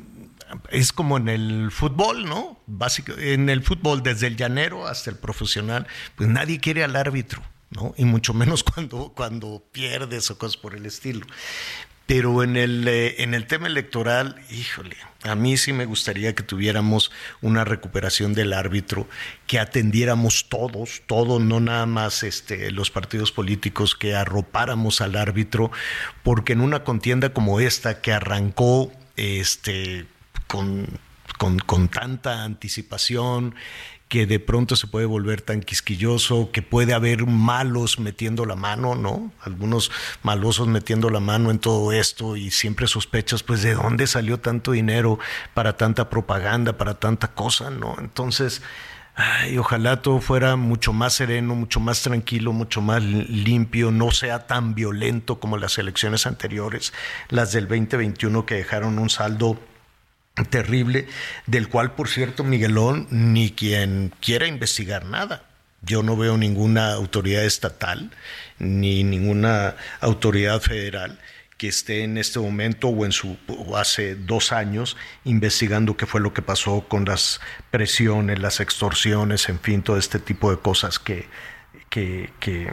es 0.69 0.93
como 0.93 1.17
en 1.17 1.29
el 1.29 1.71
fútbol, 1.71 2.25
¿no? 2.25 2.59
Básico, 2.67 3.13
en 3.17 3.49
el 3.49 3.63
fútbol, 3.63 4.03
desde 4.03 4.27
el 4.27 4.37
llanero 4.37 4.87
hasta 4.87 5.09
el 5.09 5.17
profesional, 5.17 5.87
pues 6.15 6.29
nadie 6.29 6.59
quiere 6.59 6.83
al 6.83 6.95
árbitro, 6.95 7.41
¿no? 7.71 7.93
Y 7.97 8.05
mucho 8.05 8.33
menos 8.33 8.63
cuando, 8.75 9.13
cuando 9.15 9.63
pierdes 9.71 10.31
o 10.31 10.37
cosas 10.37 10.57
por 10.57 10.75
el 10.75 10.85
estilo. 10.85 11.25
Pero 12.05 12.41
en 12.41 12.55
el, 12.55 12.87
eh, 12.87 13.21
en 13.21 13.33
el 13.33 13.47
tema 13.47 13.67
electoral, 13.67 14.41
híjole, 14.49 14.95
a 15.23 15.35
mí 15.35 15.57
sí 15.57 15.73
me 15.73 15.85
gustaría 15.85 16.33
que 16.35 16.43
tuviéramos 16.43 17.11
una 17.41 17.65
recuperación 17.65 18.33
del 18.33 18.53
árbitro, 18.53 19.09
que 19.45 19.59
atendiéramos 19.59 20.47
todos, 20.47 21.01
todos, 21.05 21.41
no 21.41 21.59
nada 21.59 21.85
más 21.85 22.23
este, 22.23 22.71
los 22.71 22.91
partidos 22.91 23.33
políticos, 23.33 23.93
que 23.93 24.15
arropáramos 24.15 25.01
al 25.01 25.17
árbitro, 25.17 25.69
porque 26.23 26.53
en 26.53 26.61
una 26.61 26.85
contienda 26.85 27.33
como 27.33 27.59
esta 27.59 27.99
que 27.99 28.13
arrancó 28.13 28.89
este, 29.17 30.07
con, 30.47 30.87
con, 31.37 31.59
con 31.59 31.89
tanta 31.89 32.43
anticipación, 32.43 33.55
que 34.07 34.25
de 34.25 34.39
pronto 34.39 34.75
se 34.75 34.87
puede 34.87 35.05
volver 35.05 35.41
tan 35.41 35.61
quisquilloso, 35.61 36.49
que 36.51 36.61
puede 36.61 36.93
haber 36.93 37.25
malos 37.25 37.99
metiendo 37.99 38.45
la 38.45 38.55
mano, 38.55 38.95
¿no? 38.95 39.31
Algunos 39.41 39.91
malosos 40.23 40.67
metiendo 40.67 41.09
la 41.09 41.19
mano 41.19 41.51
en 41.51 41.59
todo 41.59 41.91
esto 41.91 42.37
y 42.37 42.51
siempre 42.51 42.87
sospechas, 42.87 43.43
pues, 43.43 43.63
de 43.63 43.73
dónde 43.73 44.07
salió 44.07 44.39
tanto 44.39 44.71
dinero 44.71 45.19
para 45.53 45.75
tanta 45.75 46.09
propaganda, 46.09 46.77
para 46.77 46.93
tanta 46.93 47.33
cosa, 47.33 47.69
¿no? 47.69 47.97
Entonces, 47.99 48.61
ay, 49.15 49.57
ojalá 49.57 50.01
todo 50.01 50.21
fuera 50.21 50.55
mucho 50.55 50.93
más 50.93 51.13
sereno, 51.13 51.55
mucho 51.55 51.81
más 51.81 52.01
tranquilo, 52.01 52.53
mucho 52.53 52.81
más 52.81 53.03
limpio, 53.03 53.91
no 53.91 54.11
sea 54.11 54.47
tan 54.47 54.73
violento 54.73 55.39
como 55.39 55.57
las 55.57 55.77
elecciones 55.79 56.25
anteriores, 56.25 56.93
las 57.27 57.51
del 57.51 57.67
2021 57.67 58.45
que 58.45 58.55
dejaron 58.55 58.99
un 58.99 59.09
saldo 59.09 59.59
terrible, 60.49 61.07
del 61.45 61.67
cual, 61.69 61.93
por 61.93 62.09
cierto, 62.09 62.43
Miguelón, 62.43 63.07
ni 63.09 63.51
quien 63.51 64.13
quiera 64.21 64.47
investigar 64.47 65.05
nada. 65.05 65.43
Yo 65.81 66.03
no 66.03 66.17
veo 66.17 66.37
ninguna 66.37 66.93
autoridad 66.93 67.45
estatal 67.45 68.11
ni 68.59 69.03
ninguna 69.03 69.75
autoridad 70.01 70.59
federal 70.61 71.19
que 71.57 71.67
esté 71.67 72.03
en 72.03 72.17
este 72.17 72.39
momento 72.39 72.87
o 72.89 73.05
en 73.05 73.11
su 73.11 73.37
hace 73.75 74.15
dos 74.15 74.51
años 74.51 74.95
investigando 75.23 75.97
qué 75.97 76.05
fue 76.05 76.21
lo 76.21 76.33
que 76.33 76.41
pasó 76.43 76.87
con 76.87 77.05
las 77.05 77.41
presiones, 77.71 78.39
las 78.39 78.59
extorsiones, 78.59 79.49
en 79.49 79.59
fin, 79.59 79.81
todo 79.81 79.97
este 79.97 80.19
tipo 80.19 80.51
de 80.51 80.57
cosas 80.57 80.99
que, 80.99 81.25
que, 81.89 82.31
que 82.39 82.69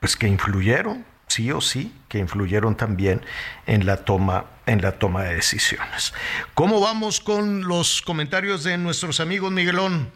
pues 0.00 0.16
que 0.16 0.26
influyeron, 0.26 1.04
sí 1.30 1.50
o 1.52 1.60
sí, 1.60 1.92
que 2.08 2.18
influyeron 2.18 2.76
también 2.76 3.22
en 3.66 3.86
la 3.86 3.98
toma 3.98 4.46
en 4.66 4.82
la 4.82 4.98
toma 4.98 5.24
de 5.24 5.34
decisiones. 5.34 6.12
¿Cómo 6.54 6.80
vamos 6.80 7.20
con 7.20 7.66
los 7.66 8.02
comentarios 8.02 8.62
de 8.62 8.78
nuestros 8.78 9.18
amigos 9.20 9.50
Miguelón? 9.50 10.10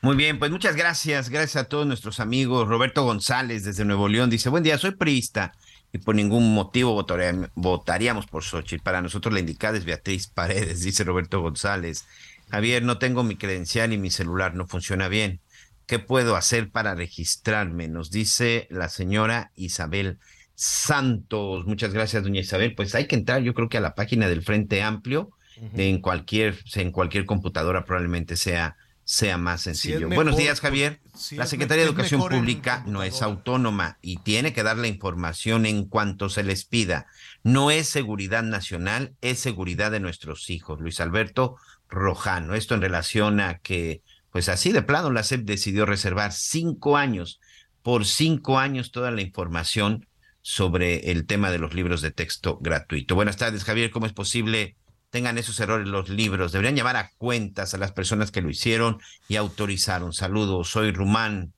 Muy 0.00 0.16
bien, 0.16 0.38
pues 0.38 0.50
muchas 0.50 0.76
gracias, 0.76 1.30
gracias 1.30 1.64
a 1.64 1.68
todos 1.68 1.86
nuestros 1.86 2.20
amigos. 2.20 2.68
Roberto 2.68 3.04
González 3.04 3.64
desde 3.64 3.84
Nuevo 3.84 4.08
León 4.08 4.28
dice, 4.28 4.48
buen 4.48 4.62
día, 4.62 4.76
soy 4.76 4.92
priista 4.92 5.52
y 5.92 5.98
por 5.98 6.14
ningún 6.14 6.52
motivo 6.52 7.06
votaríamos 7.54 8.26
por 8.26 8.42
Xochitl. 8.42 8.82
Para 8.82 9.00
nosotros 9.00 9.32
la 9.32 9.40
indicada 9.40 9.78
es 9.78 9.84
Beatriz 9.84 10.26
Paredes, 10.26 10.80
dice 10.84 11.04
Roberto 11.04 11.40
González. 11.40 12.06
Javier, 12.50 12.82
no 12.82 12.98
tengo 12.98 13.22
mi 13.22 13.36
credencial 13.36 13.92
y 13.92 13.98
mi 13.98 14.10
celular 14.10 14.54
no 14.54 14.66
funciona 14.66 15.08
bien. 15.08 15.40
¿Qué 15.86 15.98
puedo 15.98 16.36
hacer 16.36 16.70
para 16.70 16.94
registrarme? 16.94 17.88
Nos 17.88 18.10
dice 18.10 18.66
la 18.70 18.88
señora 18.88 19.52
Isabel 19.54 20.18
Santos. 20.54 21.66
Muchas 21.66 21.92
gracias, 21.92 22.22
doña 22.22 22.40
Isabel. 22.40 22.74
Pues 22.74 22.94
hay 22.94 23.06
que 23.06 23.16
entrar, 23.16 23.42
yo 23.42 23.54
creo 23.54 23.68
que 23.68 23.78
a 23.78 23.82
la 23.82 23.94
página 23.94 24.28
del 24.28 24.42
Frente 24.42 24.82
Amplio, 24.82 25.30
en 25.76 26.00
cualquier, 26.00 26.58
en 26.74 26.90
cualquier 26.90 27.26
computadora 27.26 27.84
probablemente 27.84 28.36
sea, 28.36 28.76
sea 29.04 29.36
más 29.36 29.62
sencillo. 29.62 30.08
Buenos 30.08 30.36
días, 30.36 30.60
Javier. 30.60 31.00
la 31.32 31.46
Secretaría 31.46 31.84
de 31.84 31.90
Educación 31.90 32.20
Pública 32.20 32.82
no 32.86 33.02
es 33.02 33.20
autónoma 33.22 33.98
y 34.00 34.16
tiene 34.16 34.52
que 34.52 34.62
dar 34.62 34.78
la 34.78 34.88
información 34.88 35.66
en 35.66 35.84
cuanto 35.86 36.28
se 36.28 36.42
les 36.42 36.64
pida. 36.64 37.06
No 37.42 37.70
es 37.70 37.88
seguridad 37.88 38.42
nacional, 38.42 39.14
es 39.20 39.38
seguridad 39.38 39.90
de 39.90 40.00
nuestros 40.00 40.48
hijos. 40.50 40.80
Luis 40.80 40.98
Alberto 41.00 41.56
Rojano. 41.88 42.54
Esto 42.54 42.74
en 42.74 42.80
relación 42.80 43.40
a 43.40 43.58
que, 43.58 44.02
pues 44.34 44.48
así 44.48 44.72
de 44.72 44.82
plano, 44.82 45.12
la 45.12 45.22
SEP 45.22 45.42
decidió 45.44 45.86
reservar 45.86 46.32
cinco 46.32 46.96
años, 46.96 47.38
por 47.84 48.04
cinco 48.04 48.58
años 48.58 48.90
toda 48.90 49.12
la 49.12 49.20
información 49.22 50.08
sobre 50.42 51.12
el 51.12 51.24
tema 51.24 51.52
de 51.52 51.60
los 51.60 51.72
libros 51.72 52.02
de 52.02 52.10
texto 52.10 52.58
gratuito. 52.60 53.14
Buenas 53.14 53.36
tardes, 53.36 53.62
Javier. 53.62 53.92
¿Cómo 53.92 54.06
es 54.06 54.12
posible 54.12 54.74
tengan 55.10 55.38
esos 55.38 55.60
errores 55.60 55.86
los 55.86 56.08
libros? 56.08 56.50
Deberían 56.50 56.74
llamar 56.74 56.96
a 56.96 57.12
cuentas 57.16 57.74
a 57.74 57.78
las 57.78 57.92
personas 57.92 58.32
que 58.32 58.42
lo 58.42 58.50
hicieron 58.50 58.98
y 59.28 59.36
autorizaron. 59.36 60.12
Saludos, 60.12 60.68
soy 60.68 60.90
Rumán 60.90 61.52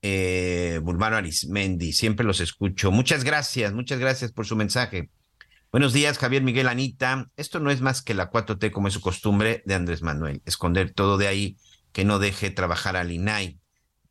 eh, 0.00 0.78
Bulmaro 0.80 1.16
Arismendi. 1.16 1.92
Siempre 1.92 2.24
los 2.24 2.38
escucho. 2.38 2.92
Muchas 2.92 3.24
gracias, 3.24 3.72
muchas 3.72 3.98
gracias 3.98 4.30
por 4.30 4.46
su 4.46 4.54
mensaje. 4.54 5.10
Buenos 5.72 5.92
días, 5.92 6.18
Javier 6.18 6.44
Miguel 6.44 6.68
Anita. 6.68 7.26
Esto 7.36 7.58
no 7.58 7.72
es 7.72 7.80
más 7.80 8.00
que 8.00 8.14
la 8.14 8.30
4T 8.30 8.70
como 8.70 8.86
es 8.86 8.94
su 8.94 9.00
costumbre 9.00 9.64
de 9.66 9.74
Andrés 9.74 10.02
Manuel. 10.02 10.40
Esconder 10.44 10.92
todo 10.92 11.18
de 11.18 11.26
ahí, 11.26 11.56
que 11.92 12.04
no 12.04 12.18
deje 12.18 12.50
trabajar 12.50 12.96
al 12.96 13.12
INAI 13.12 13.58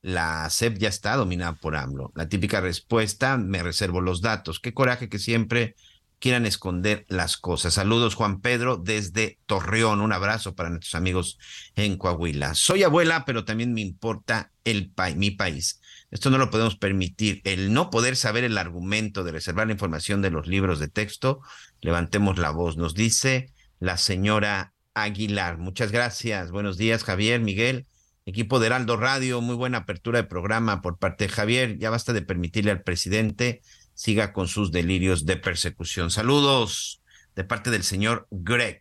la 0.02 0.50
SEP 0.50 0.78
ya 0.78 0.90
está 0.90 1.16
dominada 1.16 1.54
por 1.54 1.76
AMLO. 1.76 2.12
La 2.16 2.28
típica 2.28 2.60
respuesta, 2.60 3.38
me 3.38 3.64
reservo 3.64 4.02
los 4.02 4.22
datos. 4.22 4.60
Qué 4.60 4.74
coraje 4.74 5.10
que 5.10 5.20
siempre 5.20 5.76
quieran 6.20 6.46
esconder 6.46 7.06
las 7.08 7.38
cosas. 7.38 7.76
Saludos, 7.76 8.16
Juan 8.16 8.42
Pedro, 8.42 8.78
desde 8.78 9.40
Torreón. 9.46 10.02
Un 10.02 10.12
abrazo 10.14 10.56
para 10.56 10.70
nuestros 10.70 10.96
amigos 10.96 11.38
en 11.76 11.98
Coahuila. 11.98 12.56
Soy 12.56 12.84
abuela, 12.84 13.26
pero 13.26 13.46
también 13.46 13.74
me 13.74 13.82
importa 13.82 14.52
el 14.64 14.92
mi 15.16 15.32
país. 15.32 15.82
Esto 16.10 16.30
no 16.30 16.38
lo 16.38 16.50
podemos 16.50 16.78
permitir. 16.78 17.42
El 17.44 17.74
no 17.74 17.90
poder 17.90 18.16
saber 18.16 18.44
el 18.44 18.58
argumento 18.58 19.24
de 19.24 19.32
reservar 19.32 19.68
la 19.68 19.74
información 19.74 20.22
de 20.22 20.32
los 20.32 20.48
libros 20.48 20.80
de 20.80 20.90
texto, 20.90 21.42
levantemos 21.80 22.38
la 22.38 22.52
voz. 22.52 22.76
Nos 22.76 22.94
dice 22.94 23.52
la 23.80 23.98
señora 23.98 24.74
Aguilar. 24.94 25.58
Muchas 25.58 25.92
gracias. 25.92 26.52
Buenos 26.52 26.78
días, 26.78 27.04
Javier, 27.04 27.42
Miguel. 27.42 27.88
Equipo 28.26 28.60
de 28.60 28.68
Heraldo 28.68 28.98
Radio, 28.98 29.42
muy 29.42 29.56
buena 29.56 29.80
apertura 29.80 30.22
de 30.22 30.28
programa 30.28 30.82
por 30.82 31.00
parte 31.00 31.26
de 31.26 31.34
Javier. 31.34 31.78
Ya 31.80 31.90
basta 31.90 32.14
de 32.14 32.22
permitirle 32.22 32.72
al 32.72 32.84
presidente 32.84 33.62
siga 33.94 34.34
con 34.34 34.48
sus 34.48 34.72
delirios 34.72 35.26
de 35.26 35.38
persecución. 35.38 36.10
Saludos 36.12 37.02
de 37.36 37.44
parte 37.44 37.70
del 37.70 37.84
señor 37.84 38.28
Greg. 38.32 38.80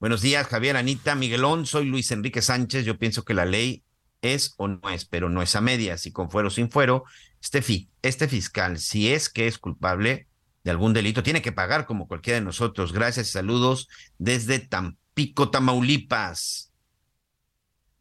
Buenos 0.00 0.20
días, 0.20 0.48
Javier, 0.48 0.76
Anita, 0.76 1.14
Miguelón. 1.14 1.64
Soy 1.64 1.86
Luis 1.86 2.10
Enrique 2.10 2.42
Sánchez. 2.42 2.84
Yo 2.84 2.98
pienso 2.98 3.24
que 3.24 3.34
la 3.34 3.44
ley 3.44 3.84
es 4.20 4.54
o 4.56 4.66
no 4.66 4.80
es, 4.90 5.04
pero 5.04 5.28
no 5.28 5.42
es 5.42 5.54
a 5.54 5.60
medias 5.60 6.06
y 6.06 6.12
con 6.12 6.28
fuero 6.28 6.48
o 6.48 6.50
sin 6.50 6.70
fuero. 6.70 7.04
Este, 7.40 7.88
este 8.02 8.26
fiscal, 8.26 8.78
si 8.78 9.12
es 9.12 9.28
que 9.28 9.46
es 9.46 9.58
culpable 9.58 10.26
de 10.64 10.70
algún 10.72 10.92
delito, 10.92 11.22
tiene 11.22 11.42
que 11.42 11.52
pagar 11.52 11.86
como 11.86 12.08
cualquiera 12.08 12.40
de 12.40 12.44
nosotros. 12.44 12.92
Gracias 12.92 13.28
y 13.28 13.30
saludos 13.30 13.88
desde 14.18 14.58
Tampico, 15.14 15.50
Tamaulipas 15.50 16.72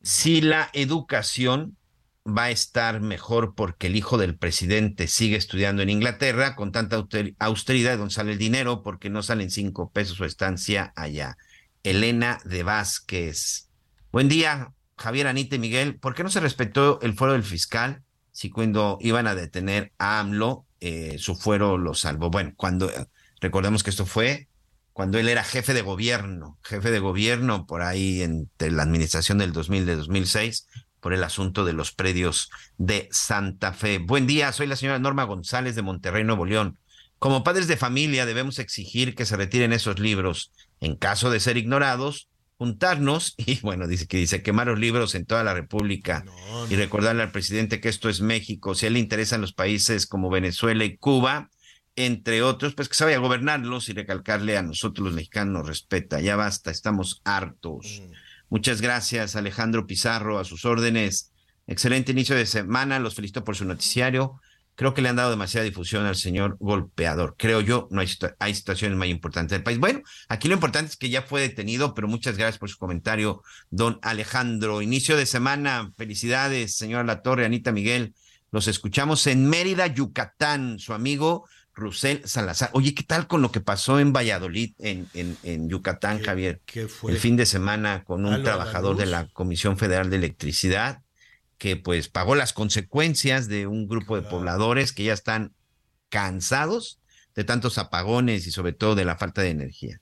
si 0.02 0.42
la 0.42 0.70
educación 0.74 1.78
va 2.26 2.46
a 2.46 2.52
estar 2.52 3.02
mejor 3.02 3.56
porque 3.56 3.88
el 3.88 3.96
hijo 3.96 4.18
del 4.18 4.38
presidente 4.38 5.08
sigue 5.08 5.36
estudiando 5.36 5.82
en 5.82 5.90
Inglaterra 5.90 6.56
con 6.56 6.72
tanta 6.72 7.04
austeridad, 7.40 7.98
donde 7.98 8.14
sale 8.14 8.34
el 8.34 8.38
dinero, 8.38 8.84
porque 8.84 9.10
no 9.10 9.24
salen 9.24 9.52
cinco 9.52 9.92
pesos 9.92 10.18
su 10.18 10.26
estancia 10.26 10.94
allá. 10.96 11.38
Elena 11.84 12.40
de 12.46 12.64
Vázquez. 12.64 13.70
Buen 14.12 14.30
día, 14.30 14.74
Javier, 14.98 15.28
Anita 15.28 15.56
y 15.56 15.60
Miguel. 15.60 16.00
¿Por 16.00 16.14
qué 16.14 16.24
no 16.24 16.30
se 16.30 16.40
respetó 16.40 17.00
el 17.02 17.14
fuero 17.14 17.34
del 17.34 17.44
fiscal 17.44 18.04
si 18.32 18.50
cuando 18.50 18.98
iban 19.02 19.28
a 19.28 19.36
detener 19.36 19.92
a 19.98 20.20
AMLO, 20.20 20.66
eh, 20.80 21.18
su 21.18 21.36
fuero 21.36 21.78
lo 21.78 21.96
salvó? 21.96 22.30
Bueno, 22.30 22.54
cuando 22.56 22.90
recordemos 23.40 23.84
que 23.84 23.90
esto 23.90 24.06
fue 24.06 24.48
cuando 25.02 25.18
él 25.18 25.30
era 25.30 25.44
jefe 25.44 25.74
de 25.74 25.82
gobierno, 25.82 26.60
jefe 26.62 26.92
de 26.92 27.00
gobierno 27.00 27.66
por 27.66 27.82
ahí 27.82 28.22
entre 28.22 28.70
la 28.70 28.84
administración 28.84 29.40
del 29.40 29.52
2000 29.52 29.88
de 29.88 29.96
2006 29.96 30.68
por 31.00 31.14
el 31.14 31.24
asunto 31.24 31.66
de 31.66 31.74
los 31.74 31.92
predios 31.92 32.52
de 32.78 33.10
Santa 33.12 33.74
Fe. 33.74 33.98
Buen 33.98 34.28
día, 34.28 34.52
soy 34.52 34.68
la 34.68 34.76
señora 34.76 35.00
Norma 35.00 35.24
González 35.24 35.74
de 35.74 35.82
Monterrey, 35.82 36.24
Nuevo 36.24 36.46
León. 36.46 36.78
Como 37.18 37.44
padres 37.44 37.68
de 37.68 37.78
familia 37.78 38.28
debemos 38.28 38.60
exigir 38.60 39.16
que 39.16 39.26
se 39.26 39.38
retiren 39.38 39.74
esos 39.74 39.98
libros. 39.98 40.52
En 40.82 40.96
caso 40.96 41.32
de 41.32 41.40
ser 41.40 41.58
ignorados, 41.58 42.30
juntarnos 42.60 43.34
y 43.38 43.60
bueno, 43.62 43.88
dice 43.88 44.06
que 44.06 44.18
dice 44.18 44.44
quemar 44.44 44.68
los 44.68 44.78
libros 44.78 45.16
en 45.16 45.26
toda 45.26 45.44
la 45.44 45.56
República 45.56 46.24
y 46.70 46.76
recordarle 46.76 47.24
al 47.24 47.32
presidente 47.32 47.82
que 47.82 47.90
esto 47.90 48.08
es 48.08 48.22
México. 48.22 48.76
Si 48.76 48.86
a 48.86 48.90
él 48.90 48.94
le 48.94 49.00
interesan 49.00 49.42
los 49.42 49.54
países 49.54 50.06
como 50.06 50.30
Venezuela 50.30 50.86
y 50.86 50.96
Cuba, 50.96 51.50
entre 51.96 52.42
otros, 52.42 52.74
pues 52.76 52.88
que 52.90 52.96
se 52.96 53.04
vaya 53.04 53.18
a 53.18 53.22
gobernarlos 53.22 53.90
y 53.90 53.94
recalcarle 53.94 54.58
a 54.58 54.64
nosotros 54.64 55.06
los 55.06 55.16
mexicanos 55.16 55.54
nos 55.54 55.68
respeta. 55.68 56.22
Ya 56.22 56.36
basta, 56.36 56.72
estamos 56.72 57.22
hartos. 57.24 58.02
Mm. 58.02 58.12
Muchas 58.50 58.82
gracias, 58.82 59.36
Alejandro 59.36 59.88
Pizarro, 59.88 60.40
a 60.40 60.46
sus 60.46 60.66
órdenes. 60.66 61.32
Excelente 61.68 62.12
inicio 62.12 62.36
de 62.36 62.46
semana, 62.46 63.00
los 63.00 63.16
felicito 63.16 63.44
por 63.44 63.56
su 63.56 63.66
noticiario. 63.66 64.42
Creo 64.76 64.94
que 64.94 65.02
le 65.02 65.10
han 65.10 65.16
dado 65.16 65.30
demasiada 65.30 65.64
difusión 65.64 66.06
al 66.06 66.16
señor 66.16 66.58
golpeador. 66.60 67.36
Creo 67.38 67.62
yo, 67.62 67.88
no 67.92 68.02
hay, 68.02 68.10
hay 68.40 68.56
situaciones 68.56 68.98
más 68.98 69.10
importantes 69.10 69.52
del 69.52 69.64
país. 69.64 69.78
Bueno, 69.78 70.02
aquí 70.28 70.48
lo 70.48 70.54
importante 70.54 70.92
es 70.92 70.98
que 70.98 71.10
ya 71.10 71.22
fue 71.22 71.42
detenido, 71.42 71.94
pero 71.94 72.08
muchas 72.08 72.38
gracias 72.38 72.58
por 72.58 72.70
su 72.70 72.78
comentario, 72.78 73.44
don 73.70 74.00
Alejandro. 74.02 74.82
Inicio 74.82 75.18
de 75.18 75.26
semana, 75.26 75.92
felicidades, 75.98 76.76
señora 76.76 77.04
La 77.04 77.22
Torre, 77.22 77.46
Anita 77.46 77.72
Miguel. 77.72 78.16
Los 78.52 78.68
escuchamos 78.68 79.28
en 79.28 79.48
Mérida, 79.50 79.88
Yucatán. 79.88 80.80
Su 80.80 80.94
amigo 80.94 81.48
Rusel 81.82 82.22
Salazar. 82.26 82.70
Oye, 82.74 82.94
¿qué 82.94 83.04
tal 83.04 83.28
con 83.28 83.42
lo 83.42 83.52
que 83.52 83.60
pasó 83.60 84.00
en 84.00 84.14
Valladolid, 84.14 84.74
en, 84.80 85.10
en, 85.14 85.70
Yucatán, 85.70 86.22
Javier? 86.22 86.62
El 86.74 87.18
fin 87.18 87.36
de 87.36 87.46
semana 87.46 88.04
con 88.04 88.26
un 88.26 88.44
trabajador 88.44 88.96
de 88.96 89.08
la 89.08 89.28
Comisión 89.28 89.78
Federal 89.78 90.10
de 90.10 90.18
Electricidad 90.18 91.02
que 91.58 91.76
pues 91.76 92.08
pagó 92.08 92.36
las 92.36 92.54
consecuencias 92.54 93.48
de 93.48 93.68
un 93.68 93.88
grupo 93.88 94.16
de 94.16 94.28
pobladores 94.28 94.94
que 94.94 95.04
ya 95.04 95.14
están 95.14 95.54
cansados 96.10 97.00
de 97.36 97.44
tantos 97.44 97.78
apagones 97.78 98.48
y 98.48 98.52
sobre 98.52 98.74
todo 98.74 98.96
de 98.96 99.06
la 99.06 99.16
falta 99.16 99.42
de 99.42 99.50
energía. 99.50 100.02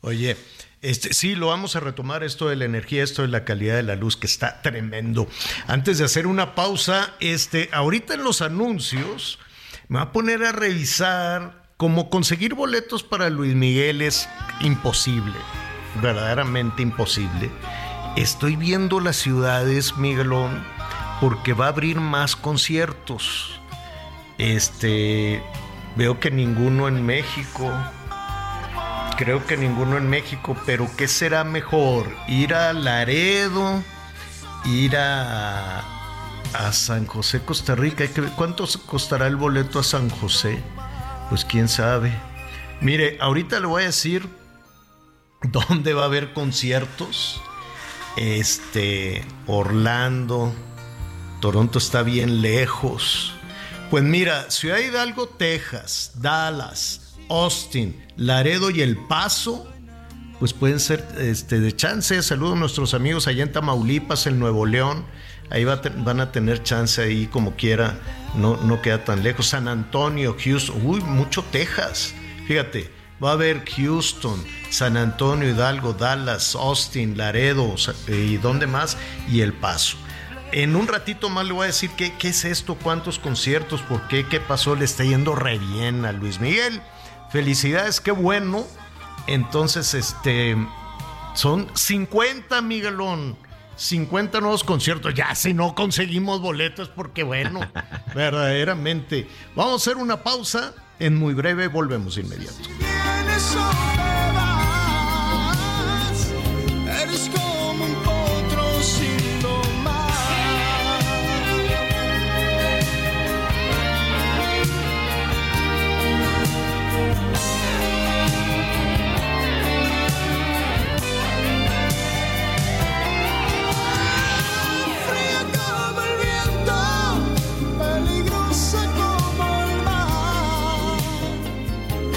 Oye, 0.00 0.36
este, 0.82 1.14
sí, 1.14 1.34
lo 1.34 1.48
vamos 1.48 1.74
a 1.74 1.80
retomar 1.80 2.22
esto 2.22 2.48
de 2.48 2.56
la 2.56 2.64
energía, 2.64 3.02
esto 3.02 3.22
de 3.22 3.28
la 3.28 3.44
calidad 3.44 3.76
de 3.76 3.82
la 3.82 3.96
luz, 3.96 4.16
que 4.16 4.26
está 4.26 4.62
tremendo. 4.62 5.28
Antes 5.66 5.98
de 5.98 6.04
hacer 6.04 6.26
una 6.26 6.54
pausa, 6.54 7.14
este, 7.18 7.70
ahorita 7.72 8.14
en 8.14 8.22
los 8.22 8.42
anuncios, 8.42 9.38
me 9.88 9.98
va 9.98 10.06
a 10.06 10.12
poner 10.12 10.44
a 10.44 10.52
revisar 10.52 11.62
cómo 11.76 12.10
conseguir 12.10 12.54
boletos 12.54 13.02
para 13.02 13.30
Luis 13.30 13.54
Miguel 13.54 14.02
es 14.02 14.28
imposible, 14.60 15.34
verdaderamente 16.02 16.82
imposible. 16.82 17.50
Estoy 18.16 18.56
viendo 18.56 18.98
las 19.00 19.16
ciudades, 19.16 19.96
Miguelón, 19.96 20.64
porque 21.20 21.52
va 21.52 21.66
a 21.66 21.68
abrir 21.68 22.00
más 22.00 22.34
conciertos. 22.34 23.60
Este, 24.38 25.42
veo 25.96 26.18
que 26.18 26.30
ninguno 26.30 26.88
en 26.88 27.04
México. 27.04 27.70
creo 29.16 29.46
que 29.46 29.56
ninguno 29.56 29.96
en 29.96 30.10
México, 30.10 30.56
pero 30.66 30.88
¿qué 30.96 31.08
será 31.08 31.44
mejor? 31.44 32.06
¿Ir 32.28 32.54
a 32.54 32.72
Laredo? 32.72 33.82
¿Ir 34.64 34.96
a, 34.96 35.95
a 36.54 36.72
San 36.72 37.06
José, 37.06 37.40
Costa 37.40 37.74
Rica? 37.74 38.04
¿Cuánto 38.36 38.66
costará 38.86 39.26
el 39.26 39.36
boleto 39.36 39.78
a 39.78 39.82
San 39.82 40.10
José? 40.10 40.62
Pues 41.28 41.44
quién 41.44 41.68
sabe. 41.68 42.12
Mire, 42.80 43.18
ahorita 43.20 43.60
le 43.60 43.66
voy 43.66 43.82
a 43.82 43.86
decir 43.86 44.28
dónde 45.42 45.94
va 45.94 46.02
a 46.02 46.06
haber 46.06 46.32
conciertos. 46.32 47.40
Este, 48.16 49.24
Orlando, 49.46 50.54
Toronto 51.40 51.78
está 51.78 52.02
bien 52.02 52.42
lejos. 52.42 53.34
Pues 53.90 54.02
mira, 54.02 54.50
Ciudad 54.50 54.78
Hidalgo, 54.78 55.28
Texas, 55.28 56.12
Dallas, 56.16 57.16
Austin, 57.28 58.04
Laredo 58.16 58.70
y 58.70 58.80
El 58.80 58.96
Paso, 58.96 59.70
pues 60.38 60.52
pueden 60.52 60.80
ser 60.80 61.06
este, 61.18 61.60
de 61.60 61.74
chance. 61.74 62.22
Saludo 62.22 62.54
a 62.54 62.56
nuestros 62.56 62.94
amigos 62.94 63.26
allá 63.26 63.42
en 63.42 63.52
Tamaulipas, 63.52 64.26
en 64.26 64.38
Nuevo 64.38 64.66
León. 64.66 65.04
Ahí 65.50 65.64
van 65.64 66.20
a 66.20 66.32
tener 66.32 66.62
chance 66.62 67.02
ahí 67.02 67.26
como 67.26 67.54
quiera, 67.54 67.98
no, 68.34 68.56
no 68.56 68.82
queda 68.82 69.04
tan 69.04 69.22
lejos. 69.22 69.48
San 69.48 69.68
Antonio, 69.68 70.36
Houston, 70.42 70.80
uy, 70.84 71.00
mucho 71.00 71.44
Texas. 71.50 72.14
Fíjate, 72.46 72.90
va 73.22 73.30
a 73.30 73.32
haber 73.34 73.64
Houston, 73.76 74.42
San 74.70 74.96
Antonio, 74.96 75.48
Hidalgo, 75.48 75.92
Dallas, 75.92 76.54
Austin, 76.54 77.16
Laredo 77.16 77.74
y 78.08 78.36
dónde 78.38 78.66
más, 78.66 78.96
y 79.28 79.40
El 79.40 79.52
Paso. 79.52 79.96
En 80.52 80.76
un 80.76 80.86
ratito 80.86 81.28
más 81.28 81.44
le 81.46 81.52
voy 81.52 81.64
a 81.64 81.66
decir 81.66 81.90
qué, 81.96 82.14
qué 82.18 82.28
es 82.28 82.44
esto, 82.44 82.76
cuántos 82.76 83.18
conciertos, 83.18 83.82
por 83.82 84.06
qué, 84.08 84.26
qué 84.26 84.40
pasó, 84.40 84.74
le 84.76 84.84
está 84.84 85.04
yendo 85.04 85.34
re 85.34 85.58
bien 85.58 86.04
a 86.04 86.12
Luis 86.12 86.40
Miguel. 86.40 86.80
Felicidades, 87.30 88.00
qué 88.00 88.12
bueno. 88.12 88.64
Entonces, 89.26 89.92
este, 89.94 90.56
son 91.34 91.68
50, 91.74 92.62
Miguelón. 92.62 93.36
50 93.76 94.40
nuevos 94.40 94.64
conciertos. 94.64 95.14
Ya 95.14 95.34
si 95.34 95.54
no 95.54 95.74
conseguimos 95.74 96.40
boletos, 96.40 96.88
porque 96.88 97.22
bueno, 97.22 97.60
verdaderamente. 98.14 99.28
Vamos 99.54 99.72
a 99.72 99.76
hacer 99.76 100.02
una 100.02 100.22
pausa. 100.22 100.74
En 100.98 101.14
muy 101.14 101.34
breve 101.34 101.68
volvemos 101.68 102.16
inmediato. 102.16 102.56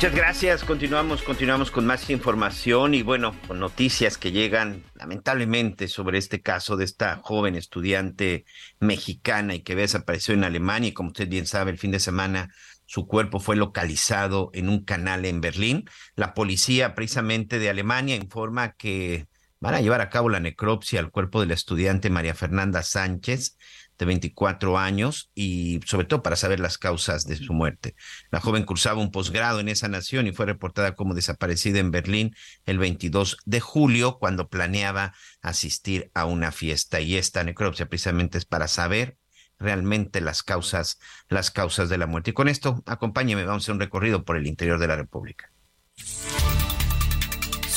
Muchas 0.00 0.16
gracias. 0.16 0.64
Continuamos, 0.64 1.22
continuamos 1.22 1.70
con 1.70 1.84
más 1.84 2.08
información 2.08 2.94
y 2.94 3.02
bueno, 3.02 3.38
con 3.46 3.60
noticias 3.60 4.16
que 4.16 4.32
llegan 4.32 4.82
lamentablemente 4.94 5.88
sobre 5.88 6.16
este 6.16 6.40
caso 6.40 6.78
de 6.78 6.86
esta 6.86 7.16
joven 7.16 7.54
estudiante 7.54 8.46
mexicana 8.78 9.54
y 9.54 9.60
que 9.60 9.76
desapareció 9.76 10.32
en 10.32 10.44
Alemania 10.44 10.88
y 10.88 10.92
como 10.94 11.10
usted 11.10 11.28
bien 11.28 11.44
sabe, 11.44 11.70
el 11.70 11.76
fin 11.76 11.90
de 11.90 12.00
semana 12.00 12.48
su 12.86 13.06
cuerpo 13.06 13.40
fue 13.40 13.56
localizado 13.56 14.48
en 14.54 14.70
un 14.70 14.86
canal 14.86 15.26
en 15.26 15.42
Berlín. 15.42 15.84
La 16.16 16.32
policía 16.32 16.94
precisamente 16.94 17.58
de 17.58 17.68
Alemania 17.68 18.16
informa 18.16 18.72
que 18.72 19.26
van 19.58 19.74
a 19.74 19.82
llevar 19.82 20.00
a 20.00 20.08
cabo 20.08 20.30
la 20.30 20.40
necropsia 20.40 20.98
al 21.00 21.10
cuerpo 21.10 21.42
de 21.42 21.48
la 21.48 21.54
estudiante 21.54 22.08
María 22.08 22.34
Fernanda 22.34 22.82
Sánchez 22.82 23.58
de 24.00 24.06
24 24.06 24.78
años 24.78 25.30
y 25.34 25.80
sobre 25.84 26.06
todo 26.06 26.22
para 26.22 26.34
saber 26.34 26.58
las 26.58 26.78
causas 26.78 27.26
de 27.26 27.36
su 27.36 27.52
muerte. 27.52 27.94
La 28.30 28.40
joven 28.40 28.64
cursaba 28.64 29.00
un 29.00 29.12
posgrado 29.12 29.60
en 29.60 29.68
esa 29.68 29.88
nación 29.88 30.26
y 30.26 30.32
fue 30.32 30.46
reportada 30.46 30.96
como 30.96 31.14
desaparecida 31.14 31.78
en 31.78 31.90
Berlín 31.90 32.34
el 32.64 32.78
22 32.78 33.36
de 33.44 33.60
julio 33.60 34.18
cuando 34.18 34.48
planeaba 34.48 35.12
asistir 35.42 36.10
a 36.14 36.24
una 36.24 36.50
fiesta 36.50 37.00
y 37.00 37.16
esta 37.16 37.44
necropsia 37.44 37.88
precisamente 37.88 38.38
es 38.38 38.46
para 38.46 38.68
saber 38.68 39.18
realmente 39.58 40.22
las 40.22 40.42
causas 40.42 40.98
las 41.28 41.50
causas 41.50 41.90
de 41.90 41.98
la 41.98 42.06
muerte. 42.06 42.30
Y 42.30 42.34
con 42.34 42.48
esto, 42.48 42.82
acompáñeme, 42.86 43.44
vamos 43.44 43.62
a 43.62 43.64
hacer 43.64 43.74
un 43.74 43.80
recorrido 43.80 44.24
por 44.24 44.38
el 44.38 44.46
interior 44.46 44.78
de 44.78 44.88
la 44.88 44.96
República 44.96 45.52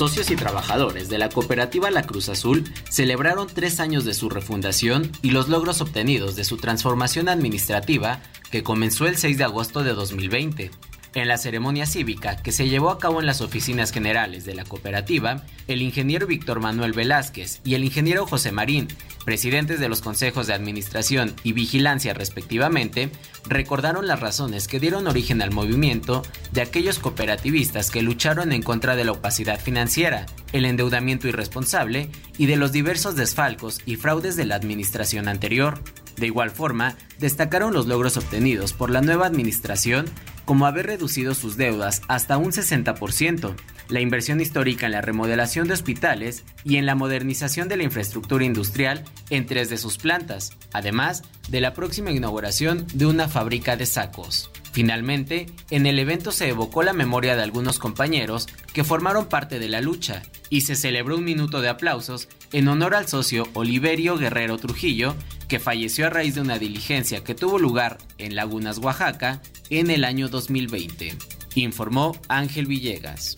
socios 0.09 0.31
y 0.31 0.35
trabajadores 0.35 1.07
de 1.07 1.17
la 1.17 1.29
cooperativa 1.29 1.89
La 1.89 2.03
Cruz 2.03 2.27
Azul 2.27 2.65
celebraron 2.89 3.47
tres 3.47 3.79
años 3.79 4.03
de 4.03 4.13
su 4.13 4.29
refundación 4.29 5.09
y 5.21 5.31
los 5.31 5.47
logros 5.47 5.79
obtenidos 5.79 6.35
de 6.35 6.43
su 6.43 6.57
transformación 6.57 7.29
administrativa 7.29 8.19
que 8.51 8.63
comenzó 8.63 9.07
el 9.07 9.15
6 9.15 9.37
de 9.37 9.45
agosto 9.45 9.81
de 9.81 9.93
2020. 9.93 10.71
En 11.15 11.27
la 11.27 11.37
ceremonia 11.37 11.85
cívica 11.85 12.37
que 12.37 12.51
se 12.51 12.69
llevó 12.69 12.89
a 12.89 12.97
cabo 12.97 13.19
en 13.19 13.27
las 13.27 13.41
oficinas 13.41 13.91
generales 13.91 14.45
de 14.45 14.55
la 14.55 14.63
cooperativa, 14.63 15.43
el 15.67 15.83
ingeniero 15.83 16.25
Víctor 16.25 16.59
Manuel 16.59 16.93
Velázquez 16.93 17.61
y 17.63 17.75
el 17.75 17.83
ingeniero 17.83 18.25
José 18.25 18.51
Marín, 18.51 18.87
presidentes 19.23 19.79
de 19.79 19.89
los 19.89 20.01
consejos 20.01 20.47
de 20.47 20.55
administración 20.55 21.35
y 21.43 21.53
vigilancia 21.53 22.15
respectivamente, 22.15 23.11
recordaron 23.45 24.07
las 24.07 24.21
razones 24.21 24.67
que 24.67 24.79
dieron 24.79 25.05
origen 25.05 25.43
al 25.43 25.51
movimiento 25.51 26.23
de 26.51 26.61
aquellos 26.61 26.97
cooperativistas 26.97 27.91
que 27.91 28.01
lucharon 28.01 28.51
en 28.51 28.63
contra 28.63 28.95
de 28.95 29.05
la 29.05 29.11
opacidad 29.11 29.59
financiera, 29.59 30.25
el 30.51 30.65
endeudamiento 30.65 31.27
irresponsable 31.27 32.09
y 32.39 32.47
de 32.47 32.55
los 32.55 32.71
diversos 32.71 33.15
desfalcos 33.15 33.81
y 33.85 33.97
fraudes 33.97 34.35
de 34.35 34.45
la 34.45 34.55
administración 34.55 35.27
anterior. 35.27 35.79
De 36.17 36.27
igual 36.27 36.49
forma, 36.49 36.95
destacaron 37.19 37.73
los 37.73 37.87
logros 37.87 38.17
obtenidos 38.17 38.73
por 38.73 38.89
la 38.89 39.01
nueva 39.01 39.27
administración 39.27 40.05
como 40.45 40.65
haber 40.65 40.87
reducido 40.87 41.33
sus 41.33 41.57
deudas 41.57 42.01
hasta 42.07 42.37
un 42.37 42.51
60%, 42.51 43.55
la 43.89 43.99
inversión 43.99 44.41
histórica 44.41 44.85
en 44.85 44.93
la 44.93 45.01
remodelación 45.01 45.67
de 45.67 45.73
hospitales 45.73 46.43
y 46.63 46.77
en 46.77 46.85
la 46.85 46.95
modernización 46.95 47.67
de 47.67 47.77
la 47.77 47.83
infraestructura 47.83 48.45
industrial 48.45 49.03
en 49.29 49.45
tres 49.45 49.69
de 49.69 49.77
sus 49.77 49.97
plantas, 49.97 50.57
además 50.71 51.23
de 51.49 51.61
la 51.61 51.73
próxima 51.73 52.11
inauguración 52.11 52.85
de 52.93 53.05
una 53.05 53.27
fábrica 53.27 53.75
de 53.75 53.85
sacos. 53.85 54.49
Finalmente, 54.71 55.45
en 55.69 55.85
el 55.85 55.99
evento 55.99 56.31
se 56.31 56.49
evocó 56.49 56.81
la 56.81 56.93
memoria 56.93 57.35
de 57.35 57.43
algunos 57.43 57.77
compañeros 57.77 58.47
que 58.73 58.83
formaron 58.83 59.27
parte 59.27 59.59
de 59.59 59.69
la 59.69 59.81
lucha 59.81 60.23
y 60.49 60.61
se 60.61 60.75
celebró 60.75 61.17
un 61.17 61.23
minuto 61.23 61.61
de 61.61 61.69
aplausos 61.69 62.27
en 62.53 62.67
honor 62.67 62.95
al 62.95 63.07
socio 63.07 63.49
Oliverio 63.53 64.17
Guerrero 64.17 64.57
Trujillo, 64.57 65.15
que 65.49 65.59
falleció 65.59 66.07
a 66.07 66.09
raíz 66.09 66.35
de 66.35 66.41
una 66.41 66.59
diligencia 66.59 67.23
que 67.23 67.35
tuvo 67.35 67.59
lugar 67.59 67.97
en 68.17 68.35
Lagunas, 68.35 68.77
Oaxaca, 68.77 69.41
en 69.69 69.89
el 69.89 70.05
año 70.05 70.29
2020, 70.29 71.17
informó 71.55 72.15
Ángel 72.29 72.67
Villegas. 72.67 73.35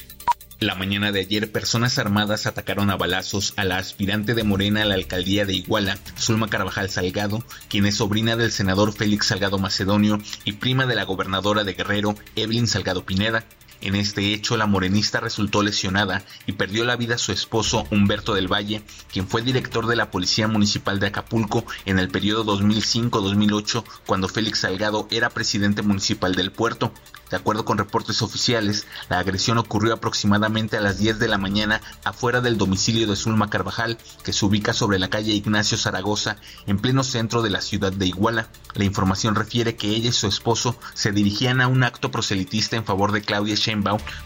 La 0.60 0.76
mañana 0.76 1.12
de 1.12 1.20
ayer, 1.20 1.52
personas 1.52 1.98
armadas 2.00 2.46
atacaron 2.46 2.90
a 2.90 2.96
balazos 2.96 3.54
a 3.58 3.66
la 3.66 3.78
aspirante 3.78 4.34
de 4.34 4.44
Morena 4.44 4.84
a 4.84 4.86
la 4.86 4.96
alcaldía 4.96 5.46
de 5.46 5.54
Iguala, 5.54 5.98
Zulma 6.18 6.50
Carvajal 6.50 6.90
Salgado, 6.90 7.44
quien 7.68 7.86
es 7.86 7.96
sobrina 7.96 8.38
del 8.38 8.52
senador 8.52 8.94
Félix 8.94 9.28
Salgado 9.28 9.58
Macedonio 9.58 10.20
y 10.46 10.54
prima 10.54 10.86
de 10.86 10.96
la 10.96 11.04
gobernadora 11.04 11.66
de 11.66 11.74
Guerrero, 11.74 12.16
Evelyn 12.38 12.68
Salgado 12.68 13.06
Pineda. 13.06 13.44
En 13.86 13.94
este 13.94 14.34
hecho, 14.34 14.58
la 14.58 14.66
morenista 14.66 15.20
resultó 15.20 15.62
lesionada 15.62 16.24
y 16.48 16.54
perdió 16.54 16.86
la 16.86 16.96
vida 16.96 17.20
su 17.20 17.32
esposo 17.32 17.86
Humberto 17.92 18.34
del 18.34 18.52
Valle, 18.52 18.82
quien 19.14 19.28
fue 19.28 19.44
director 19.44 19.86
de 19.86 19.96
la 19.96 20.10
Policía 20.10 20.48
Municipal 20.48 21.00
de 21.00 21.06
Acapulco 21.06 21.64
en 21.86 22.00
el 22.00 22.10
periodo 22.10 22.58
2005-2008, 22.58 23.84
cuando 24.08 24.28
Félix 24.28 24.62
Salgado 24.62 25.08
era 25.12 25.30
presidente 25.30 25.84
municipal 25.84 26.34
del 26.34 26.52
puerto. 26.52 26.92
De 27.30 27.38
acuerdo 27.38 27.64
con 27.64 27.78
reportes 27.78 28.24
oficiales, 28.24 28.88
la 29.10 29.20
agresión 29.20 29.60
ocurrió 29.60 29.94
aproximadamente 29.94 30.78
a 30.78 30.82
las 30.82 30.98
10 30.98 31.20
de 31.20 31.28
la 31.28 31.38
mañana 31.38 31.82
afuera 32.04 32.42
del 32.42 32.58
domicilio 32.58 33.06
de 33.06 33.16
Zulma 33.16 33.52
Carvajal, 33.52 34.00
que 34.24 34.34
se 34.34 34.46
ubica 34.46 34.74
sobre 34.74 34.98
la 34.98 35.10
calle 35.10 35.34
Ignacio 35.34 35.78
Zaragoza, 35.78 36.38
en 36.66 36.80
pleno 36.80 37.04
centro 37.04 37.44
de 37.44 37.52
la 37.52 37.62
ciudad 37.62 37.92
de 37.92 38.08
Iguala. 38.08 38.48
La 38.74 38.84
información 38.84 39.36
refiere 39.36 39.76
que 39.76 39.90
ella 39.90 40.10
y 40.10 40.14
su 40.14 40.28
esposo 40.28 40.76
se 40.94 41.12
dirigían 41.12 41.62
a 41.62 41.68
un 41.68 41.84
acto 41.84 42.10
proselitista 42.10 42.78
en 42.78 42.86
favor 42.86 43.12
de 43.12 43.22
Claudia 43.22 43.56
Sheinbaum 43.56 43.75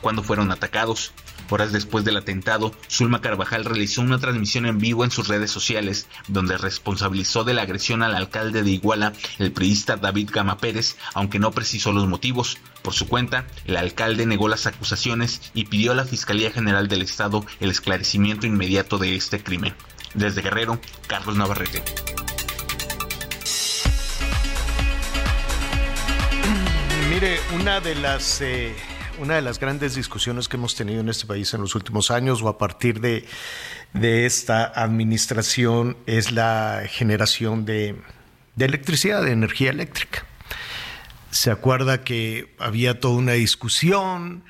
cuando 0.02 0.24
fueron 0.24 0.52
atacados. 0.52 1.12
Horas 1.50 1.72
después 1.72 2.06
del 2.06 2.18
atentado, 2.18 2.74
Zulma 2.90 3.22
Carvajal 3.22 3.66
realizó 3.66 4.02
una 4.02 4.20
transmisión 4.20 4.68
en 4.68 4.78
vivo 4.78 5.04
en 5.04 5.10
sus 5.10 5.28
redes 5.28 5.50
sociales, 5.50 6.08
donde 6.28 6.58
responsabilizó 6.58 7.44
de 7.44 7.56
la 7.56 7.64
agresión 7.64 8.04
al 8.04 8.16
alcalde 8.16 8.62
de 8.62 8.70
Iguala, 8.70 9.14
el 9.40 9.52
priista 9.52 9.96
David 9.96 10.30
Gama 10.32 10.60
Pérez, 10.60 10.96
aunque 11.16 11.40
no 11.40 11.52
precisó 11.52 11.92
los 11.92 12.08
motivos. 12.08 12.58
Por 12.84 12.94
su 12.94 13.08
cuenta, 13.08 13.48
el 13.66 13.78
alcalde 13.78 14.28
negó 14.28 14.48
las 14.48 14.68
acusaciones 14.68 15.42
y 15.56 15.66
pidió 15.66 15.94
a 15.94 15.96
la 15.96 16.06
Fiscalía 16.06 16.52
General 16.52 16.88
del 16.88 17.02
Estado 17.02 17.44
el 17.60 17.72
esclarecimiento 17.72 18.46
inmediato 18.46 19.00
de 19.00 19.16
este 19.16 19.42
crimen. 19.42 19.74
Desde 20.14 20.42
Guerrero, 20.42 20.80
Carlos 21.08 21.36
Navarrete. 21.36 21.84
Mire, 27.10 27.40
una 27.56 27.82
de 27.82 27.96
las 27.96 28.40
eh, 28.40 28.74
una 29.20 29.36
de 29.36 29.42
las 29.42 29.60
grandes 29.60 29.96
discusiones 29.96 30.48
que 30.48 30.58
hemos 30.58 30.76
tenido 30.76 31.02
en 31.02 31.10
este 31.10 31.26
país 31.26 31.54
en 31.54 31.62
los 31.62 31.76
últimos 31.76 32.10
años 32.10 32.42
o 32.42 32.48
a 32.48 32.58
partir 32.58 33.02
de, 33.02 33.26
esta 34.26 34.66
administración 34.66 35.98
es 36.06 36.32
la 36.32 36.84
generación 36.88 37.66
de, 37.66 37.96
electricidad, 38.58 39.24
de 39.24 39.32
energía 39.32 39.72
eléctrica. 39.72 40.26
Se 41.32 41.52
acuerda 41.52 42.04
que 42.04 42.56
había 42.60 43.00
toda 43.00 43.16
una 43.16 43.34
discusión 43.34 44.44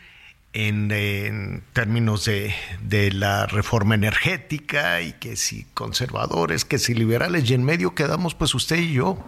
en, 0.54 1.64
términos 1.74 2.26
de, 2.26 3.12
la 3.14 3.48
reforma 3.48 3.96
energética 3.96 5.02
y 5.02 5.14
que 5.14 5.36
si 5.36 5.66
conservadores, 5.74 6.64
que 6.64 6.78
si 6.78 6.94
liberales, 6.94 7.50
y 7.50 7.54
en 7.56 7.64
medio 7.64 7.96
quedamos 7.96 8.36
pues 8.36 8.54
usted 8.54 8.78
y 8.78 8.94
yo 8.94 9.24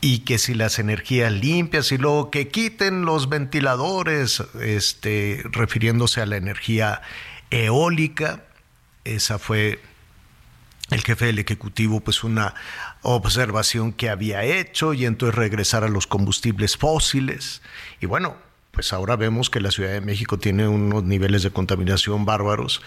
y 0.00 0.20
que 0.20 0.38
si 0.38 0.54
las 0.54 0.78
energías 0.78 1.32
limpias 1.32 1.90
y 1.92 1.98
luego 1.98 2.30
que 2.30 2.48
quiten 2.48 3.04
los 3.04 3.28
ventiladores, 3.28 4.42
este, 4.60 5.42
refiriéndose 5.50 6.20
a 6.20 6.26
la 6.26 6.36
energía 6.36 7.02
eólica, 7.50 8.44
esa 9.04 9.38
fue 9.38 9.80
el 10.90 11.02
jefe 11.02 11.26
del 11.26 11.38
Ejecutivo, 11.38 12.00
pues 12.00 12.22
una 12.22 12.54
observación 13.02 13.92
que 13.92 14.08
había 14.10 14.44
hecho 14.44 14.94
y 14.94 15.04
entonces 15.04 15.34
regresar 15.34 15.82
a 15.82 15.88
los 15.88 16.06
combustibles 16.06 16.76
fósiles. 16.76 17.62
Y 18.00 18.06
bueno, 18.06 18.36
pues 18.70 18.92
ahora 18.92 19.16
vemos 19.16 19.50
que 19.50 19.60
la 19.60 19.70
Ciudad 19.70 19.90
de 19.90 20.00
México 20.00 20.38
tiene 20.38 20.68
unos 20.68 21.02
niveles 21.02 21.42
de 21.42 21.50
contaminación 21.50 22.24
bárbaros 22.24 22.82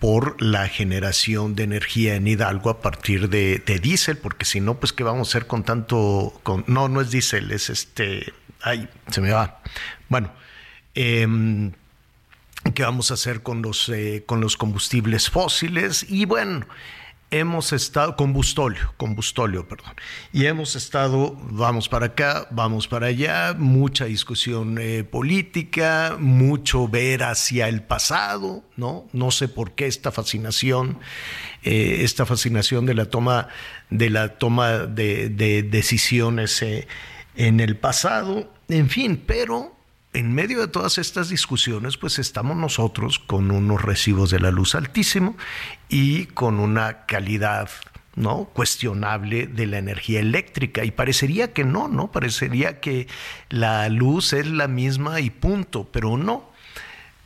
por 0.00 0.40
la 0.42 0.66
generación 0.66 1.54
de 1.54 1.64
energía 1.64 2.14
en 2.14 2.26
Hidalgo 2.26 2.70
a 2.70 2.80
partir 2.80 3.28
de, 3.28 3.62
diésel, 3.82 4.16
porque 4.16 4.46
si 4.46 4.60
no, 4.60 4.80
pues 4.80 4.94
qué 4.94 5.04
vamos 5.04 5.28
a 5.28 5.30
hacer 5.30 5.46
con 5.46 5.62
tanto, 5.62 6.40
con, 6.42 6.64
no, 6.66 6.88
no 6.88 7.02
es 7.02 7.10
diésel, 7.10 7.50
es 7.52 7.68
este, 7.68 8.32
ay, 8.62 8.88
se 9.10 9.20
me 9.20 9.30
va. 9.30 9.60
Bueno, 10.08 10.32
em, 10.94 11.72
¿qué 12.74 12.82
vamos 12.82 13.10
a 13.10 13.14
hacer 13.14 13.42
con 13.42 13.60
los, 13.60 13.90
eh, 13.90 14.24
con 14.24 14.40
los 14.40 14.56
combustibles 14.56 15.28
fósiles? 15.28 16.06
Y 16.08 16.24
bueno, 16.24 16.66
hemos 17.30 17.72
estado, 17.72 18.16
combustóleo, 18.16 18.92
combustóleo, 18.96 19.66
perdón, 19.68 19.94
y 20.32 20.46
hemos 20.46 20.74
estado, 20.74 21.36
vamos 21.50 21.88
para 21.88 22.06
acá, 22.06 22.48
vamos 22.50 22.88
para 22.88 23.06
allá, 23.06 23.54
mucha 23.56 24.06
discusión 24.06 24.78
eh, 24.80 25.04
política, 25.04 26.16
mucho 26.18 26.88
ver 26.88 27.22
hacia 27.22 27.68
el 27.68 27.82
pasado, 27.82 28.64
¿no? 28.76 29.06
No 29.12 29.30
sé 29.30 29.48
por 29.48 29.72
qué 29.72 29.86
esta 29.86 30.10
fascinación, 30.10 30.98
eh, 31.62 31.98
esta 32.00 32.26
fascinación 32.26 32.84
de 32.86 32.94
la 32.94 33.06
toma, 33.06 33.48
de 33.90 34.10
la 34.10 34.38
toma 34.38 34.78
de, 34.78 35.62
decisiones 35.70 36.62
eh, 36.62 36.88
en 37.36 37.60
el 37.60 37.76
pasado, 37.76 38.52
en 38.68 38.88
fin, 38.88 39.22
pero 39.24 39.79
en 40.12 40.34
medio 40.34 40.60
de 40.60 40.68
todas 40.68 40.98
estas 40.98 41.28
discusiones, 41.28 41.96
pues 41.96 42.18
estamos 42.18 42.56
nosotros 42.56 43.18
con 43.18 43.50
unos 43.50 43.82
recibos 43.82 44.30
de 44.30 44.40
la 44.40 44.50
luz 44.50 44.74
altísimo 44.74 45.36
y 45.88 46.26
con 46.26 46.58
una 46.58 47.06
calidad 47.06 47.70
¿no? 48.16 48.46
cuestionable 48.52 49.46
de 49.46 49.66
la 49.66 49.78
energía 49.78 50.20
eléctrica. 50.20 50.84
Y 50.84 50.90
parecería 50.90 51.52
que 51.52 51.64
no, 51.64 51.86
¿no? 51.88 52.10
Parecería 52.10 52.80
que 52.80 53.06
la 53.48 53.88
luz 53.88 54.32
es 54.32 54.46
la 54.46 54.66
misma 54.66 55.20
y 55.20 55.30
punto, 55.30 55.88
pero 55.92 56.16
no. 56.16 56.50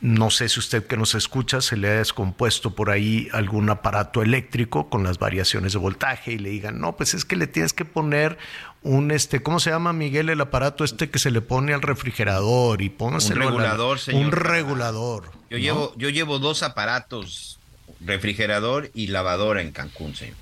No 0.01 0.29
sé 0.29 0.49
si 0.49 0.59
usted 0.59 0.85
que 0.85 0.97
nos 0.97 1.15
escucha 1.15 1.61
se 1.61 1.77
le 1.77 1.87
ha 1.87 1.93
descompuesto 1.93 2.75
por 2.75 2.91
ahí 2.91 3.29
algún 3.31 3.69
aparato 3.69 4.21
eléctrico 4.21 4.89
con 4.89 5.03
las 5.03 5.17
variaciones 5.17 5.73
de 5.73 5.79
voltaje 5.79 6.33
y 6.33 6.37
le 6.37 6.49
digan, 6.49 6.79
no, 6.79 6.95
pues 6.95 7.15
es 7.15 7.25
que 7.25 7.35
le 7.35 7.47
tienes 7.47 7.73
que 7.73 7.85
poner 7.85 8.37
un 8.85 9.09
este, 9.09 9.41
¿cómo 9.41 9.59
se 9.59 9.71
llama 9.71 9.93
Miguel 9.93 10.29
el 10.29 10.39
aparato 10.39 10.83
este 10.83 11.09
que 11.09 11.17
se 11.17 11.31
le 11.31 11.41
pone 11.41 11.73
al 11.73 11.81
refrigerador 11.81 12.83
y 12.83 12.89
póngase 12.89 13.33
un 13.33 13.39
regulador, 13.39 13.99
señor. 13.99 14.25
Un 14.25 14.31
regulador. 14.31 15.31
Yo 15.49 15.57
llevo 15.57 15.93
yo 15.97 16.09
llevo 16.09 16.37
dos 16.37 16.61
aparatos, 16.61 17.59
refrigerador 17.99 18.91
y 18.93 19.07
lavadora 19.07 19.61
en 19.61 19.71
Cancún, 19.71 20.15
señor. 20.15 20.35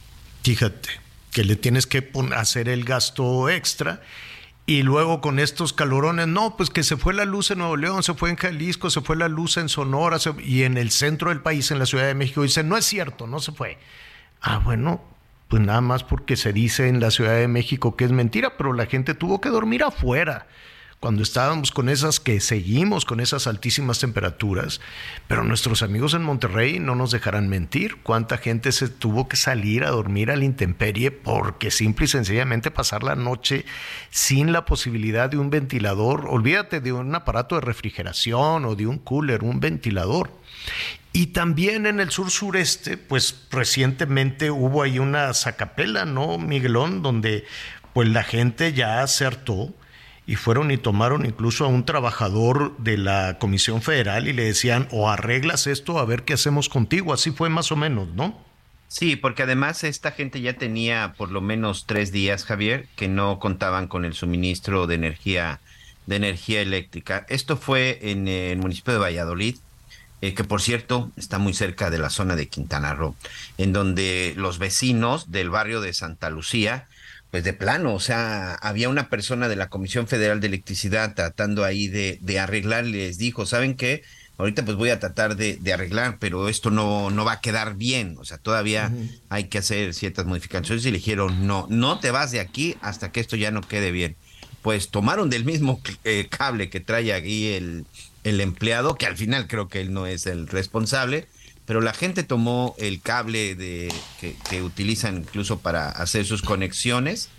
Fíjate 0.44 0.90
que 1.32 1.46
le 1.46 1.56
tienes 1.56 1.88
que 1.88 2.12
hacer 2.36 2.68
el 2.68 2.84
gasto 2.84 3.50
extra 3.50 4.02
y 4.66 4.84
luego 4.84 5.22
con 5.22 5.40
estos 5.40 5.72
calorones, 5.72 6.28
no, 6.28 6.58
pues 6.58 6.70
que 6.70 6.84
se 6.84 6.98
fue 6.98 7.14
la 7.14 7.24
luz 7.24 7.50
en 7.52 7.60
Nuevo 7.60 7.78
León, 7.78 8.04
se 8.04 8.14
fue 8.14 8.30
en 8.30 8.36
Jalisco, 8.36 8.90
se 8.90 9.02
fue 9.02 9.16
la 9.16 9.30
luz 9.30 9.56
en 9.56 9.70
Sonora 9.70 10.18
y 10.44 10.64
en 10.64 10.78
el 10.78 10.92
centro 10.92 11.30
del 11.30 11.42
país, 11.42 11.72
en 11.72 11.80
la 11.80 11.86
Ciudad 11.86 12.06
de 12.06 12.14
México, 12.14 12.44
dicen, 12.44 12.68
no 12.68 12.78
es 12.78 12.86
cierto, 12.86 13.26
no 13.26 13.40
se 13.40 13.54
fue. 13.54 13.78
Ah, 14.42 14.60
bueno, 14.60 15.02
pues 15.48 15.62
nada 15.62 15.82
más 15.82 16.04
porque 16.04 16.36
se 16.36 16.54
dice 16.54 16.88
en 16.88 17.00
la 17.00 17.12
Ciudad 17.12 17.36
de 17.36 17.48
México 17.48 17.96
que 17.96 18.06
es 18.06 18.12
mentira, 18.12 18.58
pero 18.58 18.74
la 18.74 18.86
gente 18.86 19.14
tuvo 19.14 19.42
que 19.42 19.50
dormir 19.50 19.84
afuera 19.84 20.48
cuando 21.04 21.22
estábamos 21.22 21.72
con 21.72 21.90
esas 21.90 22.22
que 22.22 22.40
seguimos 22.40 23.04
con 23.04 23.20
esas 23.20 23.46
altísimas 23.46 24.00
temperaturas, 24.00 24.80
pero 25.28 25.44
nuestros 25.44 25.84
amigos 25.84 26.14
en 26.14 26.24
Monterrey 26.24 26.80
no 26.80 26.96
nos 26.96 27.12
dejarán 27.12 27.50
mentir. 27.50 27.98
¿Cuánta 28.04 28.38
gente 28.38 28.72
se 28.72 28.88
tuvo 28.88 29.28
que 29.28 29.36
salir 29.36 29.84
a 29.84 29.90
dormir 29.90 30.32
a 30.32 30.38
la 30.38 30.46
intemperie 30.46 31.12
porque 31.12 31.72
simple 31.72 32.06
y 32.06 32.08
sencillamente 32.08 32.72
pasar 32.72 33.04
la 33.04 33.16
noche 33.16 33.66
sin 34.12 34.54
la 34.54 34.64
posibilidad 34.64 35.30
de 35.30 35.38
un 35.38 35.50
ventilador? 35.50 36.26
Olvídate 36.30 36.80
de 36.80 36.94
un 36.94 37.14
aparato 37.14 37.56
de 37.56 37.62
refrigeración 37.62 38.64
o 38.64 38.76
de 38.76 38.88
un 38.88 38.98
cooler, 38.98 39.44
un 39.44 39.60
ventilador. 39.60 40.32
Y 41.12 41.28
también 41.28 41.86
en 41.86 42.00
el 42.00 42.12
sur 42.12 42.32
sureste, 42.32 42.96
pues 42.96 43.48
recientemente 43.52 44.52
hubo 44.52 44.84
ahí 44.84 45.00
una 45.00 45.34
sacapela, 45.34 46.06
¿no, 46.06 46.38
Miguelón? 46.38 47.02
Donde 47.02 47.44
pues 47.92 48.08
la 48.08 48.24
gente 48.24 48.72
ya 48.72 49.02
acertó 49.02 49.74
y 50.26 50.36
fueron 50.36 50.72
y 50.72 50.78
tomaron 50.78 51.26
incluso 51.26 51.66
a 51.66 51.68
un 51.68 51.86
trabajador 51.86 52.78
de 52.78 52.98
la 52.98 53.38
Comisión 53.40 53.82
Federal 53.82 54.28
y 54.28 54.34
le 54.34 54.44
decían, 54.44 54.88
o 54.92 55.10
arreglas 55.10 55.68
esto, 55.68 56.00
a 56.00 56.06
ver 56.06 56.24
qué 56.24 56.34
hacemos 56.34 56.70
contigo. 56.70 57.14
Así 57.14 57.32
fue 57.32 57.50
más 57.50 57.72
o 57.72 57.76
menos, 57.76 58.08
¿no? 58.14 58.40
Sí, 58.88 59.16
porque 59.16 59.44
además 59.44 59.84
esta 59.84 60.12
gente 60.12 60.40
ya 60.42 60.54
tenía 60.54 61.14
por 61.18 61.32
lo 61.32 61.42
menos 61.42 61.86
tres 61.88 62.12
días, 62.12 62.46
Javier, 62.46 62.88
que 62.96 63.08
no 63.08 63.40
contaban 63.40 63.88
con 63.88 64.06
el 64.06 64.14
suministro 64.14 64.88
de 64.88 64.96
energía, 64.96 65.60
de 66.06 66.18
energía 66.18 66.62
eléctrica. 66.62 67.26
Esto 67.30 67.58
fue 67.58 68.00
en 68.04 68.28
el 68.28 68.60
municipio 68.60 68.94
de 68.94 69.00
Valladolid 69.00 69.56
eh, 70.24 70.34
que 70.34 70.46
por 70.46 70.62
cierto 70.62 71.12
está 71.18 71.38
muy 71.38 71.54
cerca 71.54 71.90
de 71.90 71.98
la 71.98 72.10
zona 72.10 72.38
de 72.38 72.48
Quintana 72.48 72.94
Roo, 72.94 73.14
en 73.58 73.74
donde 73.74 74.34
los 74.38 74.58
vecinos 74.58 75.34
del 75.34 75.50
barrio 75.50 75.82
de 75.82 75.94
Santa 75.94 76.30
Lucía, 76.30 76.88
pues 77.34 77.44
de 77.44 77.54
plano, 77.54 77.96
o 77.96 78.00
sea, 78.00 78.54
había 78.54 78.90
una 78.90 79.10
persona 79.10 79.50
de 79.50 79.56
la 79.56 79.68
Comisión 79.68 80.08
Federal 80.08 80.40
de 80.40 80.46
Electricidad 80.46 81.16
tratando 81.16 81.66
ahí 81.66 81.88
de, 81.88 82.20
de 82.22 82.38
arreglar, 82.38 82.86
les 82.86 83.18
dijo, 83.18 83.48
¿saben 83.48 83.74
qué? 83.74 84.04
Ahorita 84.38 84.64
pues 84.64 84.78
voy 84.78 84.92
a 84.92 85.00
tratar 85.00 85.36
de, 85.36 85.60
arreglar, 85.74 86.18
pero 86.20 86.48
esto 86.48 86.70
no, 86.70 87.10
no 87.10 87.26
va 87.26 87.32
a 87.32 87.42
quedar 87.42 87.74
bien, 87.74 88.18
o 88.20 88.24
sea, 88.24 88.38
todavía 88.38 88.92
hay 89.30 89.46
que 89.46 89.58
hacer 89.58 89.96
ciertas 89.96 90.28
modificaciones 90.28 90.86
y 90.86 90.92
le 90.92 91.00
dijeron, 91.00 91.48
no, 91.48 91.66
no 91.72 92.00
te 92.00 92.12
vas 92.12 92.30
de 92.30 92.40
aquí 92.40 92.78
hasta 92.82 93.12
que 93.12 93.20
esto 93.20 93.36
ya 93.36 93.50
no 93.50 93.62
quede 93.62 93.92
bien. 93.92 94.16
Pues 94.62 94.90
tomaron 94.90 95.32
del 95.32 95.44
mismo 95.44 95.82
eh, 96.04 96.28
cable 96.30 96.70
que 96.70 96.82
trae 96.82 97.14
aquí 97.14 97.48
el, 97.54 97.88
el 98.24 98.42
empleado, 98.42 98.94
que 98.94 99.08
al 99.08 99.18
final 99.18 99.48
creo 99.48 99.70
que 99.70 99.82
él 99.82 99.92
no 99.92 100.06
es 100.06 100.28
el 100.28 100.48
responsable, 100.48 101.26
pero 101.66 101.82
la 101.82 101.94
gente 101.94 102.24
tomó 102.24 102.76
el 102.78 103.02
cable 103.02 103.56
de, 103.56 103.94
que, 104.20 104.62
utilizan 104.62 105.18
incluso 105.18 105.60
para 105.60 105.90
hacer 105.90 106.26
sus 106.26 106.42
conexiones 106.42 107.30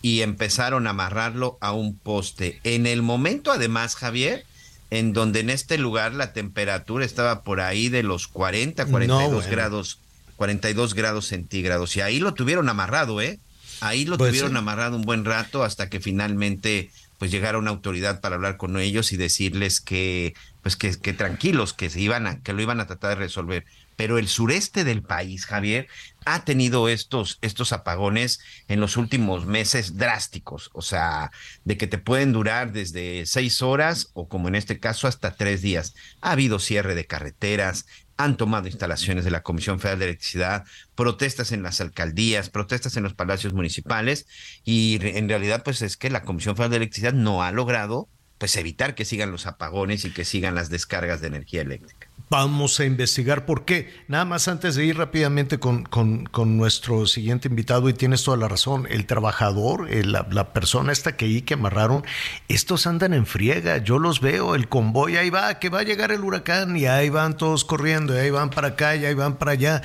y 0.00 0.22
empezaron 0.22 0.86
a 0.86 0.90
amarrarlo 0.90 1.58
a 1.60 1.72
un 1.72 1.96
poste. 1.96 2.60
En 2.64 2.86
el 2.86 3.02
momento, 3.02 3.52
además, 3.52 3.96
Javier, 3.96 4.44
en 4.90 5.12
donde 5.12 5.40
en 5.40 5.50
este 5.50 5.78
lugar 5.78 6.14
la 6.14 6.32
temperatura 6.32 7.04
estaba 7.04 7.42
por 7.42 7.60
ahí 7.60 7.88
de 7.88 8.02
los 8.02 8.28
40, 8.28 8.86
42 8.86 9.46
grados, 9.48 9.98
42 10.36 10.94
grados 10.94 11.26
centígrados. 11.26 11.96
Y 11.96 12.00
ahí 12.00 12.20
lo 12.20 12.34
tuvieron 12.34 12.68
amarrado, 12.68 13.20
¿eh? 13.20 13.38
Ahí 13.80 14.04
lo 14.04 14.16
pues 14.16 14.30
tuvieron 14.30 14.56
amarrado 14.56 14.96
un 14.96 15.02
buen 15.02 15.24
rato 15.24 15.62
hasta 15.62 15.90
que 15.90 16.00
finalmente 16.00 16.90
pues 17.18 17.30
llegara 17.30 17.58
una 17.58 17.70
autoridad 17.70 18.20
para 18.20 18.36
hablar 18.36 18.56
con 18.56 18.78
ellos 18.78 19.12
y 19.12 19.16
decirles 19.16 19.80
que 19.80 20.34
pues 20.62 20.76
que, 20.76 20.98
que 20.98 21.12
tranquilos, 21.12 21.74
que 21.74 21.90
se 21.90 22.00
iban 22.00 22.26
a, 22.26 22.42
que 22.42 22.52
lo 22.52 22.62
iban 22.62 22.80
a 22.80 22.86
tratar 22.86 23.10
de 23.10 23.16
resolver 23.16 23.64
pero 23.96 24.18
el 24.18 24.28
sureste 24.28 24.84
del 24.84 25.02
país, 25.02 25.46
Javier, 25.46 25.88
ha 26.24 26.44
tenido 26.44 26.88
estos, 26.88 27.38
estos 27.42 27.72
apagones 27.72 28.40
en 28.68 28.80
los 28.80 28.96
últimos 28.96 29.46
meses 29.46 29.96
drásticos, 29.96 30.70
o 30.72 30.82
sea, 30.82 31.30
de 31.64 31.76
que 31.76 31.86
te 31.86 31.98
pueden 31.98 32.32
durar 32.32 32.72
desde 32.72 33.26
seis 33.26 33.62
horas 33.62 34.10
o 34.14 34.28
como 34.28 34.48
en 34.48 34.54
este 34.54 34.80
caso 34.80 35.06
hasta 35.06 35.36
tres 35.36 35.62
días. 35.62 35.94
Ha 36.20 36.32
habido 36.32 36.58
cierre 36.58 36.94
de 36.94 37.06
carreteras, 37.06 37.86
han 38.16 38.36
tomado 38.36 38.66
instalaciones 38.66 39.24
de 39.24 39.30
la 39.30 39.42
Comisión 39.42 39.80
Federal 39.80 39.98
de 39.98 40.04
Electricidad, 40.06 40.64
protestas 40.94 41.52
en 41.52 41.62
las 41.62 41.80
alcaldías, 41.80 42.50
protestas 42.50 42.96
en 42.96 43.02
los 43.02 43.14
palacios 43.14 43.52
municipales 43.52 44.26
y 44.64 44.98
en 45.02 45.28
realidad 45.28 45.62
pues 45.64 45.82
es 45.82 45.96
que 45.96 46.10
la 46.10 46.22
Comisión 46.22 46.56
Federal 46.56 46.70
de 46.70 46.76
Electricidad 46.78 47.12
no 47.12 47.42
ha 47.42 47.50
logrado 47.52 48.08
pues 48.38 48.56
evitar 48.56 48.94
que 48.94 49.04
sigan 49.04 49.30
los 49.30 49.46
apagones 49.46 50.04
y 50.04 50.12
que 50.12 50.24
sigan 50.24 50.54
las 50.54 50.70
descargas 50.70 51.20
de 51.20 51.28
energía 51.28 51.62
eléctrica. 51.62 52.03
Vamos 52.36 52.80
a 52.80 52.84
investigar 52.84 53.46
por 53.46 53.64
qué. 53.64 53.94
Nada 54.08 54.24
más 54.24 54.48
antes 54.48 54.74
de 54.74 54.84
ir 54.84 54.98
rápidamente 54.98 55.60
con, 55.60 55.84
con, 55.84 56.56
nuestro 56.56 57.06
siguiente 57.06 57.46
invitado, 57.46 57.88
y 57.88 57.92
tienes 57.92 58.24
toda 58.24 58.36
la 58.36 58.48
razón, 58.48 58.88
el 58.90 59.06
trabajador, 59.06 59.88
la, 59.88 60.52
persona 60.52 60.90
esta 60.90 61.16
que 61.16 61.26
ahí 61.26 61.42
que 61.42 61.54
amarraron, 61.54 62.04
estos 62.48 62.88
andan 62.88 63.14
en 63.14 63.26
friega, 63.26 63.78
yo 63.78 64.00
los 64.00 64.20
veo, 64.20 64.56
el 64.56 64.68
convoy 64.68 65.16
ahí 65.16 65.30
va, 65.30 65.60
que 65.60 65.68
va 65.68 65.78
a 65.78 65.82
llegar 65.84 66.10
el 66.10 66.24
huracán 66.24 66.76
y 66.76 66.86
ahí 66.86 67.08
van 67.08 67.36
todos 67.36 67.64
corriendo, 67.64 68.16
y 68.16 68.18
ahí 68.18 68.30
van 68.30 68.50
para 68.50 68.66
acá 68.66 68.96
y 68.96 69.06
ahí 69.06 69.14
van 69.14 69.36
para 69.36 69.52
allá. 69.52 69.82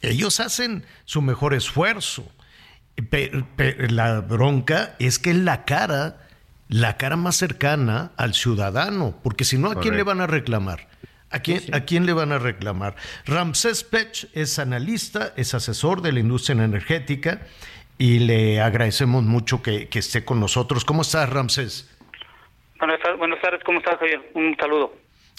Ellos 0.00 0.40
hacen 0.40 0.84
su 1.04 1.22
mejor 1.22 1.54
esfuerzo. 1.54 2.26
la 3.90 4.20
bronca 4.22 4.96
es 4.98 5.20
que 5.20 5.34
la 5.34 5.64
cara, 5.64 6.16
la 6.66 6.96
cara 6.96 7.14
más 7.14 7.36
cercana 7.36 8.10
al 8.16 8.34
ciudadano, 8.34 9.14
porque 9.22 9.44
si 9.44 9.56
no, 9.56 9.70
¿a 9.70 9.78
quién 9.78 9.96
le 9.96 10.02
van 10.02 10.20
a 10.20 10.26
reclamar? 10.26 10.90
¿A 11.32 11.40
quién, 11.40 11.74
¿A 11.74 11.80
quién, 11.80 12.06
le 12.06 12.12
van 12.12 12.32
a 12.32 12.38
reclamar? 12.38 12.94
Ramsés 13.24 13.84
Pech 13.84 14.28
es 14.34 14.58
analista, 14.58 15.32
es 15.36 15.54
asesor 15.54 16.02
de 16.02 16.12
la 16.12 16.20
industria 16.20 16.62
energética 16.62 17.40
y 17.98 18.18
le 18.18 18.60
agradecemos 18.60 19.22
mucho 19.22 19.62
que, 19.62 19.88
esté 19.92 20.24
con 20.24 20.40
nosotros. 20.40 20.84
¿Cómo 20.84 21.02
estás, 21.02 21.30
Ramsés? 21.30 21.88
buenas 23.18 23.40
tardes, 23.40 23.62
¿cómo 23.64 23.78
estás, 23.78 23.96
Javier? 23.98 24.20
Un 24.34 24.56
saludo. 24.58 24.94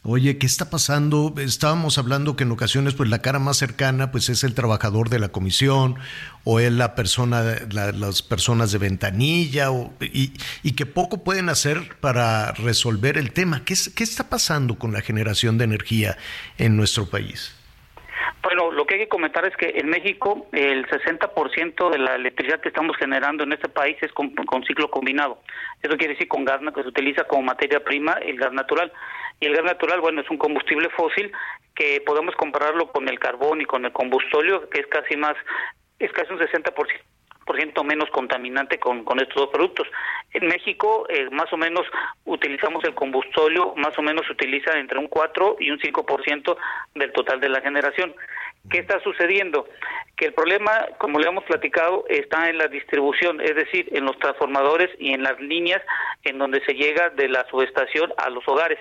Oye, 0.05 0.37
¿qué 0.37 0.45
está 0.45 0.69
pasando? 0.69 1.33
Estábamos 1.37 1.97
hablando 1.97 2.35
que 2.35 2.43
en 2.43 2.51
ocasiones 2.51 2.93
pues 2.93 3.09
la 3.09 3.19
cara 3.19 3.39
más 3.39 3.55
cercana 3.55 4.11
pues 4.11 4.27
es 4.27 4.43
el 4.43 4.53
trabajador 4.53 5.07
de 5.09 5.17
la 5.17 5.29
comisión 5.29 5.95
o 6.43 6.59
es 6.59 6.73
la 6.73 6.93
persona, 6.93 7.41
las 7.71 8.21
personas 8.21 8.73
de 8.73 8.79
ventanilla 8.79 9.69
y, 10.01 10.33
y, 10.61 10.71
que 10.73 10.85
poco 10.85 11.23
pueden 11.23 11.47
hacer 11.47 11.95
para 12.01 12.51
resolver 12.51 13.17
el 13.17 13.31
tema. 13.31 13.63
¿Qué, 13.63 13.75
¿Qué 13.95 14.03
está 14.03 14.27
pasando 14.27 14.77
con 14.77 14.91
la 14.91 14.99
generación 14.99 15.57
de 15.57 15.63
energía 15.63 16.17
en 16.57 16.75
nuestro 16.75 17.09
país? 17.09 17.53
Bueno, 18.41 18.71
lo 18.71 18.85
que 18.85 18.95
hay 18.95 19.01
que 19.01 19.07
comentar 19.09 19.45
es 19.45 19.55
que 19.55 19.73
en 19.75 19.87
México 19.87 20.47
el 20.51 20.85
60% 20.87 21.89
de 21.89 21.97
la 21.97 22.15
electricidad 22.15 22.59
que 22.59 22.69
estamos 22.69 22.97
generando 22.97 23.43
en 23.43 23.53
este 23.53 23.69
país 23.69 23.95
es 24.01 24.11
con, 24.11 24.31
con 24.35 24.63
ciclo 24.65 24.91
combinado. 24.91 25.39
Eso 25.81 25.97
quiere 25.97 26.13
decir 26.13 26.27
con 26.27 26.43
gas 26.43 26.59
que 26.75 26.81
se 26.81 26.89
utiliza 26.89 27.23
como 27.23 27.43
materia 27.43 27.83
prima 27.83 28.13
el 28.13 28.37
gas 28.37 28.51
natural. 28.51 28.91
Y 29.39 29.45
el 29.45 29.55
gas 29.55 29.65
natural, 29.65 30.01
bueno, 30.01 30.21
es 30.21 30.29
un 30.29 30.37
combustible 30.37 30.89
fósil 30.89 31.31
que 31.75 32.01
podemos 32.05 32.35
compararlo 32.35 32.91
con 32.91 33.07
el 33.07 33.19
carbón 33.19 33.61
y 33.61 33.65
con 33.65 33.85
el 33.85 33.91
combustóleo, 33.91 34.69
que 34.69 34.81
es 34.81 34.87
casi 34.87 35.15
más, 35.15 35.35
es 35.99 36.11
casi 36.11 36.33
un 36.33 36.39
60% 36.39 36.73
menos 37.83 38.09
contaminante 38.09 38.79
con, 38.79 39.03
con 39.03 39.19
estos 39.19 39.35
dos 39.35 39.49
productos. 39.49 39.87
En 40.33 40.47
México, 40.47 41.05
eh, 41.09 41.29
más 41.31 41.51
o 41.53 41.57
menos, 41.57 41.85
utilizamos 42.25 42.83
el 42.83 42.93
combustóleo, 42.95 43.73
más 43.75 43.97
o 43.97 44.01
menos 44.01 44.25
se 44.25 44.33
utiliza 44.33 44.77
entre 44.77 44.97
un 44.97 45.07
4 45.07 45.57
y 45.59 45.71
un 45.71 45.79
5% 45.79 46.57
del 46.95 47.11
total 47.11 47.39
de 47.39 47.49
la 47.49 47.61
generación. 47.61 48.15
¿Qué 48.69 48.79
está 48.79 48.99
sucediendo? 49.01 49.67
Que 50.15 50.25
el 50.25 50.33
problema, 50.33 50.87
como 50.97 51.19
le 51.19 51.27
hemos 51.27 51.43
platicado, 51.43 52.05
está 52.07 52.49
en 52.49 52.57
la 52.57 52.67
distribución, 52.67 53.41
es 53.41 53.55
decir, 53.55 53.89
en 53.91 54.05
los 54.05 54.17
transformadores 54.19 54.89
y 54.99 55.13
en 55.13 55.21
las 55.21 55.39
líneas 55.39 55.81
en 56.23 56.37
donde 56.37 56.63
se 56.65 56.73
llega 56.73 57.09
de 57.09 57.27
la 57.27 57.45
subestación 57.49 58.13
a 58.17 58.29
los 58.29 58.47
hogares. 58.47 58.79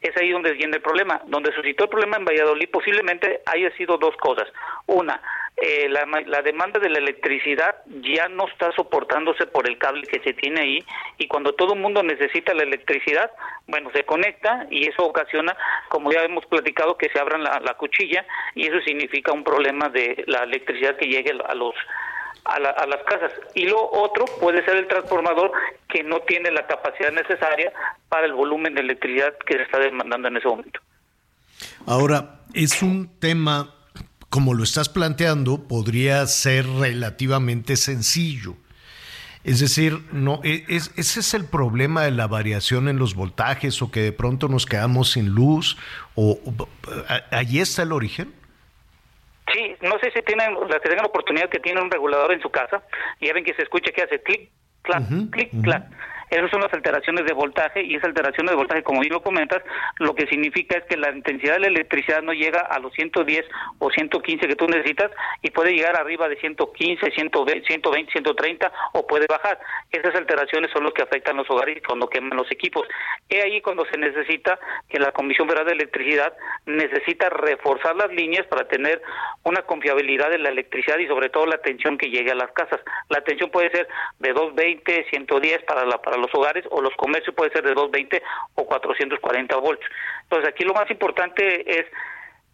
Es 0.00 0.16
ahí 0.16 0.30
donde 0.30 0.52
viene 0.52 0.76
el 0.76 0.82
problema. 0.82 1.20
Donde 1.26 1.52
suscitó 1.52 1.84
el 1.84 1.90
problema 1.90 2.16
en 2.16 2.24
Valladolid 2.24 2.68
posiblemente 2.70 3.40
haya 3.46 3.74
sido 3.76 3.98
dos 3.98 4.16
cosas. 4.18 4.46
Una, 4.86 5.20
eh, 5.56 5.88
la, 5.88 6.04
la, 6.26 6.42
demanda 6.42 6.80
de 6.80 6.90
la 6.90 6.98
electricidad 6.98 7.76
ya 7.86 8.28
no 8.28 8.48
está 8.48 8.72
soportándose 8.72 9.46
por 9.46 9.68
el 9.68 9.78
cable 9.78 10.02
que 10.02 10.18
se 10.20 10.32
tiene 10.32 10.60
ahí 10.60 10.84
y 11.16 11.28
cuando 11.28 11.54
todo 11.54 11.74
el 11.74 11.80
mundo 11.80 12.02
necesita 12.02 12.52
la 12.54 12.64
electricidad, 12.64 13.30
bueno, 13.68 13.90
se 13.94 14.04
conecta 14.04 14.66
y 14.68 14.88
eso 14.88 15.04
ocasiona, 15.04 15.56
como 15.90 16.10
ya 16.10 16.22
hemos 16.22 16.44
platicado, 16.46 16.98
que 16.98 17.08
se 17.08 17.20
abran 17.20 17.44
la, 17.44 17.60
la 17.60 17.74
cuchilla 17.74 18.26
y 18.56 18.66
eso 18.66 18.80
significa 18.84 19.32
un 19.32 19.44
problema 19.44 19.88
de 19.88 20.24
la 20.26 20.42
electricidad 20.42 20.96
que 20.96 21.06
llegue 21.06 21.30
a 21.30 21.54
los 21.54 21.74
a, 22.46 22.56
a, 22.56 22.86
las 22.86 23.02
casas. 23.04 23.32
Y 23.54 23.66
lo 23.66 23.90
otro 23.90 24.24
puede 24.40 24.64
ser 24.64 24.76
el 24.76 24.88
transformador 24.88 25.52
que 25.88 26.02
no 26.02 26.20
tiene 26.20 26.50
la 26.50 26.66
capacidad 26.66 27.12
necesaria 27.12 27.72
para 28.08 28.26
el 28.26 28.34
volumen 28.34 28.74
de 28.74 28.80
electricidad 28.80 29.34
que 29.46 29.56
se 29.56 29.62
está 29.62 29.78
demandando 29.78 30.28
en 30.28 30.36
ese 30.36 30.48
momento. 30.48 30.80
Ahora, 31.86 32.40
es 32.52 32.82
un 32.82 33.18
tema 33.20 33.72
como 34.34 34.52
lo 34.52 34.64
estás 34.64 34.88
planteando, 34.88 35.68
podría 35.68 36.26
ser 36.26 36.66
relativamente 36.66 37.76
sencillo. 37.76 38.56
Es 39.44 39.60
decir, 39.60 40.00
no, 40.10 40.40
e, 40.42 40.64
es, 40.66 40.92
ese 40.96 41.20
es 41.20 41.34
el 41.34 41.44
problema 41.44 42.02
de 42.02 42.10
la 42.10 42.26
variación 42.26 42.88
en 42.88 42.98
los 42.98 43.14
voltajes 43.14 43.80
o 43.80 43.92
que 43.92 44.00
de 44.00 44.10
pronto 44.10 44.48
nos 44.48 44.66
quedamos 44.66 45.12
sin 45.12 45.28
luz. 45.28 45.78
O, 46.16 46.40
¿Allí 47.30 47.60
está 47.60 47.82
el 47.84 47.92
origen? 47.92 48.34
Sí, 49.52 49.76
no 49.82 50.00
sé 50.00 50.10
si 50.10 50.20
tienen, 50.22 50.56
que 50.68 50.80
tengan 50.80 51.04
la 51.04 51.10
oportunidad 51.10 51.48
que 51.48 51.60
tienen 51.60 51.84
un 51.84 51.90
regulador 51.92 52.32
en 52.32 52.40
su 52.40 52.50
casa 52.50 52.82
y 53.20 53.28
ya 53.28 53.34
ven 53.34 53.44
que 53.44 53.54
se 53.54 53.62
escucha 53.62 53.92
que 53.92 54.02
hace 54.02 54.20
clic, 54.20 54.50
clac, 54.82 55.04
clic, 55.30 55.62
clac. 55.62 55.84
Esas 56.34 56.50
son 56.50 56.62
las 56.62 56.72
alteraciones 56.72 57.24
de 57.26 57.32
voltaje 57.32 57.84
y 57.84 57.94
esa 57.94 58.08
alteración 58.08 58.48
de 58.48 58.56
voltaje, 58.56 58.82
como 58.82 58.98
bien 58.98 59.12
lo 59.12 59.22
comentas, 59.22 59.62
lo 60.00 60.16
que 60.16 60.26
significa 60.26 60.76
es 60.76 60.84
que 60.86 60.96
la 60.96 61.12
intensidad 61.12 61.54
de 61.54 61.60
la 61.60 61.66
electricidad 61.68 62.22
no 62.22 62.32
llega 62.32 62.58
a 62.58 62.80
los 62.80 62.92
110 62.94 63.46
o 63.78 63.88
115 63.88 64.48
que 64.48 64.56
tú 64.56 64.66
necesitas 64.66 65.12
y 65.42 65.52
puede 65.52 65.70
llegar 65.70 65.96
arriba 65.96 66.28
de 66.28 66.34
115, 66.34 67.08
120, 67.12 67.66
120 67.68 68.10
130 68.10 68.72
o 68.94 69.06
puede 69.06 69.26
bajar. 69.28 69.60
Esas 69.92 70.12
alteraciones 70.16 70.72
son 70.72 70.82
las 70.82 70.92
que 70.92 71.02
afectan 71.02 71.36
los 71.36 71.48
hogares 71.48 71.80
cuando 71.86 72.08
queman 72.08 72.36
los 72.36 72.50
equipos. 72.50 72.88
Es 73.28 73.44
ahí 73.44 73.60
cuando 73.60 73.84
se 73.84 73.96
necesita 73.96 74.58
que 74.88 74.98
la 74.98 75.12
Comisión 75.12 75.46
Federal 75.46 75.66
de 75.66 75.74
Electricidad 75.74 76.36
necesita 76.66 77.30
reforzar 77.30 77.94
las 77.94 78.10
líneas 78.10 78.44
para 78.48 78.66
tener 78.66 79.00
una 79.44 79.62
confiabilidad 79.62 80.30
de 80.30 80.38
la 80.38 80.48
electricidad 80.48 80.98
y 80.98 81.06
sobre 81.06 81.28
todo 81.28 81.46
la 81.46 81.58
tensión 81.58 81.96
que 81.96 82.10
llegue 82.10 82.32
a 82.32 82.34
las 82.34 82.50
casas. 82.50 82.80
La 83.08 83.20
tensión 83.20 83.50
puede 83.52 83.70
ser 83.70 83.86
de 84.18 84.32
220, 84.32 85.06
110 85.10 85.62
para 85.62 85.84
la 85.84 86.02
para 86.02 86.23
los 86.24 86.34
hogares 86.34 86.64
o 86.70 86.80
los 86.80 86.94
comercios 86.96 87.34
puede 87.34 87.52
ser 87.52 87.62
de 87.62 87.74
220 87.74 88.22
o 88.54 88.66
440 88.66 89.56
voltios. 89.56 89.90
Entonces 90.22 90.48
aquí 90.48 90.64
lo 90.64 90.74
más 90.74 90.90
importante 90.90 91.80
es 91.80 91.86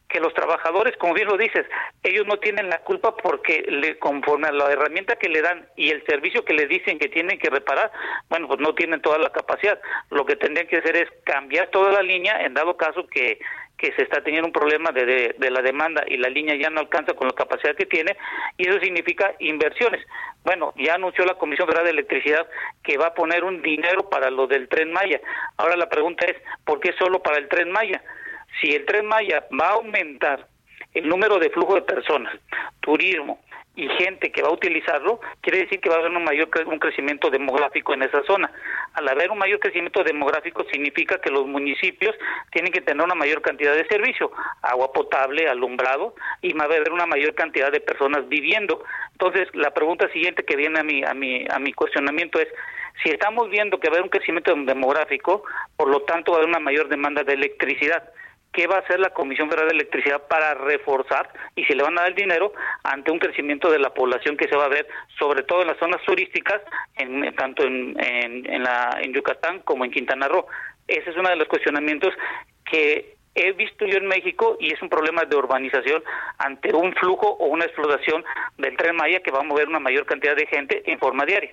que 0.08 0.18
los 0.20 0.34
trabajadores, 0.34 0.96
como 0.96 1.14
bien 1.14 1.28
lo 1.28 1.36
dices, 1.36 1.64
ellos 2.02 2.26
no 2.26 2.38
tienen 2.38 2.68
la 2.68 2.78
culpa 2.78 3.16
porque 3.16 3.62
le 3.68 3.96
conforme 3.98 4.48
a 4.48 4.52
la 4.52 4.70
herramienta 4.72 5.14
que 5.14 5.28
le 5.28 5.40
dan 5.40 5.68
y 5.76 5.90
el 5.90 6.04
servicio 6.04 6.44
que 6.44 6.52
le 6.52 6.66
dicen 6.66 6.98
que 6.98 7.08
tienen 7.08 7.38
que 7.38 7.48
reparar, 7.48 7.92
bueno, 8.28 8.48
pues 8.48 8.58
no 8.58 8.74
tienen 8.74 9.00
toda 9.00 9.18
la 9.18 9.30
capacidad. 9.30 9.80
Lo 10.10 10.26
que 10.26 10.34
tendrían 10.34 10.66
que 10.66 10.78
hacer 10.78 10.96
es 10.96 11.08
cambiar 11.24 11.68
toda 11.68 11.92
la 11.92 12.02
línea 12.02 12.42
en 12.44 12.54
dado 12.54 12.76
caso 12.76 13.06
que 13.06 13.38
que 13.80 13.92
se 13.92 14.02
está 14.02 14.22
teniendo 14.22 14.46
un 14.46 14.52
problema 14.52 14.92
de, 14.92 15.34
de, 15.38 15.50
la 15.50 15.62
demanda 15.62 16.04
y 16.06 16.18
la 16.18 16.28
línea 16.28 16.54
ya 16.54 16.68
no 16.68 16.80
alcanza 16.80 17.14
con 17.14 17.28
la 17.28 17.32
capacidad 17.32 17.74
que 17.74 17.86
tiene 17.86 18.14
y 18.58 18.68
eso 18.68 18.78
significa 18.78 19.32
inversiones. 19.38 20.06
Bueno, 20.44 20.74
ya 20.76 20.96
anunció 20.96 21.24
la 21.24 21.36
Comisión 21.36 21.66
Federal 21.66 21.86
de 21.86 21.92
Electricidad 21.92 22.46
que 22.82 22.98
va 22.98 23.06
a 23.06 23.14
poner 23.14 23.42
un 23.42 23.62
dinero 23.62 24.10
para 24.10 24.28
lo 24.28 24.46
del 24.46 24.68
tren 24.68 24.92
Maya. 24.92 25.18
Ahora 25.56 25.76
la 25.76 25.88
pregunta 25.88 26.26
es, 26.26 26.36
¿por 26.66 26.78
qué 26.80 26.92
solo 26.98 27.22
para 27.22 27.38
el 27.38 27.48
tren 27.48 27.72
Maya? 27.72 28.02
Si 28.60 28.70
el 28.70 28.84
tren 28.84 29.06
Maya 29.06 29.46
va 29.58 29.68
a 29.68 29.72
aumentar 29.72 30.46
el 30.92 31.08
número 31.08 31.38
de 31.38 31.48
flujo 31.48 31.74
de 31.74 31.82
personas, 31.82 32.36
turismo, 32.80 33.40
y 33.76 33.88
gente 33.88 34.32
que 34.32 34.42
va 34.42 34.48
a 34.48 34.52
utilizarlo, 34.52 35.20
quiere 35.40 35.60
decir 35.60 35.80
que 35.80 35.88
va 35.88 35.96
a 35.96 35.98
haber 36.00 36.10
un 36.10 36.24
mayor 36.24 36.50
un 36.66 36.78
crecimiento 36.78 37.30
demográfico 37.30 37.94
en 37.94 38.02
esa 38.02 38.22
zona. 38.24 38.50
Al 38.94 39.08
haber 39.08 39.30
un 39.30 39.38
mayor 39.38 39.60
crecimiento 39.60 40.02
demográfico 40.02 40.64
significa 40.72 41.20
que 41.20 41.30
los 41.30 41.46
municipios 41.46 42.14
tienen 42.50 42.72
que 42.72 42.80
tener 42.80 43.04
una 43.04 43.14
mayor 43.14 43.42
cantidad 43.42 43.74
de 43.74 43.86
servicio, 43.86 44.32
agua 44.62 44.92
potable, 44.92 45.48
alumbrado 45.48 46.14
y 46.42 46.52
va 46.52 46.64
a 46.64 46.66
haber 46.66 46.90
una 46.90 47.06
mayor 47.06 47.34
cantidad 47.34 47.70
de 47.70 47.80
personas 47.80 48.28
viviendo. 48.28 48.82
Entonces, 49.12 49.48
la 49.54 49.70
pregunta 49.72 50.10
siguiente 50.12 50.44
que 50.44 50.56
viene 50.56 50.80
a 50.80 50.82
mi 50.82 51.04
a 51.04 51.14
mi 51.14 51.46
a 51.48 51.58
mi 51.58 51.72
cuestionamiento 51.72 52.40
es 52.40 52.48
Si 53.02 53.08
estamos 53.08 53.48
viendo 53.48 53.78
que 53.78 53.88
va 53.88 53.94
a 53.94 53.96
haber 53.98 54.04
un 54.04 54.10
crecimiento 54.10 54.54
demográfico, 54.54 55.44
por 55.76 55.88
lo 55.88 56.02
tanto 56.02 56.32
va 56.32 56.38
a 56.38 56.40
haber 56.40 56.50
una 56.50 56.58
mayor 56.58 56.88
demanda 56.88 57.22
de 57.22 57.34
electricidad. 57.34 58.02
¿Qué 58.52 58.66
va 58.66 58.76
a 58.76 58.80
hacer 58.80 58.98
la 58.98 59.10
Comisión 59.10 59.48
Federal 59.48 59.68
de 59.68 59.74
Electricidad 59.74 60.26
para 60.26 60.54
reforzar 60.54 61.30
y 61.54 61.64
si 61.64 61.74
le 61.74 61.82
van 61.82 61.96
a 61.98 62.02
dar 62.02 62.10
el 62.10 62.16
dinero 62.16 62.52
ante 62.82 63.12
un 63.12 63.18
crecimiento 63.18 63.70
de 63.70 63.78
la 63.78 63.94
población 63.94 64.36
que 64.36 64.48
se 64.48 64.56
va 64.56 64.64
a 64.64 64.68
ver, 64.68 64.88
sobre 65.18 65.44
todo 65.44 65.62
en 65.62 65.68
las 65.68 65.78
zonas 65.78 66.02
turísticas, 66.04 66.60
en, 66.96 67.34
tanto 67.36 67.64
en, 67.64 67.94
en, 67.98 68.62
la, 68.62 68.98
en 69.00 69.12
Yucatán 69.12 69.60
como 69.60 69.84
en 69.84 69.92
Quintana 69.92 70.26
Roo? 70.26 70.46
Ese 70.88 71.10
es 71.10 71.16
uno 71.16 71.28
de 71.28 71.36
los 71.36 71.46
cuestionamientos 71.46 72.12
que 72.64 73.16
he 73.34 73.52
visto 73.52 73.86
yo 73.86 73.98
en 73.98 74.06
México 74.06 74.56
y 74.60 74.72
es 74.72 74.82
un 74.82 74.88
problema 74.88 75.24
de 75.24 75.36
urbanización 75.36 76.02
ante 76.38 76.74
un 76.74 76.92
flujo 76.94 77.28
o 77.28 77.46
una 77.46 77.64
explotación 77.64 78.24
del 78.58 78.76
tren 78.76 78.96
Maya 78.96 79.20
que 79.22 79.30
va 79.30 79.40
a 79.40 79.44
mover 79.44 79.68
una 79.68 79.80
mayor 79.80 80.06
cantidad 80.06 80.36
de 80.36 80.46
gente 80.46 80.82
en 80.90 80.98
forma 80.98 81.24
diaria. 81.24 81.52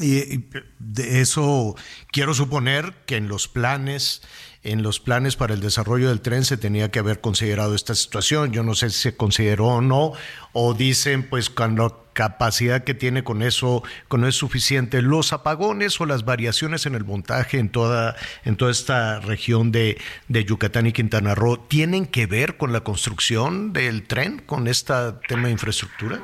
y, 0.00 0.44
de 0.78 1.20
eso 1.20 1.74
quiero 2.12 2.34
suponer 2.34 2.92
que 3.06 3.16
en 3.16 3.28
los 3.28 3.48
planes 3.48 4.22
en 4.66 4.82
los 4.82 5.00
planes 5.00 5.36
para 5.36 5.54
el 5.54 5.60
desarrollo 5.60 6.08
del 6.08 6.20
tren 6.20 6.44
se 6.44 6.56
tenía 6.56 6.90
que 6.90 6.98
haber 6.98 7.20
considerado 7.20 7.74
esta 7.74 7.94
situación. 7.94 8.52
Yo 8.52 8.62
no 8.62 8.74
sé 8.74 8.90
si 8.90 8.98
se 8.98 9.16
consideró 9.16 9.66
o 9.66 9.80
no, 9.80 10.12
o 10.52 10.74
dicen 10.74 11.28
pues 11.28 11.50
con 11.50 11.76
la 11.76 11.92
capacidad 12.12 12.82
que 12.82 12.94
tiene 12.94 13.22
con 13.22 13.42
eso, 13.42 13.82
con 14.08 14.22
eso 14.22 14.28
es 14.28 14.34
suficiente. 14.36 15.02
Los 15.02 15.32
apagones 15.32 16.00
o 16.00 16.06
las 16.06 16.24
variaciones 16.24 16.86
en 16.86 16.94
el 16.94 17.04
montaje 17.04 17.58
en 17.58 17.68
toda, 17.68 18.16
en 18.44 18.56
toda 18.56 18.72
esta 18.72 19.20
región 19.20 19.70
de, 19.70 19.98
de 20.28 20.44
Yucatán 20.44 20.86
y 20.86 20.92
Quintana 20.92 21.34
Roo, 21.34 21.58
¿tienen 21.58 22.06
que 22.06 22.26
ver 22.26 22.56
con 22.56 22.72
la 22.72 22.80
construcción 22.80 23.72
del 23.72 24.06
tren, 24.06 24.40
con 24.40 24.66
este 24.66 24.94
tema 25.28 25.44
de 25.44 25.52
infraestructura? 25.52 26.20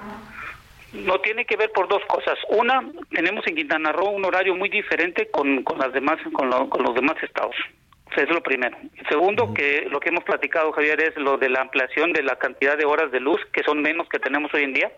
No 0.94 1.20
tiene 1.20 1.44
que 1.46 1.56
ver 1.56 1.70
por 1.72 1.88
dos 1.88 2.02
cosas. 2.08 2.38
Una, 2.50 2.82
tenemos 3.10 3.46
en 3.46 3.54
Quintana 3.54 3.92
Roo 3.92 4.10
un 4.10 4.24
horario 4.24 4.54
muy 4.54 4.68
diferente 4.68 5.30
con, 5.30 5.62
con 5.62 5.78
las 5.78 5.92
demás, 5.92 6.18
con, 6.32 6.68
con 6.68 6.82
los 6.82 6.94
demás 6.94 7.16
estados. 7.22 7.54
Eso 8.12 8.24
es 8.24 8.30
lo 8.30 8.42
primero. 8.42 8.76
Segundo, 9.08 9.54
que 9.54 9.86
lo 9.90 9.98
que 9.98 10.10
hemos 10.10 10.24
platicado, 10.24 10.70
Javier, 10.72 11.00
es 11.00 11.16
lo 11.16 11.38
de 11.38 11.48
la 11.48 11.62
ampliación 11.62 12.12
de 12.12 12.22
la 12.22 12.36
cantidad 12.36 12.76
de 12.76 12.84
horas 12.84 13.10
de 13.10 13.20
luz, 13.20 13.40
que 13.52 13.62
son 13.62 13.80
menos 13.80 14.08
que 14.08 14.18
tenemos 14.18 14.52
hoy 14.52 14.64
en 14.64 14.74
día. 14.74 14.92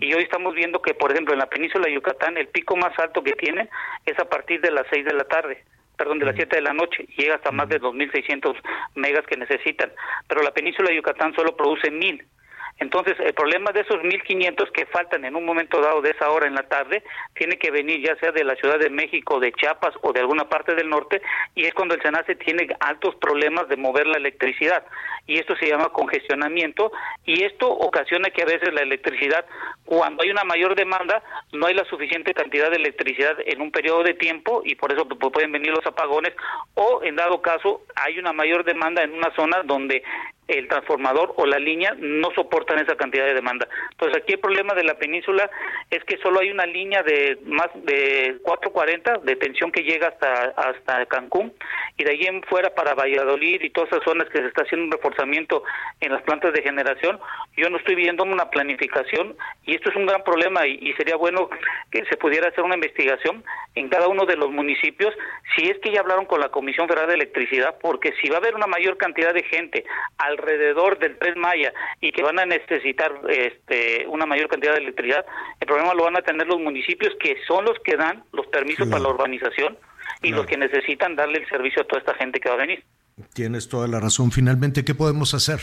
Y 0.00 0.14
hoy 0.14 0.22
estamos 0.22 0.54
viendo 0.54 0.80
que, 0.80 0.94
por 0.94 1.10
ejemplo, 1.10 1.34
en 1.34 1.40
la 1.40 1.46
península 1.46 1.86
de 1.86 1.94
Yucatán, 1.94 2.36
el 2.36 2.46
pico 2.48 2.76
más 2.76 2.96
alto 2.98 3.24
que 3.24 3.32
tiene 3.32 3.68
es 4.06 4.16
a 4.20 4.28
partir 4.28 4.60
de 4.60 4.70
las 4.70 4.86
6 4.90 5.04
de 5.04 5.12
la 5.14 5.24
tarde 5.24 5.64
perdón, 5.96 6.18
de 6.18 6.26
las 6.26 6.34
7 6.34 6.56
de 6.56 6.62
la 6.62 6.72
noche, 6.72 7.06
llega 7.16 7.36
hasta 7.36 7.52
más 7.52 7.68
de 7.68 7.80
2.600 7.80 8.56
megas 8.96 9.24
que 9.26 9.36
necesitan, 9.36 9.92
pero 10.28 10.42
la 10.42 10.52
península 10.52 10.88
de 10.90 10.96
Yucatán 10.96 11.34
solo 11.34 11.56
produce 11.56 11.90
1.000. 11.90 12.24
Entonces, 12.78 13.14
el 13.20 13.34
problema 13.34 13.70
de 13.70 13.80
esos 13.80 13.96
1.500 13.98 14.70
que 14.72 14.86
faltan 14.86 15.24
en 15.24 15.36
un 15.36 15.44
momento 15.44 15.80
dado 15.80 16.02
de 16.02 16.10
esa 16.10 16.30
hora 16.30 16.46
en 16.46 16.54
la 16.54 16.64
tarde, 16.64 17.04
tiene 17.34 17.56
que 17.56 17.70
venir 17.70 18.04
ya 18.04 18.16
sea 18.16 18.32
de 18.32 18.44
la 18.44 18.56
Ciudad 18.56 18.78
de 18.78 18.90
México, 18.90 19.38
de 19.38 19.52
Chiapas 19.52 19.94
o 20.02 20.12
de 20.12 20.20
alguna 20.20 20.48
parte 20.48 20.74
del 20.74 20.88
norte, 20.88 21.22
y 21.54 21.64
es 21.64 21.74
cuando 21.74 21.94
el 21.94 22.02
SENACE 22.02 22.34
tiene 22.34 22.66
altos 22.80 23.14
problemas 23.16 23.68
de 23.68 23.76
mover 23.76 24.06
la 24.06 24.18
electricidad. 24.18 24.84
Y 25.26 25.38
esto 25.38 25.56
se 25.56 25.68
llama 25.68 25.88
congestionamiento, 25.88 26.92
y 27.24 27.44
esto 27.44 27.70
ocasiona 27.70 28.28
que 28.30 28.42
a 28.42 28.46
veces 28.46 28.74
la 28.74 28.82
electricidad, 28.82 29.46
cuando 29.84 30.22
hay 30.22 30.30
una 30.30 30.44
mayor 30.44 30.74
demanda, 30.74 31.22
no 31.52 31.66
hay 31.66 31.74
la 31.74 31.84
suficiente 31.86 32.34
cantidad 32.34 32.70
de 32.70 32.76
electricidad 32.76 33.36
en 33.46 33.62
un 33.62 33.70
periodo 33.70 34.02
de 34.02 34.14
tiempo, 34.14 34.62
y 34.64 34.74
por 34.74 34.92
eso 34.92 35.08
pueden 35.08 35.52
venir 35.52 35.70
los 35.70 35.86
apagones, 35.86 36.34
o 36.74 37.02
en 37.02 37.16
dado 37.16 37.40
caso, 37.40 37.82
hay 37.96 38.18
una 38.18 38.32
mayor 38.32 38.64
demanda 38.64 39.02
en 39.02 39.14
una 39.14 39.34
zona 39.34 39.62
donde 39.64 40.02
el 40.46 40.68
transformador 40.68 41.32
o 41.36 41.46
la 41.46 41.58
línea 41.58 41.94
no 41.98 42.30
soportan 42.34 42.78
esa 42.78 42.96
cantidad 42.96 43.24
de 43.24 43.32
demanda. 43.32 43.66
Entonces 43.92 44.22
aquí 44.22 44.34
el 44.34 44.40
problema 44.40 44.74
de 44.74 44.84
la 44.84 44.94
península 44.98 45.50
es 45.90 46.04
que 46.04 46.18
solo 46.18 46.40
hay 46.40 46.50
una 46.50 46.66
línea 46.66 47.02
de 47.02 47.38
más 47.46 47.68
de 47.74 48.36
440 48.42 49.20
de 49.24 49.36
tensión 49.36 49.72
que 49.72 49.82
llega 49.82 50.08
hasta 50.08 50.52
hasta 50.56 51.06
Cancún 51.06 51.54
y 51.96 52.04
de 52.04 52.10
ahí 52.10 52.26
en 52.26 52.42
fuera 52.42 52.74
para 52.74 52.94
Valladolid 52.94 53.62
y 53.62 53.70
todas 53.70 53.90
esas 53.90 54.04
zonas 54.04 54.28
que 54.28 54.38
se 54.38 54.48
está 54.48 54.64
haciendo 54.64 54.84
un 54.84 54.92
reforzamiento 54.92 55.13
en 56.00 56.12
las 56.12 56.22
plantas 56.22 56.52
de 56.52 56.62
generación, 56.62 57.18
yo 57.56 57.70
no 57.70 57.78
estoy 57.78 57.94
viendo 57.94 58.24
una 58.24 58.50
planificación 58.50 59.36
y 59.64 59.74
esto 59.74 59.90
es 59.90 59.96
un 59.96 60.06
gran 60.06 60.22
problema 60.22 60.66
y, 60.66 60.78
y 60.80 60.92
sería 60.94 61.16
bueno 61.16 61.48
que 61.90 62.04
se 62.06 62.16
pudiera 62.16 62.48
hacer 62.48 62.64
una 62.64 62.74
investigación 62.74 63.44
en 63.74 63.88
cada 63.88 64.08
uno 64.08 64.26
de 64.26 64.36
los 64.36 64.50
municipios 64.50 65.14
si 65.56 65.68
es 65.68 65.78
que 65.78 65.92
ya 65.92 66.00
hablaron 66.00 66.26
con 66.26 66.40
la 66.40 66.50
Comisión 66.50 66.88
Federal 66.88 67.08
de 67.08 67.14
Electricidad 67.14 67.76
porque 67.80 68.12
si 68.20 68.28
va 68.28 68.36
a 68.36 68.38
haber 68.38 68.54
una 68.54 68.66
mayor 68.66 68.96
cantidad 68.96 69.32
de 69.32 69.42
gente 69.44 69.84
al 70.18 70.34
alrededor 70.44 70.98
del 70.98 71.18
tren 71.18 71.38
Maya 71.38 71.72
y 72.00 72.12
que 72.12 72.22
van 72.22 72.38
a 72.38 72.46
necesitar 72.46 73.12
este, 73.28 74.06
una 74.08 74.26
mayor 74.26 74.48
cantidad 74.48 74.72
de 74.72 74.80
electricidad, 74.80 75.24
el 75.60 75.66
problema 75.66 75.94
lo 75.94 76.04
van 76.04 76.16
a 76.16 76.22
tener 76.22 76.46
los 76.46 76.60
municipios 76.60 77.14
que 77.20 77.36
son 77.46 77.64
los 77.64 77.78
que 77.80 77.96
dan 77.96 78.24
los 78.32 78.46
permisos 78.48 78.88
para 78.88 79.02
la 79.02 79.08
urbanización 79.08 79.78
y 80.22 80.30
los 80.30 80.46
que 80.46 80.56
necesitan 80.56 81.16
darle 81.16 81.38
el 81.38 81.48
servicio 81.48 81.82
a 81.82 81.84
toda 81.86 82.00
esta 82.00 82.14
gente 82.14 82.40
que 82.40 82.48
va 82.48 82.54
a 82.54 82.58
venir. 82.58 82.82
Tienes 83.32 83.68
toda 83.68 83.86
la 83.88 84.00
razón. 84.00 84.32
Finalmente, 84.32 84.84
¿qué 84.84 84.94
podemos 84.94 85.34
hacer? 85.34 85.60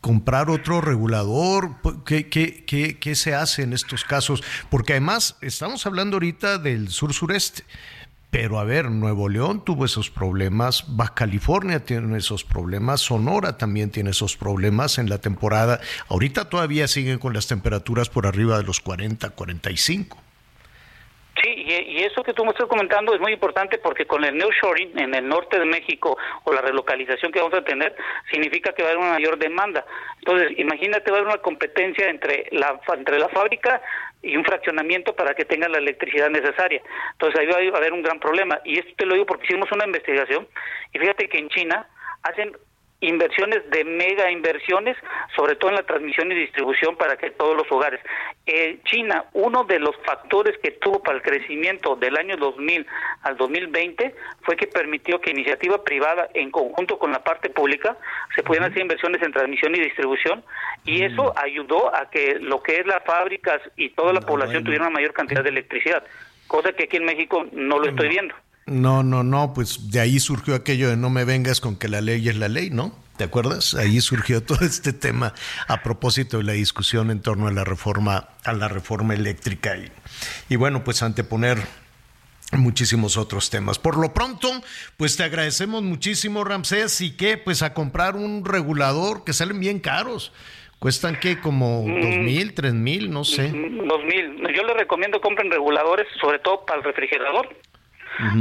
comprar 0.00 0.48
otro 0.50 0.80
regulador? 0.80 1.76
¿Qué, 2.04 2.28
qué, 2.28 2.64
qué, 2.64 2.98
qué 2.98 3.14
se 3.14 3.34
hace 3.34 3.62
en 3.62 3.72
estos 3.72 4.04
casos? 4.04 4.42
Porque 4.70 4.92
además 4.92 5.36
estamos 5.40 5.86
hablando 5.86 6.16
ahorita 6.16 6.58
del 6.58 6.88
sur-sureste. 6.88 7.64
Pero 8.30 8.58
a 8.58 8.64
ver, 8.64 8.90
Nuevo 8.90 9.30
León 9.30 9.64
tuvo 9.64 9.86
esos 9.86 10.10
problemas, 10.10 10.84
Baja 10.86 11.14
California 11.14 11.84
tiene 11.84 12.18
esos 12.18 12.44
problemas, 12.44 13.00
Sonora 13.00 13.56
también 13.56 13.90
tiene 13.90 14.10
esos 14.10 14.36
problemas 14.36 14.98
en 14.98 15.08
la 15.08 15.18
temporada. 15.18 15.80
Ahorita 16.08 16.50
todavía 16.50 16.88
siguen 16.88 17.18
con 17.18 17.32
las 17.32 17.46
temperaturas 17.46 18.10
por 18.10 18.26
arriba 18.26 18.58
de 18.58 18.64
los 18.64 18.80
40, 18.80 19.30
45. 19.30 20.27
Sí, 21.42 21.64
y, 21.66 22.02
eso 22.02 22.22
que 22.22 22.32
tú 22.32 22.44
me 22.44 22.50
estás 22.50 22.66
comentando 22.66 23.14
es 23.14 23.20
muy 23.20 23.32
importante 23.32 23.78
porque 23.78 24.06
con 24.06 24.24
el 24.24 24.36
nearshoring 24.36 24.98
en 24.98 25.14
el 25.14 25.28
norte 25.28 25.58
de 25.58 25.66
México 25.66 26.16
o 26.44 26.52
la 26.52 26.62
relocalización 26.62 27.30
que 27.30 27.38
vamos 27.38 27.54
a 27.54 27.64
tener, 27.64 27.94
significa 28.30 28.72
que 28.72 28.82
va 28.82 28.88
a 28.88 28.92
haber 28.92 29.04
una 29.04 29.14
mayor 29.14 29.38
demanda. 29.38 29.84
Entonces, 30.18 30.58
imagínate, 30.58 31.10
va 31.10 31.18
a 31.18 31.20
haber 31.20 31.34
una 31.34 31.42
competencia 31.42 32.08
entre 32.08 32.48
la, 32.52 32.80
entre 32.94 33.18
la 33.18 33.28
fábrica 33.28 33.80
y 34.22 34.36
un 34.36 34.44
fraccionamiento 34.44 35.14
para 35.14 35.34
que 35.34 35.44
tengan 35.44 35.72
la 35.72 35.78
electricidad 35.78 36.30
necesaria. 36.30 36.82
Entonces, 37.12 37.40
ahí 37.40 37.46
va 37.46 37.76
a 37.76 37.80
haber 37.80 37.92
un 37.92 38.02
gran 38.02 38.18
problema. 38.18 38.60
Y 38.64 38.78
esto 38.78 38.92
te 38.96 39.06
lo 39.06 39.14
digo 39.14 39.26
porque 39.26 39.46
hicimos 39.46 39.70
una 39.70 39.86
investigación 39.86 40.48
y 40.92 40.98
fíjate 40.98 41.28
que 41.28 41.38
en 41.38 41.48
China 41.50 41.86
hacen 42.22 42.56
inversiones 43.00 43.68
de 43.70 43.84
mega 43.84 44.30
inversiones, 44.30 44.96
sobre 45.36 45.54
todo 45.54 45.70
en 45.70 45.76
la 45.76 45.84
transmisión 45.84 46.32
y 46.32 46.34
distribución 46.34 46.96
para 46.96 47.16
que 47.16 47.30
todos 47.30 47.56
los 47.56 47.70
hogares. 47.70 48.00
Eh, 48.44 48.78
China, 48.84 49.26
uno 49.34 49.64
de 49.64 49.78
los 49.78 49.94
factores 50.04 50.58
que 50.58 50.72
tuvo 50.72 51.00
para 51.02 51.16
el 51.16 51.22
crecimiento 51.22 51.94
del 51.94 52.16
año 52.16 52.36
2000 52.36 52.86
al 53.22 53.36
2020 53.36 54.14
fue 54.42 54.56
que 54.56 54.66
permitió 54.66 55.20
que 55.20 55.30
iniciativa 55.30 55.84
privada 55.84 56.28
en 56.34 56.50
conjunto 56.50 56.98
con 56.98 57.12
la 57.12 57.22
parte 57.22 57.50
pública 57.50 57.96
se 58.34 58.42
pudieran 58.42 58.70
hacer 58.70 58.82
inversiones 58.82 59.22
en 59.22 59.32
transmisión 59.32 59.74
y 59.76 59.80
distribución 59.80 60.42
y 60.84 61.04
eso 61.04 61.32
ayudó 61.36 61.94
a 61.94 62.10
que 62.10 62.38
lo 62.40 62.62
que 62.62 62.80
es 62.80 62.86
las 62.86 63.04
fábricas 63.04 63.60
y 63.76 63.90
toda 63.90 64.12
la 64.12 64.20
población 64.20 64.64
tuviera 64.64 64.84
una 64.84 64.94
mayor 64.94 65.12
cantidad 65.12 65.44
de 65.44 65.50
electricidad, 65.50 66.02
cosa 66.46 66.72
que 66.72 66.84
aquí 66.84 66.96
en 66.96 67.04
México 67.04 67.46
no 67.52 67.78
lo 67.78 67.88
estoy 67.88 68.08
viendo. 68.08 68.34
No, 68.68 69.02
no, 69.02 69.22
no, 69.22 69.54
pues 69.54 69.90
de 69.90 70.00
ahí 70.00 70.20
surgió 70.20 70.54
aquello 70.54 70.90
de 70.90 70.96
no 70.96 71.10
me 71.10 71.24
vengas 71.24 71.60
con 71.60 71.76
que 71.76 71.88
la 71.88 72.00
ley 72.00 72.28
es 72.28 72.36
la 72.36 72.48
ley, 72.48 72.70
¿no? 72.70 72.94
¿Te 73.16 73.24
acuerdas? 73.24 73.74
Ahí 73.74 74.00
surgió 74.00 74.42
todo 74.44 74.64
este 74.64 74.92
tema 74.92 75.34
a 75.66 75.82
propósito 75.82 76.38
de 76.38 76.44
la 76.44 76.52
discusión 76.52 77.10
en 77.10 77.20
torno 77.20 77.48
a 77.48 77.52
la 77.52 77.64
reforma, 77.64 78.28
a 78.44 78.52
la 78.52 78.68
reforma 78.68 79.14
eléctrica 79.14 79.76
y, 79.76 79.90
y 80.48 80.56
bueno, 80.56 80.84
pues 80.84 81.02
anteponer 81.02 81.58
muchísimos 82.52 83.16
otros 83.16 83.50
temas. 83.50 83.78
Por 83.78 83.98
lo 83.98 84.14
pronto, 84.14 84.48
pues 84.96 85.16
te 85.16 85.24
agradecemos 85.24 85.82
muchísimo, 85.82 86.44
Ramsés, 86.44 87.00
y 87.00 87.16
que 87.16 87.36
pues 87.36 87.62
a 87.62 87.74
comprar 87.74 88.16
un 88.16 88.44
regulador 88.44 89.24
que 89.24 89.32
salen 89.32 89.60
bien 89.60 89.80
caros. 89.80 90.32
¿Cuestan 90.78 91.18
qué? 91.18 91.40
¿Como 91.40 91.82
mm. 91.82 92.00
dos 92.00 92.16
mil, 92.18 92.54
tres 92.54 92.72
mil? 92.72 93.10
No 93.10 93.24
sé. 93.24 93.48
Dos 93.48 94.04
mil. 94.04 94.36
Yo 94.54 94.62
les 94.62 94.76
recomiendo 94.76 95.20
compren 95.20 95.50
reguladores, 95.50 96.06
sobre 96.20 96.38
todo 96.38 96.64
para 96.64 96.78
el 96.78 96.84
refrigerador. 96.84 97.48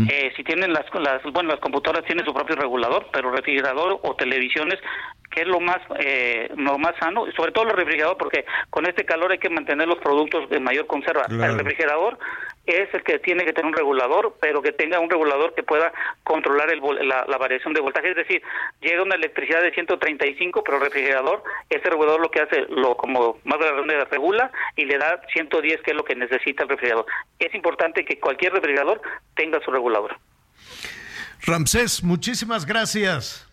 Eh, 0.10 0.32
si 0.36 0.44
tienen 0.44 0.74
las, 0.74 0.86
las, 0.96 1.22
bueno, 1.32 1.50
las 1.50 1.60
computadoras 1.60 2.06
tienen 2.06 2.26
su 2.26 2.34
propio 2.34 2.56
regulador, 2.56 3.08
pero 3.12 3.32
refrigerador 3.32 4.00
o 4.02 4.16
televisiones, 4.16 4.80
que 5.30 5.42
es 5.42 5.48
lo 5.48 5.60
más, 5.60 5.78
eh, 6.00 6.50
lo 6.56 6.78
más 6.78 6.96
sano, 7.00 7.26
sobre 7.36 7.52
todo 7.52 7.66
el 7.66 7.76
refrigerador, 7.76 8.18
porque 8.18 8.46
con 8.70 8.86
este 8.88 9.06
calor 9.06 9.32
hay 9.32 9.40
que 9.40 9.50
mantener 9.50 9.88
los 9.88 10.00
productos 10.00 10.50
de 10.50 10.60
mayor 10.60 10.88
conserva. 10.88 11.26
El 11.30 11.58
refrigerador 11.58 12.18
es 12.68 12.94
el 12.94 13.04
que 13.04 13.20
tiene 13.20 13.46
que 13.46 13.54
tener 13.54 13.66
un 13.66 13.78
regulador, 13.78 14.36
pero 14.42 14.62
que 14.62 14.74
tenga 14.74 15.00
un 15.00 15.10
regulador 15.10 15.56
que 15.56 15.64
pueda 15.64 15.92
controlar 16.24 16.70
el, 16.70 16.82
la, 17.08 17.38
variación 17.38 17.74
de 17.74 17.82
voltaje. 17.82 18.10
Es 18.10 18.16
decir, 18.16 18.42
llega 18.82 19.02
una 19.02 19.16
electricidad 19.16 19.62
de 19.62 19.72
135, 19.72 20.64
pero 20.64 20.78
el 20.78 20.84
refrigerador, 20.84 21.44
ese 21.70 21.90
regulador 21.90 22.20
lo 22.20 22.30
que 22.30 22.42
hace, 22.42 22.66
lo 22.70 22.98
como 22.98 23.40
más 23.46 23.58
grande 23.58 24.04
regula 24.06 24.52
y 24.76 24.86
le 24.86 24.98
da 24.98 25.22
110, 25.34 25.82
que 25.82 25.92
es 25.92 25.98
lo 25.98 26.04
que 26.04 26.16
necesita 26.16 26.64
el 26.64 26.70
refrigerador. 26.70 27.06
Es 27.40 27.56
importante 27.56 28.04
que 28.04 28.20
cualquier 28.20 28.54
refrigerador 28.54 29.02
tenga 29.36 29.62
su 29.64 29.72
regulador. 29.72 30.18
Ramsés, 31.46 32.04
muchísimas 32.04 32.66
gracias. 32.66 33.47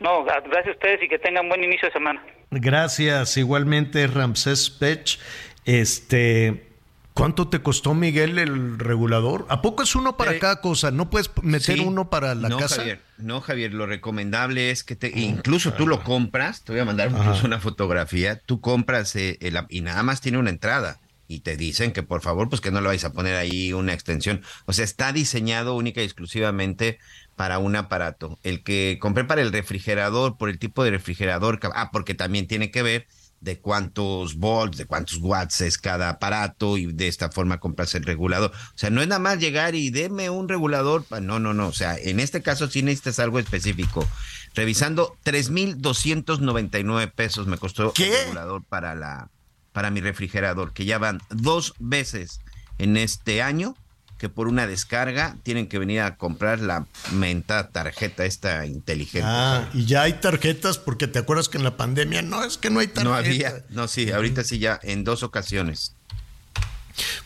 No, 0.00 0.24
gracias 0.24 0.66
a 0.66 0.70
ustedes 0.72 1.02
y 1.02 1.08
que 1.08 1.18
tengan 1.18 1.48
buen 1.48 1.62
inicio 1.64 1.88
de 1.88 1.92
semana. 1.92 2.22
Gracias, 2.50 3.36
igualmente 3.36 4.06
Ramsés 4.06 4.70
Pech. 4.70 5.18
Este 5.64 6.68
¿Cuánto 7.14 7.46
te 7.48 7.60
costó, 7.62 7.94
Miguel, 7.94 8.40
el 8.40 8.76
regulador? 8.76 9.46
¿A 9.48 9.62
poco 9.62 9.84
es 9.84 9.94
uno 9.94 10.16
para 10.16 10.32
Eh, 10.34 10.40
cada 10.40 10.60
cosa? 10.60 10.90
¿No 10.90 11.10
puedes 11.10 11.30
meter 11.42 11.76
Sí. 11.76 11.80
uno 11.84 12.10
para 12.10 12.34
la 12.34 12.48
no, 12.48 12.58
casa? 12.58 12.78
Javier, 12.78 13.00
no, 13.18 13.40
Javier, 13.40 13.72
lo 13.72 13.86
recomendable 13.86 14.72
es 14.72 14.82
que 14.82 14.96
te, 14.96 15.16
incluso 15.16 15.74
tú 15.74 15.86
lo 15.86 16.02
compras, 16.02 16.64
te 16.64 16.72
voy 16.72 16.80
a 16.80 16.84
mandar 16.84 17.12
incluso 17.12 17.46
una 17.46 17.60
fotografía, 17.60 18.40
tú 18.44 18.60
compras 18.60 19.14
eh, 19.14 19.38
el- 19.42 19.56
y 19.68 19.80
nada 19.82 20.02
más 20.02 20.20
tiene 20.22 20.38
una 20.38 20.50
entrada 20.50 20.98
y 21.28 21.40
te 21.40 21.56
dicen 21.56 21.92
que 21.92 22.02
por 22.02 22.20
favor, 22.20 22.48
pues 22.48 22.60
que 22.60 22.72
no 22.72 22.80
le 22.80 22.88
vais 22.88 23.04
a 23.04 23.12
poner 23.12 23.36
ahí 23.36 23.72
una 23.72 23.92
extensión. 23.92 24.42
O 24.66 24.72
sea, 24.72 24.84
está 24.84 25.12
diseñado 25.12 25.76
única 25.76 26.00
y 26.02 26.04
exclusivamente 26.04 26.98
para 27.36 27.58
un 27.58 27.76
aparato. 27.76 28.38
El 28.42 28.62
que 28.62 28.98
compré 29.00 29.24
para 29.24 29.42
el 29.42 29.52
refrigerador, 29.52 30.36
por 30.36 30.48
el 30.48 30.58
tipo 30.58 30.84
de 30.84 30.90
refrigerador, 30.90 31.58
que- 31.60 31.68
ah, 31.74 31.90
porque 31.92 32.14
también 32.14 32.46
tiene 32.46 32.70
que 32.70 32.82
ver 32.82 33.06
de 33.40 33.58
cuántos 33.58 34.36
volts, 34.36 34.78
de 34.78 34.86
cuántos 34.86 35.18
watts 35.18 35.60
es 35.60 35.76
cada 35.76 36.08
aparato 36.08 36.78
y 36.78 36.86
de 36.90 37.08
esta 37.08 37.30
forma 37.30 37.60
compras 37.60 37.94
el 37.94 38.04
regulador. 38.04 38.50
O 38.52 38.78
sea, 38.78 38.88
no 38.88 39.02
es 39.02 39.08
nada 39.08 39.18
más 39.18 39.38
llegar 39.38 39.74
y 39.74 39.90
deme 39.90 40.30
un 40.30 40.48
regulador. 40.48 41.04
No, 41.20 41.38
no, 41.38 41.52
no. 41.52 41.68
O 41.68 41.72
sea, 41.72 41.98
en 41.98 42.20
este 42.20 42.40
caso 42.40 42.68
sí 42.70 42.82
necesitas 42.82 43.18
algo 43.18 43.38
específico. 43.38 44.08
Revisando, 44.54 45.18
3,299 45.24 47.08
pesos 47.08 47.46
me 47.46 47.58
costó 47.58 47.92
el 48.04 48.12
regulador 48.24 48.64
para, 48.64 48.94
la, 48.94 49.30
para 49.72 49.90
mi 49.90 50.00
refrigerador, 50.00 50.72
que 50.72 50.84
ya 50.84 50.98
van 50.98 51.20
dos 51.30 51.74
veces 51.78 52.40
en 52.78 52.96
este 52.96 53.42
año 53.42 53.76
que 54.18 54.28
por 54.28 54.48
una 54.48 54.66
descarga 54.66 55.36
tienen 55.42 55.66
que 55.66 55.78
venir 55.78 56.00
a 56.00 56.16
comprar 56.16 56.60
la 56.60 56.86
mentada 57.12 57.70
tarjeta 57.70 58.24
esta 58.24 58.64
inteligente. 58.66 59.26
Ah, 59.28 59.68
y 59.74 59.84
ya 59.86 60.02
hay 60.02 60.14
tarjetas 60.14 60.78
porque 60.78 61.06
te 61.08 61.18
acuerdas 61.18 61.48
que 61.48 61.58
en 61.58 61.64
la 61.64 61.76
pandemia 61.76 62.22
no 62.22 62.44
es 62.44 62.56
que 62.56 62.70
no 62.70 62.80
hay 62.80 62.86
tarjeta. 62.86 63.08
No 63.08 63.14
había, 63.14 63.64
no, 63.70 63.88
sí, 63.88 64.10
ahorita 64.10 64.44
sí 64.44 64.58
ya, 64.58 64.78
en 64.82 65.04
dos 65.04 65.22
ocasiones. 65.22 65.94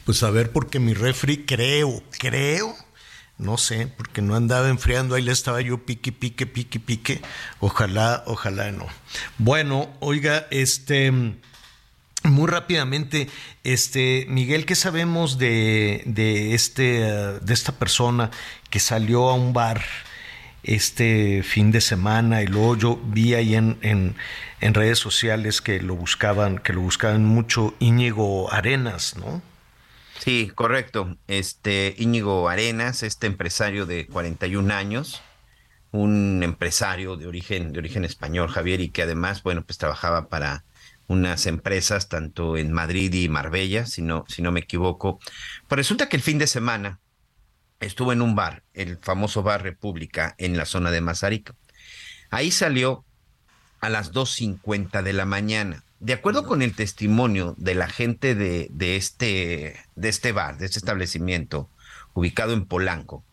Pues 0.04 0.22
a 0.22 0.30
ver, 0.30 0.50
porque 0.50 0.78
mi 0.78 0.94
refri 0.94 1.44
creo, 1.44 2.02
creo, 2.18 2.74
no 3.36 3.58
sé, 3.58 3.86
porque 3.96 4.22
no 4.22 4.34
andaba 4.34 4.68
enfriando, 4.68 5.14
ahí 5.14 5.22
le 5.22 5.32
estaba 5.32 5.60
yo 5.60 5.84
pique, 5.84 6.10
pique, 6.10 6.46
pique, 6.46 6.80
pique. 6.80 7.20
Ojalá, 7.60 8.24
ojalá 8.26 8.72
no. 8.72 8.86
Bueno, 9.36 9.94
oiga, 10.00 10.46
este, 10.50 11.12
muy 12.30 12.48
rápidamente, 12.48 13.28
este, 13.64 14.26
Miguel, 14.28 14.66
¿qué 14.66 14.74
sabemos 14.74 15.38
de, 15.38 16.02
de 16.06 16.54
este, 16.54 17.00
eh, 17.02 17.38
de 17.40 17.54
esta 17.54 17.72
persona 17.72 18.30
que 18.70 18.80
salió 18.80 19.28
a 19.28 19.34
un 19.34 19.52
bar? 19.52 19.82
este 20.62 21.42
fin 21.42 21.70
de 21.70 21.80
semana 21.80 22.42
y 22.42 22.46
luego 22.46 22.76
yo 22.76 23.00
vi 23.02 23.34
ahí 23.34 23.54
en, 23.54 23.78
en, 23.80 24.74
redes 24.74 24.98
sociales 24.98 25.62
que 25.62 25.80
lo 25.80 25.94
buscaban, 25.94 26.58
que 26.58 26.72
lo 26.72 26.80
buscaban 26.80 27.24
mucho 27.24 27.74
Íñigo 27.78 28.52
Arenas, 28.52 29.16
¿no? 29.16 29.40
Sí, 30.18 30.50
correcto. 30.54 31.16
Este 31.28 31.94
Íñigo 31.96 32.48
Arenas, 32.48 33.02
este 33.02 33.26
empresario 33.28 33.86
de 33.86 34.06
41 34.06 34.74
años, 34.74 35.22
un 35.90 36.42
empresario 36.42 37.16
de 37.16 37.26
origen 37.26 37.72
de 37.72 37.78
origen 37.78 38.04
español, 38.04 38.48
Javier, 38.48 38.80
y 38.80 38.90
que 38.90 39.02
además, 39.02 39.42
bueno, 39.42 39.62
pues 39.62 39.78
trabajaba 39.78 40.28
para 40.28 40.64
unas 41.08 41.46
empresas 41.46 42.08
tanto 42.08 42.56
en 42.56 42.70
Madrid 42.70 43.12
y 43.14 43.28
Marbella, 43.28 43.86
si 43.86 44.02
no, 44.02 44.24
si 44.28 44.42
no 44.42 44.52
me 44.52 44.60
equivoco. 44.60 45.18
Pues 45.66 45.76
resulta 45.76 46.08
que 46.08 46.16
el 46.16 46.22
fin 46.22 46.38
de 46.38 46.46
semana 46.46 47.00
estuvo 47.80 48.12
en 48.12 48.22
un 48.22 48.34
bar, 48.34 48.62
el 48.74 48.98
famoso 48.98 49.42
bar 49.42 49.62
República, 49.62 50.34
en 50.38 50.56
la 50.56 50.66
zona 50.66 50.90
de 50.90 51.00
Mazarica. 51.00 51.54
Ahí 52.30 52.50
salió 52.50 53.04
a 53.80 53.88
las 53.88 54.12
2.50 54.12 55.02
de 55.02 55.12
la 55.14 55.24
mañana. 55.24 55.82
De 55.98 56.12
acuerdo 56.12 56.44
con 56.44 56.62
el 56.62 56.74
testimonio 56.74 57.54
de 57.56 57.74
la 57.74 57.88
gente 57.88 58.34
de, 58.34 58.68
de, 58.70 58.96
este, 58.96 59.76
de 59.96 60.08
este 60.08 60.32
bar, 60.32 60.58
de 60.58 60.66
este 60.66 60.78
establecimiento, 60.78 61.70
ubicado 62.12 62.52
en 62.52 62.66
Polanco, 62.66 63.24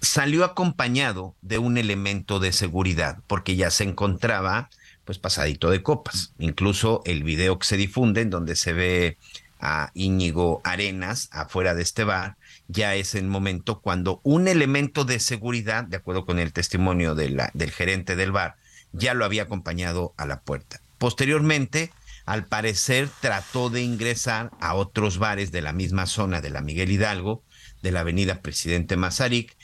salió 0.00 0.44
acompañado 0.44 1.34
de 1.42 1.58
un 1.58 1.78
elemento 1.78 2.40
de 2.40 2.52
seguridad, 2.52 3.18
porque 3.26 3.56
ya 3.56 3.70
se 3.70 3.84
encontraba 3.84 4.68
pues 5.06 5.18
pasadito 5.18 5.70
de 5.70 5.82
copas. 5.82 6.34
Incluso 6.38 7.00
el 7.06 7.22
video 7.22 7.58
que 7.58 7.66
se 7.66 7.78
difunde, 7.78 8.20
en 8.20 8.30
donde 8.30 8.56
se 8.56 8.74
ve 8.74 9.16
a 9.60 9.90
Íñigo 9.94 10.60
Arenas 10.64 11.30
afuera 11.32 11.74
de 11.74 11.82
este 11.82 12.04
bar, 12.04 12.36
ya 12.68 12.94
es 12.94 13.14
el 13.14 13.26
momento 13.26 13.80
cuando 13.80 14.20
un 14.24 14.48
elemento 14.48 15.04
de 15.04 15.20
seguridad, 15.20 15.84
de 15.84 15.96
acuerdo 15.96 16.26
con 16.26 16.38
el 16.38 16.52
testimonio 16.52 17.14
de 17.14 17.30
la, 17.30 17.50
del 17.54 17.70
gerente 17.70 18.16
del 18.16 18.32
bar, 18.32 18.56
ya 18.92 19.14
lo 19.14 19.24
había 19.24 19.44
acompañado 19.44 20.12
a 20.16 20.26
la 20.26 20.40
puerta. 20.40 20.80
Posteriormente, 20.98 21.92
al 22.26 22.46
parecer, 22.46 23.08
trató 23.20 23.70
de 23.70 23.82
ingresar 23.82 24.50
a 24.60 24.74
otros 24.74 25.18
bares 25.18 25.52
de 25.52 25.62
la 25.62 25.72
misma 25.72 26.06
zona 26.06 26.40
de 26.40 26.50
la 26.50 26.60
Miguel 26.60 26.90
Hidalgo, 26.90 27.42
de 27.82 27.92
la 27.92 28.00
avenida 28.00 28.40
Presidente 28.40 28.96
Mazarik, 28.96 29.55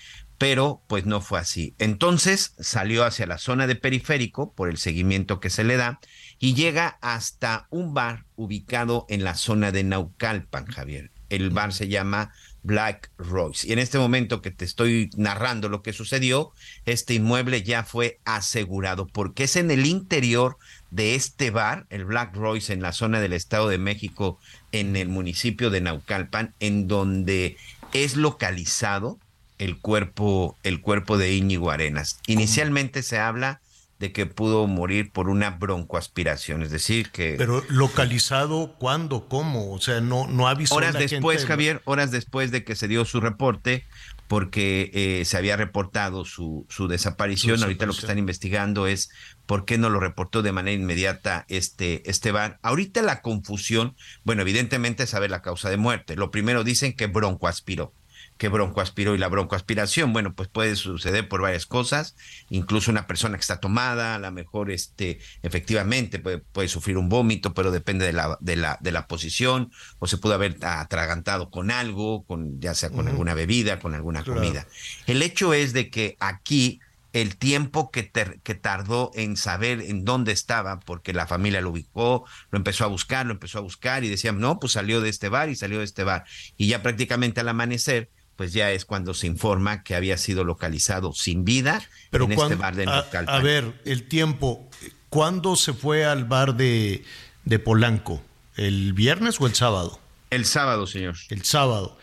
pero 0.43 0.83
pues 0.89 1.07
no 1.07 1.21
fue 1.21 1.39
así. 1.39 1.77
Entonces 1.79 2.57
salió 2.59 3.05
hacia 3.05 3.29
la 3.29 3.39
zona 3.39 3.69
de 3.69 3.77
periférico 3.77 4.53
por 4.55 4.69
el 4.69 4.77
seguimiento 4.77 5.39
que 5.39 5.51
se 5.51 5.63
le 5.63 5.77
da 5.77 6.01
y 6.41 6.55
llega 6.55 6.99
hasta 7.01 7.69
un 7.71 7.95
bar 7.95 8.25
ubicado 8.35 9.07
en 9.09 9.23
la 9.23 9.37
zona 9.37 9.71
de 9.71 9.85
Naucalpan, 9.85 10.67
Javier. 10.67 11.13
El 11.29 11.51
bar 11.51 11.73
se 11.73 11.87
llama 11.87 12.33
Black 12.65 13.13
Royce. 13.19 13.69
Y 13.69 13.73
en 13.73 13.79
este 13.79 13.99
momento 13.99 14.43
que 14.43 14.51
te 14.51 14.65
estoy 14.65 15.11
narrando 15.17 15.69
lo 15.69 15.81
que 15.81 15.93
sucedió, 15.93 16.51
este 16.87 17.15
inmueble 17.15 17.63
ya 17.63 17.85
fue 17.85 18.19
asegurado 18.25 19.07
porque 19.07 19.45
es 19.45 19.55
en 19.55 19.71
el 19.71 19.87
interior 19.87 20.57
de 20.91 21.15
este 21.15 21.53
bar, 21.53 21.87
el 21.89 22.05
Black 22.05 22.35
Royce, 22.35 22.73
en 22.73 22.83
la 22.83 22.93
zona 22.93 23.21
del 23.21 23.33
Estado 23.33 23.69
de 23.69 23.79
México, 23.79 24.41
en 24.73 24.97
el 24.97 25.09
municipio 25.09 25.71
de 25.71 25.83
Naucalpan, 25.83 26.53
en 26.59 26.89
donde 26.89 27.57
es 27.93 28.17
localizado 28.17 29.21
el 29.63 29.79
cuerpo, 29.79 30.59
el 30.65 30.81
cuerpo 30.81 31.19
de 31.19 31.35
Íñigo 31.35 31.71
Arenas. 31.71 32.19
Inicialmente 32.27 33.03
se 33.03 33.19
habla 33.19 33.61
de 34.01 34.11
que 34.11 34.27
pudo 34.27 34.67
morir 34.67 35.13
por 35.13 35.29
una 35.29 35.51
broncoaspiración, 35.51 36.65
es 36.65 36.73
decir, 36.73 37.13
que... 37.13 37.37
Pero 37.39 37.63
localizado, 37.69 38.75
¿cuándo? 38.81 39.29
¿Cómo? 39.29 39.73
O 39.73 39.81
sea, 39.81 40.01
no, 40.01 40.27
no 40.27 40.49
avisó 40.49 40.75
Horas 40.75 40.95
la 40.95 41.01
después, 41.01 41.39
gente. 41.39 41.53
Javier, 41.53 41.83
horas 41.85 42.11
después 42.11 42.51
de 42.51 42.65
que 42.65 42.75
se 42.75 42.89
dio 42.89 43.05
su 43.05 43.21
reporte, 43.21 43.85
porque 44.27 44.91
eh, 44.95 45.25
se 45.25 45.37
había 45.37 45.57
reportado 45.57 46.25
su, 46.25 46.67
su 46.69 46.89
desaparición. 46.89 47.59
Su 47.59 47.65
Ahorita 47.65 47.87
lo 47.87 47.93
que 47.93 48.01
están 48.01 48.19
investigando 48.19 48.89
es 48.89 49.11
por 49.47 49.65
qué 49.65 49.79
no 49.79 49.89
lo 49.89 50.01
reportó 50.01 50.43
de 50.43 50.51
manera 50.51 50.75
inmediata 50.75 51.45
este, 51.49 52.03
este 52.11 52.33
bar. 52.33 52.59
Ahorita 52.63 53.03
la 53.03 53.21
confusión, 53.21 53.95
bueno, 54.25 54.43
evidentemente 54.43 55.07
saber 55.07 55.31
la 55.31 55.43
causa 55.43 55.71
de 55.71 55.77
muerte. 55.77 56.17
Lo 56.17 56.33
primero 56.33 56.65
dicen 56.65 56.95
que 56.95 57.07
broncoaspiró 57.07 57.93
que 58.39 58.49
broncoaspiró 58.49 59.15
y 59.15 59.19
la 59.19 59.29
broncoaspiración, 59.29 60.13
bueno, 60.13 60.35
pues 60.35 60.49
puede 60.49 60.75
suceder 60.75 61.29
por 61.29 61.43
varias 61.43 61.65
cosas, 61.67 62.17
incluso 62.51 62.91
una 62.91 63.07
persona 63.07 63.37
que 63.37 63.43
está 63.43 63.61
tomada, 63.61 64.17
a 64.17 64.19
lo 64.19 64.33
mejor 64.33 64.71
este, 64.73 65.21
efectivamente 65.43 66.19
puede, 66.19 66.39
puede 66.39 66.67
sufrir 66.69 66.97
un 66.99 67.09
vómito, 67.09 67.55
pero 67.55 67.71
depende 67.71 68.05
de 68.05 68.13
la, 68.13 68.37
de 68.41 68.57
la, 68.57 68.79
de 68.81 68.91
la 68.91 69.07
posición, 69.07 69.71
o 70.01 70.07
se 70.09 70.19
pudo 70.19 70.35
haber 70.35 70.57
atragantado 70.63 71.51
con 71.51 71.71
algo, 71.71 72.25
con, 72.25 72.61
ya 72.61 72.75
sea 72.75 72.91
con 72.91 73.07
alguna 73.07 73.35
bebida, 73.35 73.79
con 73.79 73.95
alguna 73.95 74.23
Claro. 74.25 74.41
comida. 74.41 74.67
El 75.07 75.23
hecho 75.23 75.55
es 75.55 75.73
de 75.73 75.89
que 75.91 76.17
aquí 76.19 76.81
el 77.13 77.37
tiempo 77.37 77.91
que, 77.91 78.03
ter- 78.05 78.41
que 78.43 78.55
tardó 78.55 79.11
en 79.15 79.37
saber 79.37 79.83
en 79.83 80.05
dónde 80.05 80.33
estaba, 80.33 80.81
porque 80.81 81.13
la 81.13 81.27
familia 81.27 81.61
lo 81.61 81.71
ubicó, 81.71 82.25
lo 82.51 82.57
empezó 82.57 82.85
a 82.85 82.89
buscar, 82.89 83.27
lo 83.27 83.33
empezó 83.33 83.59
a 83.59 83.61
buscar 83.61 84.03
y 84.03 84.09
decían, 84.09 84.41
no, 84.41 84.59
pues 84.59 84.73
salió 84.73 85.01
de 85.03 85.11
este 85.11 85.29
bar 85.29 85.51
y 85.51 85.55
salió 85.55 85.79
de 85.79 85.85
este 85.85 86.05
bar. 86.05 86.25
Y 86.57 86.69
ya 86.69 86.83
prácticamente 86.83 87.41
al 87.41 87.49
amanecer, 87.51 88.09
pues 88.43 88.53
ya 88.53 88.73
es 88.73 88.85
cuando 88.85 89.15
se 89.15 89.29
informa 89.29 89.85
que 89.85 89.95
había 89.95 90.19
sido 90.19 90.43
localizado 90.43 91.13
sin 91.13 91.45
vida 91.45 91.81
Pero 92.11 92.25
en 92.25 92.35
cuando- 92.35 92.55
este 92.55 92.61
bar 92.61 92.75
de 92.75 92.83
a, 92.83 92.87
Naucalpan. 92.87 93.33
a 93.37 93.39
ver, 93.39 93.81
el 93.85 94.03
tiempo. 94.09 94.69
¿Cuándo 95.11 95.55
se 95.55 95.73
fue 95.73 96.05
al 96.05 96.25
bar 96.25 96.57
de, 96.57 97.05
de 97.45 97.59
Polanco? 97.61 98.21
¿El 98.57 98.95
viernes 98.95 99.41
o 99.41 99.47
el 99.47 99.55
sábado? 99.55 100.01
El 100.31 100.45
sábado, 100.45 100.89
señor. 100.89 101.15
El 101.29 101.45
sábado. 101.45 101.97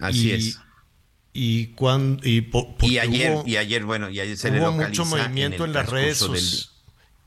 Así 0.00 0.30
Y- 0.30 0.32
es. 0.32 0.58
Y, 1.32 1.66
cuando, 1.68 2.26
y, 2.28 2.40
po- 2.40 2.74
Y 2.80 2.98
ayer, 2.98 3.30
hubo- 3.32 3.44
y 3.46 3.56
ayer, 3.56 3.84
bueno, 3.84 4.10
y 4.10 4.18
ayer 4.18 4.36
se 4.36 4.50
le 4.50 4.58
hubo 4.58 4.72
localiza 4.72 5.04
mucho 5.04 5.04
movimiento 5.04 5.64
el 5.64 5.70
en, 5.70 5.74
las 5.76 5.88
redes 5.88 6.18
sociales. 6.18 6.70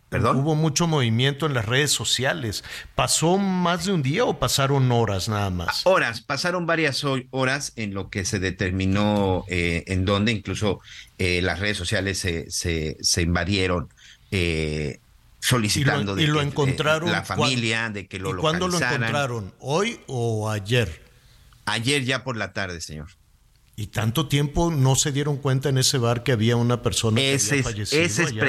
Hubo 0.09 0.55
mucho 0.55 0.88
movimiento 0.88 1.45
en 1.47 1.53
las 1.53 1.65
redes 1.65 1.91
sociales. 1.91 2.63
¿Pasó 2.95 3.38
más 3.38 3.85
de 3.85 3.91
un 3.91 4.01
día 4.03 4.23
o 4.23 4.39
pasaron 4.39 4.89
horas 4.91 5.27
nada 5.27 5.49
más? 5.49 5.81
Horas, 5.85 6.21
pasaron 6.21 6.65
varias 6.65 7.03
ho- 7.03 7.21
horas 7.31 7.73
en 7.75 7.93
lo 7.93 8.09
que 8.09 8.23
se 8.23 8.39
determinó 8.39 9.43
eh, 9.49 9.84
en 9.88 10.05
donde 10.05 10.31
incluso 10.31 10.79
eh, 11.17 11.41
las 11.41 11.59
redes 11.59 11.75
sociales 11.77 12.19
se, 12.19 12.49
se, 12.49 12.95
se 13.01 13.21
invadieron 13.21 13.89
eh, 14.31 14.99
solicitando 15.39 16.13
y 16.13 16.15
lo, 16.15 16.21
y 16.21 16.25
de 16.25 16.27
lo 16.27 16.39
que, 16.39 16.45
eh, 16.45 16.47
encontraron. 16.49 17.11
la 17.11 17.23
familia 17.23 17.89
de 17.89 18.07
que 18.07 18.19
lo 18.19 18.31
¿Y 18.31 18.34
cuándo 18.35 18.67
lo 18.69 18.77
encontraron? 18.77 19.53
¿Hoy 19.59 19.99
o 20.07 20.49
ayer? 20.49 21.03
Ayer 21.65 22.05
ya 22.05 22.23
por 22.23 22.38
la 22.38 22.53
tarde, 22.53 22.79
señor. 22.79 23.09
Y 23.75 23.88
tanto 23.88 24.27
tiempo 24.27 24.71
no 24.71 24.95
se 24.95 25.11
dieron 25.11 25.38
cuenta 25.38 25.69
en 25.69 25.77
ese 25.77 25.97
bar 25.97 26.23
que 26.23 26.31
había 26.31 26.55
una 26.55 26.81
persona 26.81 27.17
que 27.17 27.34
Ese 27.35 27.61
había 27.65 27.84
es, 27.84 27.93
ese 27.93 28.05
es 28.05 28.19
adentro? 28.19 28.45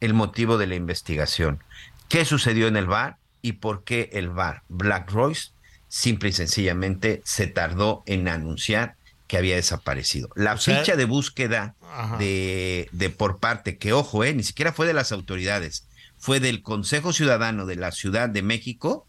El 0.00 0.14
motivo 0.14 0.58
de 0.58 0.66
la 0.66 0.74
investigación. 0.74 1.62
¿Qué 2.08 2.24
sucedió 2.24 2.66
en 2.66 2.76
el 2.76 2.86
bar? 2.86 3.20
y 3.42 3.52
por 3.52 3.84
qué 3.84 4.10
el 4.12 4.28
bar 4.28 4.62
Black 4.68 5.10
Royce 5.10 5.50
simple 5.88 6.28
y 6.28 6.32
sencillamente 6.32 7.20
se 7.24 7.46
tardó 7.46 8.02
en 8.06 8.28
anunciar 8.28 8.96
que 9.26 9.36
había 9.36 9.56
desaparecido. 9.56 10.28
La 10.34 10.56
ficha 10.56 10.96
de 10.96 11.04
búsqueda 11.04 11.74
de, 12.18 12.88
de, 12.92 13.10
por 13.10 13.38
parte, 13.38 13.78
que 13.78 13.92
ojo, 13.92 14.24
eh, 14.24 14.34
ni 14.34 14.42
siquiera 14.42 14.72
fue 14.72 14.86
de 14.86 14.92
las 14.92 15.12
autoridades, 15.12 15.86
fue 16.18 16.40
del 16.40 16.62
Consejo 16.62 17.12
Ciudadano 17.12 17.66
de 17.66 17.76
la 17.76 17.92
Ciudad 17.92 18.28
de 18.28 18.42
México, 18.42 19.06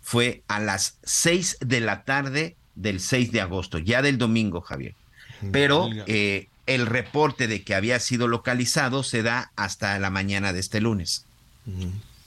fue 0.00 0.42
a 0.48 0.60
las 0.60 0.98
seis 1.04 1.56
de 1.60 1.80
la 1.80 2.04
tarde 2.04 2.56
del 2.74 3.00
6 3.00 3.32
de 3.32 3.40
agosto, 3.40 3.78
ya 3.78 4.02
del 4.02 4.18
domingo, 4.18 4.60
Javier. 4.60 4.94
Pero 5.52 5.88
eh, 6.06 6.48
el 6.66 6.86
reporte 6.86 7.48
de 7.48 7.62
que 7.62 7.74
había 7.74 7.98
sido 8.00 8.28
localizado 8.28 9.02
se 9.02 9.22
da 9.22 9.52
hasta 9.56 9.98
la 9.98 10.10
mañana 10.10 10.52
de 10.52 10.60
este 10.60 10.80
lunes. 10.80 11.26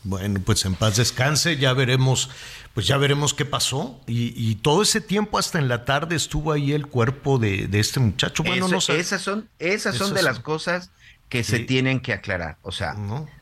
Bueno, 0.04 0.40
pues 0.46 0.66
en 0.66 0.76
paz 0.76 0.98
descanse, 0.98 1.58
ya 1.58 1.74
veremos, 1.74 2.30
pues 2.74 2.86
ya 2.86 2.98
veremos 2.98 3.34
qué 3.34 3.44
pasó. 3.44 4.00
Y, 4.08 4.56
todo 4.56 4.84
ese 4.84 5.02
tiempo 5.02 5.38
hasta 5.38 5.58
en 5.58 5.68
la 5.68 5.84
tarde 5.84 6.16
estuvo 6.16 6.52
ahí 6.52 6.74
el 6.74 6.86
cuerpo 6.88 7.40
de, 7.40 7.68
este 7.74 8.00
muchacho. 8.00 8.44
Bueno, 8.44 8.68
no 8.68 8.82
sé. 8.82 9.00
Esas 9.00 9.22
son, 9.22 9.50
esas 9.60 9.96
son 9.96 10.14
de 10.14 10.22
las 10.22 10.40
cosas 10.40 10.92
que 11.30 11.44
se 11.44 11.60
tienen 11.60 12.02
que 12.02 12.14
aclarar. 12.14 12.58
O 12.62 12.72
sea, 12.72 12.96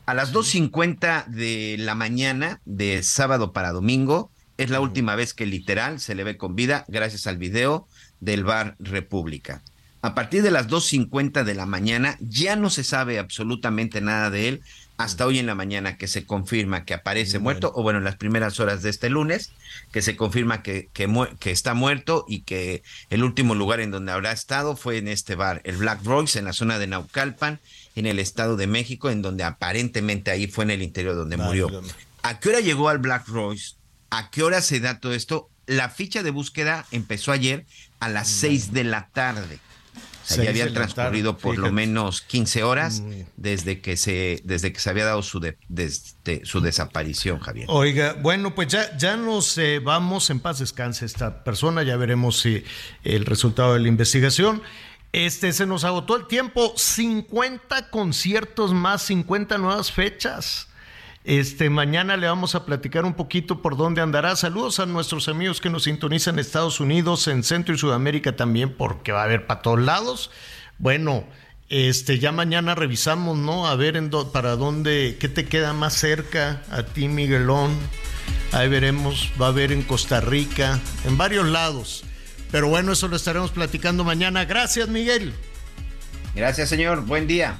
a 0.06 0.14
las 0.14 0.32
2.50 0.32 1.26
de 1.26 1.76
la 1.78 1.94
mañana 1.94 2.60
de 2.64 3.02
sábado 3.02 3.52
para 3.52 3.72
domingo 3.72 4.30
es 4.56 4.70
la 4.70 4.80
última 4.80 5.16
vez 5.16 5.34
que 5.34 5.46
literal 5.46 6.00
se 6.00 6.14
le 6.14 6.24
ve 6.24 6.36
con 6.36 6.56
vida 6.56 6.84
gracias 6.88 7.26
al 7.26 7.36
video 7.36 7.86
del 8.20 8.44
bar 8.44 8.76
República. 8.78 9.62
A 10.04 10.14
partir 10.14 10.42
de 10.42 10.50
las 10.50 10.68
2.50 10.68 11.44
de 11.44 11.54
la 11.54 11.64
mañana 11.64 12.18
ya 12.20 12.56
no 12.56 12.68
se 12.68 12.84
sabe 12.84 13.18
absolutamente 13.18 14.02
nada 14.02 14.28
de 14.28 14.48
él 14.48 14.62
hasta 14.98 15.24
hoy 15.24 15.38
en 15.38 15.46
la 15.46 15.54
mañana 15.54 15.96
que 15.96 16.08
se 16.08 16.26
confirma 16.26 16.84
que 16.84 16.92
aparece 16.92 17.38
muerto, 17.38 17.72
o 17.74 17.82
bueno, 17.82 18.00
en 18.00 18.04
las 18.04 18.16
primeras 18.16 18.60
horas 18.60 18.82
de 18.82 18.90
este 18.90 19.08
lunes, 19.08 19.52
que 19.92 20.02
se 20.02 20.14
confirma 20.14 20.62
que, 20.62 20.90
que, 20.92 21.10
que, 21.40 21.50
está 21.50 21.72
muerto 21.72 22.26
y 22.28 22.42
que 22.42 22.82
el 23.08 23.24
último 23.24 23.54
lugar 23.54 23.80
en 23.80 23.90
donde 23.90 24.12
habrá 24.12 24.32
estado 24.32 24.76
fue 24.76 24.98
en 24.98 25.08
este 25.08 25.36
bar, 25.36 25.62
el 25.64 25.78
Black 25.78 26.04
Royce, 26.04 26.38
en 26.38 26.44
la 26.44 26.52
zona 26.52 26.78
de 26.78 26.86
Naucalpan, 26.86 27.58
en 27.96 28.04
el 28.04 28.18
Estado 28.18 28.58
de 28.58 28.66
México, 28.66 29.08
en 29.08 29.22
donde 29.22 29.42
aparentemente 29.42 30.30
ahí 30.30 30.48
fue 30.48 30.64
en 30.64 30.72
el 30.72 30.82
interior 30.82 31.14
donde 31.14 31.38
murió. 31.38 31.70
¿A 32.22 32.40
qué 32.40 32.50
hora 32.50 32.60
llegó 32.60 32.90
al 32.90 32.98
Black 32.98 33.26
Royce? 33.28 33.76
¿A 34.10 34.30
qué 34.30 34.42
hora 34.42 34.60
se 34.60 34.80
da 34.80 35.00
todo 35.00 35.14
esto? 35.14 35.48
La 35.64 35.88
ficha 35.88 36.22
de 36.22 36.30
búsqueda 36.30 36.84
empezó 36.90 37.32
ayer 37.32 37.64
a 38.00 38.10
las 38.10 38.28
seis 38.28 38.74
de 38.74 38.84
la 38.84 39.08
tarde. 39.08 39.60
O 40.24 40.34
sea, 40.34 40.44
ya 40.44 40.50
habían 40.50 40.72
transcurrido 40.72 41.36
por 41.36 41.58
lo 41.58 41.70
menos 41.70 42.22
15 42.22 42.62
horas 42.62 43.02
desde 43.36 43.80
que 43.80 43.96
se 43.96 44.40
desde 44.44 44.72
que 44.72 44.80
se 44.80 44.90
había 44.90 45.04
dado 45.04 45.22
su 45.22 45.40
su 46.44 46.60
desaparición, 46.60 47.40
Javier. 47.40 47.66
Oiga, 47.68 48.14
bueno, 48.20 48.54
pues 48.54 48.68
ya 48.68 48.96
ya 48.96 49.16
nos 49.16 49.58
eh, 49.58 49.80
vamos 49.80 50.30
en 50.30 50.40
paz 50.40 50.58
descanse 50.58 51.04
esta 51.04 51.44
persona, 51.44 51.82
ya 51.82 51.96
veremos 51.96 52.40
si 52.40 52.64
el 53.04 53.26
resultado 53.26 53.74
de 53.74 53.80
la 53.80 53.88
investigación. 53.88 54.62
Este 55.12 55.52
se 55.52 55.66
nos 55.66 55.84
agotó 55.84 56.16
el 56.16 56.26
tiempo, 56.26 56.72
50 56.76 57.90
conciertos 57.90 58.72
más, 58.72 59.02
50 59.02 59.58
nuevas 59.58 59.92
fechas. 59.92 60.68
Este, 61.24 61.70
mañana 61.70 62.18
le 62.18 62.26
vamos 62.26 62.54
a 62.54 62.66
platicar 62.66 63.06
un 63.06 63.14
poquito 63.14 63.62
por 63.62 63.78
dónde 63.78 64.02
andará. 64.02 64.36
Saludos 64.36 64.78
a 64.78 64.84
nuestros 64.84 65.28
amigos 65.28 65.58
que 65.58 65.70
nos 65.70 65.84
sintonizan 65.84 66.34
en 66.34 66.40
Estados 66.40 66.80
Unidos, 66.80 67.28
en 67.28 67.42
Centro 67.42 67.74
y 67.74 67.78
Sudamérica 67.78 68.36
también, 68.36 68.74
porque 68.74 69.10
va 69.10 69.22
a 69.22 69.24
haber 69.24 69.46
para 69.46 69.62
todos 69.62 69.80
lados. 69.80 70.30
Bueno, 70.76 71.24
este, 71.70 72.18
ya 72.18 72.30
mañana 72.30 72.74
revisamos, 72.74 73.38
¿no? 73.38 73.66
A 73.66 73.74
ver 73.74 73.98
para 74.32 74.56
dónde, 74.56 75.16
qué 75.18 75.30
te 75.30 75.46
queda 75.46 75.72
más 75.72 75.94
cerca 75.94 76.62
a 76.70 76.82
ti, 76.82 77.08
Miguelón. 77.08 77.74
Ahí 78.52 78.68
veremos, 78.68 79.32
va 79.40 79.46
a 79.46 79.48
haber 79.48 79.72
en 79.72 79.82
Costa 79.82 80.20
Rica, 80.20 80.78
en 81.06 81.16
varios 81.16 81.46
lados. 81.46 82.04
Pero 82.52 82.68
bueno, 82.68 82.92
eso 82.92 83.08
lo 83.08 83.16
estaremos 83.16 83.50
platicando 83.50 84.04
mañana. 84.04 84.44
Gracias, 84.44 84.88
Miguel. 84.88 85.32
Gracias, 86.34 86.68
señor. 86.68 87.00
Buen 87.06 87.26
día. 87.26 87.58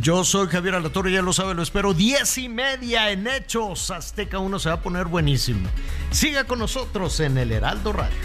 Yo 0.00 0.24
soy 0.24 0.48
Javier 0.48 0.74
Alatorre, 0.74 1.12
ya 1.12 1.22
lo 1.22 1.32
sabe, 1.32 1.54
lo 1.54 1.62
espero. 1.62 1.94
Diez 1.94 2.38
y 2.38 2.48
media 2.48 3.10
en 3.10 3.26
Hechos. 3.26 3.90
Azteca 3.90 4.38
1 4.38 4.58
se 4.58 4.68
va 4.68 4.76
a 4.76 4.80
poner 4.80 5.06
buenísimo. 5.06 5.68
Siga 6.10 6.44
con 6.44 6.58
nosotros 6.58 7.20
en 7.20 7.38
el 7.38 7.52
Heraldo 7.52 7.92
Radio. 7.92 8.16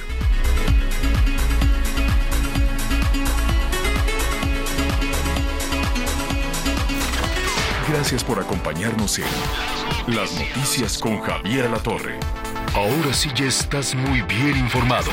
Gracias 7.88 8.24
por 8.24 8.40
acompañarnos 8.40 9.18
en 9.20 9.26
Las 10.16 10.32
Noticias 10.34 10.98
con 10.98 11.20
Javier 11.22 11.66
Alatorre. 11.66 12.20
Ahora 12.76 13.14
sí 13.14 13.30
ya 13.36 13.46
estás 13.46 13.96
muy 13.96 14.22
bien 14.22 14.58
informado. 14.58 15.10